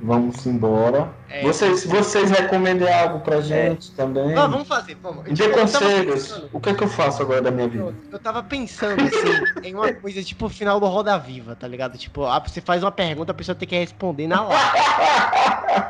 Vamos 0.01 0.45
embora. 0.45 1.13
É. 1.31 1.43
Vocês, 1.43 1.85
vocês 1.85 2.31
recomendem 2.31 2.91
algo 2.91 3.19
pra 3.19 3.39
gente 3.39 3.91
também. 3.91 4.33
Ah, 4.35 4.47
vamos 4.47 4.67
fazer, 4.67 4.95
vamos. 4.95 5.23
Me 5.23 5.31
dê 5.33 5.43
Tipo, 5.43 5.59
conselhos. 5.59 6.27
pensando- 6.27 6.49
O 6.51 6.59
que 6.59 6.69
é 6.69 6.73
que 6.73 6.83
eu 6.83 6.87
faço 6.87 7.21
agora 7.21 7.39
da 7.41 7.51
minha 7.51 7.67
vida? 7.67 7.83
Eu, 7.83 7.93
eu 8.13 8.19
tava 8.19 8.41
pensando, 8.41 8.99
assim, 9.03 9.09
em 9.63 9.75
uma 9.75 9.93
coisa 9.93 10.23
tipo 10.23 10.47
o 10.47 10.49
final 10.49 10.79
do 10.79 10.87
Roda 10.87 11.17
Viva, 11.19 11.55
tá 11.55 11.67
ligado? 11.67 11.97
Tipo, 11.99 12.25
ah, 12.25 12.39
você 12.39 12.59
faz 12.61 12.83
uma 12.83 12.91
pergunta, 12.91 13.31
a 13.31 13.35
pessoa 13.35 13.53
tem 13.55 13.67
que 13.67 13.77
responder 13.77 14.25
na 14.27 14.43
hora. 14.43 14.57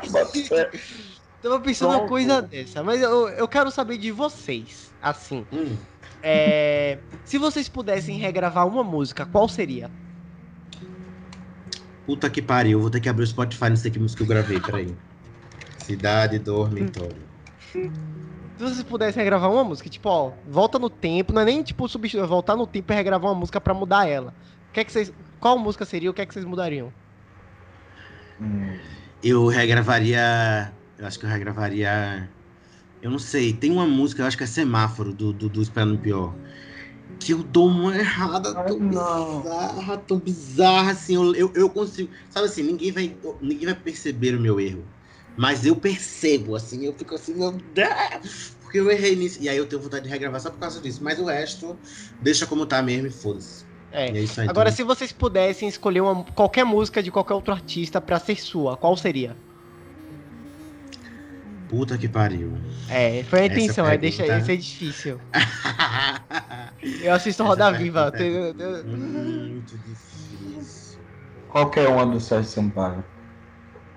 Tava 1.42 1.58
pensando 1.60 1.94
uma 1.94 2.06
coisa 2.06 2.42
dessa, 2.42 2.82
mas 2.82 3.00
eu, 3.00 3.28
eu 3.30 3.48
quero 3.48 3.70
saber 3.70 3.96
de 3.96 4.10
vocês, 4.12 4.92
assim. 5.00 5.46
Hum, 5.50 5.74
É, 6.22 6.98
se 7.24 7.38
vocês 7.38 7.66
pudessem 7.66 8.18
regravar 8.18 8.66
uma 8.66 8.84
música, 8.84 9.24
qual 9.24 9.48
seria? 9.48 9.90
puta 12.06 12.28
que 12.28 12.42
pariu, 12.42 12.80
vou 12.80 12.90
ter 12.90 13.00
que 13.00 13.08
abrir 13.08 13.22
o 13.22 13.26
Spotify, 13.26 13.70
não 13.70 13.76
sei 13.76 13.90
que 13.90 13.98
música 13.98 14.22
eu 14.22 14.26
gravei, 14.26 14.60
peraí. 14.60 14.94
Cidade 15.90 16.38
Dormitório. 16.38 17.16
Se 17.72 17.90
vocês 18.58 18.82
pudessem 18.84 19.20
regravar 19.22 19.50
uma 19.50 19.64
música, 19.64 19.88
tipo, 19.88 20.08
ó, 20.08 20.32
volta 20.46 20.78
no 20.78 20.88
tempo, 20.88 21.32
não 21.32 21.42
é 21.42 21.44
nem 21.44 21.62
tipo 21.64 21.88
substituir, 21.88 22.22
é 22.22 22.26
voltar 22.26 22.54
no 22.54 22.66
tempo 22.66 22.92
e 22.92 22.94
regravar 22.94 23.30
uma 23.30 23.38
música 23.40 23.60
pra 23.60 23.74
mudar 23.74 24.06
ela. 24.06 24.32
O 24.68 24.72
que 24.72 24.80
é 24.80 24.84
que 24.84 24.92
vocês, 24.92 25.12
qual 25.40 25.58
música 25.58 25.84
seria? 25.84 26.10
O 26.10 26.14
que 26.14 26.20
é 26.20 26.26
que 26.26 26.32
vocês 26.32 26.44
mudariam? 26.44 26.92
Hum, 28.40 28.78
Eu 29.22 29.48
regravaria. 29.48 30.72
Eu 30.96 31.06
acho 31.06 31.18
que 31.18 31.26
eu 31.26 31.30
regravaria. 31.30 32.30
Eu 33.02 33.10
não 33.10 33.18
sei, 33.18 33.52
tem 33.52 33.72
uma 33.72 33.86
música, 33.86 34.22
eu 34.22 34.26
acho 34.26 34.36
que 34.36 34.44
é 34.44 34.46
Semáforo, 34.46 35.12
do, 35.12 35.32
do, 35.32 35.48
do 35.48 35.98
Pior. 35.98 36.34
Que 37.18 37.32
eu 37.32 37.42
dou 37.42 37.66
uma 37.66 37.96
errada 37.96 38.54
tão 38.64 38.78
não. 38.78 39.40
bizarra, 39.40 39.96
tão 39.98 40.18
bizarra, 40.18 40.92
assim, 40.92 41.14
eu, 41.14 41.34
eu, 41.34 41.52
eu 41.54 41.68
consigo. 41.68 42.10
Sabe 42.28 42.46
assim, 42.46 42.62
ninguém 42.62 42.92
vai, 42.92 43.16
ninguém 43.40 43.66
vai 43.66 43.74
perceber 43.74 44.36
o 44.36 44.40
meu 44.40 44.60
erro. 44.60 44.84
Mas 45.40 45.64
eu 45.64 45.74
percebo, 45.74 46.54
assim, 46.54 46.84
eu 46.84 46.92
fico 46.92 47.14
assim, 47.14 47.32
meu 47.34 47.52
Deus! 47.52 48.58
Porque 48.60 48.78
eu 48.78 48.90
errei 48.90 49.16
nisso. 49.16 49.40
E 49.40 49.48
aí 49.48 49.56
eu 49.56 49.66
tenho 49.66 49.80
vontade 49.80 50.04
de 50.04 50.10
regravar 50.10 50.38
só 50.38 50.50
por 50.50 50.58
causa 50.58 50.82
disso. 50.82 51.02
Mas 51.02 51.18
o 51.18 51.24
resto, 51.24 51.80
deixa 52.20 52.46
como 52.46 52.66
tá 52.66 52.82
mesmo 52.82 53.06
e 53.06 53.10
foda-se. 53.10 53.64
É. 53.90 54.10
É 54.10 54.20
isso 54.20 54.38
aí. 54.38 54.46
Agora, 54.46 54.68
então. 54.68 54.76
se 54.76 54.82
vocês 54.82 55.12
pudessem 55.12 55.66
escolher 55.66 56.02
uma, 56.02 56.24
qualquer 56.24 56.64
música 56.64 57.02
de 57.02 57.10
qualquer 57.10 57.32
outro 57.32 57.54
artista 57.54 58.02
pra 58.02 58.20
ser 58.20 58.38
sua, 58.38 58.76
qual 58.76 58.94
seria? 58.98 59.34
Puta 61.70 61.96
que 61.96 62.06
pariu. 62.06 62.52
É, 62.90 63.24
foi 63.24 63.40
a 63.40 63.46
intenção, 63.46 63.86
é 63.86 63.96
deixa 63.96 64.22
isso 64.36 64.50
é 64.50 64.56
difícil. 64.56 65.18
Eu 67.02 67.14
assisto 67.14 67.42
Roda 67.44 67.68
Essa 67.68 67.78
Viva. 67.78 68.12
eu- 68.18 68.54
Muito 68.84 69.78
difícil. 69.78 71.00
Qualquer 71.48 71.88
uma 71.88 72.04
do 72.04 72.20
Sérgio 72.20 72.50
Sampaio. 72.50 73.04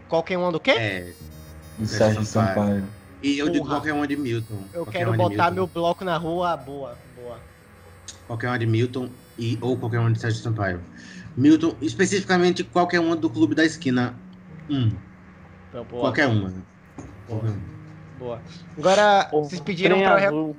Qualquer 0.07 0.37
um 0.37 0.51
do 0.51 0.59
quê? 0.59 0.71
É. 0.71 1.13
Do 1.77 1.87
Sérgio 1.87 2.23
Sampaio. 2.25 2.55
Sampaio. 2.55 2.87
E 3.21 3.37
eu 3.37 3.49
digo 3.49 3.67
qualquer 3.67 3.93
uma 3.93 4.07
de 4.07 4.17
Milton. 4.17 4.63
Eu 4.73 4.83
Qualquer 4.83 4.99
quero 4.99 5.11
de 5.11 5.17
botar 5.17 5.29
Milton. 5.49 5.53
meu 5.55 5.67
bloco 5.67 6.03
na 6.03 6.17
rua. 6.17 6.57
Boa, 6.57 6.97
boa. 7.15 7.39
Qualquer 8.27 8.47
uma 8.49 8.59
de 8.59 8.65
Milton 8.65 9.09
e, 9.37 9.57
ou 9.61 9.77
qualquer 9.77 9.99
uma 9.99 10.11
de 10.11 10.19
Sérgio 10.19 10.41
Sampaio. 10.41 10.81
Milton, 11.35 11.75
especificamente 11.81 12.63
qualquer 12.63 12.99
uma 12.99 13.15
do 13.15 13.29
Clube 13.29 13.55
da 13.55 13.65
Esquina. 13.65 14.19
Hum, 14.69 14.91
Então, 15.69 15.83
boa, 15.85 16.01
qualquer 16.01 16.27
uma. 16.27 16.53
boa, 17.27 17.55
boa. 18.17 18.41
Agora, 18.77 19.29
O 19.33 19.43
vocês 19.43 19.61
pediram 19.61 19.99
pra 19.99 20.23
eu 20.25 20.55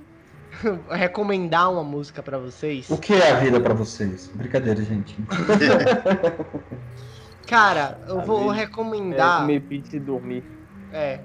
re- 0.63 0.81
recomendar 0.97 1.71
uma 1.73 1.85
música 1.85 2.23
pra 2.23 2.39
vocês. 2.39 2.89
O 2.91 2.99
que 2.99 3.13
é 3.13 3.33
a 3.33 3.41
vida 3.41 3.61
pra 3.61 3.75
vocês? 3.75 4.29
Brincadeira, 4.29 4.83
gente. 4.83 5.17
Cara, 7.47 8.01
eu 8.09 8.21
A 8.21 8.25
vou 8.25 8.51
vida 8.51 8.55
É, 8.55 8.57
recomendar. 8.65 9.41
comer 9.41 9.61
pizza 9.61 9.97
e 9.97 10.01
dormir. 10.01 10.45
É. 10.95 11.19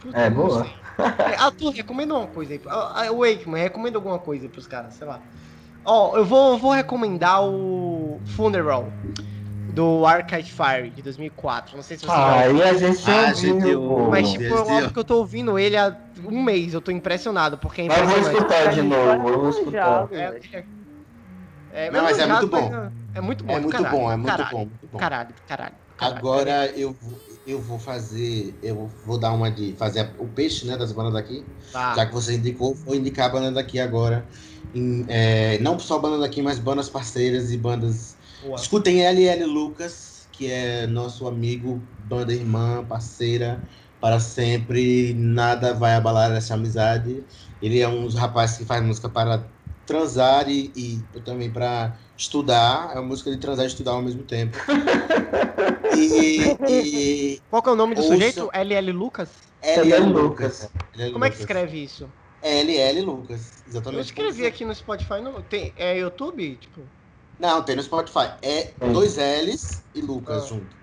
Puta, 0.00 0.18
É, 0.18 0.30
boa. 0.30 0.64
sei. 0.64 0.72
É, 1.18 1.34
Arthur, 1.36 1.72
recomenda 1.72 2.14
uma 2.14 2.26
coisa 2.28 2.52
aí. 2.52 2.60
Ah, 2.68 3.02
ah, 3.02 3.12
O 3.12 3.18
Wakeman, 3.18 3.62
recomenda 3.62 3.98
alguma 3.98 4.18
coisa 4.18 4.44
aí 4.46 4.48
pros 4.50 4.66
caras, 4.66 4.94
sei 4.94 5.06
lá. 5.06 5.20
Ó, 5.84 6.16
eu 6.16 6.24
vou, 6.24 6.52
eu 6.52 6.58
vou 6.58 6.72
recomendar 6.72 7.44
o 7.44 8.20
Funeral 8.26 8.92
do 9.72 10.06
Arcade 10.06 10.52
Fire 10.52 10.90
de 10.90 11.02
2004. 11.02 11.76
Não 11.76 11.82
sei 11.82 11.96
se 11.96 12.04
você 12.04 12.08
já 12.08 12.40
Aí 12.40 12.62
a 12.62 12.74
gente 12.74 13.10
Ah, 13.10 13.52
ouviu. 13.52 14.10
Mas, 14.10 14.30
tipo, 14.32 14.54
é 14.54 14.62
um 14.62 14.88
que 14.90 14.98
eu 14.98 15.04
tô 15.04 15.18
ouvindo 15.18 15.58
ele 15.58 15.76
há 15.76 15.96
um 16.24 16.42
mês. 16.42 16.72
Eu 16.74 16.80
tô 16.80 16.90
impressionado, 16.90 17.58
porque 17.58 17.82
é 17.82 17.88
Mas 17.88 17.98
eu 17.98 18.06
vou 18.06 18.18
escutar 18.18 18.72
de 18.72 18.82
novo, 18.82 19.28
eu 19.28 19.40
vou 19.40 19.50
escutar. 19.50 20.08
É, 20.12 20.40
é, 20.52 20.64
é, 21.70 21.90
Não, 21.90 22.02
mas 22.02 22.18
é 22.18 22.26
manjado, 22.26 22.48
muito 22.48 22.70
bom. 22.70 22.90
É 23.14 23.20
muito 23.20 23.44
bom, 23.44 23.52
É 23.54 23.60
muito 23.60 23.84
bom, 23.84 24.12
é 24.12 24.16
muito 24.16 24.30
caralho, 24.30 24.50
bom. 24.50 24.98
Caralho, 24.98 25.34
caralho. 25.46 25.74
caralho. 25.96 26.18
Agora 26.18 26.66
eu, 26.78 26.96
eu 27.46 27.60
vou 27.60 27.78
fazer. 27.78 28.54
Eu 28.62 28.90
vou 29.04 29.18
dar 29.18 29.32
uma 29.32 29.50
de 29.50 29.72
fazer 29.74 30.10
o 30.18 30.26
peixe, 30.26 30.66
né, 30.66 30.76
das 30.76 30.92
bandas 30.92 31.12
daqui. 31.12 31.44
Tá. 31.72 31.94
Já 31.94 32.06
que 32.06 32.12
você 32.12 32.34
indicou, 32.34 32.74
vou 32.74 32.94
indicar 32.94 33.26
a 33.26 33.28
banda 33.28 33.52
daqui 33.52 33.78
agora. 33.78 34.26
Em, 34.74 35.04
é, 35.08 35.58
não 35.60 35.78
só 35.78 35.98
banda 35.98 36.18
daqui, 36.18 36.42
mas 36.42 36.58
bandas 36.58 36.88
parceiras 36.88 37.52
e 37.52 37.56
bandas. 37.56 38.16
Boa. 38.42 38.56
Escutem 38.56 39.02
LL 39.02 39.44
Lucas, 39.46 40.28
que 40.32 40.50
é 40.50 40.86
nosso 40.86 41.26
amigo, 41.28 41.80
banda 42.04 42.32
irmã, 42.32 42.84
parceira, 42.84 43.62
para 44.00 44.18
sempre. 44.18 45.14
Nada 45.14 45.72
vai 45.72 45.94
abalar 45.94 46.32
essa 46.32 46.54
amizade. 46.54 47.22
Ele 47.62 47.80
é 47.80 47.88
um 47.88 48.04
dos 48.04 48.14
rapazes 48.14 48.58
que 48.58 48.64
faz 48.64 48.84
música 48.84 49.08
para 49.08 49.44
transar 49.86 50.48
e, 50.48 50.72
e 50.74 51.20
também 51.20 51.48
para 51.48 51.96
estudar, 52.16 52.90
é 52.94 52.98
uma 52.98 53.08
música 53.08 53.30
de 53.30 53.36
transar 53.38 53.64
e 53.64 53.68
estudar 53.68 53.92
ao 53.92 54.02
mesmo 54.02 54.22
tempo. 54.24 54.56
e, 55.96 56.56
e 56.68 57.40
Qual 57.50 57.62
que 57.62 57.68
é 57.68 57.72
o 57.72 57.76
nome 57.76 57.94
do 57.94 58.00
Ouça- 58.02 58.12
sujeito? 58.14 58.50
LL 58.52 58.92
Lucas? 58.92 59.30
LL 59.62 60.06
Lucas. 60.12 60.68
LL 60.94 61.12
Como 61.12 61.24
é 61.24 61.28
que 61.30 61.34
Lucas. 61.36 61.40
escreve 61.40 61.84
isso? 61.84 62.08
LL 62.42 63.00
Lucas, 63.02 63.62
exatamente. 63.66 63.96
Eu 63.98 64.00
escrevi 64.04 64.46
aqui 64.46 64.64
no 64.64 64.74
Spotify, 64.74 65.20
não 65.20 65.40
tem, 65.42 65.72
é 65.76 65.98
YouTube? 65.98 66.56
Tipo, 66.56 66.82
Não, 67.38 67.62
tem 67.62 67.76
no 67.76 67.82
Spotify. 67.82 68.30
É 68.42 68.72
dois 68.92 69.16
L's 69.16 69.82
e 69.94 70.00
Lucas 70.00 70.44
Ah. 70.44 70.46
junto. 70.46 70.76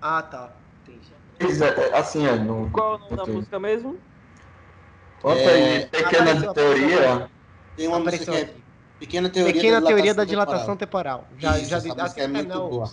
ah 0.00 0.22
tá, 0.22 0.52
entendi. 0.86 1.08
Exa- 1.40 1.74
Assim, 1.94 2.24
é, 2.26 2.36
no. 2.36 2.70
Qual 2.70 2.94
é 2.94 2.96
o 2.96 2.98
nome 3.00 3.16
da 3.16 3.26
música 3.26 3.58
mesmo? 3.58 3.96
Bota 5.22 5.40
É, 5.40 5.76
aí, 5.78 5.86
pequena 5.86 6.08
apareceu, 6.32 6.54
teoria. 6.54 7.30
Tem 7.76 7.88
uma 7.88 7.98
música 8.00 8.24
que 8.24 8.36
é. 8.36 8.54
Pequena 9.02 9.28
Teoria 9.28 9.52
Pequena 9.52 9.80
da 9.80 9.86
teoria 9.88 10.14
da 10.14 10.24
Dilatação 10.24 10.54
dilatação 10.54 10.76
temporal. 10.76 11.28
Já, 11.36 11.58
Isso, 11.58 11.70
já 11.70 11.78
essa 11.78 11.94
música 11.94 12.22
é 12.22 12.28
muito 12.28 12.48
não, 12.48 12.70
boa. 12.70 12.90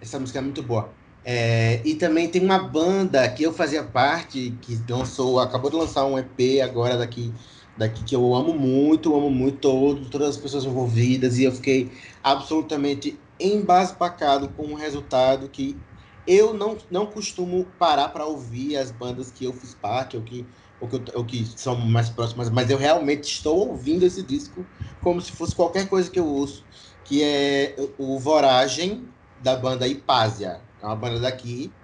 Essa 0.00 0.18
música 0.18 0.38
é 0.40 0.42
muito 0.42 0.62
boa. 0.64 0.92
É, 1.24 1.80
e 1.84 1.94
também 1.94 2.28
tem 2.28 2.42
uma 2.42 2.58
banda 2.58 3.28
que 3.28 3.44
eu 3.44 3.52
fazia 3.52 3.84
parte, 3.84 4.58
que 4.60 4.76
lançou, 4.90 5.38
acabou 5.38 5.70
de 5.70 5.76
lançar 5.76 6.04
um 6.04 6.18
EP 6.18 6.60
agora 6.64 6.96
daqui, 6.96 7.32
daqui 7.76 8.02
que 8.02 8.16
eu 8.16 8.34
amo 8.34 8.54
muito, 8.54 9.14
amo 9.14 9.30
muito 9.30 9.58
todo, 9.58 10.10
todas 10.10 10.30
as 10.30 10.36
pessoas 10.36 10.64
envolvidas, 10.64 11.38
e 11.38 11.44
eu 11.44 11.52
fiquei 11.52 11.92
absolutamente 12.24 13.24
embasbacado 13.38 14.48
com 14.48 14.72
o 14.72 14.74
resultado 14.74 15.48
que 15.48 15.80
eu 16.26 16.52
não, 16.52 16.76
não 16.90 17.06
costumo 17.06 17.66
parar 17.78 18.08
para 18.08 18.26
ouvir 18.26 18.76
as 18.76 18.90
bandas 18.90 19.30
que 19.30 19.44
eu 19.44 19.52
fiz 19.52 19.72
parte, 19.74 20.16
ou 20.16 20.24
que, 20.24 20.50
ou, 20.78 20.88
que, 20.88 20.96
eu- 20.96 21.04
ou 21.14 21.26
que 21.26 21.46
são 21.58 21.76
mais 21.76 22.10
próximas, 22.10 22.50
mas 22.50 22.70
eu 22.70 22.78
realmente 22.78 23.24
estou 23.24 23.56
ouvindo 23.70 24.04
esse 24.04 24.22
disco 24.22 24.68
como 25.00 25.20
se 25.20 25.32
fosse 25.32 25.54
qualquer 25.54 25.88
coisa 25.88 26.10
que 26.10 26.18
eu 26.18 26.26
ouço, 26.26 26.66
que 27.04 27.22
é 27.22 27.76
o 27.98 28.18
Voragem, 28.18 29.12
da 29.38 29.54
banda 29.56 29.86
Hipásia. 29.86 30.62
É 30.80 30.86
uma 30.86 30.96
banda 30.96 31.20
daqui. 31.20 31.76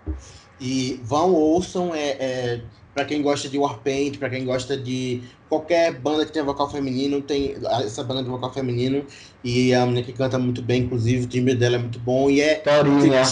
E 0.59 1.02
vão, 1.05 1.32
ouçam, 1.35 1.94
é, 1.94 2.10
é 2.20 2.70
para 2.94 3.05
quem 3.05 3.23
gosta 3.23 3.48
de 3.48 3.59
Warpaint, 3.59 4.19
para 4.19 4.31
quem 4.31 4.44
gosta 4.44 4.77
de 4.77 5.31
qualquer 5.48 5.98
banda 6.01 6.27
que 6.27 6.32
tenha 6.32 6.44
vocal 6.44 6.70
feminino, 6.70 7.23
tem 7.23 7.55
essa 7.85 8.05
banda 8.05 8.23
de 8.23 8.28
vocal 8.28 8.52
feminino. 8.52 9.06
E 9.43 9.74
a 9.74 9.85
menina 9.86 10.05
que 10.06 10.12
canta 10.12 10.39
muito 10.39 10.62
bem, 10.62 10.82
inclusive, 10.85 11.24
o 11.24 11.28
timbre 11.28 11.55
dela 11.55 11.77
é 11.77 11.78
muito 11.78 11.98
bom. 12.01 12.31
E 12.31 12.40
é 12.40 12.64
Torinha. 12.64 13.23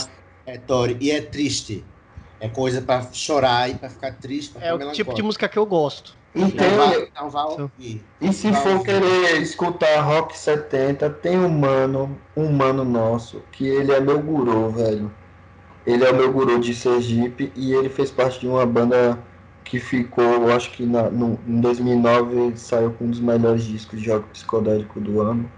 é, 0.47 0.59
Tori, 0.59 0.99
e 1.01 1.11
é 1.11 1.23
triste. 1.23 1.90
É 2.41 2.49
coisa 2.49 2.81
pra 2.81 3.03
chorar 3.12 3.71
e 3.71 3.75
pra 3.75 3.91
ficar 3.91 4.12
triste. 4.12 4.53
Pra 4.53 4.67
É 4.67 4.73
o 4.73 4.93
tipo 4.93 5.15
de 5.15 5.23
música 5.23 5.49
que 5.49 5.59
eu 5.59 5.67
gosto. 5.67 6.17
E 6.35 6.43
Então 6.43 6.71
vá, 6.77 6.97
então 6.97 7.31
vá 7.31 7.45
ouvir. 7.45 8.05
E 8.21 8.33
se 8.33 8.51
Vai 8.51 8.62
for 8.62 8.73
ouvir. 8.73 8.85
querer 8.85 9.43
escutar 9.43 10.01
rock 10.01 10.37
70, 10.37 11.11
tem 11.11 11.39
um 11.39 11.49
mano, 11.49 12.17
um 12.37 12.51
mano 12.51 12.85
nosso, 12.85 13.43
que 13.53 13.67
ele 13.67 13.93
é 13.93 14.01
meu 14.01 14.21
guru, 14.21 14.71
velho. 14.71 15.11
Ele 15.87 16.05
é 16.05 16.11
o 16.11 16.17
meu 16.17 16.33
guru 16.33 16.59
de 16.61 16.75
Sergipe 16.75 17.53
e 17.57 17.73
ele 17.73 17.89
fez 17.89 18.11
parte 18.11 18.41
de 18.41 18.47
uma 18.47 18.65
banda 18.65 19.19
que 19.65 19.79
ficou, 19.79 20.25
eu 20.25 20.53
acho 20.53 20.71
que 20.73 20.85
na, 20.85 21.11
no, 21.11 21.39
em 21.47 21.61
2009 21.61 22.37
ele 22.37 22.57
saiu 22.57 22.93
com 22.93 23.05
um 23.05 23.11
dos 23.11 23.21
melhores 23.21 23.65
discos 23.65 24.01
de 24.01 24.11
rock 24.11 24.29
psicodélico 24.31 25.01
do 25.01 25.21
ano, 25.21 25.51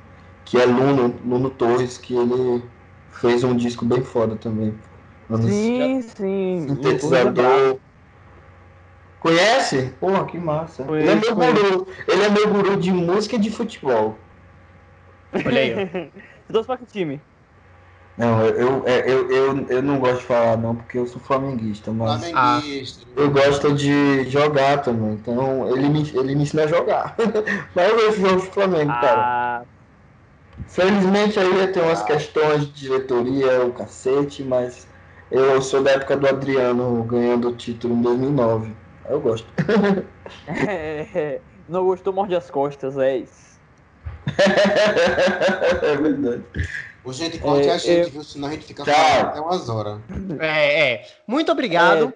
que 0.44 0.58
é 0.58 0.64
Luno, 0.64 1.14
Luno 1.24 1.50
Torres, 1.50 1.96
que 1.98 2.14
ele 2.14 2.62
fez 3.10 3.42
um 3.44 3.56
disco 3.56 3.84
bem 3.84 4.02
foda 4.02 4.36
também. 4.36 4.74
Anos 5.28 5.52
Sim, 5.52 6.02
sim. 6.02 6.66
sintetizador. 6.66 7.80
Conhece? 9.20 9.90
Porra, 10.00 10.26
que 10.26 10.36
massa. 10.38 10.82
Ele 10.98 11.10
é 11.10 11.14
meu 11.14 11.34
Conheço, 11.34 11.34
guru. 11.34 11.86
Ele 12.08 12.22
é 12.24 12.28
meu 12.28 12.48
guru 12.52 12.76
de 12.76 12.90
música 12.92 13.36
e 13.36 13.38
de 13.38 13.50
futebol. 13.50 14.18
Olha 15.44 15.60
aí. 15.60 15.74
Você 15.74 16.52
torce 16.52 16.66
pra 16.66 16.78
que 16.78 16.86
time? 16.86 17.22
Não, 18.16 18.44
eu, 18.44 18.54
eu, 18.56 18.86
é, 18.86 19.10
eu, 19.10 19.30
eu, 19.30 19.66
eu 19.68 19.82
não 19.82 19.98
gosto 19.98 20.20
de 20.20 20.26
falar 20.26 20.56
não, 20.56 20.76
porque 20.76 20.98
eu 20.98 21.06
sou 21.06 21.20
flamenguista, 21.20 21.92
mas 21.92 22.34
Flamenguista. 22.34 23.06
eu 23.16 23.30
gosto 23.30 23.74
de 23.74 24.24
jogar 24.30 24.82
também. 24.82 25.14
Então 25.14 25.68
ele 25.76 25.88
me, 25.88 26.02
ele 26.10 26.34
me 26.34 26.42
ensina 26.42 26.64
a 26.64 26.66
jogar. 26.66 27.16
mas 27.74 27.90
eu 27.90 27.96
vejo 27.96 28.20
jogos 28.22 28.44
do 28.46 28.52
Flamengo, 28.52 28.96
cara. 28.98 29.32
Ah, 29.34 29.64
Felizmente 30.66 31.38
aí 31.38 31.68
tem 31.72 31.80
umas 31.82 32.02
questões 32.02 32.66
de 32.66 32.72
diretoria, 32.72 33.64
o 33.64 33.72
cacete, 33.72 34.42
mas 34.42 34.88
eu 35.32 35.62
sou 35.62 35.82
da 35.82 35.92
época 35.92 36.16
do 36.16 36.26
Adriano 36.28 37.02
ganhando 37.04 37.48
o 37.48 37.56
título 37.56 37.94
em 37.94 38.02
2009. 38.02 38.76
Eu 39.08 39.20
gosto. 39.20 39.52
é, 40.68 41.42
não 41.68 41.84
gostou, 41.84 42.12
morde 42.12 42.34
as 42.36 42.50
costas, 42.50 42.96
é 42.98 43.18
isso. 43.18 43.52
é 45.82 45.96
verdade. 45.96 46.44
O 47.04 47.12
gente 47.12 47.38
corte 47.38 47.68
É, 47.68 47.72
a 47.72 47.78
gente, 47.78 48.06
eu- 48.06 48.10
viu? 48.10 48.22
Senão 48.24 48.48
a 48.48 48.52
gente 48.52 48.64
fica 48.66 48.84
falando 48.84 49.28
até 49.28 49.40
umas 49.40 49.68
horas. 49.68 50.00
É, 50.40 50.92
é. 50.92 51.06
Muito 51.26 51.50
obrigado. 51.50 52.14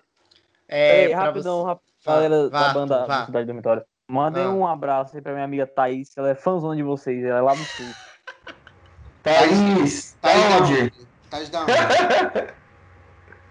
É, 0.69 1.05
Ei, 1.05 1.09
pra 1.09 1.25
rapidão, 1.25 1.63
você- 1.63 1.69
rap- 1.69 1.81
Vá, 2.05 2.13
galera 2.15 2.49
vá, 2.51 2.61
da 2.69 2.73
banda 2.75 2.99
vá. 3.07 3.07
da 3.21 3.27
Cidade 3.27 3.47
Dormitório. 3.47 3.83
Mandem 4.09 4.47
um 4.47 4.65
abraço 4.65 5.17
aí 5.17 5.23
pra 5.23 5.33
minha 5.33 5.45
amiga 5.45 5.67
Thaís, 5.67 6.17
ela 6.17 6.31
é 6.31 6.35
fãzona 6.37 6.77
de 6.77 6.83
vocês, 6.85 7.25
ela 7.25 7.39
é 7.39 7.43
lá 7.43 7.55
do 7.55 7.65
sul. 7.65 7.97
Thaís, 9.25 10.15
Thaís 10.21 10.49
da 10.49 10.57
onde? 10.63 10.73
onde? 10.83 11.09
Thaís 11.29 11.49
da 11.49 11.63
onde? 11.63 11.73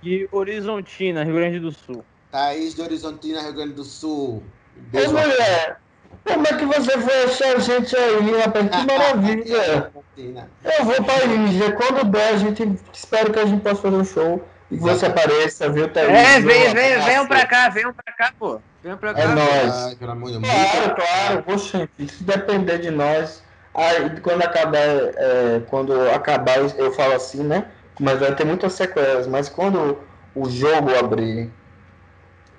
De 0.05 0.29
Horizontina, 0.31 1.23
Rio 1.23 1.33
Grande 1.33 1.59
do 1.59 1.71
Sul. 1.71 2.05
Thaís 2.31 2.75
de 2.75 2.81
Horizontina, 2.83 3.41
Rio 3.41 3.53
Grande 3.53 3.73
do 3.73 3.83
Sul. 3.83 4.43
Ô 4.77 4.91
Beijo. 4.91 5.09
mulher, 5.09 5.81
como 6.23 6.45
é 6.45 6.53
que 6.53 6.63
você 6.63 6.91
foi 6.99 7.23
achar 7.23 7.55
a 7.55 7.59
gente 7.59 7.97
aí, 7.97 8.39
rapaz? 8.39 8.69
Que 8.69 8.85
maravilha! 8.85 9.91
Eu 10.15 10.85
vou 10.85 11.03
pra 11.03 11.25
Índia. 11.25 11.71
Quando 11.71 12.03
der, 12.03 12.35
a 12.35 12.37
gente 12.37 12.79
espero 12.93 13.33
que 13.33 13.39
a 13.39 13.47
gente 13.47 13.63
possa 13.63 13.81
fazer 13.81 13.95
um 13.95 14.05
show 14.05 14.47
e 14.69 14.77
que 14.77 14.83
você 14.83 15.07
apareça, 15.07 15.71
viu, 15.71 15.91
Thaís? 15.91 16.09
É, 16.09 16.39
vem, 16.39 16.71
vem, 16.71 16.99
venham 16.99 17.25
pra 17.25 17.47
cá, 17.47 17.69
venham 17.69 17.91
pra 17.91 18.13
cá, 18.13 18.31
pô. 18.37 18.61
Venham 18.83 18.99
pra 18.99 19.11
cá. 19.11 19.21
É 19.21 19.23
amor 19.23 20.29
de 20.29 20.37
Deus. 20.37 20.53
Claro, 20.53 20.95
claro, 20.95 21.43
poxa, 21.43 21.89
se 21.97 22.23
depender 22.23 22.77
de 22.77 22.91
nós. 22.91 23.41
Aí 23.73 24.19
quando 24.21 24.43
acabar, 24.43 24.77
é, 24.77 25.61
quando 25.67 25.99
acabar, 26.11 26.57
eu 26.77 26.93
falo 26.93 27.13
assim, 27.13 27.43
né? 27.43 27.65
Mas 27.99 28.19
vai 28.19 28.35
ter 28.35 28.45
muitas 28.45 28.73
sequelas, 28.73 29.27
mas 29.27 29.47
quando 29.47 29.97
o 30.35 30.49
jogo 30.49 30.93
abrir 30.95 31.49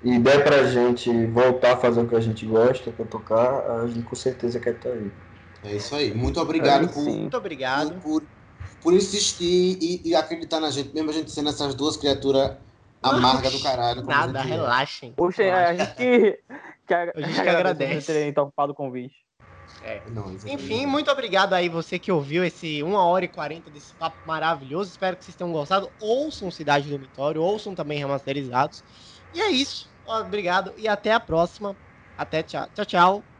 e 0.03 0.17
der 0.19 0.43
pra 0.43 0.63
gente 0.63 1.25
voltar 1.27 1.73
a 1.73 1.77
fazer 1.77 2.01
o 2.01 2.07
que 2.07 2.15
a 2.15 2.19
gente 2.19 2.45
gosta, 2.45 2.91
pra 2.91 3.05
tocar, 3.05 3.81
a 3.81 3.87
gente 3.87 4.03
com 4.03 4.15
certeza 4.15 4.59
quer 4.59 4.75
estar 4.75 4.89
aí. 4.89 5.11
É 5.63 5.75
isso 5.75 5.95
aí. 5.95 6.13
Muito 6.13 6.39
obrigado 6.39 6.87
Aí 6.87 6.93
por. 6.93 7.03
Muito 7.03 7.37
obrigado. 7.37 7.99
por, 8.01 8.23
por 8.81 8.93
insistir 8.93 9.77
e, 9.81 10.09
e 10.09 10.15
acreditar 10.15 10.59
na 10.59 10.69
gente, 10.69 10.93
mesmo 10.93 11.09
a 11.09 11.13
gente 11.13 11.31
sendo 11.31 11.49
essas 11.49 11.75
duas 11.75 11.97
criaturas 11.97 12.51
amargas 13.01 13.53
do 13.53 13.61
caralho. 13.61 14.03
Nada, 14.03 14.39
é. 14.39 14.43
relaxem. 14.43 15.13
Poxa, 15.13 15.43
a 15.43 15.75
gente 15.75 15.95
que, 15.95 16.39
que 16.87 16.93
a, 16.93 17.11
A 17.15 17.21
gente 17.21 17.41
que 17.41 17.49
agradece. 17.49 17.95
por 17.95 18.05
terem 18.05 18.33
topado 18.33 18.71
o 18.71 18.75
convite. 18.75 19.26
Não, 20.09 20.31
exatamente. 20.31 20.53
Enfim, 20.53 20.85
muito 20.85 21.11
obrigado 21.11 21.53
aí 21.53 21.67
você 21.69 21.99
que 21.99 22.11
ouviu 22.11 22.43
esse 22.43 22.81
1 22.83 23.03
hora 23.05 23.25
e 23.25 23.27
40 23.27 23.69
desse 23.69 23.93
papo 23.95 24.19
maravilhoso. 24.25 24.89
Espero 24.91 25.17
que 25.17 25.25
vocês 25.25 25.35
tenham 25.35 25.51
gostado. 25.51 25.91
Ouçam 25.99 26.49
Cidade 26.51 26.89
Dormitório, 26.89 27.41
ouçam 27.41 27.75
também 27.75 27.97
remasterizados. 27.99 28.83
E 29.33 29.41
é 29.41 29.49
isso. 29.51 29.89
Obrigado 30.05 30.73
e 30.77 30.87
até 30.87 31.11
a 31.13 31.19
próxima. 31.19 31.77
Até 32.15 32.43
tchau. 32.43 32.67
Tchau, 32.73 32.85
tchau. 32.85 33.36